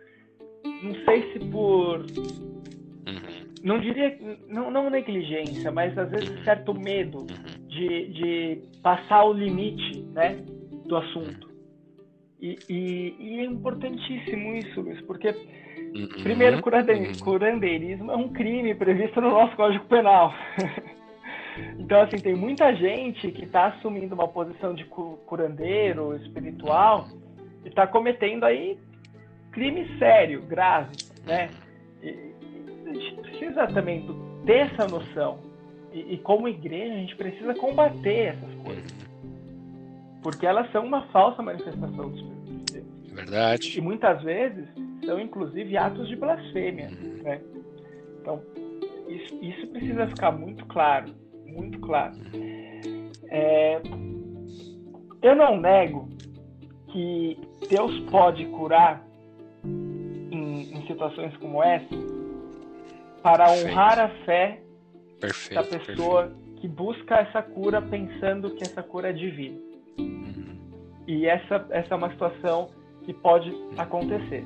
não 0.64 0.94
sei 1.04 1.32
se 1.32 1.38
por. 1.50 2.00
Uhum. 2.00 3.44
Não 3.62 3.78
diria. 3.80 4.18
Não, 4.48 4.70
não 4.70 4.90
negligência, 4.90 5.70
mas 5.70 5.96
às 5.96 6.10
vezes 6.10 6.44
certo 6.44 6.74
medo 6.74 7.18
uhum. 7.18 7.68
de, 7.68 8.08
de 8.08 8.62
passar 8.82 9.24
o 9.24 9.32
limite 9.32 10.02
né, 10.12 10.38
do 10.86 10.96
assunto. 10.96 11.48
E, 12.40 12.58
e, 12.68 13.16
e 13.18 13.40
é 13.40 13.44
importantíssimo 13.44 14.54
isso, 14.54 14.80
Luiz, 14.80 15.00
porque, 15.02 15.28
uhum. 15.28 16.22
primeiro, 16.22 16.60
curandeirismo 16.60 18.10
é 18.10 18.16
um 18.16 18.28
crime 18.28 18.74
previsto 18.74 19.20
no 19.20 19.30
nosso 19.30 19.56
Código 19.56 19.84
Penal. 19.86 20.34
Então, 21.78 22.00
assim, 22.00 22.16
tem 22.16 22.34
muita 22.34 22.74
gente 22.74 23.30
que 23.30 23.44
está 23.44 23.66
assumindo 23.66 24.14
uma 24.14 24.26
posição 24.26 24.74
de 24.74 24.84
curandeiro 24.84 26.16
espiritual 26.16 27.06
e 27.64 27.68
está 27.68 27.86
cometendo 27.86 28.42
aí 28.42 28.76
crime 29.54 29.88
sério, 29.98 30.42
grave, 30.42 30.96
né? 31.24 31.48
E, 32.02 32.34
a 32.86 32.92
gente 32.92 33.14
precisa 33.14 33.66
também 33.68 34.06
ter 34.44 34.66
essa 34.66 34.86
noção. 34.86 35.38
E, 35.92 36.14
e, 36.14 36.18
como 36.18 36.48
igreja, 36.48 36.92
a 36.92 36.98
gente 36.98 37.16
precisa 37.16 37.54
combater 37.54 38.34
essas 38.34 38.54
coisas. 38.56 38.92
Porque 40.22 40.44
elas 40.44 40.70
são 40.72 40.84
uma 40.84 41.06
falsa 41.08 41.42
manifestação 41.42 42.10
do 42.10 42.16
Espírito 42.16 42.44
de 42.44 42.72
Deus. 42.72 43.12
Verdade. 43.12 43.78
E 43.78 43.80
muitas 43.80 44.22
vezes 44.22 44.68
são, 45.04 45.20
inclusive, 45.20 45.76
atos 45.76 46.08
de 46.08 46.16
blasfêmia, 46.16 46.88
uhum. 46.88 47.22
né? 47.22 47.40
Então, 48.20 48.42
isso, 49.08 49.38
isso 49.40 49.66
precisa 49.68 50.06
ficar 50.08 50.32
muito 50.32 50.66
claro. 50.66 51.14
Muito 51.46 51.78
claro. 51.80 52.14
É, 53.28 53.80
eu 55.22 55.36
não 55.36 55.56
nego 55.60 56.08
que 56.88 57.38
Deus 57.68 57.98
pode 58.10 58.44
curar 58.46 59.04
situações 60.86 61.36
como 61.38 61.62
essa 61.62 61.94
para 63.22 63.46
perfeito. 63.46 63.70
honrar 63.70 63.98
a 63.98 64.08
fé 64.24 64.60
perfeito, 65.20 65.54
da 65.54 65.78
pessoa 65.78 66.22
perfeito. 66.24 66.60
que 66.60 66.68
busca 66.68 67.14
essa 67.16 67.42
cura 67.42 67.80
pensando 67.80 68.50
que 68.50 68.62
essa 68.62 68.82
cura 68.82 69.10
é 69.10 69.12
divina. 69.12 69.58
Uhum. 69.98 70.58
E 71.06 71.26
essa, 71.26 71.66
essa 71.70 71.94
é 71.94 71.96
uma 71.96 72.10
situação 72.10 72.70
que 73.02 73.12
pode 73.14 73.50
acontecer. 73.78 74.44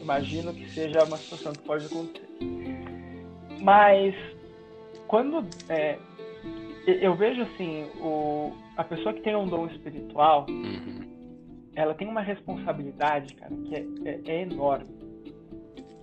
Imagino 0.00 0.54
que 0.54 0.68
seja 0.70 1.04
uma 1.04 1.16
situação 1.18 1.52
que 1.52 1.60
pode 1.60 1.86
acontecer. 1.86 2.28
Mas 3.60 4.14
quando 5.06 5.44
é, 5.68 5.98
eu 6.86 7.14
vejo 7.14 7.42
assim, 7.42 7.84
o, 8.00 8.52
a 8.76 8.84
pessoa 8.84 9.12
que 9.12 9.20
tem 9.20 9.36
um 9.36 9.46
dom 9.46 9.66
espiritual, 9.66 10.46
uhum. 10.48 11.00
ela 11.74 11.94
tem 11.94 12.08
uma 12.08 12.22
responsabilidade, 12.22 13.34
cara, 13.34 13.54
que 13.54 13.74
é, 13.74 13.86
é, 14.06 14.20
é 14.26 14.42
enorme. 14.42 14.99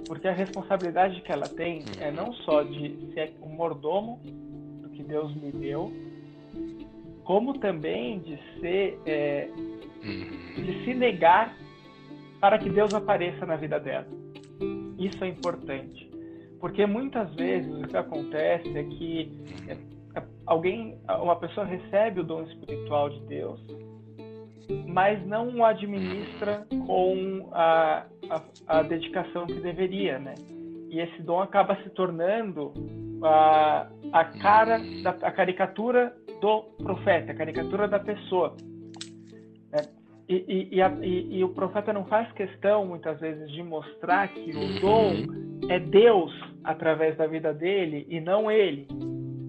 Porque 0.06 0.28
a 0.28 0.34
responsabilidade 0.34 1.22
que 1.22 1.32
ela 1.32 1.48
tem 1.48 1.84
é 1.99 2.11
não 2.11 2.34
só 2.34 2.64
de 2.64 3.14
ser 3.14 3.34
um 3.41 3.49
mordomo 3.49 4.19
do 4.82 4.90
que 4.90 5.03
Deus 5.03 5.34
me 5.36 5.52
deu, 5.52 5.91
como 7.24 7.57
também 7.60 8.19
de 8.19 8.40
ser 8.60 8.99
é, 9.06 9.49
de 10.56 10.86
se 10.86 10.94
negar 10.94 11.57
para 12.40 12.57
que 12.57 12.69
Deus 12.69 12.94
apareça 12.94 13.45
na 13.45 13.56
vida 13.56 13.80
dela. 13.80 14.07
Isso 14.98 15.24
é 15.24 15.28
importante. 15.28 16.10
Porque 16.60 16.86
muitas 16.86 17.34
vezes 17.36 17.72
o 17.72 17.88
que 17.88 17.98
acontece 17.98 18.78
é 18.78 18.84
que 18.84 19.32
é, 19.68 19.78
alguém, 20.45 20.98
uma 21.22 21.36
pessoa 21.36 21.65
recebe 21.65 22.22
o 22.22 22.24
dom 22.24 22.44
espiritual 22.44 23.10
de 23.10 23.19
Deus, 23.28 23.60
mas 24.88 25.26
não 25.26 25.56
o 25.56 25.65
administra 25.65 26.65
com 26.85 27.49
a, 27.52 28.06
a, 28.30 28.41
a 28.68 28.84
dedicação 28.84 29.45
que 29.45 29.60
deveria, 29.60 30.19
né? 30.19 30.35
E 30.89 30.99
esse 30.99 31.22
dom 31.22 31.41
acaba 31.41 31.76
se 31.84 31.89
tornando 31.91 32.73
a, 33.23 33.88
a 34.11 34.26
cara, 34.26 34.80
da, 35.03 35.11
a 35.11 35.31
caricatura 35.31 36.14
do 36.41 36.61
profeta, 36.84 37.31
a 37.31 37.35
caricatura 37.35 37.88
da 37.88 37.99
pessoa. 37.99 38.56
Né? 39.72 39.81
E, 40.30 40.69
e, 40.72 40.81
e, 40.81 41.38
e, 41.38 41.44
o 41.44 41.49
profeta 41.49 41.94
não 41.94 42.06
faz 42.06 42.31
questão, 42.34 42.85
muitas 42.85 43.19
vezes, 43.19 43.49
de 43.52 43.64
mostrar 43.64 44.27
que 44.30 44.52
o 44.52 44.80
dom 44.81 45.14
é 45.69 45.80
Deus 45.80 46.31
através 46.64 47.15
da 47.18 47.26
vida 47.27 47.53
dele 47.53 48.06
e 48.10 48.19
não 48.19 48.52
ele. 48.52 48.88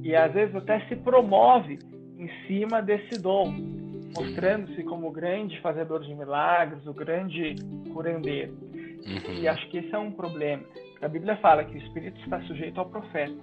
E 0.02 0.14
às 0.14 0.32
vezes 0.32 0.54
até 0.54 0.80
se 0.86 0.96
promove 0.96 1.78
em 2.16 2.28
cima 2.46 2.80
desse 2.80 3.20
dom, 3.20 3.77
mostrando-se 4.16 4.82
como 4.84 5.08
o 5.08 5.12
grande 5.12 5.60
fazedor 5.60 6.00
de 6.00 6.14
milagres, 6.14 6.86
o 6.86 6.94
grande 6.94 7.56
curandeiro. 7.92 8.52
Uhum. 8.52 9.34
E 9.40 9.48
acho 9.48 9.68
que 9.68 9.78
esse 9.78 9.94
é 9.94 9.98
um 9.98 10.10
problema. 10.10 10.62
A 11.00 11.08
Bíblia 11.08 11.36
fala 11.36 11.64
que 11.64 11.74
o 11.74 11.78
Espírito 11.78 12.20
está 12.20 12.40
sujeito 12.42 12.78
ao 12.78 12.86
profeta. 12.86 13.34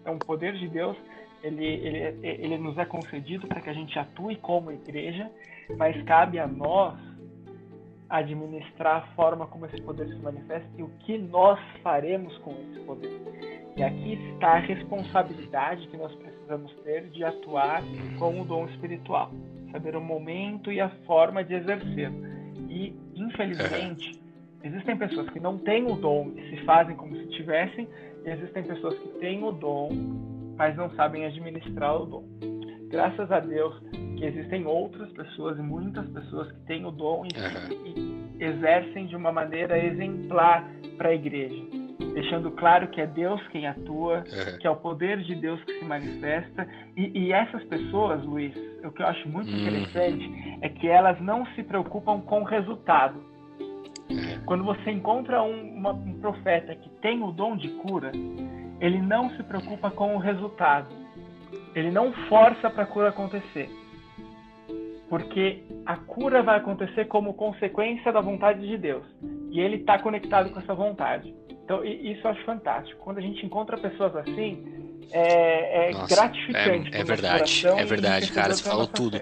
Então, 0.00 0.14
o 0.14 0.18
poder 0.18 0.54
de 0.54 0.68
Deus 0.68 0.96
ele, 1.42 1.64
ele, 1.64 2.18
ele 2.22 2.58
nos 2.58 2.76
é 2.78 2.84
concedido 2.84 3.46
para 3.46 3.60
que 3.60 3.70
a 3.70 3.72
gente 3.72 3.98
atue 3.98 4.36
como 4.36 4.70
igreja, 4.70 5.30
mas 5.76 6.00
cabe 6.04 6.38
a 6.38 6.46
nós 6.46 6.98
administrar 8.08 8.96
a 8.96 9.14
forma 9.14 9.46
como 9.46 9.66
esse 9.66 9.80
poder 9.82 10.08
se 10.08 10.16
manifesta 10.16 10.68
e 10.76 10.82
o 10.82 10.88
que 11.00 11.16
nós 11.16 11.58
faremos 11.82 12.36
com 12.38 12.52
esse 12.52 12.80
poder. 12.80 13.20
E 13.76 13.82
aqui 13.82 14.14
está 14.34 14.54
a 14.54 14.58
responsabilidade 14.58 15.86
que 15.88 15.96
nós 15.96 16.12
precisamos 16.16 16.74
ter 16.82 17.08
de 17.08 17.22
atuar 17.22 17.82
com 18.18 18.40
o 18.40 18.44
dom 18.44 18.66
espiritual, 18.66 19.30
saber 19.70 19.96
o 19.96 20.00
momento 20.00 20.72
e 20.72 20.80
a 20.80 20.88
forma 21.06 21.42
de 21.44 21.54
exercer. 21.54 22.10
E, 22.68 22.94
infelizmente, 23.14 24.20
existem 24.62 24.96
pessoas 24.96 25.28
que 25.30 25.40
não 25.40 25.58
têm 25.58 25.84
o 25.84 25.96
dom 25.96 26.32
e 26.36 26.50
se 26.50 26.64
fazem 26.64 26.96
como 26.96 27.16
se 27.16 27.26
tivessem, 27.28 27.88
e 28.24 28.30
existem 28.30 28.62
pessoas 28.62 28.98
que 28.98 29.08
têm 29.20 29.42
o 29.42 29.52
dom 29.52 29.90
mas 30.60 30.76
não 30.76 30.90
sabem 30.90 31.24
administrar 31.24 32.02
o 32.02 32.04
dom. 32.04 32.24
Graças 32.90 33.32
a 33.32 33.40
Deus 33.40 33.74
que 34.18 34.26
existem 34.26 34.66
outras 34.66 35.10
pessoas 35.12 35.58
e 35.58 35.62
muitas 35.62 36.06
pessoas 36.10 36.52
que 36.52 36.60
têm 36.66 36.84
o 36.84 36.90
dom 36.90 37.24
e, 37.24 37.28
uhum. 37.32 38.26
e 38.38 38.44
exercem 38.44 39.06
de 39.06 39.16
uma 39.16 39.32
maneira 39.32 39.82
exemplar 39.82 40.70
para 40.98 41.08
a 41.08 41.14
igreja, 41.14 41.64
deixando 42.14 42.50
claro 42.52 42.88
que 42.88 43.00
é 43.00 43.06
Deus 43.06 43.40
quem 43.48 43.66
atua, 43.66 44.18
uhum. 44.18 44.58
que 44.58 44.66
é 44.66 44.70
o 44.70 44.76
poder 44.76 45.22
de 45.22 45.34
Deus 45.34 45.62
que 45.64 45.78
se 45.78 45.84
manifesta. 45.84 46.66
E, 46.96 47.26
e 47.26 47.32
essas 47.32 47.62
pessoas, 47.64 48.24
Luiz, 48.24 48.54
o 48.84 48.90
que 48.90 49.02
eu 49.02 49.06
acho 49.06 49.28
muito 49.28 49.50
uhum. 49.50 49.58
interessante 49.58 50.58
é 50.60 50.68
que 50.68 50.88
elas 50.88 51.20
não 51.20 51.46
se 51.54 51.62
preocupam 51.62 52.20
com 52.20 52.42
o 52.42 52.44
resultado. 52.44 53.30
Quando 54.44 54.64
você 54.64 54.90
encontra 54.90 55.42
um, 55.42 55.76
uma, 55.76 55.92
um 55.92 56.18
profeta 56.20 56.74
que 56.74 56.88
tem 57.00 57.22
o 57.22 57.30
dom 57.30 57.56
de 57.56 57.68
cura, 57.68 58.10
ele 58.80 59.00
não 59.00 59.30
se 59.30 59.42
preocupa 59.42 59.90
com 59.90 60.16
o 60.16 60.18
resultado. 60.18 60.88
Ele 61.74 61.90
não 61.90 62.12
força 62.28 62.68
para 62.70 62.82
a 62.82 62.86
cura 62.86 63.10
acontecer. 63.10 63.70
Porque 65.08 65.62
a 65.86 65.96
cura 65.96 66.42
vai 66.42 66.58
acontecer 66.58 67.06
como 67.06 67.34
consequência 67.34 68.12
da 68.12 68.20
vontade 68.20 68.66
de 68.66 68.76
Deus. 68.76 69.04
E 69.50 69.60
ele 69.60 69.76
está 69.76 69.98
conectado 69.98 70.50
com 70.50 70.60
essa 70.60 70.74
vontade. 70.74 71.34
Então, 71.70 71.84
isso 71.84 72.26
eu 72.26 72.30
acho 72.32 72.44
fantástico. 72.44 73.00
Quando 73.00 73.18
a 73.18 73.20
gente 73.20 73.46
encontra 73.46 73.78
pessoas 73.78 74.16
assim, 74.16 74.60
é, 75.12 75.90
é 75.90 75.92
Nossa, 75.92 76.12
gratificante. 76.12 76.92
É, 76.92 77.00
é 77.00 77.04
verdade, 77.04 77.66
é 77.68 77.84
verdade, 77.84 78.32
cara. 78.32 78.52
Você 78.52 78.64
falou 78.64 78.88
tudo. 78.88 79.20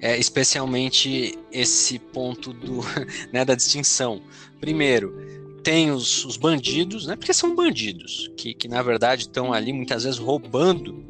É, 0.00 0.16
especialmente 0.16 1.38
esse 1.52 1.98
ponto 1.98 2.54
do, 2.54 2.80
né, 3.30 3.44
da 3.44 3.54
distinção. 3.54 4.22
Primeiro, 4.58 5.14
tem 5.62 5.90
os, 5.90 6.24
os, 6.24 6.38
bandidos, 6.38 7.06
né? 7.06 7.16
Porque 7.16 7.34
são 7.34 7.54
bandidos, 7.54 8.32
que, 8.34 8.54
que 8.54 8.66
na 8.66 8.80
verdade 8.80 9.22
estão 9.22 9.52
ali 9.52 9.70
muitas 9.70 10.04
vezes 10.04 10.18
roubando 10.18 11.04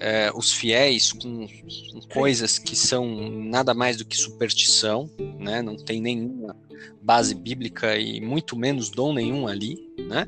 é, 0.00 0.30
os 0.34 0.52
fiéis 0.52 1.12
com, 1.12 1.46
com, 1.46 2.00
coisas 2.12 2.58
que 2.58 2.76
são 2.76 3.30
nada 3.30 3.74
mais 3.74 3.96
do 3.96 4.04
que 4.04 4.16
superstição, 4.16 5.10
né? 5.38 5.62
Não 5.62 5.76
tem 5.76 6.00
nenhuma 6.00 6.56
base 7.02 7.34
bíblica 7.34 7.96
e 7.98 8.20
muito 8.20 8.56
menos 8.56 8.90
dom 8.90 9.12
nenhum 9.12 9.46
ali, 9.46 9.78
né? 9.98 10.26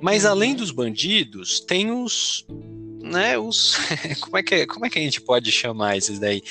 Mas 0.00 0.24
além 0.24 0.54
dos 0.54 0.70
bandidos, 0.70 1.60
tem 1.60 1.90
os 1.90 2.46
né, 3.00 3.38
os 3.38 3.76
como 4.20 4.36
é 4.36 4.42
que 4.42 4.66
como 4.66 4.86
é 4.86 4.90
que 4.90 4.98
a 4.98 5.02
gente 5.02 5.20
pode 5.20 5.50
chamar 5.50 5.96
esses 5.96 6.18
daí? 6.18 6.42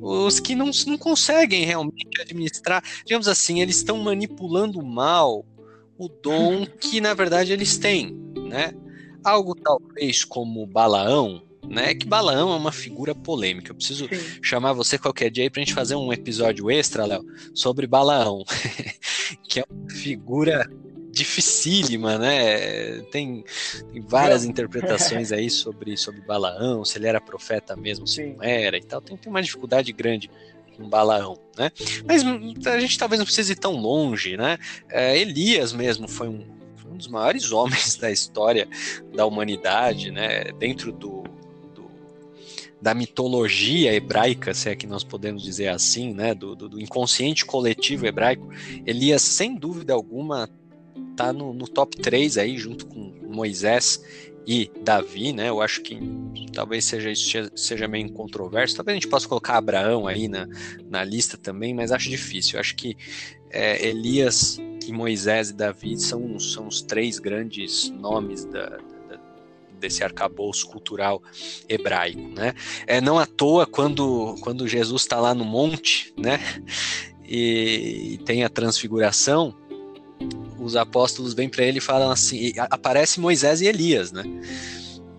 Os 0.00 0.40
que 0.40 0.54
não, 0.54 0.70
não 0.86 0.96
conseguem 0.96 1.64
realmente 1.64 2.20
administrar, 2.20 2.82
digamos 3.04 3.28
assim, 3.28 3.60
eles 3.60 3.76
estão 3.76 3.98
manipulando 3.98 4.82
mal 4.82 5.44
o 5.98 6.08
dom 6.08 6.64
que 6.64 7.00
na 7.00 7.12
verdade 7.12 7.52
eles 7.52 7.76
têm, 7.76 8.16
né? 8.48 8.72
Algo 9.24 9.54
talvez 9.54 10.24
como 10.24 10.66
Balaão, 10.66 11.42
né? 11.66 11.94
Que 11.94 12.06
Balaão 12.06 12.52
é 12.52 12.56
uma 12.56 12.72
figura 12.72 13.14
polêmica. 13.14 13.70
Eu 13.70 13.74
preciso 13.74 14.08
Sim. 14.08 14.42
chamar 14.42 14.72
você 14.72 14.98
qualquer 14.98 15.30
dia 15.30 15.44
aí 15.44 15.50
pra 15.50 15.60
gente 15.60 15.74
fazer 15.74 15.94
um 15.94 16.12
episódio 16.12 16.70
extra, 16.70 17.06
Léo, 17.06 17.24
sobre 17.54 17.86
Balaão, 17.86 18.44
que 19.48 19.60
é 19.60 19.64
uma 19.68 19.90
figura 19.90 20.68
dificílima, 21.10 22.18
né? 22.18 23.00
Tem, 23.10 23.44
tem 23.92 24.02
várias 24.02 24.44
interpretações 24.44 25.32
aí 25.32 25.50
sobre, 25.50 25.96
sobre 25.96 26.20
Balaão, 26.20 26.84
se 26.84 26.98
ele 26.98 27.06
era 27.06 27.20
profeta 27.20 27.74
mesmo, 27.76 28.06
se 28.06 28.16
Sim. 28.16 28.34
não 28.34 28.42
era 28.42 28.76
e 28.76 28.82
tal. 28.82 29.00
Tem, 29.00 29.16
tem 29.16 29.30
uma 29.30 29.42
dificuldade 29.42 29.92
grande 29.92 30.30
um 30.78 30.88
Balaão, 30.88 31.36
né? 31.56 31.72
Mas 32.06 32.22
a 32.66 32.78
gente 32.78 32.98
talvez 32.98 33.18
não 33.18 33.26
precise 33.26 33.52
ir 33.52 33.56
tão 33.56 33.72
longe, 33.72 34.36
né? 34.36 34.58
É, 34.88 35.18
Elias 35.18 35.72
mesmo 35.72 36.06
foi 36.06 36.28
um, 36.28 36.46
foi 36.76 36.92
um 36.92 36.96
dos 36.96 37.08
maiores 37.08 37.50
homens 37.50 37.96
da 38.00 38.10
história 38.10 38.68
da 39.12 39.26
humanidade, 39.26 40.10
né? 40.10 40.44
Dentro 40.58 40.92
do, 40.92 41.22
do, 41.22 41.27
da 42.80 42.94
mitologia 42.94 43.92
hebraica, 43.92 44.54
se 44.54 44.68
é 44.68 44.76
que 44.76 44.86
nós 44.86 45.02
podemos 45.02 45.42
dizer 45.42 45.68
assim, 45.68 46.14
né? 46.14 46.34
Do, 46.34 46.54
do, 46.54 46.68
do 46.68 46.80
inconsciente 46.80 47.44
coletivo 47.44 48.06
hebraico, 48.06 48.48
Elias, 48.86 49.22
sem 49.22 49.56
dúvida 49.56 49.92
alguma, 49.92 50.48
tá 51.16 51.32
no, 51.32 51.52
no 51.52 51.66
top 51.66 51.96
3 51.96 52.38
aí, 52.38 52.56
junto 52.56 52.86
com 52.86 53.12
Moisés 53.28 54.02
e 54.46 54.70
Davi, 54.82 55.32
né? 55.32 55.48
Eu 55.50 55.60
acho 55.60 55.82
que 55.82 55.98
talvez 56.54 56.84
seja 56.84 57.12
seja 57.54 57.86
meio 57.86 58.10
controverso. 58.12 58.76
Talvez 58.76 58.94
a 58.94 59.00
gente 59.00 59.08
possa 59.08 59.28
colocar 59.28 59.58
Abraão 59.58 60.06
aí 60.06 60.26
na, 60.26 60.48
na 60.88 61.04
lista 61.04 61.36
também, 61.36 61.74
mas 61.74 61.92
acho 61.92 62.08
difícil. 62.08 62.54
Eu 62.54 62.60
acho 62.60 62.74
que 62.74 62.96
é, 63.50 63.86
Elias 63.86 64.58
e 64.86 64.92
Moisés 64.92 65.50
e 65.50 65.54
Davi 65.54 65.98
são, 65.98 66.38
são 66.38 66.66
os 66.66 66.80
três 66.80 67.18
grandes 67.18 67.90
nomes 67.90 68.46
da, 68.46 68.78
desse 69.78 70.04
arcabouço 70.04 70.66
cultural 70.66 71.22
hebraico, 71.68 72.20
né? 72.20 72.54
É 72.86 73.00
não 73.00 73.18
à 73.18 73.26
toa 73.26 73.66
quando, 73.66 74.36
quando 74.40 74.68
Jesus 74.68 75.02
está 75.02 75.20
lá 75.20 75.34
no 75.34 75.44
monte, 75.44 76.12
né? 76.16 76.38
E, 77.26 78.14
e 78.14 78.18
tem 78.18 78.44
a 78.44 78.48
transfiguração, 78.48 79.54
os 80.58 80.76
apóstolos 80.76 81.34
vêm 81.34 81.48
para 81.48 81.64
ele 81.64 81.78
e 81.78 81.82
falam 81.82 82.10
assim: 82.10 82.52
aparece 82.70 83.20
Moisés 83.20 83.60
e 83.60 83.66
Elias, 83.66 84.12
né? 84.12 84.24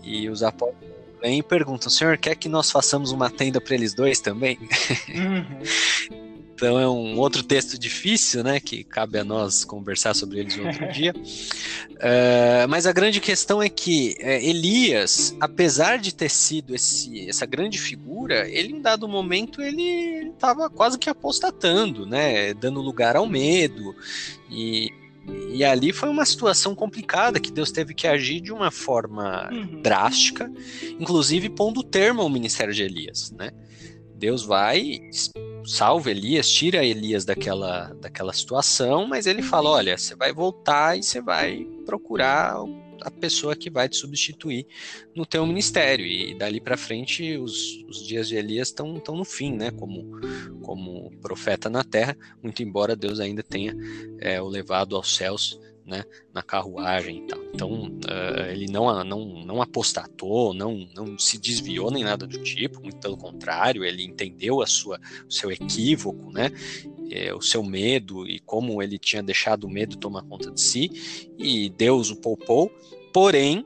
E 0.03 0.29
os 0.29 0.43
apóstolos 0.43 0.89
vêm 1.21 1.39
e 1.39 1.43
perguntam: 1.43 1.89
Senhor, 1.89 2.17
quer 2.17 2.35
que 2.35 2.49
nós 2.49 2.71
façamos 2.71 3.11
uma 3.11 3.29
tenda 3.29 3.61
para 3.61 3.75
eles 3.75 3.93
dois 3.93 4.19
também? 4.19 4.57
Uhum. 5.09 6.19
Então 6.59 6.77
é 6.77 6.89
um 6.89 7.17
outro 7.17 7.41
texto 7.41 7.79
difícil, 7.79 8.43
né? 8.43 8.59
Que 8.59 8.83
cabe 8.83 9.17
a 9.17 9.23
nós 9.23 9.63
conversar 9.63 10.13
sobre 10.13 10.39
eles 10.39 10.57
outro 10.57 10.91
dia. 10.91 11.13
Uh, 11.15 12.67
mas 12.67 12.85
a 12.85 12.91
grande 12.91 13.21
questão 13.21 13.63
é 13.63 13.69
que 13.69 14.17
uh, 14.19 14.25
Elias, 14.25 15.33
apesar 15.39 15.97
de 15.97 16.13
ter 16.13 16.29
sido 16.29 16.75
esse, 16.75 17.29
essa 17.29 17.45
grande 17.45 17.79
figura, 17.79 18.45
ele 18.49 18.73
em 18.73 18.81
dado 18.81 19.07
momento 19.07 19.61
ele 19.61 20.31
estava 20.33 20.69
quase 20.69 20.99
que 20.99 21.09
apostatando, 21.09 22.05
né? 22.05 22.53
Dando 22.53 22.81
lugar 22.81 23.15
ao 23.15 23.25
medo 23.25 23.95
e 24.51 24.89
e 25.53 25.63
ali 25.63 25.93
foi 25.93 26.09
uma 26.09 26.25
situação 26.25 26.73
complicada 26.73 27.39
que 27.39 27.51
Deus 27.51 27.71
teve 27.71 27.93
que 27.93 28.07
agir 28.07 28.41
de 28.41 28.51
uma 28.51 28.71
forma 28.71 29.47
uhum. 29.51 29.81
drástica, 29.81 30.51
inclusive 30.99 31.49
pondo 31.49 31.83
termo 31.83 32.21
ao 32.21 32.29
ministério 32.29 32.73
de 32.73 32.81
Elias, 32.81 33.31
né? 33.31 33.51
Deus 34.19 34.43
vai, 34.43 34.99
salva 35.65 36.11
Elias, 36.11 36.49
tira 36.49 36.83
Elias 36.83 37.23
daquela, 37.23 37.93
daquela 38.01 38.33
situação, 38.33 39.07
mas 39.07 39.25
ele 39.25 39.41
fala: 39.41 39.69
olha, 39.69 39.97
você 39.97 40.13
vai 40.13 40.33
voltar 40.33 40.97
e 40.97 41.03
você 41.03 41.21
vai 41.21 41.65
procurar 41.85 42.57
a 43.01 43.09
pessoa 43.09 43.55
que 43.55 43.69
vai 43.69 43.87
te 43.87 43.95
substituir 43.95 44.67
no 45.15 45.25
teu 45.25 45.45
ministério. 45.47 46.05
E 46.05 46.37
dali 46.37 46.59
para 46.59 46.75
frente, 46.75 47.37
os, 47.37 47.81
os 47.87 48.05
dias 48.05 48.27
de 48.27 48.35
Elias 48.35 48.67
estão 48.67 49.01
no 49.07 49.23
fim, 49.23 49.53
né? 49.55 49.71
Como, 49.71 50.19
como 50.61 51.09
profeta 51.21 51.69
na 51.69 51.83
terra, 51.83 52.17
muito 52.43 52.61
embora 52.61 52.97
Deus 52.97 53.21
ainda 53.21 53.41
tenha 53.41 53.73
é, 54.19 54.41
o 54.41 54.47
levado 54.49 54.97
aos 54.97 55.15
céus 55.15 55.57
né, 55.89 56.05
na 56.33 56.43
carruagem 56.43 57.17
e 57.17 57.27
tal. 57.27 57.39
Então, 57.53 57.71
uh, 57.71 58.51
ele 58.51 58.67
não, 58.67 59.03
não, 59.03 59.25
não 59.43 59.61
apostatou, 59.61 60.53
não, 60.53 60.87
não 60.95 61.17
se 61.17 61.37
desviou 61.37 61.89
nem 61.89 62.03
nada 62.03 62.27
do 62.27 62.37
tipo, 62.43 62.79
muito 62.81 62.97
pelo 62.97 63.17
contrário, 63.17 63.83
ele 63.83 64.03
entendeu 64.03 64.61
a 64.61 64.67
sua, 64.67 64.99
o 65.27 65.31
seu 65.31 65.51
equívoco, 65.51 66.31
né, 66.31 66.51
é, 67.09 67.33
o 67.33 67.41
seu 67.41 67.63
medo 67.63 68.27
e 68.27 68.39
como 68.39 68.81
ele 68.81 68.99
tinha 68.99 69.23
deixado 69.23 69.65
o 69.65 69.69
medo 69.69 69.97
tomar 69.97 70.21
conta 70.23 70.51
de 70.51 70.61
si, 70.61 71.27
e 71.37 71.69
Deus 71.69 72.11
o 72.11 72.15
poupou, 72.15 72.71
porém, 73.11 73.65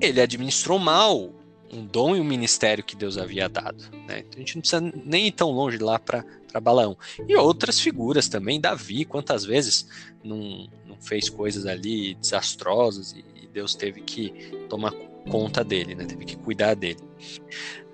ele 0.00 0.20
administrou 0.20 0.78
mal 0.78 1.34
um 1.72 1.84
dom 1.84 2.14
e 2.14 2.20
um 2.20 2.24
ministério 2.24 2.84
que 2.84 2.94
Deus 2.94 3.18
havia 3.18 3.48
dado. 3.48 3.84
Né? 4.06 4.20
Então 4.20 4.36
a 4.36 4.38
gente 4.38 4.54
não 4.54 4.60
precisa 4.60 4.80
nem 5.04 5.26
ir 5.26 5.32
tão 5.32 5.50
longe 5.50 5.78
lá 5.78 5.98
para 5.98 6.24
Balaão. 6.62 6.96
E 7.28 7.34
outras 7.36 7.80
figuras 7.80 8.28
também, 8.28 8.60
Davi, 8.60 9.04
quantas 9.04 9.44
vezes 9.44 9.88
não 10.22 10.68
fez 11.04 11.28
coisas 11.28 11.66
ali 11.66 12.14
desastrosas 12.14 13.12
e, 13.12 13.24
Deus 13.54 13.76
teve 13.76 14.00
que 14.00 14.30
tomar 14.68 14.90
conta 15.30 15.62
dele, 15.62 15.94
né? 15.94 16.04
teve 16.04 16.24
que 16.24 16.36
cuidar 16.36 16.74
dele. 16.74 16.98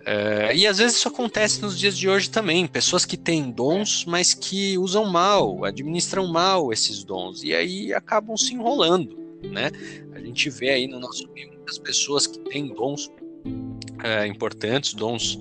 Uh, 0.01 0.55
e 0.55 0.66
às 0.66 0.78
vezes 0.78 0.97
isso 0.97 1.09
acontece 1.09 1.61
nos 1.61 1.78
dias 1.78 1.99
de 1.99 2.09
hoje 2.09 2.31
também. 2.31 2.66
Pessoas 2.66 3.05
que 3.05 3.19
têm 3.19 3.51
dons, 3.51 4.07
mas 4.07 4.32
que 4.32 4.78
usam 4.78 5.05
mal, 5.05 5.66
administram 5.66 6.27
mal 6.27 6.73
esses 6.73 7.05
dons, 7.05 7.43
e 7.45 7.55
aí 7.55 7.93
acabam 7.93 8.39
se 8.39 8.55
enrolando. 8.55 9.19
Né? 9.43 9.70
A 10.15 10.20
gente 10.20 10.49
vê 10.49 10.70
aí 10.70 10.87
no 10.87 10.99
nosso 10.99 11.28
meio 11.32 11.49
muitas 11.49 11.78
pessoas 11.78 12.27
que 12.27 12.39
têm 12.39 12.69
dons 12.69 13.07
uh, 13.07 14.27
importantes, 14.27 14.95
dons 14.95 15.39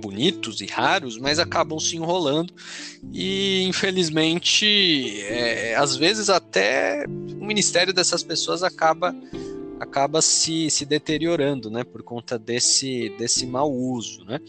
bonitos 0.00 0.60
e 0.60 0.66
raros, 0.66 1.18
mas 1.18 1.38
acabam 1.38 1.78
se 1.78 1.96
enrolando 1.96 2.52
e 3.12 3.64
infelizmente, 3.64 5.20
é, 5.22 5.74
às 5.76 5.96
vezes 5.96 6.28
até 6.28 7.04
o 7.06 7.44
ministério 7.44 7.92
dessas 7.92 8.22
pessoas 8.22 8.62
acaba 8.62 9.14
acaba 9.80 10.20
se, 10.20 10.68
se 10.70 10.84
deteriorando, 10.84 11.70
né, 11.70 11.84
por 11.84 12.02
conta 12.02 12.36
desse, 12.36 13.10
desse 13.16 13.46
mau 13.46 13.72
uso, 13.72 14.24
né. 14.24 14.40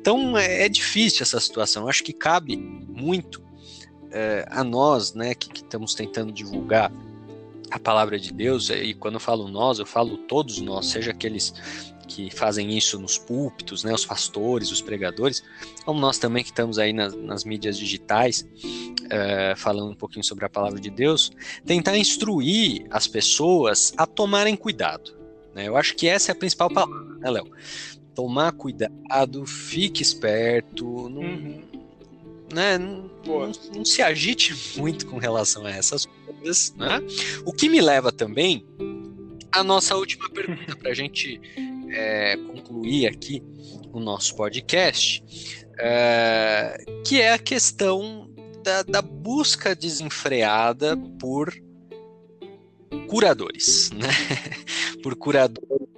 Então 0.00 0.36
é, 0.36 0.64
é 0.64 0.68
difícil 0.68 1.22
essa 1.22 1.38
situação. 1.38 1.82
Eu 1.82 1.88
acho 1.90 2.02
que 2.02 2.12
cabe 2.12 2.56
muito 2.56 3.42
é, 4.10 4.46
a 4.50 4.64
nós, 4.64 5.12
né, 5.12 5.34
que, 5.34 5.50
que 5.50 5.60
estamos 5.60 5.94
tentando 5.94 6.32
divulgar 6.32 6.90
a 7.70 7.78
palavra 7.78 8.18
de 8.18 8.32
Deus, 8.32 8.70
e 8.70 8.94
quando 8.94 9.14
eu 9.14 9.20
falo 9.20 9.46
nós, 9.46 9.78
eu 9.78 9.84
falo 9.84 10.16
todos 10.16 10.58
nós, 10.60 10.86
seja 10.86 11.10
aqueles 11.10 11.52
que 12.08 12.30
fazem 12.34 12.76
isso 12.76 12.98
nos 12.98 13.18
púlpitos, 13.18 13.84
né, 13.84 13.92
os 13.92 14.04
pastores, 14.04 14.72
os 14.72 14.80
pregadores, 14.80 15.44
como 15.84 16.00
nós 16.00 16.18
também 16.18 16.42
que 16.42 16.50
estamos 16.50 16.78
aí 16.78 16.92
nas, 16.92 17.14
nas 17.14 17.44
mídias 17.44 17.78
digitais, 17.78 18.48
uh, 19.04 19.56
falando 19.56 19.92
um 19.92 19.94
pouquinho 19.94 20.24
sobre 20.24 20.46
a 20.46 20.48
palavra 20.48 20.80
de 20.80 20.90
Deus, 20.90 21.30
tentar 21.64 21.96
instruir 21.96 22.86
as 22.90 23.06
pessoas 23.06 23.92
a 23.96 24.06
tomarem 24.06 24.56
cuidado. 24.56 25.16
Né? 25.54 25.68
Eu 25.68 25.76
acho 25.76 25.94
que 25.94 26.08
essa 26.08 26.30
é 26.30 26.32
a 26.32 26.36
principal 26.36 26.70
palavra, 26.70 27.18
né, 27.18 27.30
Léo? 27.30 27.50
Tomar 28.14 28.52
cuidado, 28.52 29.46
fique 29.46 30.02
esperto, 30.02 31.08
não, 31.08 31.22
uhum. 31.22 31.62
né, 32.52 32.78
não, 32.78 33.10
não, 33.24 33.52
não 33.76 33.84
se 33.84 34.02
agite 34.02 34.56
muito 34.76 35.06
com 35.06 35.18
relação 35.18 35.64
a 35.66 35.70
essas 35.70 36.06
coisas. 36.06 36.74
Né? 36.76 37.00
O 37.44 37.52
que 37.52 37.68
me 37.68 37.80
leva 37.80 38.10
também 38.10 38.64
a 39.52 39.62
nossa 39.64 39.96
última 39.96 40.28
pergunta 40.30 40.76
para 40.76 40.90
a 40.90 40.94
gente 40.94 41.40
é, 41.90 42.36
concluir 42.36 43.06
aqui 43.06 43.42
o 43.92 44.00
nosso 44.00 44.36
podcast, 44.36 45.22
é, 45.78 46.76
que 47.06 47.20
é 47.20 47.32
a 47.32 47.38
questão 47.38 48.30
da, 48.62 48.82
da, 48.82 49.02
busca 49.02 49.74
desenfreada 49.74 50.96
por 51.18 51.52
curadores, 53.08 53.90
né? 53.92 54.08
por 55.02 55.14
curadores 55.16 55.88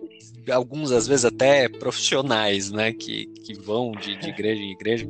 alguns 0.50 0.92
às 0.92 1.06
vezes 1.06 1.24
até 1.24 1.68
profissionais, 1.68 2.70
né, 2.70 2.92
que, 2.92 3.26
que 3.26 3.54
vão 3.54 3.92
de, 3.92 4.16
de 4.16 4.28
igreja 4.28 4.62
em 4.62 4.72
igreja 4.72 5.08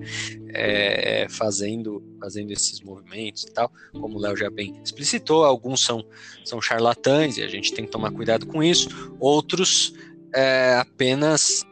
é, 0.48 1.26
fazendo, 1.28 2.02
fazendo 2.20 2.50
esses 2.52 2.80
movimentos 2.80 3.44
e 3.44 3.52
tal, 3.52 3.72
como 3.92 4.18
o 4.18 4.20
Léo 4.20 4.36
já 4.36 4.50
bem 4.50 4.78
explicitou, 4.84 5.44
alguns 5.44 5.84
são, 5.84 6.04
são 6.44 6.60
charlatães 6.60 7.36
e 7.36 7.42
a 7.42 7.48
gente 7.48 7.72
tem 7.72 7.84
que 7.84 7.90
tomar 7.90 8.10
cuidado 8.10 8.46
com 8.46 8.62
isso, 8.62 8.88
outros 9.18 9.92
é, 10.34 10.76
apenas 10.80 11.64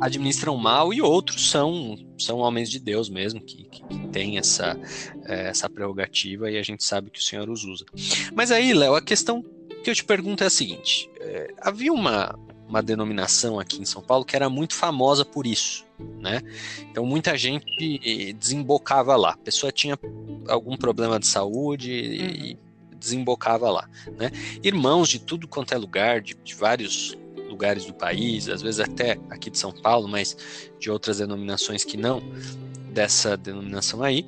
administram 0.00 0.56
mal 0.56 0.92
e 0.92 1.00
outros 1.00 1.48
são 1.50 1.96
são 2.18 2.38
homens 2.38 2.68
de 2.70 2.78
Deus 2.78 3.08
mesmo 3.08 3.40
que, 3.40 3.64
que, 3.64 3.82
que 3.82 4.08
têm 4.08 4.38
essa 4.38 4.78
é, 5.24 5.48
essa 5.48 5.68
prerrogativa 5.68 6.50
e 6.50 6.58
a 6.58 6.62
gente 6.62 6.84
sabe 6.84 7.10
que 7.10 7.18
o 7.18 7.22
Senhor 7.22 7.48
os 7.48 7.64
usa. 7.64 7.84
Mas 8.34 8.50
aí, 8.50 8.72
Léo, 8.72 8.94
a 8.94 9.02
questão 9.02 9.44
que 9.84 9.90
eu 9.90 9.94
te 9.94 10.04
pergunto 10.04 10.42
é 10.42 10.46
a 10.46 10.50
seguinte: 10.50 11.08
é, 11.20 11.54
havia 11.60 11.92
uma 11.92 12.38
uma 12.68 12.82
denominação 12.82 13.60
aqui 13.60 13.80
em 13.80 13.84
São 13.84 14.02
Paulo 14.02 14.24
que 14.24 14.34
era 14.34 14.50
muito 14.50 14.74
famosa 14.74 15.24
por 15.24 15.46
isso, 15.46 15.84
né? 16.18 16.42
Então 16.90 17.06
muita 17.06 17.36
gente 17.38 18.34
desembocava 18.34 19.14
lá. 19.16 19.30
A 19.30 19.36
pessoa 19.36 19.70
tinha 19.70 19.98
algum 20.48 20.76
problema 20.76 21.20
de 21.20 21.26
saúde 21.26 21.92
e 21.92 22.52
uhum. 22.52 22.98
desembocava 22.98 23.70
lá, 23.70 23.88
né? 24.18 24.30
Irmãos 24.62 25.08
de 25.08 25.20
tudo 25.20 25.46
quanto 25.46 25.72
é 25.74 25.78
lugar, 25.78 26.20
de, 26.20 26.34
de 26.34 26.54
vários 26.54 27.16
lugares 27.48 27.84
do 27.84 27.94
país, 27.94 28.48
às 28.48 28.62
vezes 28.62 28.80
até 28.80 29.18
aqui 29.30 29.50
de 29.50 29.58
São 29.58 29.72
Paulo, 29.72 30.08
mas 30.08 30.36
de 30.78 30.90
outras 30.90 31.18
denominações 31.18 31.84
que 31.84 31.96
não 31.96 32.20
dessa 32.92 33.36
denominação 33.36 34.02
aí. 34.02 34.24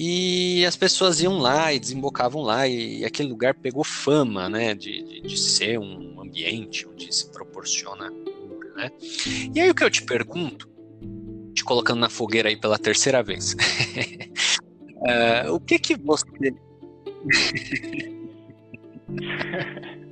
E 0.00 0.64
as 0.64 0.76
pessoas 0.76 1.20
iam 1.20 1.38
lá 1.38 1.72
e 1.72 1.80
desembocavam 1.80 2.42
lá, 2.42 2.68
e, 2.68 3.04
aquele 3.04 3.28
lugar 3.28 3.54
pegou 3.54 3.82
fama, 3.82 4.48
né, 4.48 4.72
de, 4.72 5.02
de, 5.02 5.20
de 5.22 5.36
ser 5.36 5.76
um 5.80 6.20
ambiente 6.20 6.86
onde 6.86 7.12
se 7.12 7.28
proporciona 7.32 8.08
cura, 8.08 8.74
né? 8.76 8.92
E 9.52 9.60
aí 9.60 9.68
o 9.68 9.74
que 9.74 9.82
eu 9.82 9.90
te 9.90 10.04
pergunto, 10.04 10.70
te 11.52 11.64
colocando 11.64 11.98
na 11.98 12.08
fogueira 12.08 12.48
aí 12.48 12.56
pela 12.56 12.78
terceira 12.78 13.24
vez, 13.24 13.56
uh, 15.44 15.50
o 15.52 15.58
que 15.58 15.80
que 15.80 15.96
você... 15.96 16.24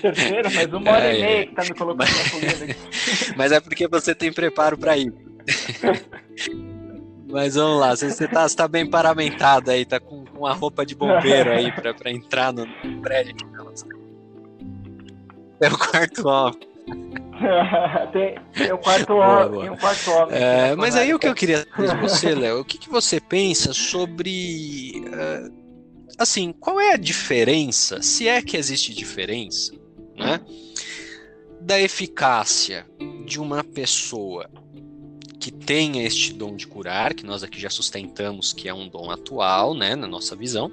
Terceira, 0.00 0.50
mas 0.50 0.72
uma 0.72 0.90
hora 0.90 1.04
é, 1.04 1.18
e 1.18 1.20
meia 1.20 1.46
que 1.46 1.54
tá 1.54 1.62
me 1.62 1.74
colocando 1.74 1.98
mas... 1.98 2.18
na 2.18 2.24
fogueira 2.24 2.64
aqui. 2.64 3.34
mas 3.36 3.52
é 3.52 3.60
porque 3.60 3.88
você 3.88 4.14
tem 4.14 4.32
preparo 4.32 4.76
para 4.78 4.96
ir. 4.96 5.12
Mas 7.28 7.56
vamos 7.56 7.80
lá, 7.80 7.94
você, 7.94 8.08
você, 8.08 8.28
tá, 8.28 8.68
bem 8.68 8.88
paramentado 8.88 9.72
aí, 9.72 9.84
tá 9.84 9.98
com, 9.98 10.24
com 10.24 10.46
a 10.46 10.52
roupa 10.52 10.86
de 10.86 10.94
bombeiro 10.94 11.50
aí 11.50 11.72
pra 11.72 12.10
entrar 12.10 12.52
no, 12.52 12.66
prédio. 13.02 13.34
É 15.60 15.68
o 15.68 15.76
quarto 15.76 16.28
homem. 16.28 16.60
tem, 18.12 18.38
tem 18.52 18.72
o 18.72 18.78
quarto 18.78 19.14
homem. 19.14 19.60
Tem 19.60 19.70
o 19.70 19.76
quarto 19.76 20.10
homem. 20.12 20.36
É, 20.36 20.76
mas 20.76 20.94
aí 20.94 21.12
o 21.12 21.18
que 21.18 21.26
eu 21.26 21.34
queria 21.34 21.66
saber 21.66 21.88
de 21.88 21.96
você, 21.96 22.34
Léo, 22.34 22.60
o 22.60 22.64
que, 22.64 22.78
que 22.78 22.88
você 22.88 23.20
pensa 23.20 23.72
sobre. 23.72 25.02
Uh, 25.06 25.65
assim, 26.18 26.52
qual 26.52 26.80
é 26.80 26.94
a 26.94 26.96
diferença, 26.96 28.02
se 28.02 28.28
é 28.28 28.40
que 28.42 28.56
existe 28.56 28.94
diferença, 28.94 29.72
né? 30.16 30.40
Da 31.60 31.80
eficácia 31.80 32.86
de 33.24 33.40
uma 33.40 33.62
pessoa 33.64 34.48
que 35.38 35.50
tenha 35.50 36.04
este 36.04 36.32
dom 36.32 36.56
de 36.56 36.66
curar, 36.66 37.14
que 37.14 37.24
nós 37.24 37.42
aqui 37.42 37.60
já 37.60 37.70
sustentamos 37.70 38.52
que 38.52 38.68
é 38.68 38.74
um 38.74 38.88
dom 38.88 39.10
atual, 39.10 39.74
né, 39.74 39.94
na 39.94 40.06
nossa 40.06 40.34
visão. 40.34 40.72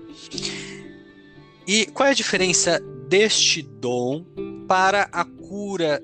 E 1.67 1.85
qual 1.87 2.07
é 2.07 2.11
a 2.11 2.15
diferença 2.15 2.79
deste 3.07 3.61
dom 3.61 4.25
para 4.67 5.03
a 5.11 5.23
cura 5.25 6.01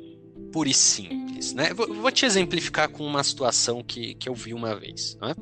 pura 0.51 0.69
e 0.69 0.73
simples? 0.73 1.53
Né? 1.53 1.73
Vou, 1.73 1.93
vou 1.93 2.11
te 2.11 2.25
exemplificar 2.25 2.89
com 2.89 3.05
uma 3.05 3.23
situação 3.23 3.83
que, 3.83 4.13
que 4.15 4.29
eu 4.29 4.35
vi 4.35 4.53
uma 4.53 4.75
vez. 4.75 5.17
Né? 5.21 5.35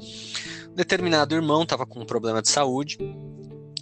Determinado 0.75 1.35
irmão 1.35 1.63
estava 1.63 1.85
com 1.85 1.99
um 1.99 2.05
problema 2.05 2.41
de 2.41 2.49
saúde, 2.49 2.97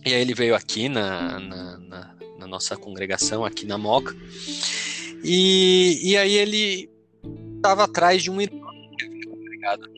e 0.06 0.14
aí 0.14 0.22
ele 0.22 0.34
veio 0.34 0.56
aqui 0.56 0.88
na, 0.88 1.40
na, 1.40 1.77
na, 1.77 2.15
na 2.40 2.48
nossa 2.48 2.76
congregação, 2.77 3.44
aqui 3.44 3.65
na 3.65 3.77
Moca, 3.77 4.15
e, 5.23 5.99
e 6.03 6.18
aí 6.18 6.36
ele 6.36 6.90
estava 7.57 7.86
atrás 7.86 8.22
de 8.22 8.30
um 8.30 8.40
irmão 8.40 8.65
ligado? 9.65 9.90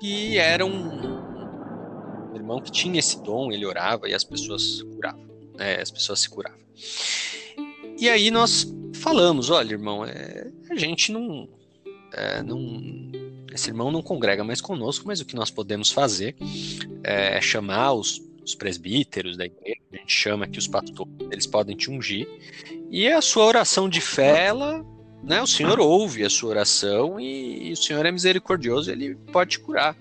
E 0.00 0.38
era 0.38 0.64
um, 0.64 2.32
um 2.32 2.34
irmão 2.34 2.60
que 2.60 2.70
tinha 2.70 2.98
esse 2.98 3.22
dom, 3.22 3.52
ele 3.52 3.66
orava 3.66 4.08
e 4.08 4.14
as 4.14 4.24
pessoas 4.24 4.82
curavam, 4.82 5.24
né? 5.54 5.80
as 5.80 5.90
pessoas 5.90 6.20
se 6.20 6.30
curavam. 6.30 6.58
E 7.98 8.08
aí 8.08 8.30
nós 8.30 8.66
falamos, 8.94 9.50
olha, 9.50 9.72
irmão, 9.72 10.04
é, 10.04 10.50
a 10.70 10.76
gente 10.76 11.12
não, 11.12 11.48
é, 12.12 12.42
não, 12.42 12.58
esse 13.52 13.70
irmão 13.70 13.90
não 13.90 14.02
congrega 14.02 14.42
mais 14.42 14.60
conosco, 14.60 15.06
mas 15.06 15.20
o 15.20 15.24
que 15.24 15.36
nós 15.36 15.50
podemos 15.50 15.90
fazer 15.90 16.34
é 17.02 17.40
chamar 17.40 17.92
os, 17.92 18.20
os 18.44 18.54
presbíteros 18.54 19.36
da 19.36 19.46
igreja, 19.46 19.80
a 19.92 19.96
gente 19.96 20.12
chama 20.12 20.44
aqui 20.44 20.58
os 20.58 20.68
pastores, 20.68 21.12
eles 21.30 21.46
podem 21.46 21.76
te 21.76 21.90
ungir, 21.90 22.28
e 22.90 23.08
a 23.08 23.20
sua 23.20 23.44
oração 23.44 23.88
de 23.88 24.00
fé, 24.00 24.46
ela 24.46 24.84
né, 25.24 25.40
o 25.40 25.46
Senhor 25.46 25.80
ouve 25.80 26.22
a 26.22 26.30
sua 26.30 26.50
oração 26.50 27.18
e, 27.18 27.68
e 27.68 27.72
o 27.72 27.76
Senhor 27.76 28.04
é 28.04 28.12
misericordioso, 28.12 28.90
ele 28.90 29.14
pode 29.32 29.52
te 29.52 29.60
curar. 29.60 29.96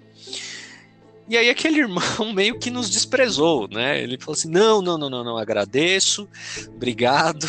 E 1.29 1.37
aí 1.37 1.49
aquele 1.49 1.79
irmão 1.79 2.03
meio 2.35 2.59
que 2.59 2.69
nos 2.69 2.89
desprezou, 2.89 3.67
né? 3.69 4.01
Ele 4.01 4.17
falou 4.17 4.33
assim: 4.33 4.49
não, 4.49 4.81
não, 4.81 4.97
não, 4.97 5.09
não, 5.09 5.23
não, 5.23 5.37
agradeço, 5.37 6.27
obrigado, 6.67 7.47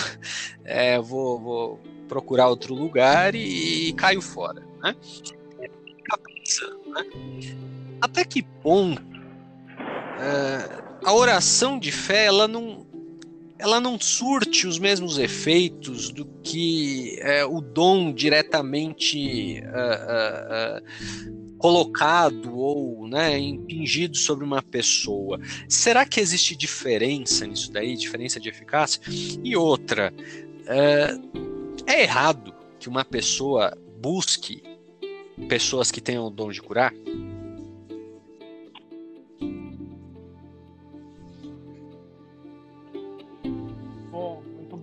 é, 0.65 1.01
vou, 1.01 1.41
vou, 1.41 1.81
procurar 2.07 2.49
outro 2.49 2.75
lugar 2.75 3.35
e, 3.35 3.89
e 3.89 3.93
caiu 3.95 4.23
fora, 4.23 4.63
né? 4.83 4.95
Pensando, 6.23 6.91
né? 6.91 7.03
Até 8.01 8.23
que 8.25 8.43
ponto 8.43 9.03
é, 10.21 10.84
a 11.05 11.13
oração 11.13 11.79
de 11.79 11.93
fé 11.93 12.27
ela 12.27 12.49
não 12.49 12.87
ela 13.59 13.81
não 13.81 13.99
surte 14.01 14.67
os 14.67 14.79
mesmos 14.79 15.17
efeitos 15.17 16.11
do 16.11 16.27
que 16.43 17.17
é, 17.21 17.45
o 17.45 17.61
dom 17.61 18.13
diretamente 18.13 19.63
uh, 19.63 20.81
uh, 20.81 20.81
uh, 20.81 21.57
colocado 21.57 22.59
ou 22.59 23.09
né, 23.09 23.39
impingido 23.39 24.17
sobre 24.19 24.45
uma 24.45 24.61
pessoa. 24.61 25.41
Será 25.69 26.05
que 26.05 26.21
existe 26.21 26.55
diferença 26.55 27.47
nisso 27.47 27.73
daí, 27.73 27.97
diferença 27.97 28.39
de 28.39 28.51
eficácia? 28.51 29.01
E 29.43 29.57
outra, 29.57 30.13
é, 30.67 31.17
é 31.87 32.03
errado 32.03 32.53
que 32.79 32.89
uma 32.89 33.05
pessoa 33.05 33.79
busque 33.99 34.63
pessoas 35.49 35.91
que 35.91 36.03
tenham 36.03 36.27
o 36.27 36.31
dom 36.31 36.51
de 36.51 36.61
curar? 36.61 36.93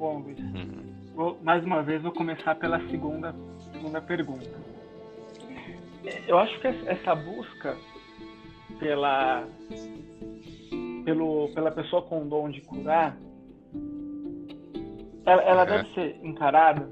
Bom, 0.01 0.17
Luiz. 0.17 0.37
Uhum. 0.39 0.83
Vou, 1.15 1.37
mais 1.41 1.63
uma 1.63 1.81
vez, 1.81 2.01
vou 2.01 2.11
começar 2.11 2.55
pela 2.55 2.79
segunda, 2.89 3.33
segunda 3.71 4.01
pergunta 4.01 4.49
eu 6.27 6.37
acho 6.37 6.59
que 6.59 6.67
essa 6.67 7.15
busca 7.15 7.77
pela 8.79 9.45
pelo, 11.05 11.49
pela 11.53 11.71
pessoa 11.71 12.01
com 12.03 12.21
o 12.21 12.25
dom 12.25 12.49
de 12.49 12.61
curar, 12.61 13.17
ela, 15.25 15.41
ela 15.43 15.65
deve 15.65 15.91
ser 15.93 16.19
encarada 16.23 16.89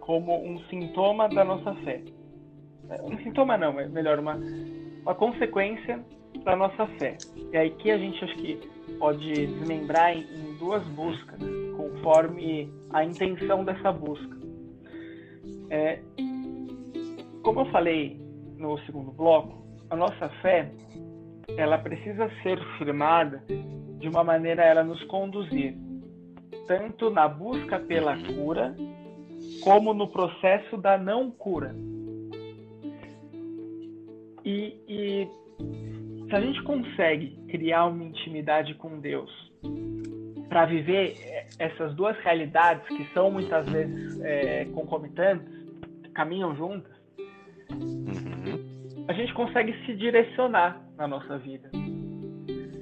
como 0.00 0.44
um 0.44 0.58
sintoma 0.64 1.28
da 1.28 1.44
nossa 1.44 1.72
fé. 1.76 2.02
É, 2.90 3.00
um 3.02 3.16
sintoma 3.18 3.56
não, 3.56 3.78
é 3.78 3.88
melhor 3.88 4.18
uma, 4.18 4.38
uma 5.02 5.14
consequência 5.14 6.04
da 6.44 6.54
nossa 6.54 6.86
fé. 6.98 7.16
E 7.52 7.56
aí 7.56 7.70
que 7.70 7.90
a 7.90 7.98
gente 7.98 8.22
acho 8.24 8.36
que 8.36 8.58
pode 8.98 9.46
desmembrar 9.46 10.16
em, 10.16 10.24
duas 10.58 10.82
buscas, 10.88 11.38
conforme 11.76 12.72
a 12.90 13.04
intenção 13.04 13.64
dessa 13.64 13.92
busca. 13.92 14.38
É, 15.70 16.00
como 17.42 17.60
eu 17.60 17.66
falei 17.66 18.20
no 18.56 18.78
segundo 18.80 19.10
bloco, 19.10 19.64
a 19.90 19.96
nossa 19.96 20.28
fé 20.40 20.70
ela 21.56 21.78
precisa 21.78 22.30
ser 22.42 22.58
firmada 22.78 23.42
de 23.98 24.08
uma 24.08 24.24
maneira 24.24 24.62
a 24.62 24.66
ela 24.66 24.84
nos 24.84 25.02
conduzir 25.04 25.76
tanto 26.66 27.10
na 27.10 27.28
busca 27.28 27.78
pela 27.78 28.16
cura 28.16 28.74
como 29.62 29.92
no 29.92 30.08
processo 30.08 30.76
da 30.76 30.96
não 30.96 31.30
cura. 31.30 31.74
E, 34.44 34.76
e 34.88 35.28
se 36.28 36.34
a 36.34 36.40
gente 36.40 36.62
consegue 36.62 37.36
criar 37.48 37.86
uma 37.86 38.04
intimidade 38.04 38.74
com 38.74 38.98
Deus 39.00 39.30
para 40.48 40.66
viver 40.66 41.16
essas 41.58 41.94
duas 41.94 42.16
realidades 42.18 42.86
que 42.88 43.04
são 43.12 43.30
muitas 43.30 43.68
vezes 43.68 44.20
é, 44.20 44.64
concomitantes, 44.66 45.52
caminham 46.14 46.54
juntas, 46.56 46.92
a 49.08 49.12
gente 49.12 49.34
consegue 49.34 49.74
se 49.84 49.94
direcionar 49.94 50.80
na 50.96 51.06
nossa 51.08 51.38
vida. 51.38 51.70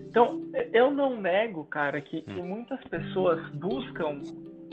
Então, 0.08 0.42
eu 0.72 0.90
não 0.90 1.18
nego, 1.18 1.64
cara, 1.64 2.00
que, 2.00 2.20
que 2.20 2.40
hum. 2.40 2.46
muitas 2.46 2.82
pessoas 2.84 3.40
buscam 3.54 4.20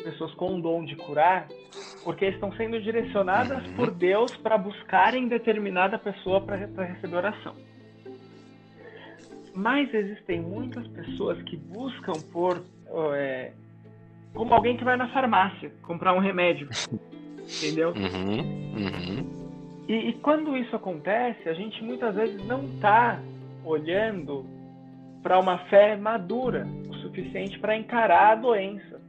pessoas 0.03 0.33
com 0.35 0.55
o 0.55 0.61
dom 0.61 0.85
de 0.85 0.95
curar 0.95 1.47
porque 2.03 2.25
estão 2.25 2.51
sendo 2.53 2.79
direcionadas 2.81 3.65
uhum. 3.67 3.75
por 3.75 3.91
Deus 3.91 4.35
para 4.37 4.57
buscarem 4.57 5.27
determinada 5.27 5.97
pessoa 5.99 6.41
para 6.41 6.55
receber 6.55 7.15
oração. 7.17 7.53
Mas 9.59 9.93
existem 9.93 10.39
muitas 10.39 10.87
pessoas 10.87 11.41
que 11.43 11.57
buscam 11.57 12.13
por 12.31 12.63
é, 12.87 13.51
como 14.33 14.53
alguém 14.53 14.77
que 14.77 14.85
vai 14.85 14.95
na 14.95 15.09
farmácia 15.09 15.69
comprar 15.81 16.13
um 16.13 16.19
remédio, 16.19 16.69
entendeu? 17.43 17.89
Uhum. 17.89 18.39
Uhum. 18.39 19.85
E, 19.89 19.93
e 19.93 20.13
quando 20.19 20.55
isso 20.55 20.73
acontece, 20.73 21.49
a 21.49 21.53
gente 21.53 21.83
muitas 21.83 22.15
vezes 22.15 22.41
não 22.47 22.63
está 22.73 23.21
olhando 23.65 24.45
para 25.21 25.37
uma 25.37 25.57
fé 25.65 25.97
madura 25.97 26.65
o 26.89 26.93
suficiente 26.95 27.59
para 27.59 27.75
encarar 27.75 28.31
a 28.31 28.35
doença, 28.35 29.01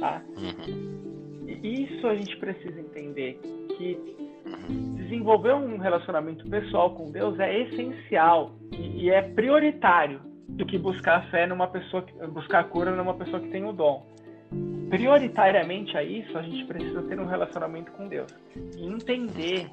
tá? 0.00 0.22
Uhum. 0.38 1.46
E 1.46 1.84
isso 1.84 2.06
a 2.06 2.14
gente 2.14 2.34
precisa 2.38 2.80
entender 2.80 3.38
que 3.76 4.25
desenvolver 4.68 5.54
um 5.54 5.78
relacionamento 5.78 6.48
pessoal 6.48 6.94
com 6.94 7.10
Deus 7.10 7.38
é 7.38 7.62
essencial 7.62 8.52
e, 8.72 9.10
é 9.10 9.22
prioritário 9.22 10.20
do 10.48 10.64
que 10.64 10.78
buscar 10.78 11.28
fé 11.30 11.46
numa 11.46 11.66
pessoa, 11.66 12.04
buscar 12.32 12.64
cura 12.64 12.90
numa 12.90 13.14
pessoa 13.14 13.40
que 13.40 13.48
tem 13.48 13.64
o 13.64 13.72
dom. 13.72 14.06
Prioritariamente 14.88 15.96
a 15.96 16.02
isso, 16.02 16.36
a 16.38 16.42
gente 16.42 16.64
precisa 16.64 17.02
ter 17.02 17.18
um 17.18 17.26
relacionamento 17.26 17.90
com 17.92 18.06
Deus 18.06 18.32
e 18.76 18.86
entender 18.86 19.68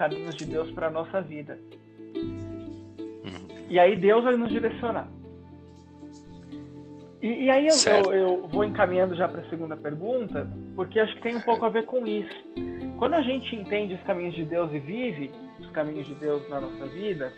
caminhos 0.00 0.34
de 0.34 0.46
Deus 0.46 0.70
para 0.70 0.86
a 0.86 0.90
nossa 0.90 1.20
vida. 1.20 1.58
E 3.68 3.78
aí 3.78 3.94
Deus 3.96 4.24
vai 4.24 4.34
nos 4.34 4.48
direcionar. 4.48 5.06
E, 7.20 7.44
e 7.44 7.50
aí 7.50 7.68
eu, 7.68 7.74
eu, 7.92 8.12
eu, 8.14 8.48
vou 8.48 8.64
encaminhando 8.64 9.14
já 9.14 9.28
para 9.28 9.42
a 9.42 9.50
segunda 9.50 9.76
pergunta, 9.76 10.50
porque 10.74 10.98
acho 10.98 11.14
que 11.16 11.20
tem 11.20 11.36
um 11.36 11.42
pouco 11.42 11.66
a 11.66 11.68
ver 11.68 11.84
com 11.84 12.06
isso. 12.06 12.32
Quando 13.00 13.14
a 13.14 13.22
gente 13.22 13.56
entende 13.56 13.94
os 13.94 14.02
caminhos 14.02 14.34
de 14.34 14.44
Deus 14.44 14.70
e 14.74 14.78
vive 14.78 15.30
os 15.58 15.70
caminhos 15.70 16.06
de 16.06 16.14
Deus 16.16 16.46
na 16.50 16.60
nossa 16.60 16.84
vida, 16.84 17.32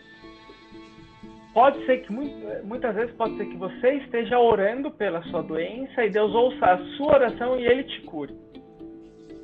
pode 1.55 1.87
ser 1.87 1.99
que 1.99 2.13
muitas 2.13 2.93
vezes 2.97 3.15
pode 3.15 3.37
ser 3.37 3.47
que 3.47 3.57
você 3.57 3.93
esteja 3.99 4.41
orando 4.41 4.91
pela 4.91 5.23
sua 5.23 5.41
doença 5.41 6.05
e 6.05 6.11
Deus 6.11 6.35
ouça 6.35 6.67
a 6.67 6.79
sua 6.97 7.15
oração 7.15 7.61
e 7.61 7.65
ele 7.65 7.85
te 7.85 8.01
cure. 8.01 8.33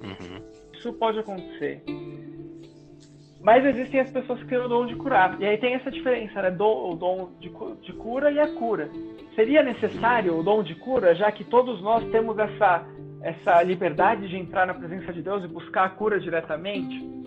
Uhum. 0.02 0.42
Isso 0.72 0.92
pode 0.94 1.20
acontecer. 1.20 1.84
Mas 3.40 3.64
existem 3.64 4.00
as 4.00 4.10
pessoas 4.10 4.40
que 4.40 4.48
têm 4.48 4.58
o 4.58 4.66
dom 4.66 4.86
de 4.86 4.96
curar. 4.96 5.40
E 5.40 5.46
aí 5.46 5.56
tem 5.58 5.74
essa 5.74 5.88
diferença, 5.88 6.42
né? 6.42 6.50
o 6.50 6.96
dom 6.96 7.30
de, 7.38 7.48
de 7.82 7.92
cura 7.92 8.32
e 8.32 8.40
a 8.40 8.48
cura. 8.54 8.90
Seria 9.36 9.62
necessário 9.62 10.36
o 10.36 10.42
dom 10.42 10.64
de 10.64 10.74
cura, 10.74 11.14
já 11.14 11.30
que 11.30 11.44
todos 11.44 11.80
nós 11.80 12.04
temos 12.10 12.36
essa, 12.36 12.84
essa 13.22 13.62
liberdade 13.62 14.28
de 14.28 14.36
entrar 14.36 14.66
na 14.66 14.74
presença 14.74 15.12
de 15.12 15.22
Deus 15.22 15.44
e 15.44 15.48
buscar 15.48 15.84
a 15.84 15.90
cura 15.90 16.20
diretamente? 16.20 17.18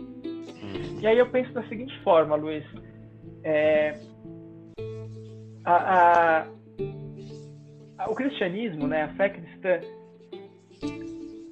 E 1.01 1.07
aí 1.07 1.18
eu 1.18 1.30
penso 1.30 1.51
da 1.53 1.63
seguinte 1.63 1.97
forma, 2.01 2.35
Luiz. 2.35 2.63
É, 3.43 3.99
a, 5.65 6.45
a, 7.97 8.07
o 8.09 8.15
cristianismo, 8.15 8.88
né, 8.88 9.03
a 9.03 9.09
fé 9.15 9.30
cristã, 9.30 9.80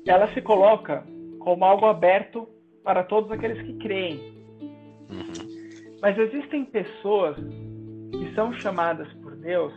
ela 0.07 0.27
se 0.33 0.41
coloca 0.41 1.03
como 1.39 1.65
algo 1.65 1.85
aberto 1.85 2.47
para 2.83 3.03
todos 3.03 3.31
aqueles 3.31 3.61
que 3.63 3.73
creem. 3.79 4.39
Mas 6.01 6.17
existem 6.17 6.65
pessoas 6.65 7.35
que 7.37 8.33
são 8.35 8.53
chamadas 8.53 9.11
por 9.13 9.35
Deus 9.35 9.73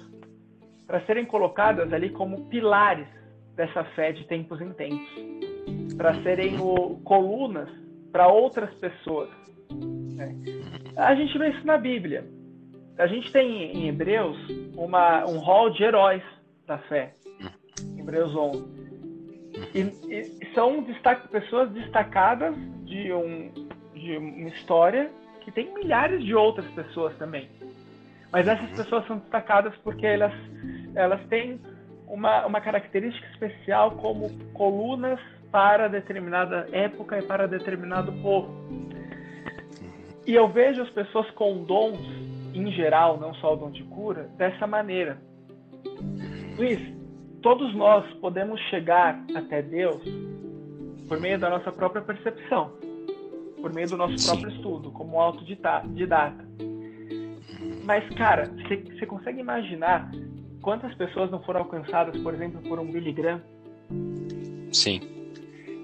para 0.86 1.00
serem 1.06 1.24
colocadas 1.24 1.92
ali 1.92 2.10
como 2.10 2.48
pilares 2.48 3.08
dessa 3.56 3.84
fé 3.96 4.12
de 4.12 4.26
tempos 4.26 4.60
em 4.60 4.72
tempos, 4.72 5.08
para 5.96 6.20
serem 6.22 6.58
o, 6.60 7.00
colunas 7.04 7.68
para 8.10 8.28
outras 8.28 8.72
pessoas. 8.74 9.30
Né? 9.70 10.34
A 10.96 11.14
gente 11.14 11.36
vê 11.38 11.50
isso 11.50 11.66
na 11.66 11.78
Bíblia. 11.78 12.24
A 12.98 13.06
gente 13.06 13.32
tem 13.32 13.76
em 13.76 13.88
Hebreus 13.88 14.36
uma, 14.76 15.24
um 15.26 15.38
hall 15.38 15.70
de 15.70 15.82
heróis 15.82 16.22
da 16.66 16.78
fé, 16.78 17.14
Hebreus 17.98 18.34
11. 18.34 18.82
E, 19.74 19.80
e 19.80 20.54
são 20.54 20.82
destaque, 20.82 21.28
pessoas 21.28 21.70
destacadas 21.72 22.54
de, 22.84 23.12
um, 23.12 23.50
de 23.94 24.16
uma 24.16 24.48
história 24.48 25.10
que 25.40 25.50
tem 25.50 25.72
milhares 25.74 26.22
de 26.24 26.34
outras 26.34 26.66
pessoas 26.72 27.16
também. 27.16 27.48
Mas 28.30 28.48
essas 28.48 28.70
pessoas 28.70 29.06
são 29.06 29.18
destacadas 29.18 29.74
porque 29.78 30.06
elas, 30.06 30.32
elas 30.94 31.22
têm 31.28 31.60
uma, 32.12 32.46
uma 32.46 32.60
característica 32.60 33.26
especial 33.28 33.92
como 33.92 34.30
colunas 34.52 35.18
para 35.50 35.88
determinada 35.88 36.68
época 36.70 37.18
e 37.18 37.22
para 37.22 37.48
determinado 37.48 38.12
povo. 38.20 38.52
E 40.26 40.34
eu 40.34 40.46
vejo 40.48 40.82
as 40.82 40.90
pessoas 40.90 41.28
com 41.30 41.64
dons, 41.64 41.98
em 42.54 42.70
geral, 42.70 43.18
não 43.18 43.34
só 43.36 43.54
o 43.54 43.56
dom 43.56 43.70
de 43.70 43.82
cura, 43.84 44.28
dessa 44.36 44.66
maneira. 44.66 45.18
Luiz, 46.58 46.78
todos 47.40 47.74
nós 47.74 48.06
podemos 48.20 48.60
chegar 48.68 49.24
até 49.34 49.62
Deus 49.62 50.02
por 51.08 51.18
meio 51.18 51.38
da 51.38 51.48
nossa 51.48 51.72
própria 51.72 52.02
percepção 52.02 52.72
por 53.62 53.72
meio 53.72 53.88
do 53.88 53.96
nosso 53.96 54.18
Sim. 54.18 54.26
próprio 54.26 54.50
estudo, 54.56 54.90
como 54.90 55.20
autodidata. 55.20 56.44
Mas, 57.84 58.08
cara, 58.14 58.50
você 58.58 59.06
consegue 59.06 59.40
imaginar 59.40 60.10
quantas 60.62 60.94
pessoas 60.94 61.30
não 61.30 61.42
foram 61.42 61.60
alcançadas, 61.60 62.16
por 62.22 62.32
exemplo, 62.32 62.62
por 62.62 62.78
um 62.78 62.90
Billy 62.90 63.12
Graham? 63.12 63.42
Sim. 64.72 65.00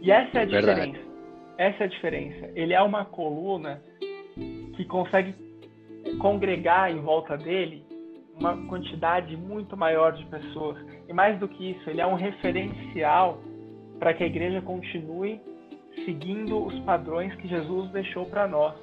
E 0.01 0.11
essa 0.11 0.39
é 0.39 0.43
a 0.43 0.47
Verdade. 0.47 0.93
diferença. 0.93 1.09
Essa 1.59 1.83
é 1.83 1.87
a 1.87 1.89
diferença. 1.89 2.51
Ele 2.55 2.73
é 2.73 2.81
uma 2.81 3.05
coluna 3.05 3.83
que 4.77 4.85
consegue 4.85 5.35
congregar 6.19 6.91
em 6.91 7.01
volta 7.01 7.37
dele 7.37 7.85
uma 8.39 8.57
quantidade 8.69 9.37
muito 9.37 9.77
maior 9.77 10.13
de 10.13 10.25
pessoas. 10.27 10.79
E 11.09 11.13
mais 11.13 11.39
do 11.41 11.49
que 11.49 11.73
isso, 11.73 11.91
ele 11.91 12.01
é 12.01 12.07
um 12.07 12.15
referencial 12.15 13.41
para 13.99 14.15
que 14.15 14.23
a 14.23 14.27
igreja 14.27 14.63
continue 14.63 15.41
seguindo 16.05 16.65
os 16.65 16.79
padrões 16.81 17.35
que 17.37 17.49
Jesus 17.49 17.91
deixou 17.91 18.25
para 18.27 18.47
nós. 18.47 18.75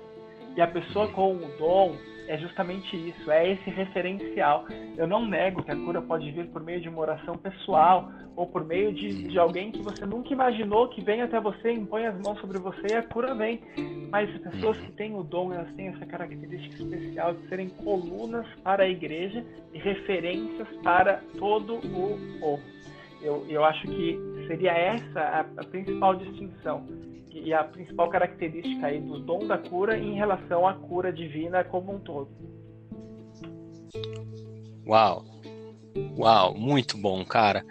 E 0.57 0.61
a 0.61 0.67
pessoa 0.67 1.07
com 1.13 1.35
o 1.35 1.57
dom 1.57 1.95
é 2.27 2.37
justamente 2.37 2.95
isso, 2.95 3.31
é 3.31 3.51
esse 3.51 3.69
referencial. 3.69 4.65
Eu 4.97 5.07
não 5.07 5.25
nego 5.25 5.63
que 5.63 5.71
a 5.71 5.75
cura 5.75 6.01
pode 6.01 6.29
vir 6.31 6.47
por 6.47 6.63
meio 6.63 6.81
de 6.81 6.89
uma 6.89 7.01
oração 7.01 7.35
pessoal 7.35 8.11
ou 8.35 8.47
por 8.47 8.65
meio 8.65 8.93
de, 8.93 9.27
de 9.27 9.39
alguém 9.39 9.71
que 9.71 9.81
você 9.81 10.05
nunca 10.05 10.33
imaginou 10.33 10.89
que 10.89 11.01
vem 11.01 11.21
até 11.21 11.39
você, 11.39 11.71
impõe 11.71 12.05
as 12.05 12.19
mãos 12.21 12.39
sobre 12.39 12.57
você 12.59 12.87
e 12.91 12.95
a 12.95 13.03
cura 13.03 13.33
vem. 13.33 13.61
Mas 14.09 14.29
pessoas 14.39 14.77
que 14.77 14.91
têm 14.93 15.15
o 15.15 15.23
dom, 15.23 15.53
elas 15.53 15.71
têm 15.75 15.87
essa 15.87 16.05
característica 16.05 16.83
especial 16.83 17.33
de 17.33 17.47
serem 17.47 17.69
colunas 17.69 18.45
para 18.63 18.83
a 18.83 18.89
igreja 18.89 19.43
e 19.73 19.79
referências 19.79 20.67
para 20.83 21.21
todo 21.37 21.75
o 21.75 22.39
povo. 22.39 22.61
Eu, 23.21 23.45
eu 23.49 23.63
acho 23.63 23.87
que 23.87 24.19
seria 24.47 24.71
essa 24.71 25.19
a, 25.19 25.39
a 25.41 25.65
principal 25.65 26.15
distinção 26.15 26.85
e 27.35 27.53
a 27.53 27.63
principal 27.63 28.09
característica 28.09 28.87
aí 28.87 29.01
do 29.01 29.19
dom 29.19 29.45
da 29.45 29.57
cura 29.57 29.97
em 29.97 30.13
relação 30.13 30.65
à 30.65 30.73
cura 30.73 31.11
divina 31.11 31.63
como 31.63 31.93
um 31.93 31.99
todo. 31.99 32.29
Uau! 34.87 35.25
Uau, 36.17 36.55
muito 36.55 36.97
bom, 36.97 37.23
cara. 37.25 37.65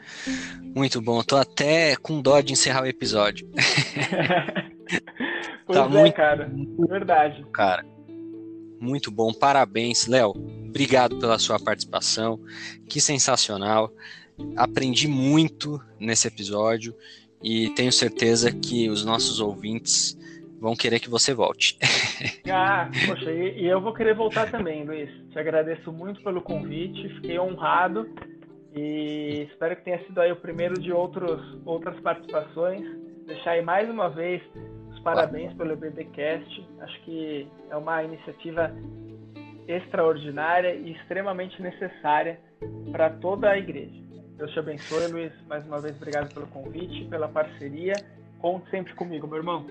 Muito 0.74 1.00
bom. 1.00 1.22
tô 1.22 1.36
até 1.36 1.96
com 1.96 2.20
dó 2.20 2.40
de 2.40 2.52
encerrar 2.52 2.82
o 2.82 2.86
episódio. 2.86 3.48
pois 5.66 5.78
tá 5.78 5.84
é, 5.84 5.88
muito, 5.88 6.14
cara. 6.14 6.50
Verdade. 6.88 7.46
Cara, 7.52 7.84
muito 8.80 9.10
bom. 9.10 9.32
Parabéns, 9.32 10.06
Léo. 10.06 10.32
Obrigado 10.68 11.18
pela 11.18 11.38
sua 11.38 11.58
participação. 11.58 12.40
Que 12.88 13.00
sensacional. 13.00 13.92
Aprendi 14.56 15.06
muito 15.06 15.80
nesse 16.00 16.26
episódio 16.26 16.94
e 17.44 17.68
tenho 17.74 17.92
certeza 17.92 18.50
que 18.50 18.88
os 18.88 19.04
nossos 19.04 19.38
ouvintes 19.38 20.18
vão 20.58 20.74
querer 20.74 20.98
que 20.98 21.10
você 21.10 21.34
volte. 21.34 21.78
Ah, 22.56 22.88
poxa, 23.06 23.32
e, 23.32 23.62
e 23.62 23.66
eu 23.66 23.80
vou 23.80 23.92
querer 23.92 24.14
voltar 24.14 24.48
também, 24.48 24.84
Luiz. 24.84 25.10
Te 25.30 25.38
agradeço 25.38 25.90
muito 25.90 26.22
pelo 26.22 26.40
convite, 26.40 27.08
fiquei 27.16 27.38
honrado 27.38 28.08
e 28.72 29.48
espero 29.50 29.74
que 29.74 29.82
tenha 29.82 29.98
sido 30.04 30.20
aí 30.20 30.30
o 30.30 30.36
primeiro 30.36 30.74
de 30.80 30.92
outros, 30.92 31.40
outras 31.66 31.98
participações. 32.00 32.86
Deixar 33.26 33.52
aí 33.52 33.62
mais 33.62 33.90
uma 33.90 34.08
vez 34.08 34.40
os 34.92 35.00
parabéns 35.00 35.52
pelo 35.54 35.74
BBcast. 35.74 36.68
Acho 36.80 37.00
que 37.02 37.48
é 37.70 37.76
uma 37.76 38.04
iniciativa 38.04 38.72
extraordinária 39.66 40.74
e 40.74 40.92
extremamente 40.92 41.60
necessária 41.60 42.38
para 42.92 43.10
toda 43.10 43.50
a 43.50 43.58
igreja. 43.58 44.03
Deus 44.36 44.50
te 44.50 44.58
abençoe, 44.58 45.06
Luiz. 45.08 45.32
Mais 45.48 45.64
uma 45.64 45.80
vez, 45.80 45.94
obrigado 45.96 46.32
pelo 46.34 46.46
convite, 46.48 47.04
pela 47.04 47.28
parceria. 47.28 47.94
Conte 48.38 48.68
sempre 48.70 48.94
comigo, 48.94 49.26
meu 49.26 49.38
irmão. 49.38 49.66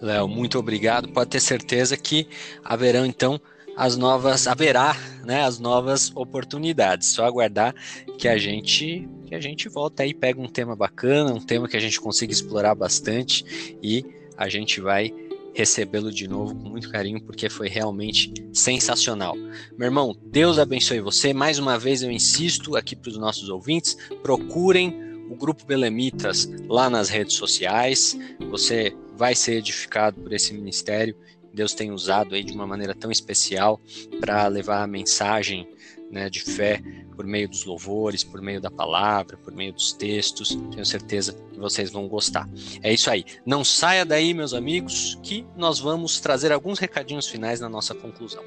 Léo, 0.00 0.28
muito 0.28 0.58
obrigado. 0.58 1.08
Pode 1.08 1.30
ter 1.30 1.40
certeza 1.40 1.96
que 1.96 2.28
haverão 2.64 3.04
então 3.04 3.40
as 3.76 3.96
novas, 3.96 4.46
haverá, 4.46 4.96
né, 5.24 5.44
as 5.44 5.58
novas 5.58 6.12
oportunidades. 6.14 7.08
Só 7.08 7.24
aguardar 7.24 7.74
que 8.18 8.28
a 8.28 8.36
gente 8.38 9.08
que 9.26 9.34
a 9.34 9.40
gente 9.40 9.66
volta 9.66 10.02
aí, 10.02 10.12
pega 10.12 10.38
um 10.38 10.46
tema 10.46 10.76
bacana, 10.76 11.32
um 11.32 11.40
tema 11.40 11.66
que 11.66 11.76
a 11.76 11.80
gente 11.80 11.98
consiga 11.98 12.30
explorar 12.30 12.74
bastante 12.74 13.76
e 13.82 14.04
a 14.36 14.46
gente 14.46 14.78
vai 14.78 15.10
recebê-lo 15.54 16.10
de 16.10 16.26
novo 16.26 16.54
com 16.54 16.68
muito 16.68 16.90
carinho, 16.90 17.20
porque 17.22 17.48
foi 17.48 17.68
realmente 17.68 18.32
sensacional. 18.52 19.36
Meu 19.76 19.86
irmão, 19.86 20.16
Deus 20.26 20.58
abençoe 20.58 21.00
você. 21.00 21.32
Mais 21.32 21.58
uma 21.58 21.78
vez 21.78 22.02
eu 22.02 22.10
insisto 22.10 22.76
aqui 22.76 22.96
para 22.96 23.10
os 23.10 23.18
nossos 23.18 23.48
ouvintes: 23.48 23.96
procurem 24.22 24.94
o 25.30 25.36
Grupo 25.36 25.64
Belemitas 25.64 26.48
lá 26.68 26.88
nas 26.90 27.08
redes 27.08 27.36
sociais. 27.36 28.16
Você 28.50 28.94
vai 29.16 29.34
ser 29.34 29.54
edificado 29.54 30.20
por 30.20 30.32
esse 30.32 30.52
ministério. 30.52 31.16
Deus 31.54 31.74
tem 31.74 31.90
usado 31.90 32.34
aí 32.34 32.42
de 32.42 32.52
uma 32.52 32.66
maneira 32.66 32.94
tão 32.94 33.10
especial 33.10 33.80
para 34.20 34.46
levar 34.48 34.82
a 34.82 34.86
mensagem 34.86 35.68
né, 36.12 36.28
de 36.28 36.40
fé 36.40 36.82
por 37.16 37.26
meio 37.26 37.48
dos 37.48 37.64
louvores, 37.64 38.22
por 38.22 38.42
meio 38.42 38.60
da 38.60 38.70
palavra, 38.70 39.36
por 39.38 39.52
meio 39.52 39.72
dos 39.72 39.92
textos. 39.92 40.54
Tenho 40.70 40.84
certeza 40.84 41.32
que 41.32 41.58
vocês 41.58 41.90
vão 41.90 42.06
gostar. 42.06 42.48
É 42.82 42.92
isso 42.92 43.10
aí. 43.10 43.24
Não 43.46 43.64
saia 43.64 44.04
daí, 44.04 44.34
meus 44.34 44.52
amigos, 44.52 45.18
que 45.22 45.46
nós 45.56 45.78
vamos 45.78 46.20
trazer 46.20 46.52
alguns 46.52 46.78
recadinhos 46.78 47.26
finais 47.26 47.60
na 47.60 47.68
nossa 47.68 47.94
conclusão. 47.94 48.44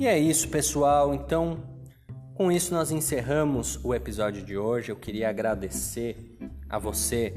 E 0.00 0.06
é 0.06 0.18
isso, 0.18 0.48
pessoal. 0.48 1.14
Então, 1.14 1.62
com 2.34 2.50
isso 2.50 2.74
nós 2.74 2.90
encerramos 2.90 3.78
o 3.84 3.94
episódio 3.94 4.42
de 4.42 4.56
hoje. 4.56 4.90
Eu 4.90 4.96
queria 4.96 5.28
agradecer 5.28 6.31
a 6.72 6.78
você 6.78 7.34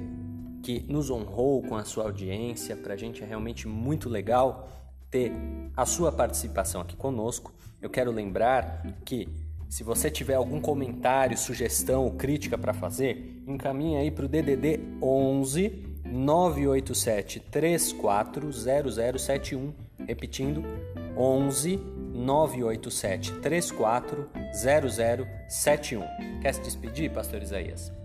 que 0.64 0.84
nos 0.88 1.12
honrou 1.12 1.62
com 1.62 1.76
a 1.76 1.84
sua 1.84 2.06
audiência. 2.06 2.76
Para 2.76 2.94
a 2.94 2.98
gente 2.98 3.22
é 3.22 3.26
realmente 3.26 3.68
muito 3.68 4.10
legal 4.10 4.70
ter 5.12 5.32
a 5.76 5.86
sua 5.86 6.12
participação 6.12 6.82
aqui 6.82 6.96
conosco. 6.96 7.54
Eu 7.82 7.90
quero 7.90 8.12
lembrar 8.12 8.82
que 9.04 9.28
se 9.70 9.84
você 9.84 10.10
tiver 10.10 10.36
algum 10.36 10.62
comentário, 10.62 11.38
sugestão 11.38 12.06
ou 12.06 12.12
crítica 12.12 12.58
para 12.58 12.74
fazer, 12.74 13.44
encaminhe 13.46 13.98
aí 13.98 14.10
para 14.10 14.26
o 14.26 14.28
DDD 14.28 14.80
11 15.02 15.84
987 16.06 17.42
340071, 17.52 19.74
repetindo 20.08 20.64
11 21.18 21.78
987 22.14 23.34
340071. 23.34 26.06
Quer 26.42 26.54
se 26.54 26.62
despedir, 26.62 27.12
pastor 27.12 27.44
Isaías? 27.44 28.05